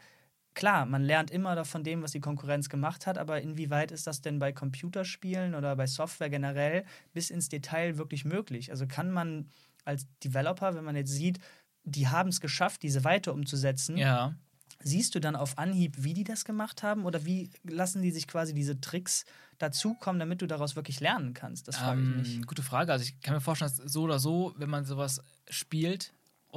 klar, 0.57 0.87
man 0.87 1.05
lernt 1.05 1.31
immer 1.31 1.65
von 1.65 1.85
dem, 1.85 2.03
was 2.03 2.11
die 2.11 2.21
Konkurrenz 2.21 2.69
gemacht 2.69 3.07
hat, 3.07 3.19
aber 3.19 3.41
inwieweit 3.41 3.93
ist 3.93 4.09
das 4.09 4.23
denn 4.23 4.41
bei 4.41 4.51
Computerspielen 4.51 5.55
oder 5.55 5.77
bei 5.77 5.87
Software 5.87 6.31
generell 6.31 6.85
bis 7.13 7.31
ins 7.31 7.49
Detail 7.49 7.99
wirklich 7.99 8.25
möglich? 8.25 8.73
Also 8.73 8.89
kann 8.89 9.13
man 9.13 9.49
als 9.85 10.09
Developer, 10.25 10.75
wenn 10.75 10.83
man 10.83 10.97
jetzt 10.97 11.13
sieht, 11.13 11.39
die 11.85 12.09
haben 12.09 12.31
es 12.31 12.41
geschafft, 12.41 12.83
diese 12.83 13.05
weiter 13.05 13.33
umzusetzen, 13.33 13.97
ja. 13.97 14.35
siehst 14.81 15.15
du 15.15 15.21
dann 15.21 15.37
auf 15.37 15.59
Anhieb, 15.59 15.95
wie 15.99 16.15
die 16.15 16.25
das 16.25 16.45
gemacht 16.45 16.83
haben 16.83 17.05
oder 17.05 17.25
wie 17.25 17.51
lassen 17.63 18.03
die 18.03 18.11
sich 18.11 18.27
quasi 18.27 18.55
diese 18.55 18.81
Tricks 18.81 19.25
dazukommen, 19.59 20.19
damit 20.19 20.43
du 20.43 20.47
daraus 20.47 20.75
wirklich 20.75 20.99
lernen 20.99 21.35
kannst? 21.35 21.69
Das 21.69 21.77
frage 21.77 22.01
ähm, 22.01 22.21
ich 22.23 22.39
mich. 22.39 22.47
Gute 22.47 22.63
Frage. 22.63 22.93
Also 22.93 23.05
ich 23.05 23.21
kann 23.21 23.35
mir 23.35 23.41
vorstellen, 23.41 23.71
dass 23.77 23.93
so 23.93 24.03
oder 24.03 24.19
so, 24.19 24.55
wenn 24.57 24.71
man 24.71 24.85
sowas 24.85 25.23
spielt, 25.49 26.13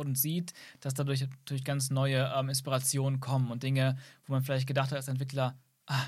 und 0.05 0.17
sieht, 0.17 0.53
dass 0.79 0.93
dadurch 0.93 1.21
natürlich 1.21 1.63
ganz 1.63 1.89
neue 1.89 2.31
ähm, 2.35 2.49
Inspirationen 2.49 3.19
kommen 3.19 3.51
und 3.51 3.63
Dinge, 3.63 3.97
wo 4.25 4.33
man 4.33 4.43
vielleicht 4.43 4.67
gedacht 4.67 4.91
hat 4.91 4.97
als 4.97 5.07
Entwickler, 5.07 5.57
ah, 5.85 6.07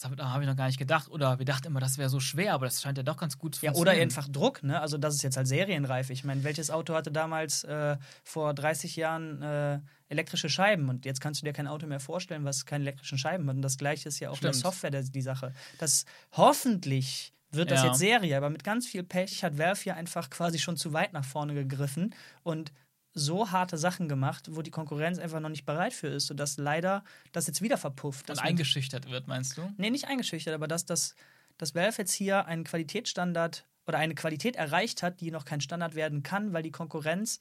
das 0.00 0.10
habe 0.18 0.42
ich 0.42 0.48
noch 0.48 0.56
gar 0.56 0.66
nicht 0.66 0.78
gedacht. 0.78 1.10
Oder 1.10 1.38
wir 1.38 1.44
dachten 1.44 1.66
immer, 1.66 1.80
das 1.80 1.98
wäre 1.98 2.08
so 2.08 2.20
schwer, 2.20 2.54
aber 2.54 2.64
das 2.64 2.80
scheint 2.80 2.96
ja 2.96 3.04
doch 3.04 3.18
ganz 3.18 3.36
gut 3.36 3.56
zu 3.56 3.66
ja, 3.66 3.74
oder 3.74 3.92
einfach 3.92 4.28
Druck, 4.28 4.62
ne? 4.62 4.80
Also 4.80 4.96
das 4.96 5.14
ist 5.14 5.22
jetzt 5.22 5.36
halt 5.36 5.46
serienreif. 5.46 6.08
Ich 6.08 6.24
meine, 6.24 6.42
welches 6.42 6.70
Auto 6.70 6.94
hatte 6.94 7.12
damals 7.12 7.64
äh, 7.64 7.98
vor 8.24 8.54
30 8.54 8.96
Jahren 8.96 9.42
äh, 9.42 9.80
elektrische 10.08 10.48
Scheiben? 10.48 10.88
Und 10.88 11.04
jetzt 11.04 11.20
kannst 11.20 11.42
du 11.42 11.44
dir 11.44 11.52
kein 11.52 11.66
Auto 11.66 11.86
mehr 11.86 12.00
vorstellen, 12.00 12.46
was 12.46 12.64
keine 12.64 12.84
elektrischen 12.84 13.18
Scheiben 13.18 13.46
hat. 13.48 13.56
Und 13.56 13.62
das 13.62 13.76
gleiche 13.76 14.08
ist 14.08 14.20
ja 14.20 14.30
auch 14.30 14.36
Stimmt. 14.36 14.54
mit 14.54 14.64
der 14.64 14.70
Software 14.70 14.90
der, 14.90 15.02
die 15.02 15.22
Sache. 15.22 15.52
Das 15.78 16.06
hoffentlich 16.32 17.34
wird 17.52 17.70
das 17.70 17.82
ja. 17.82 17.88
jetzt 17.88 17.98
Serie, 17.98 18.36
aber 18.36 18.48
mit 18.48 18.64
ganz 18.64 18.86
viel 18.86 19.02
Pech 19.02 19.44
hat 19.44 19.58
Valve 19.58 19.82
hier 19.82 19.96
einfach 19.96 20.30
quasi 20.30 20.58
schon 20.58 20.78
zu 20.78 20.94
weit 20.94 21.12
nach 21.12 21.24
vorne 21.24 21.52
gegriffen 21.52 22.14
und 22.42 22.72
so 23.20 23.50
harte 23.50 23.78
Sachen 23.78 24.08
gemacht, 24.08 24.48
wo 24.50 24.62
die 24.62 24.70
Konkurrenz 24.70 25.18
einfach 25.18 25.40
noch 25.40 25.48
nicht 25.48 25.66
bereit 25.66 25.92
für 25.92 26.08
ist, 26.08 26.26
sodass 26.26 26.56
leider 26.56 27.04
das 27.32 27.46
jetzt 27.46 27.62
wieder 27.62 27.78
verpufft. 27.78 28.30
Und 28.30 28.38
eingeschüchtert 28.38 29.10
wird, 29.10 29.28
meinst 29.28 29.56
du? 29.56 29.72
Nee, 29.76 29.90
nicht 29.90 30.08
eingeschüchtert, 30.08 30.54
aber 30.54 30.68
dass, 30.68 30.84
das, 30.84 31.14
dass 31.58 31.74
Valve 31.74 31.98
jetzt 31.98 32.12
hier 32.12 32.46
einen 32.46 32.64
Qualitätsstandard 32.64 33.66
oder 33.86 33.98
eine 33.98 34.14
Qualität 34.14 34.56
erreicht 34.56 35.02
hat, 35.02 35.20
die 35.20 35.30
noch 35.30 35.44
kein 35.44 35.60
Standard 35.60 35.94
werden 35.94 36.22
kann, 36.22 36.52
weil 36.52 36.62
die 36.62 36.70
Konkurrenz 36.70 37.40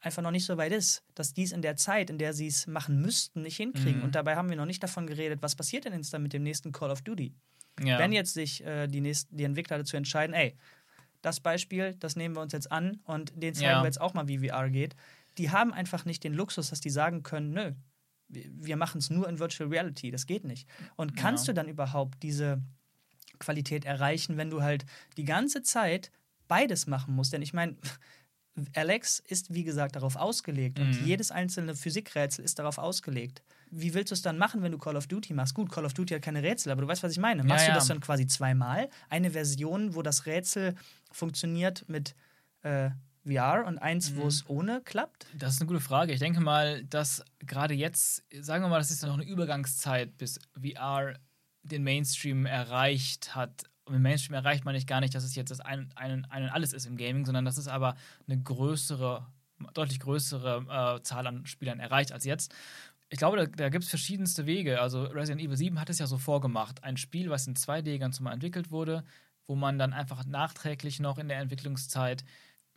einfach 0.00 0.22
noch 0.22 0.30
nicht 0.30 0.46
so 0.46 0.56
weit 0.56 0.72
ist, 0.72 1.02
dass 1.14 1.34
dies 1.34 1.52
in 1.52 1.62
der 1.62 1.76
Zeit, 1.76 2.10
in 2.10 2.18
der 2.18 2.32
sie 2.32 2.46
es 2.46 2.66
machen 2.66 3.00
müssten, 3.00 3.42
nicht 3.42 3.56
hinkriegen. 3.56 3.98
Mhm. 3.98 4.04
Und 4.04 4.14
dabei 4.14 4.36
haben 4.36 4.48
wir 4.48 4.56
noch 4.56 4.66
nicht 4.66 4.82
davon 4.82 5.06
geredet, 5.06 5.42
was 5.42 5.54
passiert 5.54 5.84
denn 5.84 5.92
jetzt 5.92 6.12
dann 6.12 6.22
mit 6.22 6.32
dem 6.32 6.42
nächsten 6.42 6.72
Call 6.72 6.90
of 6.90 7.02
Duty. 7.02 7.34
Ja. 7.82 7.98
Wenn 7.98 8.12
jetzt 8.12 8.34
sich 8.34 8.64
äh, 8.64 8.88
die, 8.88 9.00
nächsten, 9.00 9.36
die 9.36 9.44
Entwickler 9.44 9.78
dazu 9.78 9.96
entscheiden, 9.96 10.34
ey, 10.34 10.56
das 11.22 11.40
Beispiel, 11.40 11.94
das 12.00 12.16
nehmen 12.16 12.34
wir 12.34 12.40
uns 12.40 12.52
jetzt 12.52 12.72
an 12.72 13.00
und 13.04 13.32
den 13.34 13.54
zeigen 13.54 13.70
ja. 13.70 13.82
wir 13.82 13.86
jetzt 13.86 14.00
auch 14.00 14.14
mal, 14.14 14.26
wie 14.28 14.48
VR 14.48 14.70
geht. 14.70 14.96
Die 15.40 15.50
haben 15.50 15.72
einfach 15.72 16.04
nicht 16.04 16.22
den 16.22 16.34
Luxus, 16.34 16.68
dass 16.68 16.82
die 16.82 16.90
sagen 16.90 17.22
können, 17.22 17.52
nö, 17.52 17.72
wir 18.28 18.76
machen 18.76 18.98
es 18.98 19.08
nur 19.08 19.26
in 19.26 19.38
Virtual 19.38 19.70
Reality, 19.70 20.10
das 20.10 20.26
geht 20.26 20.44
nicht. 20.44 20.68
Und 20.96 21.16
kannst 21.16 21.46
ja. 21.46 21.52
du 21.52 21.56
dann 21.56 21.68
überhaupt 21.68 22.22
diese 22.22 22.62
Qualität 23.38 23.86
erreichen, 23.86 24.36
wenn 24.36 24.50
du 24.50 24.62
halt 24.62 24.84
die 25.16 25.24
ganze 25.24 25.62
Zeit 25.62 26.12
beides 26.46 26.86
machen 26.86 27.14
musst? 27.14 27.32
Denn 27.32 27.40
ich 27.40 27.54
meine, 27.54 27.76
Alex 28.74 29.18
ist, 29.26 29.54
wie 29.54 29.64
gesagt, 29.64 29.96
darauf 29.96 30.16
ausgelegt 30.16 30.78
mhm. 30.78 30.84
und 30.84 31.06
jedes 31.06 31.30
einzelne 31.30 31.74
Physikrätsel 31.74 32.44
ist 32.44 32.58
darauf 32.58 32.76
ausgelegt. 32.76 33.42
Wie 33.70 33.94
willst 33.94 34.10
du 34.10 34.14
es 34.14 34.20
dann 34.20 34.36
machen, 34.36 34.62
wenn 34.62 34.72
du 34.72 34.78
Call 34.78 34.96
of 34.96 35.06
Duty 35.06 35.32
machst? 35.32 35.54
Gut, 35.54 35.70
Call 35.70 35.86
of 35.86 35.94
Duty 35.94 36.14
hat 36.14 36.22
keine 36.22 36.42
Rätsel, 36.42 36.70
aber 36.70 36.82
du 36.82 36.88
weißt, 36.88 37.02
was 37.02 37.12
ich 37.12 37.18
meine. 37.18 37.44
Machst 37.44 37.66
ja, 37.66 37.72
du 37.72 37.78
das 37.78 37.86
dann 37.86 38.00
quasi 38.00 38.26
zweimal? 38.26 38.90
Eine 39.08 39.30
Version, 39.30 39.94
wo 39.94 40.02
das 40.02 40.26
Rätsel 40.26 40.74
funktioniert 41.10 41.88
mit 41.88 42.14
äh, 42.62 42.90
VR 43.24 43.64
und 43.66 43.78
eins, 43.78 44.10
mhm. 44.10 44.16
wo 44.16 44.26
es 44.26 44.48
ohne 44.48 44.80
klappt? 44.80 45.26
Das 45.34 45.54
ist 45.54 45.60
eine 45.60 45.68
gute 45.68 45.80
Frage. 45.80 46.12
Ich 46.12 46.20
denke 46.20 46.40
mal, 46.40 46.84
dass 46.84 47.24
gerade 47.40 47.74
jetzt, 47.74 48.24
sagen 48.40 48.64
wir 48.64 48.68
mal, 48.68 48.78
das 48.78 48.90
ist 48.90 49.02
noch 49.02 49.14
eine 49.14 49.24
Übergangszeit, 49.24 50.16
bis 50.16 50.38
VR 50.60 51.14
den 51.62 51.82
Mainstream 51.82 52.46
erreicht 52.46 53.34
hat 53.34 53.64
Und 53.84 53.94
mit 53.94 54.02
Mainstream 54.02 54.34
erreicht 54.34 54.64
man 54.64 54.74
nicht 54.74 54.88
gar 54.88 55.00
nicht, 55.00 55.14
dass 55.14 55.24
es 55.24 55.34
jetzt 55.34 55.50
das 55.50 55.60
ein, 55.60 55.92
ein, 55.96 56.24
ein 56.26 56.44
und 56.44 56.48
alles 56.50 56.72
ist 56.72 56.86
im 56.86 56.96
Gaming, 56.96 57.26
sondern 57.26 57.44
dass 57.44 57.58
es 57.58 57.68
aber 57.68 57.96
eine 58.26 58.40
größere, 58.40 59.26
deutlich 59.74 60.00
größere 60.00 60.96
äh, 60.98 61.02
Zahl 61.02 61.26
an 61.26 61.44
Spielern 61.46 61.80
erreicht 61.80 62.12
als 62.12 62.24
jetzt. 62.24 62.54
Ich 63.10 63.18
glaube, 63.18 63.36
da, 63.36 63.46
da 63.46 63.68
gibt 63.68 63.84
es 63.84 63.90
verschiedenste 63.90 64.46
Wege. 64.46 64.80
Also 64.80 65.02
Resident 65.02 65.42
Evil 65.42 65.56
7 65.56 65.80
hat 65.80 65.90
es 65.90 65.98
ja 65.98 66.06
so 66.06 66.16
vorgemacht. 66.16 66.84
Ein 66.84 66.96
Spiel, 66.96 67.28
was 67.28 67.46
in 67.46 67.54
2D 67.54 67.98
ganz 67.98 68.20
normal 68.20 68.34
entwickelt 68.34 68.70
wurde, 68.70 69.04
wo 69.46 69.56
man 69.56 69.78
dann 69.78 69.92
einfach 69.92 70.24
nachträglich 70.24 71.00
noch 71.00 71.18
in 71.18 71.28
der 71.28 71.40
Entwicklungszeit 71.40 72.24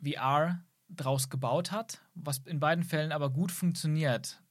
VR 0.04 0.62
draus 0.90 1.30
gebaut 1.30 1.72
hat, 1.72 2.02
was 2.14 2.40
in 2.46 2.60
beiden 2.60 2.84
Fällen 2.84 3.12
aber 3.12 3.30
gut 3.30 3.52
funktioniert. 3.52 4.42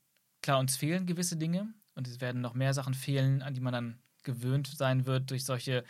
Klar, 0.43 0.59
uns 0.59 0.77
fehlen 0.77 1.07
gewisse 1.07 1.37
Dinge 1.37 1.73
und 1.95 2.09
es 2.09 2.21
werden 2.21 2.41
noch 2.41 2.55
mehr 2.55 2.75
Sachen 2.75 2.95
fehlen, 2.95 3.43
an 3.43 3.55
die 3.55 3.61
man 3.61 3.73
dann 3.73 3.99
gewöhnt 4.23 4.67
sein 4.67 5.07
wird 5.07 5.31
durch 5.31 5.45
solche, 5.45 5.85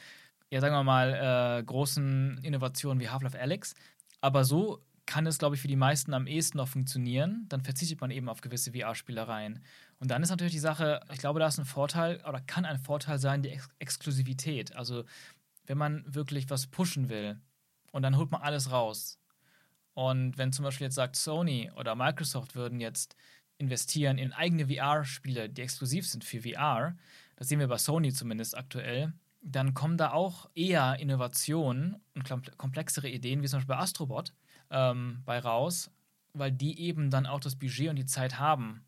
ja, 0.50 0.60
sagen 0.60 0.74
wir 0.74 0.84
mal, 0.84 1.58
äh, 1.60 1.64
großen 1.64 2.38
Innovationen 2.42 3.00
wie 3.00 3.08
Half-Life 3.08 3.38
Alyx. 3.38 3.74
Aber 4.20 4.44
so 4.44 4.82
kann 5.06 5.26
es, 5.26 5.38
glaube 5.38 5.54
ich, 5.54 5.60
für 5.60 5.68
die 5.68 5.76
meisten 5.76 6.14
am 6.14 6.26
ehesten 6.26 6.58
noch 6.58 6.68
funktionieren. 6.68 7.46
Dann 7.48 7.62
verzichtet 7.62 8.00
man 8.00 8.10
eben 8.10 8.28
auf 8.28 8.40
gewisse 8.40 8.72
VR-Spielereien. 8.72 9.62
Und 9.98 10.10
dann 10.10 10.22
ist 10.22 10.30
natürlich 10.30 10.52
die 10.52 10.58
Sache, 10.58 11.00
ich 11.12 11.18
glaube, 11.18 11.40
da 11.40 11.46
ist 11.46 11.58
ein 11.58 11.64
Vorteil 11.64 12.22
oder 12.26 12.40
kann 12.40 12.64
ein 12.64 12.78
Vorteil 12.78 13.18
sein, 13.18 13.42
die 13.42 13.50
Ex 13.50 13.68
Exklusivität. 13.78 14.74
Also, 14.76 15.04
wenn 15.66 15.78
man 15.78 16.04
wirklich 16.06 16.50
was 16.50 16.66
pushen 16.66 17.08
will 17.08 17.40
und 17.92 18.02
dann 18.02 18.16
holt 18.16 18.30
man 18.30 18.42
alles 18.42 18.70
raus. 18.70 19.18
Und 19.94 20.38
wenn 20.38 20.52
zum 20.52 20.64
Beispiel 20.64 20.86
jetzt 20.86 20.94
sagt, 20.94 21.16
Sony 21.16 21.70
oder 21.76 21.94
Microsoft 21.94 22.54
würden 22.54 22.80
jetzt 22.80 23.16
investieren 23.58 24.18
in 24.18 24.32
eigene 24.32 24.66
VR-Spiele, 24.66 25.48
die 25.48 25.62
exklusiv 25.62 26.08
sind 26.08 26.24
für 26.24 26.42
VR, 26.42 26.96
das 27.36 27.48
sehen 27.48 27.60
wir 27.60 27.68
bei 27.68 27.78
Sony 27.78 28.12
zumindest 28.12 28.56
aktuell, 28.56 29.12
dann 29.42 29.74
kommen 29.74 29.96
da 29.96 30.12
auch 30.12 30.48
eher 30.54 30.98
Innovationen 31.00 31.96
und 32.14 32.24
komplexere 32.56 33.08
Ideen, 33.08 33.42
wie 33.42 33.48
zum 33.48 33.58
Beispiel 33.58 33.74
bei 33.74 33.80
Astrobot, 33.80 34.32
ähm, 34.70 35.22
bei 35.24 35.38
raus, 35.38 35.90
weil 36.32 36.52
die 36.52 36.80
eben 36.80 37.10
dann 37.10 37.26
auch 37.26 37.40
das 37.40 37.56
Budget 37.56 37.90
und 37.90 37.96
die 37.96 38.06
Zeit 38.06 38.38
haben. 38.38 38.84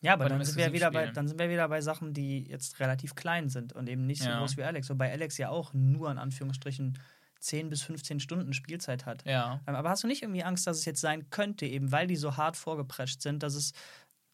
Ja, 0.00 0.14
aber 0.14 0.28
dann 0.28 0.44
sind, 0.44 0.56
wir 0.56 0.72
wieder 0.72 0.90
bei, 0.90 1.06
dann 1.08 1.28
sind 1.28 1.38
wir 1.38 1.48
wieder 1.48 1.68
bei 1.68 1.80
Sachen, 1.80 2.12
die 2.12 2.44
jetzt 2.48 2.80
relativ 2.80 3.14
klein 3.14 3.48
sind 3.48 3.72
und 3.72 3.88
eben 3.88 4.06
nicht 4.06 4.22
so 4.22 4.28
ja. 4.28 4.38
groß 4.38 4.56
wie 4.56 4.64
Alex. 4.64 4.90
Wobei 4.90 5.12
Alex 5.12 5.38
ja 5.38 5.48
auch 5.48 5.72
nur 5.74 6.10
in 6.10 6.18
Anführungsstrichen 6.18 6.98
10 7.42 7.70
bis 7.70 7.82
15 7.82 8.20
Stunden 8.20 8.52
Spielzeit 8.52 9.06
hat. 9.06 9.24
Ja. 9.26 9.60
Ähm, 9.66 9.74
aber 9.74 9.90
hast 9.90 10.02
du 10.02 10.06
nicht 10.06 10.22
irgendwie 10.22 10.44
Angst, 10.44 10.66
dass 10.66 10.78
es 10.78 10.84
jetzt 10.84 11.00
sein 11.00 11.28
könnte, 11.30 11.66
eben 11.66 11.92
weil 11.92 12.06
die 12.06 12.16
so 12.16 12.36
hart 12.36 12.56
vorgeprescht 12.56 13.20
sind, 13.22 13.42
dass 13.42 13.54
es 13.54 13.72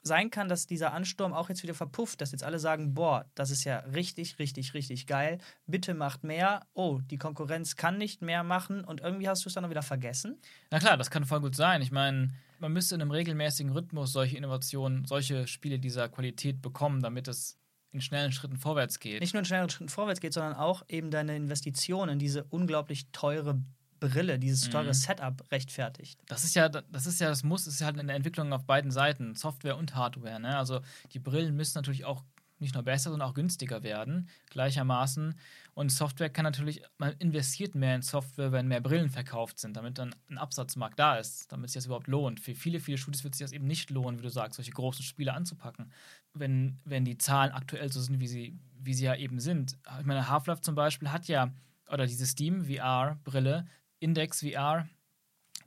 sein 0.02 0.30
kann, 0.30 0.48
dass 0.48 0.66
dieser 0.66 0.92
Ansturm 0.92 1.32
auch 1.32 1.48
jetzt 1.48 1.62
wieder 1.62 1.74
verpufft, 1.74 2.20
dass 2.20 2.32
jetzt 2.32 2.44
alle 2.44 2.58
sagen, 2.58 2.94
boah, 2.94 3.26
das 3.34 3.50
ist 3.50 3.64
ja 3.64 3.78
richtig, 3.80 4.38
richtig, 4.38 4.74
richtig 4.74 5.06
geil, 5.06 5.38
bitte 5.66 5.94
macht 5.94 6.24
mehr, 6.24 6.66
oh, 6.74 7.00
die 7.10 7.18
Konkurrenz 7.18 7.76
kann 7.76 7.98
nicht 7.98 8.22
mehr 8.22 8.44
machen 8.44 8.84
und 8.84 9.00
irgendwie 9.00 9.28
hast 9.28 9.44
du 9.44 9.48
es 9.48 9.54
dann 9.54 9.64
auch 9.64 9.70
wieder 9.70 9.82
vergessen? 9.82 10.40
Na 10.70 10.78
klar, 10.78 10.96
das 10.96 11.10
kann 11.10 11.24
voll 11.24 11.40
gut 11.40 11.56
sein. 11.56 11.82
Ich 11.82 11.90
meine, 11.90 12.32
man 12.58 12.72
müsste 12.72 12.94
in 12.94 13.02
einem 13.02 13.10
regelmäßigen 13.10 13.72
Rhythmus 13.72 14.12
solche 14.12 14.36
Innovationen, 14.36 15.04
solche 15.04 15.46
Spiele 15.46 15.78
dieser 15.78 16.08
Qualität 16.08 16.62
bekommen, 16.62 17.00
damit 17.00 17.28
es 17.28 17.58
in 17.92 18.00
schnellen 18.00 18.32
Schritten 18.32 18.56
vorwärts 18.56 19.00
geht. 19.00 19.20
Nicht 19.20 19.34
nur 19.34 19.40
in 19.40 19.46
schnellen 19.46 19.70
Schritten 19.70 19.88
vorwärts 19.88 20.20
geht, 20.20 20.32
sondern 20.32 20.54
auch 20.54 20.82
eben 20.88 21.10
deine 21.10 21.36
Investition 21.36 22.08
in 22.08 22.18
diese 22.18 22.44
unglaublich 22.44 23.10
teure 23.12 23.60
Brille, 24.00 24.38
dieses 24.38 24.70
teure 24.70 24.88
mhm. 24.88 24.94
Setup 24.94 25.44
rechtfertigt. 25.50 26.20
Das 26.26 26.44
ist 26.44 26.54
ja, 26.54 26.68
das 26.68 27.06
ist 27.06 27.20
ja, 27.20 27.28
das 27.28 27.42
muss, 27.42 27.66
ist 27.66 27.82
halt 27.82 27.98
in 27.98 28.06
der 28.06 28.16
Entwicklung 28.16 28.52
auf 28.52 28.64
beiden 28.64 28.90
Seiten, 28.90 29.34
Software 29.34 29.76
und 29.76 29.94
Hardware. 29.94 30.38
Ne? 30.38 30.56
Also 30.56 30.80
die 31.12 31.18
Brillen 31.18 31.56
müssen 31.56 31.78
natürlich 31.78 32.04
auch 32.04 32.22
nicht 32.60 32.74
nur 32.74 32.82
besser, 32.82 33.10
sondern 33.10 33.28
auch 33.28 33.34
günstiger 33.34 33.82
werden, 33.82 34.28
gleichermaßen. 34.50 35.34
Und 35.74 35.92
Software 35.92 36.30
kann 36.30 36.44
natürlich, 36.44 36.82
man 36.98 37.14
investiert 37.18 37.74
mehr 37.74 37.94
in 37.94 38.02
Software, 38.02 38.52
wenn 38.52 38.68
mehr 38.68 38.80
Brillen 38.80 39.10
verkauft 39.10 39.58
sind, 39.58 39.76
damit 39.76 39.98
dann 39.98 40.14
ein 40.28 40.38
Absatzmarkt 40.38 40.98
da 40.98 41.16
ist, 41.16 41.52
damit 41.52 41.70
sich 41.70 41.74
das 41.74 41.86
überhaupt 41.86 42.08
lohnt. 42.08 42.40
Für 42.40 42.54
viele, 42.54 42.80
viele 42.80 42.98
Studios 42.98 43.24
wird 43.24 43.34
sich 43.34 43.44
das 43.44 43.52
eben 43.52 43.66
nicht 43.66 43.90
lohnen, 43.90 44.18
wie 44.18 44.22
du 44.22 44.30
sagst, 44.30 44.56
solche 44.56 44.72
großen 44.72 45.04
Spiele 45.04 45.34
anzupacken, 45.34 45.92
wenn, 46.34 46.78
wenn 46.84 47.04
die 47.04 47.18
Zahlen 47.18 47.52
aktuell 47.52 47.92
so 47.92 48.00
sind, 48.00 48.20
wie 48.20 48.28
sie, 48.28 48.58
wie 48.80 48.94
sie 48.94 49.04
ja 49.04 49.14
eben 49.14 49.40
sind. 49.40 49.78
Ich 50.00 50.06
meine, 50.06 50.28
Half-Life 50.28 50.62
zum 50.62 50.74
Beispiel 50.74 51.12
hat 51.12 51.28
ja, 51.28 51.52
oder 51.90 52.06
diese 52.06 52.26
Steam 52.26 52.64
VR-Brille, 52.64 53.66
Index 54.00 54.40
VR, 54.40 54.88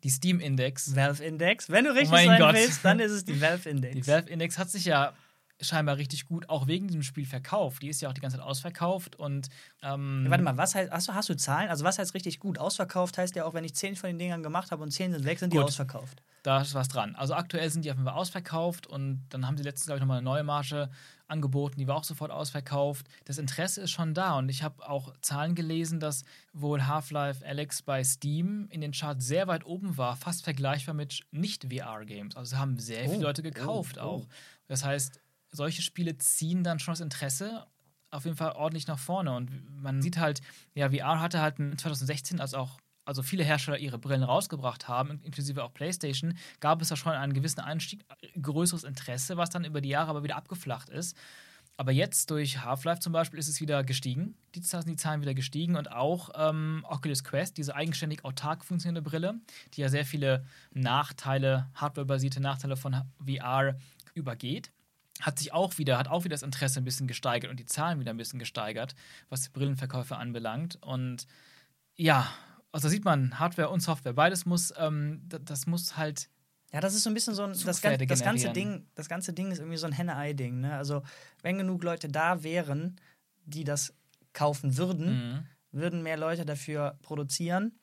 die 0.03 0.09
Steam 0.09 0.39
Index. 0.39 0.95
Valve 0.95 1.23
Index. 1.23 1.69
Wenn 1.69 1.85
du 1.85 1.91
richtig 1.91 2.11
oh 2.11 2.15
sein 2.15 2.39
Gott. 2.39 2.55
willst, 2.55 2.84
dann 2.84 2.99
ist 2.99 3.11
es 3.11 3.23
die 3.23 3.39
Valve 3.41 3.69
Index. 3.69 3.95
Die 3.95 4.07
Valve 4.07 4.30
Index 4.30 4.57
hat 4.57 4.69
sich 4.69 4.85
ja 4.85 5.13
scheinbar 5.61 5.97
richtig 5.97 6.27
gut 6.27 6.49
auch 6.49 6.67
wegen 6.67 6.88
diesem 6.88 7.03
Spiel 7.03 7.25
verkauft. 7.25 7.81
Die 7.81 7.89
ist 7.89 8.01
ja 8.01 8.09
auch 8.09 8.13
die 8.13 8.21
ganze 8.21 8.38
Zeit 8.38 8.45
ausverkauft 8.45 9.15
und 9.15 9.49
ähm 9.81 10.25
Warte 10.27 10.43
mal, 10.43 10.57
was 10.57 10.75
heißt, 10.75 10.91
hast 10.91 11.07
du, 11.07 11.13
hast 11.13 11.29
du 11.29 11.35
Zahlen? 11.35 11.69
Also 11.69 11.85
was 11.85 11.99
heißt 11.99 12.13
richtig 12.13 12.39
gut? 12.39 12.57
Ausverkauft 12.57 13.17
heißt 13.17 13.35
ja 13.35 13.45
auch, 13.45 13.53
wenn 13.53 13.63
ich 13.63 13.75
zehn 13.75 13.95
von 13.95 14.09
den 14.09 14.19
Dingern 14.19 14.43
gemacht 14.43 14.71
habe 14.71 14.83
und 14.83 14.91
zehn 14.91 15.11
sind 15.11 15.25
weg, 15.25 15.39
sind 15.39 15.51
gut. 15.51 15.59
die 15.59 15.63
ausverkauft. 15.63 16.21
Da 16.43 16.61
ist 16.61 16.73
was 16.73 16.88
dran. 16.88 17.15
Also 17.15 17.35
aktuell 17.35 17.69
sind 17.69 17.85
die 17.85 17.91
auf 17.91 17.97
jeden 17.97 18.07
Fall 18.07 18.17
ausverkauft 18.17 18.88
und 18.88 19.23
dann 19.29 19.45
haben 19.45 19.57
sie 19.57 19.63
letztens, 19.63 19.85
glaube 19.85 19.97
ich, 19.97 20.01
nochmal 20.01 20.17
eine 20.17 20.25
neue 20.25 20.43
Marge 20.43 20.89
angeboten, 21.31 21.79
die 21.79 21.88
war 21.88 21.95
auch 21.95 22.03
sofort 22.03 22.29
ausverkauft. 22.29 23.07
Das 23.25 23.38
Interesse 23.38 23.81
ist 23.81 23.91
schon 23.91 24.13
da 24.13 24.38
und 24.38 24.49
ich 24.49 24.63
habe 24.63 24.88
auch 24.88 25.13
Zahlen 25.21 25.55
gelesen, 25.55 25.99
dass 25.99 26.23
wohl 26.51 26.85
Half-Life 26.88 27.45
Alex 27.45 27.81
bei 27.81 28.03
Steam 28.03 28.67
in 28.69 28.81
den 28.81 28.91
Charts 28.91 29.25
sehr 29.25 29.47
weit 29.47 29.65
oben 29.65 29.97
war, 29.97 30.15
fast 30.17 30.43
vergleichbar 30.43 30.93
mit 30.93 31.21
Nicht-VR-Games. 31.31 32.35
Also 32.35 32.57
haben 32.57 32.77
sehr 32.77 33.03
viele 33.05 33.19
oh, 33.19 33.23
Leute 33.23 33.41
gekauft 33.41 33.97
oh, 33.97 34.01
oh. 34.01 34.05
auch. 34.05 34.27
Das 34.67 34.83
heißt, 34.83 35.20
solche 35.51 35.81
Spiele 35.81 36.17
ziehen 36.17 36.63
dann 36.63 36.79
schon 36.79 36.93
das 36.93 37.01
Interesse 37.01 37.67
auf 38.11 38.25
jeden 38.25 38.37
Fall 38.37 38.51
ordentlich 38.51 38.87
nach 38.87 38.99
vorne. 38.99 39.33
Und 39.33 39.81
man 39.81 40.01
sieht 40.01 40.17
halt, 40.17 40.41
ja, 40.75 40.89
VR 40.91 41.19
hatte 41.19 41.41
halt 41.41 41.57
2016, 41.57 42.39
als 42.39 42.53
auch 42.53 42.79
also 43.05 43.23
viele 43.23 43.43
Hersteller 43.43 43.79
ihre 43.79 43.97
Brillen 43.97 44.23
rausgebracht 44.23 44.87
haben, 44.87 45.21
inklusive 45.23 45.63
auch 45.63 45.73
PlayStation, 45.73 46.37
gab 46.59 46.81
es 46.81 46.89
da 46.89 46.95
schon 46.95 47.13
einen 47.13 47.33
gewissen 47.33 47.59
Anstieg, 47.59 48.05
größeres 48.39 48.83
Interesse, 48.83 49.37
was 49.37 49.49
dann 49.49 49.65
über 49.65 49.81
die 49.81 49.89
Jahre 49.89 50.11
aber 50.11 50.23
wieder 50.23 50.35
abgeflacht 50.35 50.89
ist. 50.89 51.17
Aber 51.77 51.91
jetzt 51.91 52.29
durch 52.29 52.63
Half-Life 52.63 52.99
zum 52.99 53.11
Beispiel 53.11 53.39
ist 53.39 53.47
es 53.47 53.59
wieder 53.59 53.83
gestiegen. 53.83 54.35
Die 54.53 54.61
Zahlen, 54.61 54.85
die 54.85 54.97
Zahlen 54.97 55.21
wieder 55.21 55.33
gestiegen 55.33 55.77
und 55.77 55.91
auch 55.91 56.29
ähm, 56.35 56.85
Oculus 56.87 57.23
Quest, 57.23 57.57
diese 57.57 57.75
eigenständig 57.75 58.23
autark 58.23 58.63
funktionierende 58.63 59.01
Brille, 59.01 59.39
die 59.73 59.81
ja 59.81 59.89
sehr 59.89 60.05
viele 60.05 60.45
Nachteile, 60.73 61.69
hardwarebasierte 61.73 62.39
Nachteile 62.39 62.77
von 62.77 63.01
VR 63.25 63.77
übergeht 64.13 64.71
hat 65.22 65.39
sich 65.39 65.53
auch 65.53 65.77
wieder, 65.77 65.98
hat 65.98 66.07
auch 66.07 66.23
wieder 66.23 66.34
das 66.34 66.43
Interesse 66.43 66.80
ein 66.80 66.84
bisschen 66.84 67.07
gesteigert 67.07 67.52
und 67.52 67.60
die 67.60 67.65
Zahlen 67.65 67.99
wieder 67.99 68.11
ein 68.11 68.18
bisschen 68.18 68.39
gesteigert, 68.39 68.95
was 69.30 69.43
die 69.43 69.49
Brillenverkäufe 69.49 70.18
anbelangt. 70.18 70.77
Und 70.81 71.27
ja, 71.95 72.27
also 72.72 72.89
sieht 72.89 73.06
man, 73.06 73.39
Hardware 73.39 73.69
und 73.69 73.81
Software, 73.81 74.14
beides 74.14 74.45
muss, 74.45 74.73
ähm, 74.77 75.22
das 75.27 75.68
muss 75.68 75.98
halt. 75.98 76.30
Ja, 76.73 76.80
das 76.80 76.93
ist 76.95 77.03
so 77.03 77.10
ein 77.10 77.14
bisschen 77.14 77.35
so 77.35 77.43
ein. 77.43 77.53
Das, 77.65 77.81
gan 77.81 77.98
das, 77.98 78.23
ganze 78.23 78.49
Ding, 78.52 78.88
das 78.95 79.10
ganze 79.10 79.34
Ding 79.34 79.52
ist 79.52 79.60
irgendwie 79.60 79.77
so 79.77 79.88
ein 79.88 79.91
Henne-Ei-Ding. 79.91 80.61
Ne? 80.61 80.76
Also, 80.76 81.03
wenn 81.41 81.57
genug 81.57 81.84
Leute 81.84 82.07
da 82.07 82.43
wären, 82.43 82.95
die 83.43 83.65
das 83.65 83.93
kaufen 84.31 84.77
würden, 84.77 85.34
mhm. 85.34 85.48
würden 85.72 86.03
mehr 86.03 86.18
Leute 86.18 86.45
dafür 86.45 86.98
produzieren. 87.02 87.73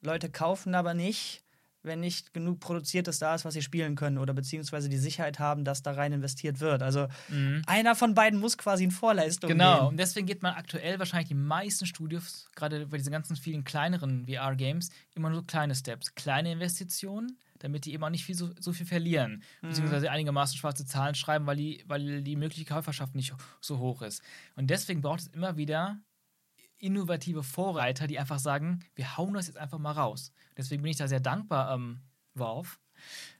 Leute 0.00 0.30
kaufen 0.30 0.74
aber 0.74 0.94
nicht 0.94 1.44
wenn 1.82 2.00
nicht 2.00 2.34
genug 2.34 2.60
Produziertes 2.60 3.18
da 3.18 3.34
ist, 3.34 3.44
was 3.44 3.54
sie 3.54 3.62
spielen 3.62 3.96
können 3.96 4.18
oder 4.18 4.34
beziehungsweise 4.34 4.88
die 4.88 4.98
Sicherheit 4.98 5.38
haben, 5.38 5.64
dass 5.64 5.82
da 5.82 5.92
rein 5.92 6.12
investiert 6.12 6.60
wird. 6.60 6.82
Also 6.82 7.08
mhm. 7.28 7.62
einer 7.66 7.94
von 7.94 8.14
beiden 8.14 8.38
muss 8.38 8.58
quasi 8.58 8.84
in 8.84 8.90
Vorleistung 8.90 9.48
genau. 9.48 9.74
Genau, 9.76 9.88
und 9.88 9.96
deswegen 9.96 10.26
geht 10.26 10.42
man 10.42 10.54
aktuell 10.54 10.98
wahrscheinlich 10.98 11.28
die 11.28 11.34
meisten 11.34 11.86
Studios, 11.86 12.48
gerade 12.54 12.86
bei 12.86 12.98
diesen 12.98 13.12
ganzen 13.12 13.36
vielen 13.36 13.64
kleineren 13.64 14.26
VR-Games, 14.26 14.90
immer 15.14 15.30
nur 15.30 15.40
so 15.40 15.44
kleine 15.44 15.74
Steps, 15.74 16.14
kleine 16.14 16.52
Investitionen, 16.52 17.38
damit 17.60 17.84
die 17.84 17.94
eben 17.94 18.04
auch 18.04 18.10
nicht 18.10 18.24
viel, 18.24 18.34
so, 18.34 18.50
so 18.58 18.72
viel 18.72 18.86
verlieren, 18.86 19.42
mhm. 19.62 19.68
beziehungsweise 19.68 20.10
einigermaßen 20.10 20.58
schwarze 20.58 20.84
Zahlen 20.86 21.14
schreiben, 21.14 21.46
weil 21.46 21.56
die, 21.56 21.84
weil 21.86 22.22
die 22.22 22.36
mögliche 22.36 22.64
Käuferschaft 22.64 23.14
nicht 23.14 23.32
so 23.60 23.78
hoch 23.78 24.02
ist. 24.02 24.22
Und 24.56 24.68
deswegen 24.68 25.00
braucht 25.00 25.20
es 25.20 25.26
immer 25.28 25.56
wieder 25.56 25.98
innovative 26.80 27.42
Vorreiter, 27.42 28.06
die 28.06 28.18
einfach 28.18 28.38
sagen, 28.38 28.80
wir 28.94 29.16
hauen 29.16 29.34
das 29.34 29.46
jetzt 29.46 29.58
einfach 29.58 29.78
mal 29.78 29.92
raus. 29.92 30.32
Deswegen 30.56 30.82
bin 30.82 30.90
ich 30.90 30.96
da 30.96 31.08
sehr 31.08 31.20
dankbar, 31.20 31.74
ähm, 31.74 32.00
Valve, 32.34 32.76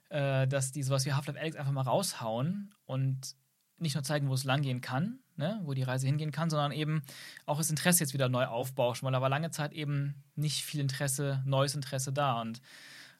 äh, 0.09 0.47
dass 0.47 0.71
die 0.71 0.83
sowas 0.83 1.05
wie 1.05 1.13
Half-Life 1.13 1.39
Alex 1.39 1.55
einfach 1.55 1.71
mal 1.71 1.81
raushauen 1.81 2.73
und 2.85 3.35
nicht 3.77 3.95
nur 3.95 4.03
zeigen, 4.03 4.29
wo 4.29 4.33
es 4.33 4.43
langgehen 4.43 4.81
kann, 4.81 5.19
ne, 5.35 5.59
wo 5.63 5.73
die 5.73 5.83
Reise 5.83 6.05
hingehen 6.05 6.31
kann, 6.31 6.49
sondern 6.49 6.71
eben 6.71 7.01
auch 7.45 7.57
das 7.57 7.69
Interesse 7.69 8.03
jetzt 8.03 8.13
wieder 8.13 8.29
neu 8.29 8.45
aufbauschen, 8.45 9.05
weil 9.05 9.11
da 9.11 9.21
war 9.21 9.29
lange 9.29 9.49
Zeit 9.49 9.73
eben 9.73 10.23
nicht 10.35 10.63
viel 10.63 10.79
Interesse, 10.79 11.41
neues 11.45 11.75
Interesse 11.75 12.13
da. 12.13 12.39
Und 12.39 12.61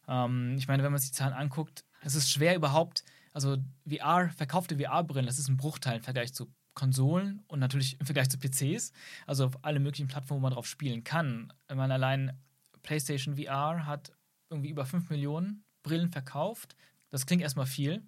ähm, 0.08 0.56
ich 0.58 0.68
meine, 0.68 0.84
wenn 0.84 0.92
man 0.92 1.02
sich 1.02 1.12
die 1.12 1.18
Zahlen 1.18 1.34
anguckt, 1.34 1.84
es 2.02 2.16
ist 2.16 2.30
schwer 2.32 2.56
überhaupt, 2.56 3.04
also 3.34 3.58
VR, 3.88 4.30
verkaufte 4.30 4.78
VR-Brillen, 4.78 5.26
das 5.26 5.40
ist 5.40 5.48
ein 5.48 5.58
Bruchteil 5.58 5.98
im 5.98 6.04
Vergleich 6.04 6.34
zu 6.34 6.54
Konsolen 6.74 7.44
und 7.48 7.60
natürlich 7.60 8.00
im 8.00 8.06
Vergleich 8.06 8.30
zu 8.30 8.38
PCs, 8.38 8.94
also 9.28 9.46
auf 9.46 9.64
alle 9.64 9.80
möglichen 9.80 10.08
Plattformen, 10.08 10.42
wo 10.42 10.44
man 10.44 10.54
drauf 10.54 10.68
spielen 10.68 11.04
kann. 11.04 11.52
Wenn 11.68 11.78
man 11.78 11.92
allein 11.92 12.38
PlayStation 12.82 13.38
VR 13.38 13.86
hat 13.86 14.12
irgendwie 14.50 14.70
über 14.70 14.86
5 14.86 15.10
Millionen 15.10 15.64
Brillen 15.84 16.12
verkauft. 16.12 16.76
Das 17.10 17.26
klingt 17.26 17.42
erstmal 17.42 17.66
viel. 17.66 18.04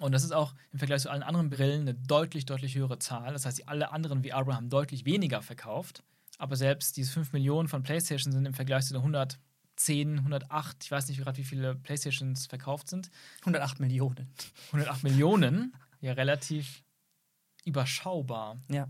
Und 0.00 0.12
das 0.12 0.24
ist 0.24 0.32
auch 0.32 0.54
im 0.72 0.78
Vergleich 0.78 1.02
zu 1.02 1.10
allen 1.10 1.22
anderen 1.22 1.50
Brillen 1.50 1.82
eine 1.82 1.94
deutlich, 1.94 2.46
deutlich 2.46 2.74
höhere 2.74 2.98
Zahl. 2.98 3.32
Das 3.32 3.46
heißt, 3.46 3.68
alle 3.68 3.92
anderen 3.92 4.24
VR-Brillen 4.24 4.56
haben 4.56 4.70
deutlich 4.70 5.04
weniger 5.04 5.42
verkauft 5.42 6.02
Aber 6.38 6.56
selbst 6.56 6.96
diese 6.96 7.12
5 7.12 7.32
Millionen 7.32 7.68
von 7.68 7.82
PlayStation 7.82 8.32
sind 8.32 8.46
im 8.46 8.54
Vergleich 8.54 8.86
zu 8.86 8.94
den 8.94 9.02
110, 9.02 10.18
108, 10.18 10.84
ich 10.84 10.90
weiß 10.90 11.08
nicht 11.08 11.18
gerade, 11.18 11.36
wie 11.36 11.44
viele 11.44 11.74
PlayStations 11.74 12.46
verkauft 12.46 12.88
sind. 12.88 13.10
108 13.40 13.80
Millionen. 13.80 14.32
108 14.68 15.04
Millionen, 15.04 15.76
ja, 16.00 16.14
relativ 16.14 16.82
überschaubar. 17.64 18.58
Ja. 18.68 18.88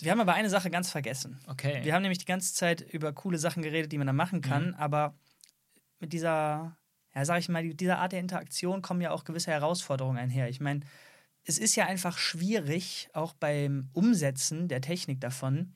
Wir 0.00 0.12
haben 0.12 0.20
aber 0.20 0.34
eine 0.34 0.50
Sache 0.50 0.70
ganz 0.70 0.90
vergessen. 0.90 1.40
Okay. 1.48 1.80
Wir 1.84 1.94
haben 1.94 2.02
nämlich 2.02 2.18
die 2.18 2.24
ganze 2.24 2.54
Zeit 2.54 2.80
über 2.80 3.12
coole 3.12 3.38
Sachen 3.38 3.62
geredet, 3.62 3.90
die 3.90 3.98
man 3.98 4.06
da 4.06 4.12
machen 4.12 4.40
kann, 4.42 4.68
Mhm. 4.68 4.74
aber 4.74 5.14
mit 5.98 6.12
dieser, 6.12 6.76
ja, 7.14 7.24
sag 7.24 7.40
ich 7.40 7.48
mal, 7.48 7.68
dieser 7.74 7.98
Art 7.98 8.12
der 8.12 8.20
Interaktion 8.20 8.80
kommen 8.82 9.00
ja 9.00 9.10
auch 9.10 9.24
gewisse 9.24 9.50
Herausforderungen 9.50 10.18
einher. 10.18 10.48
Ich 10.48 10.60
meine, 10.60 10.80
es 11.44 11.58
ist 11.58 11.74
ja 11.74 11.86
einfach 11.86 12.16
schwierig, 12.18 13.08
auch 13.12 13.32
beim 13.34 13.88
Umsetzen 13.92 14.68
der 14.68 14.80
Technik 14.80 15.20
davon, 15.20 15.72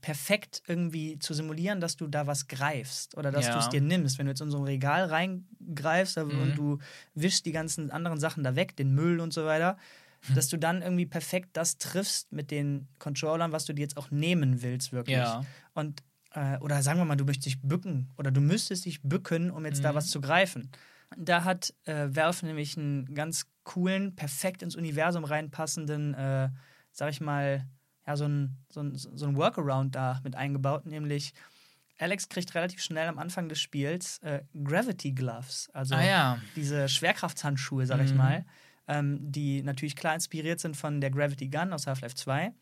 perfekt 0.00 0.62
irgendwie 0.66 1.18
zu 1.18 1.34
simulieren, 1.34 1.80
dass 1.82 1.96
du 1.96 2.06
da 2.08 2.26
was 2.26 2.48
greifst 2.48 3.16
oder 3.18 3.30
dass 3.30 3.46
Ja. 3.48 3.52
du 3.52 3.58
es 3.58 3.68
dir 3.68 3.82
nimmst. 3.82 4.18
Wenn 4.18 4.24
du 4.26 4.32
jetzt 4.32 4.40
in 4.40 4.50
so 4.50 4.56
ein 4.58 4.64
Regal 4.64 5.04
reingreifst 5.04 6.16
Mhm. 6.16 6.40
und 6.40 6.54
du 6.56 6.78
wischst 7.14 7.44
die 7.44 7.52
ganzen 7.52 7.90
anderen 7.90 8.18
Sachen 8.18 8.42
da 8.42 8.56
weg, 8.56 8.74
den 8.76 8.94
Müll 8.94 9.20
und 9.20 9.32
so 9.34 9.44
weiter, 9.44 9.76
Hm. 10.26 10.34
dass 10.34 10.48
du 10.48 10.58
dann 10.58 10.82
irgendwie 10.82 11.06
perfekt 11.06 11.50
das 11.54 11.78
triffst 11.78 12.30
mit 12.32 12.50
den 12.50 12.88
Controllern, 12.98 13.52
was 13.52 13.64
du 13.64 13.72
dir 13.72 13.82
jetzt 13.82 13.96
auch 13.96 14.10
nehmen 14.10 14.62
willst, 14.62 14.92
wirklich. 14.92 15.16
Ja. 15.16 15.44
Und, 15.74 16.02
äh, 16.34 16.58
oder 16.58 16.82
sagen 16.82 16.98
wir 16.98 17.04
mal, 17.06 17.16
du 17.16 17.24
möchtest 17.24 17.46
dich 17.46 17.60
bücken 17.62 18.10
oder 18.18 18.30
du 18.30 18.40
müsstest 18.40 18.84
dich 18.84 19.00
bücken, 19.02 19.50
um 19.50 19.64
jetzt 19.64 19.82
da 19.84 19.92
Mhm. 19.92 19.94
was 19.96 20.08
zu 20.10 20.20
greifen. 20.20 20.70
Da 21.16 21.44
hat 21.44 21.74
äh, 21.86 22.08
Valve 22.14 22.46
nämlich 22.46 22.76
einen 22.76 23.14
ganz 23.14 23.46
coolen, 23.64 24.14
perfekt 24.14 24.62
ins 24.62 24.76
Universum 24.76 25.24
reinpassenden, 25.24 26.14
äh, 26.14 26.50
sag 26.92 27.10
ich 27.10 27.20
mal, 27.20 27.66
ja, 28.06 28.16
so 28.16 28.26
ein, 28.26 28.58
so, 28.70 28.80
ein, 28.80 28.94
so 28.96 29.26
ein 29.26 29.36
Workaround 29.36 29.94
da 29.94 30.20
mit 30.22 30.36
eingebaut, 30.36 30.86
nämlich 30.86 31.32
Alex 31.98 32.28
kriegt 32.28 32.54
relativ 32.54 32.82
schnell 32.82 33.08
am 33.08 33.18
Anfang 33.18 33.48
des 33.48 33.60
Spiels 33.60 34.18
äh, 34.18 34.42
Gravity 34.64 35.12
Gloves, 35.12 35.68
also 35.72 35.94
ah 35.94 36.02
ja. 36.02 36.38
diese 36.56 36.88
Schwerkraftshandschuhe, 36.88 37.86
sag 37.86 38.00
ich 38.00 38.12
Mhm. 38.12 38.16
mal, 38.16 38.44
ähm, 38.90 39.18
die 39.32 39.62
natürlich 39.62 39.94
klar 39.96 40.14
inspiriert 40.14 40.58
sind 40.60 40.76
von 40.76 41.00
der 41.00 41.10
Gravity 41.10 41.48
Gun 41.48 41.72
aus 41.72 41.86
Half-Life 41.86 42.16
2. 42.16 42.52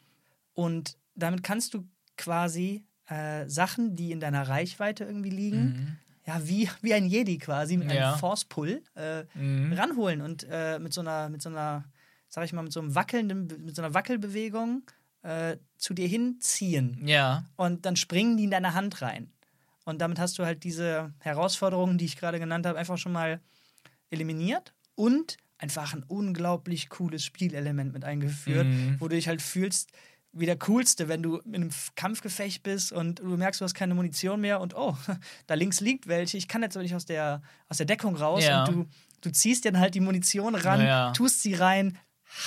Und 0.54 0.96
damit 1.14 1.42
kannst 1.42 1.72
du 1.74 1.88
quasi 2.16 2.84
äh, 3.06 3.48
Sachen, 3.48 3.96
die 3.96 4.12
in 4.12 4.20
deiner 4.20 4.46
Reichweite 4.48 5.04
irgendwie 5.04 5.30
liegen, 5.30 5.64
Mhm. 5.64 5.96
ja, 6.26 6.46
wie, 6.46 6.68
wie 6.82 6.92
ein 6.94 7.06
Jedi 7.06 7.38
quasi, 7.38 7.76
mit 7.78 7.90
Ja. 7.90 8.10
einem 8.10 8.18
Force-Pull 8.18 8.82
äh, 8.94 9.24
Mhm. 9.34 9.72
ranholen 9.72 10.20
und 10.20 10.46
äh, 10.50 10.78
mit 10.78 10.92
so 10.92 11.00
einer, 11.00 11.28
mit 11.30 11.40
so 11.40 11.48
einer, 11.48 11.84
sag 12.28 12.44
ich 12.44 12.52
mal, 12.52 12.62
mit 12.62 12.72
so 12.72 12.80
einem 12.80 12.94
wackelnden, 12.94 13.46
mit 13.64 13.74
so 13.74 13.80
einer 13.82 13.94
Wackelbewegung 13.94 14.82
äh, 15.22 15.56
zu 15.78 15.94
dir 15.94 16.06
hinziehen. 16.06 17.00
Ja. 17.06 17.44
Und 17.56 17.86
dann 17.86 17.96
springen 17.96 18.36
die 18.36 18.44
in 18.44 18.50
deine 18.50 18.74
Hand 18.74 19.00
rein. 19.02 19.32
Und 19.86 20.00
damit 20.02 20.18
hast 20.18 20.38
du 20.38 20.44
halt 20.44 20.64
diese 20.64 21.14
Herausforderungen, 21.20 21.96
die 21.96 22.04
ich 22.04 22.16
gerade 22.18 22.38
genannt 22.38 22.66
habe, 22.66 22.78
einfach 22.78 22.98
schon 22.98 23.12
mal 23.12 23.40
eliminiert 24.10 24.74
und 24.94 25.38
einfach 25.58 25.92
ein 25.92 26.02
unglaublich 26.04 26.88
cooles 26.88 27.24
Spielelement 27.24 27.92
mit 27.92 28.04
eingeführt, 28.04 28.66
Mhm. 28.66 28.96
wo 29.00 29.08
du 29.08 29.16
dich 29.16 29.28
halt 29.28 29.42
fühlst 29.42 29.90
wie 30.32 30.46
der 30.46 30.58
Coolste, 30.58 31.08
wenn 31.08 31.22
du 31.22 31.38
in 31.38 31.54
einem 31.54 31.70
Kampfgefecht 31.96 32.62
bist 32.62 32.92
und 32.92 33.18
du 33.20 33.36
merkst, 33.36 33.60
du 33.60 33.64
hast 33.64 33.74
keine 33.74 33.94
Munition 33.94 34.40
mehr 34.40 34.60
und 34.60 34.74
oh, 34.76 34.96
da 35.46 35.54
links 35.54 35.80
liegt 35.80 36.06
welche, 36.06 36.36
ich 36.36 36.48
kann 36.48 36.62
jetzt 36.62 36.76
aber 36.76 36.82
nicht 36.82 36.94
aus 36.94 37.06
der, 37.06 37.40
aus 37.68 37.78
der 37.78 37.86
Deckung 37.86 38.14
raus 38.14 38.44
Ja. 38.44 38.64
und 38.64 38.72
du, 38.74 38.86
du 39.22 39.30
ziehst 39.32 39.64
dann 39.64 39.78
halt 39.78 39.94
die 39.94 40.00
Munition 40.00 40.54
ran, 40.54 40.80
Ja. 40.82 41.12
tust 41.12 41.42
sie 41.42 41.54
rein, 41.54 41.98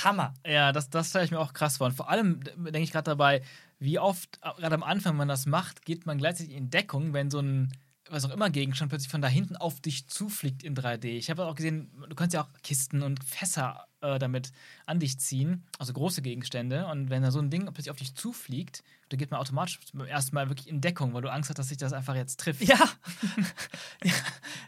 Hammer. 0.03 0.35
Ja, 0.45 0.71
das, 0.71 0.89
das 0.91 1.09
stelle 1.09 1.25
ich 1.25 1.31
mir 1.31 1.39
auch 1.39 1.53
krass 1.53 1.77
vor. 1.77 1.87
Und 1.87 1.93
vor 1.93 2.07
allem 2.09 2.39
denke 2.55 2.81
ich 2.81 2.91
gerade 2.91 3.09
dabei, 3.09 3.41
wie 3.79 3.97
oft, 3.97 4.37
äh, 4.43 4.51
gerade 4.61 4.75
am 4.75 4.83
Anfang, 4.83 5.13
wenn 5.13 5.17
man 5.17 5.27
das 5.27 5.47
macht, 5.47 5.83
geht 5.83 6.05
man 6.05 6.19
gleichzeitig 6.19 6.53
in 6.53 6.69
Deckung, 6.69 7.13
wenn 7.13 7.31
so 7.31 7.39
ein, 7.39 7.73
was 8.11 8.25
auch 8.25 8.31
immer, 8.31 8.49
Gegenstand 8.49 8.89
plötzlich 8.89 9.11
von 9.11 9.21
da 9.21 9.27
hinten 9.27 9.55
auf 9.55 9.79
dich 9.79 10.07
zufliegt 10.07 10.63
in 10.63 10.75
3D. 10.75 11.05
Ich 11.05 11.29
habe 11.29 11.45
auch 11.45 11.55
gesehen, 11.55 11.89
du 12.07 12.15
kannst 12.15 12.33
ja 12.33 12.41
auch 12.41 12.49
Kisten 12.63 13.01
und 13.01 13.23
Fässer 13.23 13.87
äh, 14.01 14.19
damit 14.19 14.51
an 14.85 14.99
dich 14.99 15.19
ziehen, 15.19 15.63
also 15.79 15.93
große 15.93 16.21
Gegenstände. 16.21 16.87
Und 16.87 17.09
wenn 17.09 17.23
da 17.23 17.31
so 17.31 17.39
ein 17.39 17.49
Ding 17.49 17.65
plötzlich 17.65 17.91
auf 17.91 17.97
dich 17.97 18.15
zufliegt, 18.15 18.83
dann 19.09 19.17
geht 19.19 19.31
man 19.31 19.39
automatisch 19.39 19.79
beim 19.93 20.07
ersten 20.07 20.35
Mal 20.35 20.49
wirklich 20.49 20.67
in 20.67 20.81
Deckung, 20.81 21.13
weil 21.13 21.21
du 21.21 21.31
Angst 21.31 21.49
hast, 21.49 21.57
dass 21.57 21.69
sich 21.69 21.77
das 21.77 21.93
einfach 21.93 22.15
jetzt 22.15 22.39
trifft. 22.39 22.63
Ja. 22.63 22.77
ja. 24.03 24.13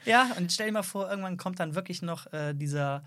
ja, 0.06 0.32
und 0.38 0.52
stell 0.52 0.68
dir 0.68 0.74
mal 0.74 0.84
vor, 0.84 1.10
irgendwann 1.10 1.38
kommt 1.38 1.60
dann 1.60 1.76
wirklich 1.76 2.02
noch 2.02 2.32
äh, 2.34 2.54
dieser 2.54 3.04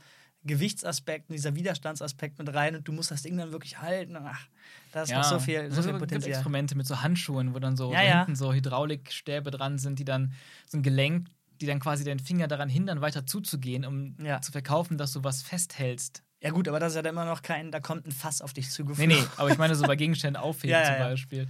Gewichtsaspekt, 0.46 1.30
dieser 1.30 1.54
Widerstandsaspekt 1.54 2.38
mit 2.38 2.52
rein 2.54 2.76
und 2.76 2.86
du 2.88 2.92
musst 2.92 3.10
das 3.10 3.22
Ding 3.22 3.36
dann 3.36 3.52
wirklich 3.52 3.80
halten. 3.80 4.16
Ach, 4.16 4.46
da 4.92 5.02
ist 5.02 5.12
noch 5.12 5.24
so 5.24 5.38
viel, 5.38 5.70
so 5.70 5.82
viel 5.82 5.92
gibt 5.92 6.00
Potenzial. 6.00 6.32
Experimente 6.32 6.76
mit 6.76 6.86
so 6.86 7.02
Handschuhen, 7.02 7.54
wo 7.54 7.58
dann 7.58 7.76
so, 7.76 7.92
Ja, 7.92 8.02
ja. 8.02 8.18
hinten 8.18 8.36
so 8.36 8.52
Hydraulikstäbe 8.52 9.50
dran 9.50 9.78
sind, 9.78 9.98
die 9.98 10.04
dann 10.04 10.32
so 10.66 10.78
ein 10.78 10.82
Gelenk, 10.82 11.28
die 11.60 11.66
dann 11.66 11.80
quasi 11.80 12.04
den 12.04 12.18
Finger 12.18 12.48
daran 12.48 12.68
hindern, 12.68 13.00
weiter 13.00 13.26
zuzugehen, 13.26 13.84
um 13.84 14.16
Ja. 14.22 14.40
zu 14.40 14.52
verkaufen, 14.52 14.98
dass 14.98 15.12
du 15.12 15.24
was 15.24 15.42
festhältst. 15.42 16.22
Ja, 16.42 16.50
gut, 16.50 16.68
aber 16.68 16.78
das 16.78 16.92
ist 16.92 16.96
ja 16.96 17.02
dann 17.02 17.14
immer 17.14 17.24
noch 17.24 17.42
kein, 17.42 17.72
da 17.72 17.80
kommt 17.80 18.06
ein 18.06 18.12
Fass 18.12 18.42
auf 18.42 18.52
dich 18.52 18.66
Nee, 18.66 18.72
zugeflogen. 18.72 19.08
nee, 19.08 19.22
aber 19.36 19.50
ich 19.50 19.58
meine 19.58 19.74
so 19.74 19.86
bei 19.86 19.96
Gegenständen 19.96 20.40
aufheben 20.40 20.72
Ja, 20.72 20.80
ja, 20.80 20.86
zum 20.86 20.96
ja. 20.96 21.04
Beispiel. 21.08 21.48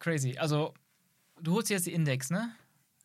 Crazy. 0.00 0.36
Also, 0.38 0.74
du 1.40 1.54
holst 1.54 1.70
jetzt 1.70 1.86
die 1.86 1.92
Index, 1.92 2.30
ne? 2.30 2.50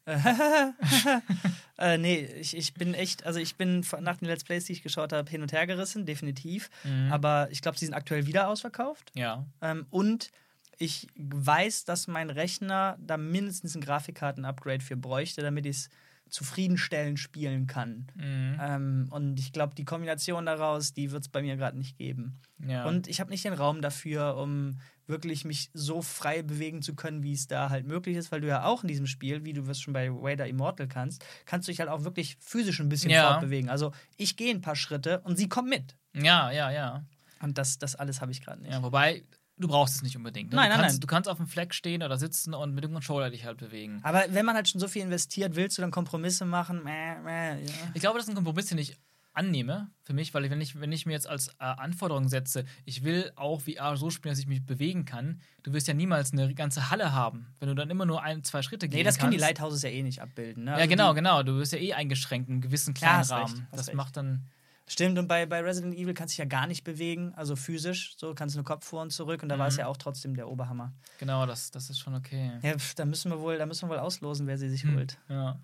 äh, 1.77 1.97
nee, 1.97 2.25
ich, 2.39 2.57
ich 2.57 2.73
bin 2.73 2.93
echt, 2.93 3.25
also 3.25 3.39
ich 3.39 3.55
bin 3.55 3.85
nach 4.01 4.17
den 4.17 4.27
Let's 4.27 4.43
Plays, 4.43 4.65
die 4.65 4.73
ich 4.73 4.83
geschaut 4.83 5.13
habe, 5.13 5.29
hin 5.29 5.41
und 5.41 5.51
her 5.51 5.65
gerissen, 5.65 6.05
definitiv. 6.05 6.69
Mhm. 6.83 7.11
Aber 7.11 7.47
ich 7.51 7.61
glaube, 7.61 7.77
sie 7.77 7.85
sind 7.85 7.93
aktuell 7.93 8.25
wieder 8.25 8.47
ausverkauft. 8.47 9.11
Ja. 9.15 9.45
Ähm, 9.61 9.85
und 9.89 10.31
ich 10.77 11.07
weiß, 11.15 11.85
dass 11.85 12.07
mein 12.07 12.29
Rechner 12.29 12.97
da 12.99 13.17
mindestens 13.17 13.75
ein 13.75 13.81
Grafikkarten-Upgrade 13.81 14.83
für 14.83 14.97
bräuchte, 14.97 15.41
damit 15.41 15.65
ich 15.65 15.77
es 15.77 15.89
zufriedenstellend 16.29 17.19
spielen 17.19 17.67
kann. 17.67 18.07
Mhm. 18.15 18.57
Ähm, 18.59 19.07
und 19.11 19.39
ich 19.39 19.53
glaube, 19.53 19.75
die 19.75 19.85
Kombination 19.85 20.45
daraus, 20.45 20.93
die 20.93 21.11
wird 21.11 21.23
es 21.23 21.29
bei 21.29 21.41
mir 21.41 21.55
gerade 21.57 21.77
nicht 21.77 21.97
geben. 21.97 22.39
ja. 22.65 22.85
Und 22.85 23.07
ich 23.07 23.19
habe 23.19 23.29
nicht 23.29 23.45
den 23.45 23.53
Raum 23.53 23.81
dafür, 23.81 24.35
um 24.37 24.79
wirklich 25.07 25.45
mich 25.45 25.69
so 25.73 26.01
frei 26.01 26.41
bewegen 26.41 26.81
zu 26.81 26.95
können, 26.95 27.23
wie 27.23 27.33
es 27.33 27.47
da 27.47 27.69
halt 27.69 27.85
möglich 27.87 28.15
ist, 28.17 28.31
weil 28.31 28.41
du 28.41 28.47
ja 28.47 28.63
auch 28.65 28.83
in 28.83 28.87
diesem 28.87 29.05
Spiel, 29.07 29.43
wie 29.43 29.53
du 29.53 29.61
es 29.69 29.79
schon 29.81 29.93
bei 29.93 30.09
Vader 30.11 30.47
Immortal 30.47 30.87
kannst, 30.87 31.23
kannst 31.45 31.67
du 31.67 31.71
dich 31.71 31.79
halt 31.79 31.89
auch 31.89 32.03
wirklich 32.03 32.37
physisch 32.39 32.79
ein 32.79 32.89
bisschen 32.89 33.11
Ja. 33.11 33.31
fortbewegen. 33.33 33.69
Also 33.69 33.91
ich 34.17 34.35
gehe 34.37 34.53
ein 34.53 34.61
paar 34.61 34.75
Schritte 34.75 35.19
und 35.21 35.37
sie 35.37 35.49
kommt 35.49 35.69
mit. 35.69 35.95
ja, 36.13 36.51
ja, 36.51 36.71
ja. 36.71 37.03
Und 37.41 37.57
das, 37.57 37.77
das 37.77 37.95
alles 37.95 38.21
habe 38.21 38.31
ich 38.31 38.41
gerade 38.41 38.61
nicht. 38.61 38.71
Ja, 38.71 38.81
wobei, 38.81 39.23
du 39.57 39.67
brauchst 39.67 39.95
es 39.97 40.01
nicht 40.01 40.15
unbedingt. 40.15 40.51
Ne? 40.51 40.55
Nein, 40.55 40.69
du 40.69 40.69
nein, 40.75 40.79
kannst, 40.81 40.95
nein. 40.95 41.01
Du 41.01 41.07
kannst 41.07 41.29
auf 41.29 41.35
dem 41.37 41.47
Fleck 41.47 41.73
stehen 41.73 42.01
oder 42.01 42.17
sitzen 42.17 42.53
und 42.53 42.73
mit 42.73 42.85
dem 42.85 42.93
Controller 42.93 43.29
dich 43.29 43.43
halt 43.43 43.57
bewegen. 43.57 43.99
Aber 44.03 44.23
wenn 44.29 44.45
man 44.45 44.55
halt 44.55 44.69
schon 44.69 44.79
so 44.79 44.87
viel 44.87 45.01
investiert, 45.01 45.55
willst 45.57 45.77
du 45.77 45.81
dann 45.81 45.91
Kompromisse 45.91 46.45
machen? 46.45 46.81
Mäh, 46.85 47.15
mäh, 47.19 47.61
ja. 47.65 47.73
Ich 47.93 47.99
glaube, 47.99 48.17
das 48.17 48.27
ist 48.27 48.31
ein 48.31 48.35
Kompromiss, 48.35 48.67
den 48.67 48.77
ich 48.77 48.95
annehme 49.33 49.89
für 50.03 50.13
mich, 50.13 50.33
weil 50.33 50.49
wenn, 50.49 50.61
ich, 50.61 50.79
wenn 50.79 50.91
ich 50.91 51.05
mir 51.05 51.13
jetzt 51.13 51.27
als 51.27 51.47
äh, 51.47 51.53
Anforderung 51.59 52.27
setze, 52.29 52.65
ich 52.85 53.03
will 53.03 53.31
auch 53.35 53.61
VR 53.61 53.97
so 53.97 54.09
spielen, 54.09 54.31
dass 54.33 54.39
ich 54.39 54.47
mich 54.47 54.65
bewegen 54.65 55.05
kann, 55.05 55.41
du 55.63 55.73
wirst 55.73 55.87
ja 55.87 55.93
niemals 55.93 56.33
eine 56.33 56.53
ganze 56.53 56.89
Halle 56.89 57.13
haben, 57.13 57.47
wenn 57.59 57.67
du 57.69 57.75
dann 57.75 57.89
immer 57.89 58.05
nur 58.05 58.21
ein, 58.21 58.43
zwei 58.43 58.61
Schritte 58.61 58.87
gehen 58.87 58.97
Nee, 58.99 59.03
das 59.03 59.17
können 59.17 59.31
die 59.31 59.37
kannst. 59.37 59.57
Lighthouses 59.59 59.81
ja 59.83 59.89
eh 59.89 60.03
nicht 60.03 60.21
abbilden. 60.21 60.65
Ne? 60.65 60.71
Ja, 60.71 60.77
Also 60.77 60.89
genau, 60.89 61.13
genau. 61.13 61.43
Du 61.43 61.55
wirst 61.57 61.73
ja 61.73 61.79
eh 61.79 61.93
eingeschränkt 61.93 62.47
in 62.49 62.55
einem 62.55 62.61
gewissen 62.61 62.93
kleinen 62.93 63.19
recht, 63.19 63.31
Rahmen. 63.31 63.67
hast 63.71 63.79
das 63.79 63.87
recht. 63.87 63.97
macht 63.97 64.17
dann. 64.17 64.45
Stimmt, 64.85 65.17
und 65.17 65.29
bei, 65.29 65.45
bei 65.45 65.61
Resident 65.61 65.95
Evil 65.95 66.13
kannst 66.13 66.33
du 66.33 66.35
dich 66.35 66.39
ja 66.39 66.45
gar 66.45 66.67
nicht 66.67 66.83
bewegen, 66.83 67.33
also 67.35 67.55
physisch. 67.55 68.15
So 68.17 68.33
kannst 68.35 68.53
du 68.55 68.59
nur 68.59 68.65
Kopf 68.65 68.85
vor 68.85 69.01
und 69.01 69.11
zurück 69.11 69.41
und 69.41 69.47
da 69.47 69.57
war 69.57 69.67
es 69.67 69.75
Mhm. 69.75 69.79
ja 69.79 69.87
auch 69.87 69.95
trotzdem 69.95 70.35
der 70.35 70.49
Oberhammer. 70.49 70.91
Genau, 71.19 71.45
das, 71.45 71.71
das 71.71 71.89
ist 71.89 71.99
schon 71.99 72.13
okay. 72.15 72.51
Ja, 72.61 72.77
pf, 72.77 72.93
da 72.95 73.05
müssen 73.05 73.31
wir 73.31 73.39
wohl, 73.39 73.57
da 73.57 73.65
müssen 73.65 73.87
wir 73.87 73.93
wohl 73.93 73.99
auslosen, 73.99 74.45
wer 74.45 74.57
sie 74.57 74.67
sich 74.69 74.83
Hm. 74.83 74.95
holt. 74.95 75.17
Ja. 75.29 75.57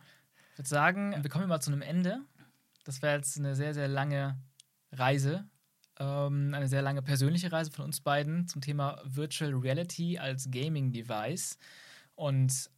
Ich 0.53 0.57
würde 0.59 0.69
sagen, 0.69 1.13
wir 1.21 1.29
kommen 1.29 1.47
mal 1.49 1.59
zu 1.59 1.69
einem 1.71 1.81
Ende. 1.81 2.21
Das 2.83 3.01
wäre 3.01 3.15
jetzt 3.17 3.37
eine 3.37 3.55
sehr, 3.55 3.73
sehr 3.73 3.87
lange 3.87 4.39
Reise. 4.91 5.47
Ähm, 5.99 6.53
eine 6.53 6.67
sehr 6.67 6.81
lange 6.81 7.01
persönliche 7.01 7.51
Reise 7.51 7.71
von 7.71 7.85
uns 7.85 8.01
beiden 8.01 8.47
zum 8.47 8.61
Thema 8.61 9.01
Virtual 9.03 9.53
Reality 9.53 10.17
als 10.17 10.49
Gaming-Device. 10.49 11.57
Und 12.15 12.69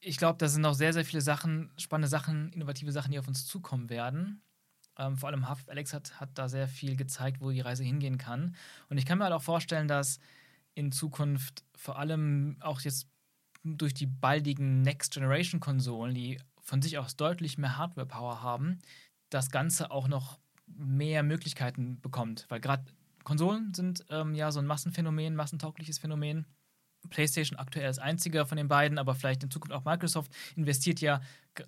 ich 0.00 0.16
glaube, 0.16 0.38
da 0.38 0.48
sind 0.48 0.62
noch 0.62 0.74
sehr, 0.74 0.92
sehr 0.92 1.04
viele 1.04 1.20
Sachen, 1.20 1.72
spannende 1.76 2.08
Sachen, 2.08 2.52
innovative 2.52 2.92
Sachen, 2.92 3.10
die 3.10 3.18
auf 3.18 3.28
uns 3.28 3.46
zukommen 3.46 3.90
werden. 3.90 4.42
Ähm, 4.96 5.16
vor 5.16 5.28
allem 5.28 5.44
Alex 5.44 5.92
hat, 5.92 6.20
hat 6.20 6.30
da 6.34 6.48
sehr 6.48 6.68
viel 6.68 6.96
gezeigt, 6.96 7.40
wo 7.40 7.50
die 7.50 7.60
Reise 7.60 7.84
hingehen 7.84 8.18
kann. 8.18 8.56
Und 8.88 8.98
ich 8.98 9.06
kann 9.06 9.18
mir 9.18 9.24
halt 9.24 9.34
auch 9.34 9.42
vorstellen, 9.42 9.88
dass 9.88 10.18
in 10.74 10.92
Zukunft 10.92 11.64
vor 11.74 11.98
allem 11.98 12.56
auch 12.60 12.80
jetzt 12.80 13.08
durch 13.64 13.94
die 13.94 14.06
baldigen 14.06 14.82
Next-Generation-Konsolen, 14.82 16.14
die 16.14 16.40
von 16.60 16.82
sich 16.82 16.98
aus 16.98 17.16
deutlich 17.16 17.58
mehr 17.58 17.76
Hardware-Power 17.76 18.42
haben, 18.42 18.78
das 19.30 19.50
Ganze 19.50 19.90
auch 19.90 20.08
noch 20.08 20.38
mehr 20.66 21.22
Möglichkeiten 21.22 22.00
bekommt. 22.00 22.46
Weil 22.48 22.60
gerade 22.60 22.84
Konsolen 23.24 23.74
sind 23.74 24.04
ähm, 24.10 24.34
ja 24.34 24.50
so 24.50 24.58
ein 24.58 24.66
Massenphänomen, 24.66 25.34
massentaugliches 25.34 25.98
Phänomen. 25.98 26.46
PlayStation 27.10 27.58
aktuell 27.58 27.86
als 27.86 27.98
einziger 27.98 28.44
von 28.44 28.56
den 28.56 28.68
beiden, 28.68 28.98
aber 28.98 29.14
vielleicht 29.14 29.44
in 29.44 29.50
Zukunft 29.50 29.72
auch 29.72 29.84
Microsoft 29.84 30.32
investiert 30.56 31.00
ja 31.00 31.20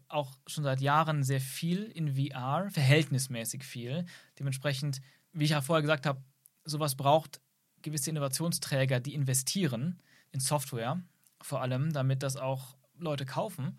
auch 0.08 0.36
schon 0.46 0.64
seit 0.64 0.80
Jahren 0.80 1.22
sehr 1.22 1.40
viel 1.40 1.84
in 1.84 2.16
VR, 2.16 2.68
verhältnismäßig 2.70 3.62
viel. 3.64 4.04
Dementsprechend, 4.38 5.00
wie 5.32 5.44
ich 5.44 5.50
ja 5.50 5.60
vorher 5.60 5.82
gesagt 5.82 6.04
habe, 6.04 6.22
sowas 6.64 6.96
braucht 6.96 7.40
gewisse 7.82 8.10
Innovationsträger, 8.10 9.00
die 9.00 9.14
investieren 9.14 10.02
in 10.32 10.40
Software. 10.40 11.00
vor 11.42 11.62
allem, 11.62 11.92
damit 11.92 12.22
das 12.22 12.36
auch 12.36 12.76
Leute 12.98 13.24
kaufen. 13.24 13.78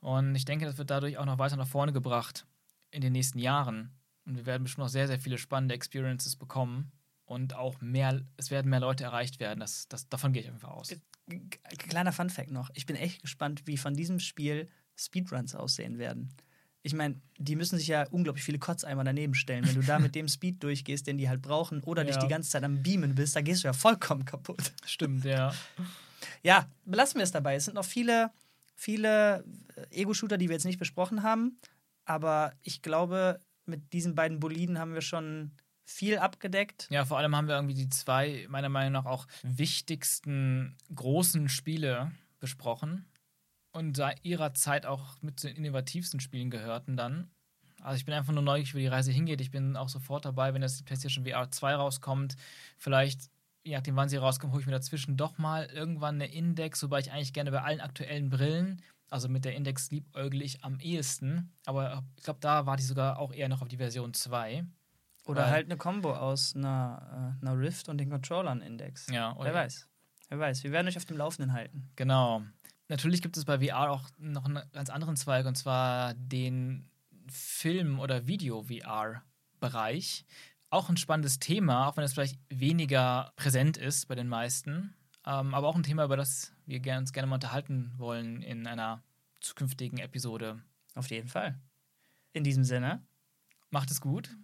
Und 0.00 0.34
ich 0.36 0.44
denke, 0.44 0.64
das 0.64 0.78
wird 0.78 0.90
dadurch 0.90 1.18
auch 1.18 1.24
noch 1.24 1.38
weiter 1.38 1.56
nach 1.56 1.66
vorne 1.66 1.92
gebracht 1.92 2.46
in 2.90 3.00
den 3.00 3.12
nächsten 3.12 3.38
Jahren. 3.38 3.90
Und 4.26 4.36
wir 4.36 4.46
werden 4.46 4.62
bestimmt 4.64 4.84
noch 4.84 4.88
sehr, 4.90 5.06
sehr 5.06 5.18
viele 5.18 5.38
spannende 5.38 5.74
Experiences 5.74 6.36
bekommen. 6.36 6.92
Und 7.24 7.54
auch 7.54 7.80
mehr, 7.80 8.22
es 8.36 8.50
werden 8.50 8.68
mehr 8.70 8.80
Leute 8.80 9.04
erreicht 9.04 9.38
werden. 9.38 9.60
Das, 9.60 9.86
das, 9.88 10.08
davon 10.08 10.32
gehe 10.32 10.42
ich 10.42 10.48
einfach 10.48 10.70
aus. 10.70 10.94
Kleiner 11.78 12.12
Fun-Fact 12.12 12.50
noch. 12.50 12.70
Ich 12.74 12.86
bin 12.86 12.96
echt 12.96 13.22
gespannt, 13.22 13.62
wie 13.66 13.76
von 13.76 13.94
diesem 13.94 14.18
Spiel 14.18 14.68
Speedruns 14.96 15.54
aussehen 15.54 15.98
werden. 15.98 16.34
Ich 16.82 16.92
meine, 16.94 17.20
die 17.38 17.56
müssen 17.56 17.78
sich 17.78 17.86
ja 17.88 18.08
unglaublich 18.08 18.42
viele 18.44 18.58
Kotzeimer 18.58 19.04
daneben 19.04 19.34
stellen. 19.34 19.66
Wenn 19.66 19.74
du 19.76 19.82
da 19.82 19.98
mit 19.98 20.14
dem 20.16 20.26
Speed 20.28 20.62
durchgehst, 20.62 21.06
den 21.06 21.18
die 21.18 21.28
halt 21.28 21.42
brauchen, 21.42 21.82
oder 21.84 22.04
dich 22.04 22.16
Ja. 22.16 22.22
die 22.22 22.28
ganze 22.28 22.50
Zeit 22.50 22.64
am 22.64 22.82
Beamen 22.82 23.14
bist, 23.14 23.36
da 23.36 23.42
gehst 23.42 23.62
du 23.62 23.68
ja 23.68 23.74
vollkommen 23.74 24.24
kaputt. 24.24 24.72
Stimmt, 24.84 25.24
ja. 25.24 25.54
Ja, 26.42 26.68
belassen 26.84 27.18
wir 27.18 27.22
es 27.22 27.32
dabei. 27.32 27.54
Es 27.54 27.64
sind 27.64 27.74
noch 27.74 27.84
viele, 27.84 28.30
viele 28.76 29.42
Ego-Shooter, 29.90 30.36
die 30.36 30.48
wir 30.50 30.54
jetzt 30.54 30.66
nicht 30.66 30.78
besprochen 30.78 31.22
haben. 31.22 31.58
Aber 32.10 32.54
ich 32.62 32.82
glaube, 32.82 33.38
mit 33.66 33.92
diesen 33.92 34.16
beiden 34.16 34.40
Boliden 34.40 34.80
haben 34.80 34.94
wir 34.94 35.00
schon 35.00 35.52
viel 35.84 36.18
abgedeckt. 36.18 36.88
Ja, 36.90 37.04
vor 37.04 37.18
allem 37.18 37.36
haben 37.36 37.46
wir 37.46 37.54
irgendwie 37.54 37.74
die 37.74 37.88
zwei, 37.88 38.48
meiner 38.48 38.68
Meinung 38.68 38.94
nach, 38.94 39.06
auch 39.06 39.28
wichtigsten 39.44 40.76
großen 40.92 41.48
Spiele 41.48 42.10
besprochen. 42.40 43.06
Und 43.70 43.96
seit 43.96 44.24
ihrer 44.24 44.54
Zeit 44.54 44.86
auch 44.86 45.22
mit 45.22 45.38
zu 45.38 45.46
den 45.46 45.56
innovativsten 45.64 46.18
Spielen 46.18 46.50
gehörten 46.50 46.96
dann. 46.96 47.30
Also 47.80 47.96
ich 47.96 48.04
bin 48.04 48.14
einfach 48.14 48.32
nur 48.32 48.42
neugierig, 48.42 48.74
wo 48.74 48.78
die 48.78 48.88
Reise 48.88 49.12
hingeht. 49.12 49.40
Ich 49.40 49.52
bin 49.52 49.76
auch 49.76 49.88
sofort 49.88 50.24
dabei, 50.24 50.52
wenn 50.52 50.62
das 50.62 50.78
die 50.78 50.82
PlayStation 50.82 51.24
VR 51.24 51.48
2 51.48 51.76
rauskommt. 51.76 52.34
Vielleicht, 52.76 53.30
je 53.62 53.76
nachdem 53.76 53.94
wann 53.94 54.08
sie 54.08 54.16
rauskommt, 54.16 54.52
hole 54.52 54.62
ich 54.62 54.66
mir 54.66 54.72
dazwischen 54.72 55.16
doch 55.16 55.38
mal 55.38 55.66
irgendwann 55.66 56.16
eine 56.16 56.26
Index, 56.26 56.82
wobei 56.82 56.98
ich 56.98 57.12
eigentlich 57.12 57.32
gerne 57.32 57.52
bei 57.52 57.62
allen 57.62 57.80
aktuellen 57.80 58.30
Brillen, 58.30 58.82
also 59.10 59.28
mit 59.28 59.44
der 59.44 59.54
Index 59.54 59.90
liebäugle 59.90 60.42
ich 60.42 60.64
am 60.64 60.78
ehesten. 60.80 61.52
Aber 61.66 62.04
ich 62.16 62.22
glaube, 62.22 62.40
da 62.40 62.64
warte 62.66 62.80
ich 62.80 62.88
sogar 62.88 63.18
auch 63.18 63.32
eher 63.32 63.48
noch 63.48 63.60
auf 63.60 63.68
die 63.68 63.76
Version 63.76 64.14
2. 64.14 64.64
Oder 65.26 65.48
halt 65.48 65.66
eine 65.66 65.76
Combo 65.76 66.14
aus 66.14 66.56
einer, 66.56 67.36
äh, 67.40 67.46
einer 67.46 67.58
Rift 67.58 67.88
und 67.88 67.98
den 67.98 68.08
Controllern-Index. 68.10 69.08
Ja, 69.10 69.36
Wer 69.38 69.52
weiß. 69.54 69.86
Wer 70.28 70.38
weiß. 70.38 70.64
Wir 70.64 70.72
werden 70.72 70.88
euch 70.88 70.96
auf 70.96 71.04
dem 71.04 71.16
Laufenden 71.18 71.52
halten. 71.52 71.90
Genau. 71.96 72.42
Natürlich 72.88 73.20
gibt 73.22 73.36
es 73.36 73.44
bei 73.44 73.58
VR 73.60 73.90
auch 73.90 74.08
noch 74.18 74.46
einen 74.46 74.62
ganz 74.72 74.90
anderen 74.90 75.16
Zweig, 75.16 75.46
und 75.46 75.56
zwar 75.56 76.14
den 76.14 76.88
Film- 77.28 78.00
oder 78.00 78.26
Video-VR-Bereich. 78.26 80.24
Auch 80.70 80.88
ein 80.88 80.96
spannendes 80.96 81.38
Thema, 81.38 81.88
auch 81.88 81.96
wenn 81.96 82.04
es 82.04 82.12
vielleicht 82.12 82.38
weniger 82.48 83.32
präsent 83.36 83.76
ist 83.76 84.08
bei 84.08 84.14
den 84.14 84.28
meisten. 84.28 84.94
Ähm, 85.26 85.54
aber 85.54 85.68
auch 85.68 85.76
ein 85.76 85.82
Thema, 85.82 86.04
über 86.04 86.16
das 86.16 86.52
wir 86.70 86.80
gern, 86.80 87.00
uns 87.00 87.12
gerne 87.12 87.26
mal 87.26 87.34
unterhalten 87.34 87.92
wollen 87.96 88.42
in 88.42 88.66
einer 88.66 89.02
zukünftigen 89.40 89.98
Episode. 89.98 90.62
Auf 90.94 91.10
jeden 91.10 91.28
Fall. 91.28 91.60
In 92.32 92.44
diesem 92.44 92.64
Sinne, 92.64 93.04
Macht 93.70 93.90
es 93.92 94.00
gut, 94.00 94.36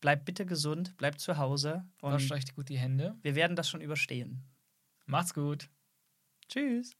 bleibt 0.00 0.24
bitte 0.24 0.44
gesund, 0.44 0.96
bleibt 0.96 1.20
zu 1.20 1.38
Hause 1.38 1.84
und 2.00 2.12
wascht 2.12 2.32
euch 2.32 2.52
gut 2.54 2.68
die 2.68 2.78
Hände. 2.78 3.16
wir 3.22 3.36
werden 3.36 3.54
das 3.54 3.68
schon 3.68 3.80
überstehen. 3.80 4.42
Macht's 5.06 5.34
gut. 5.34 5.70
Tschüss. 6.48 6.96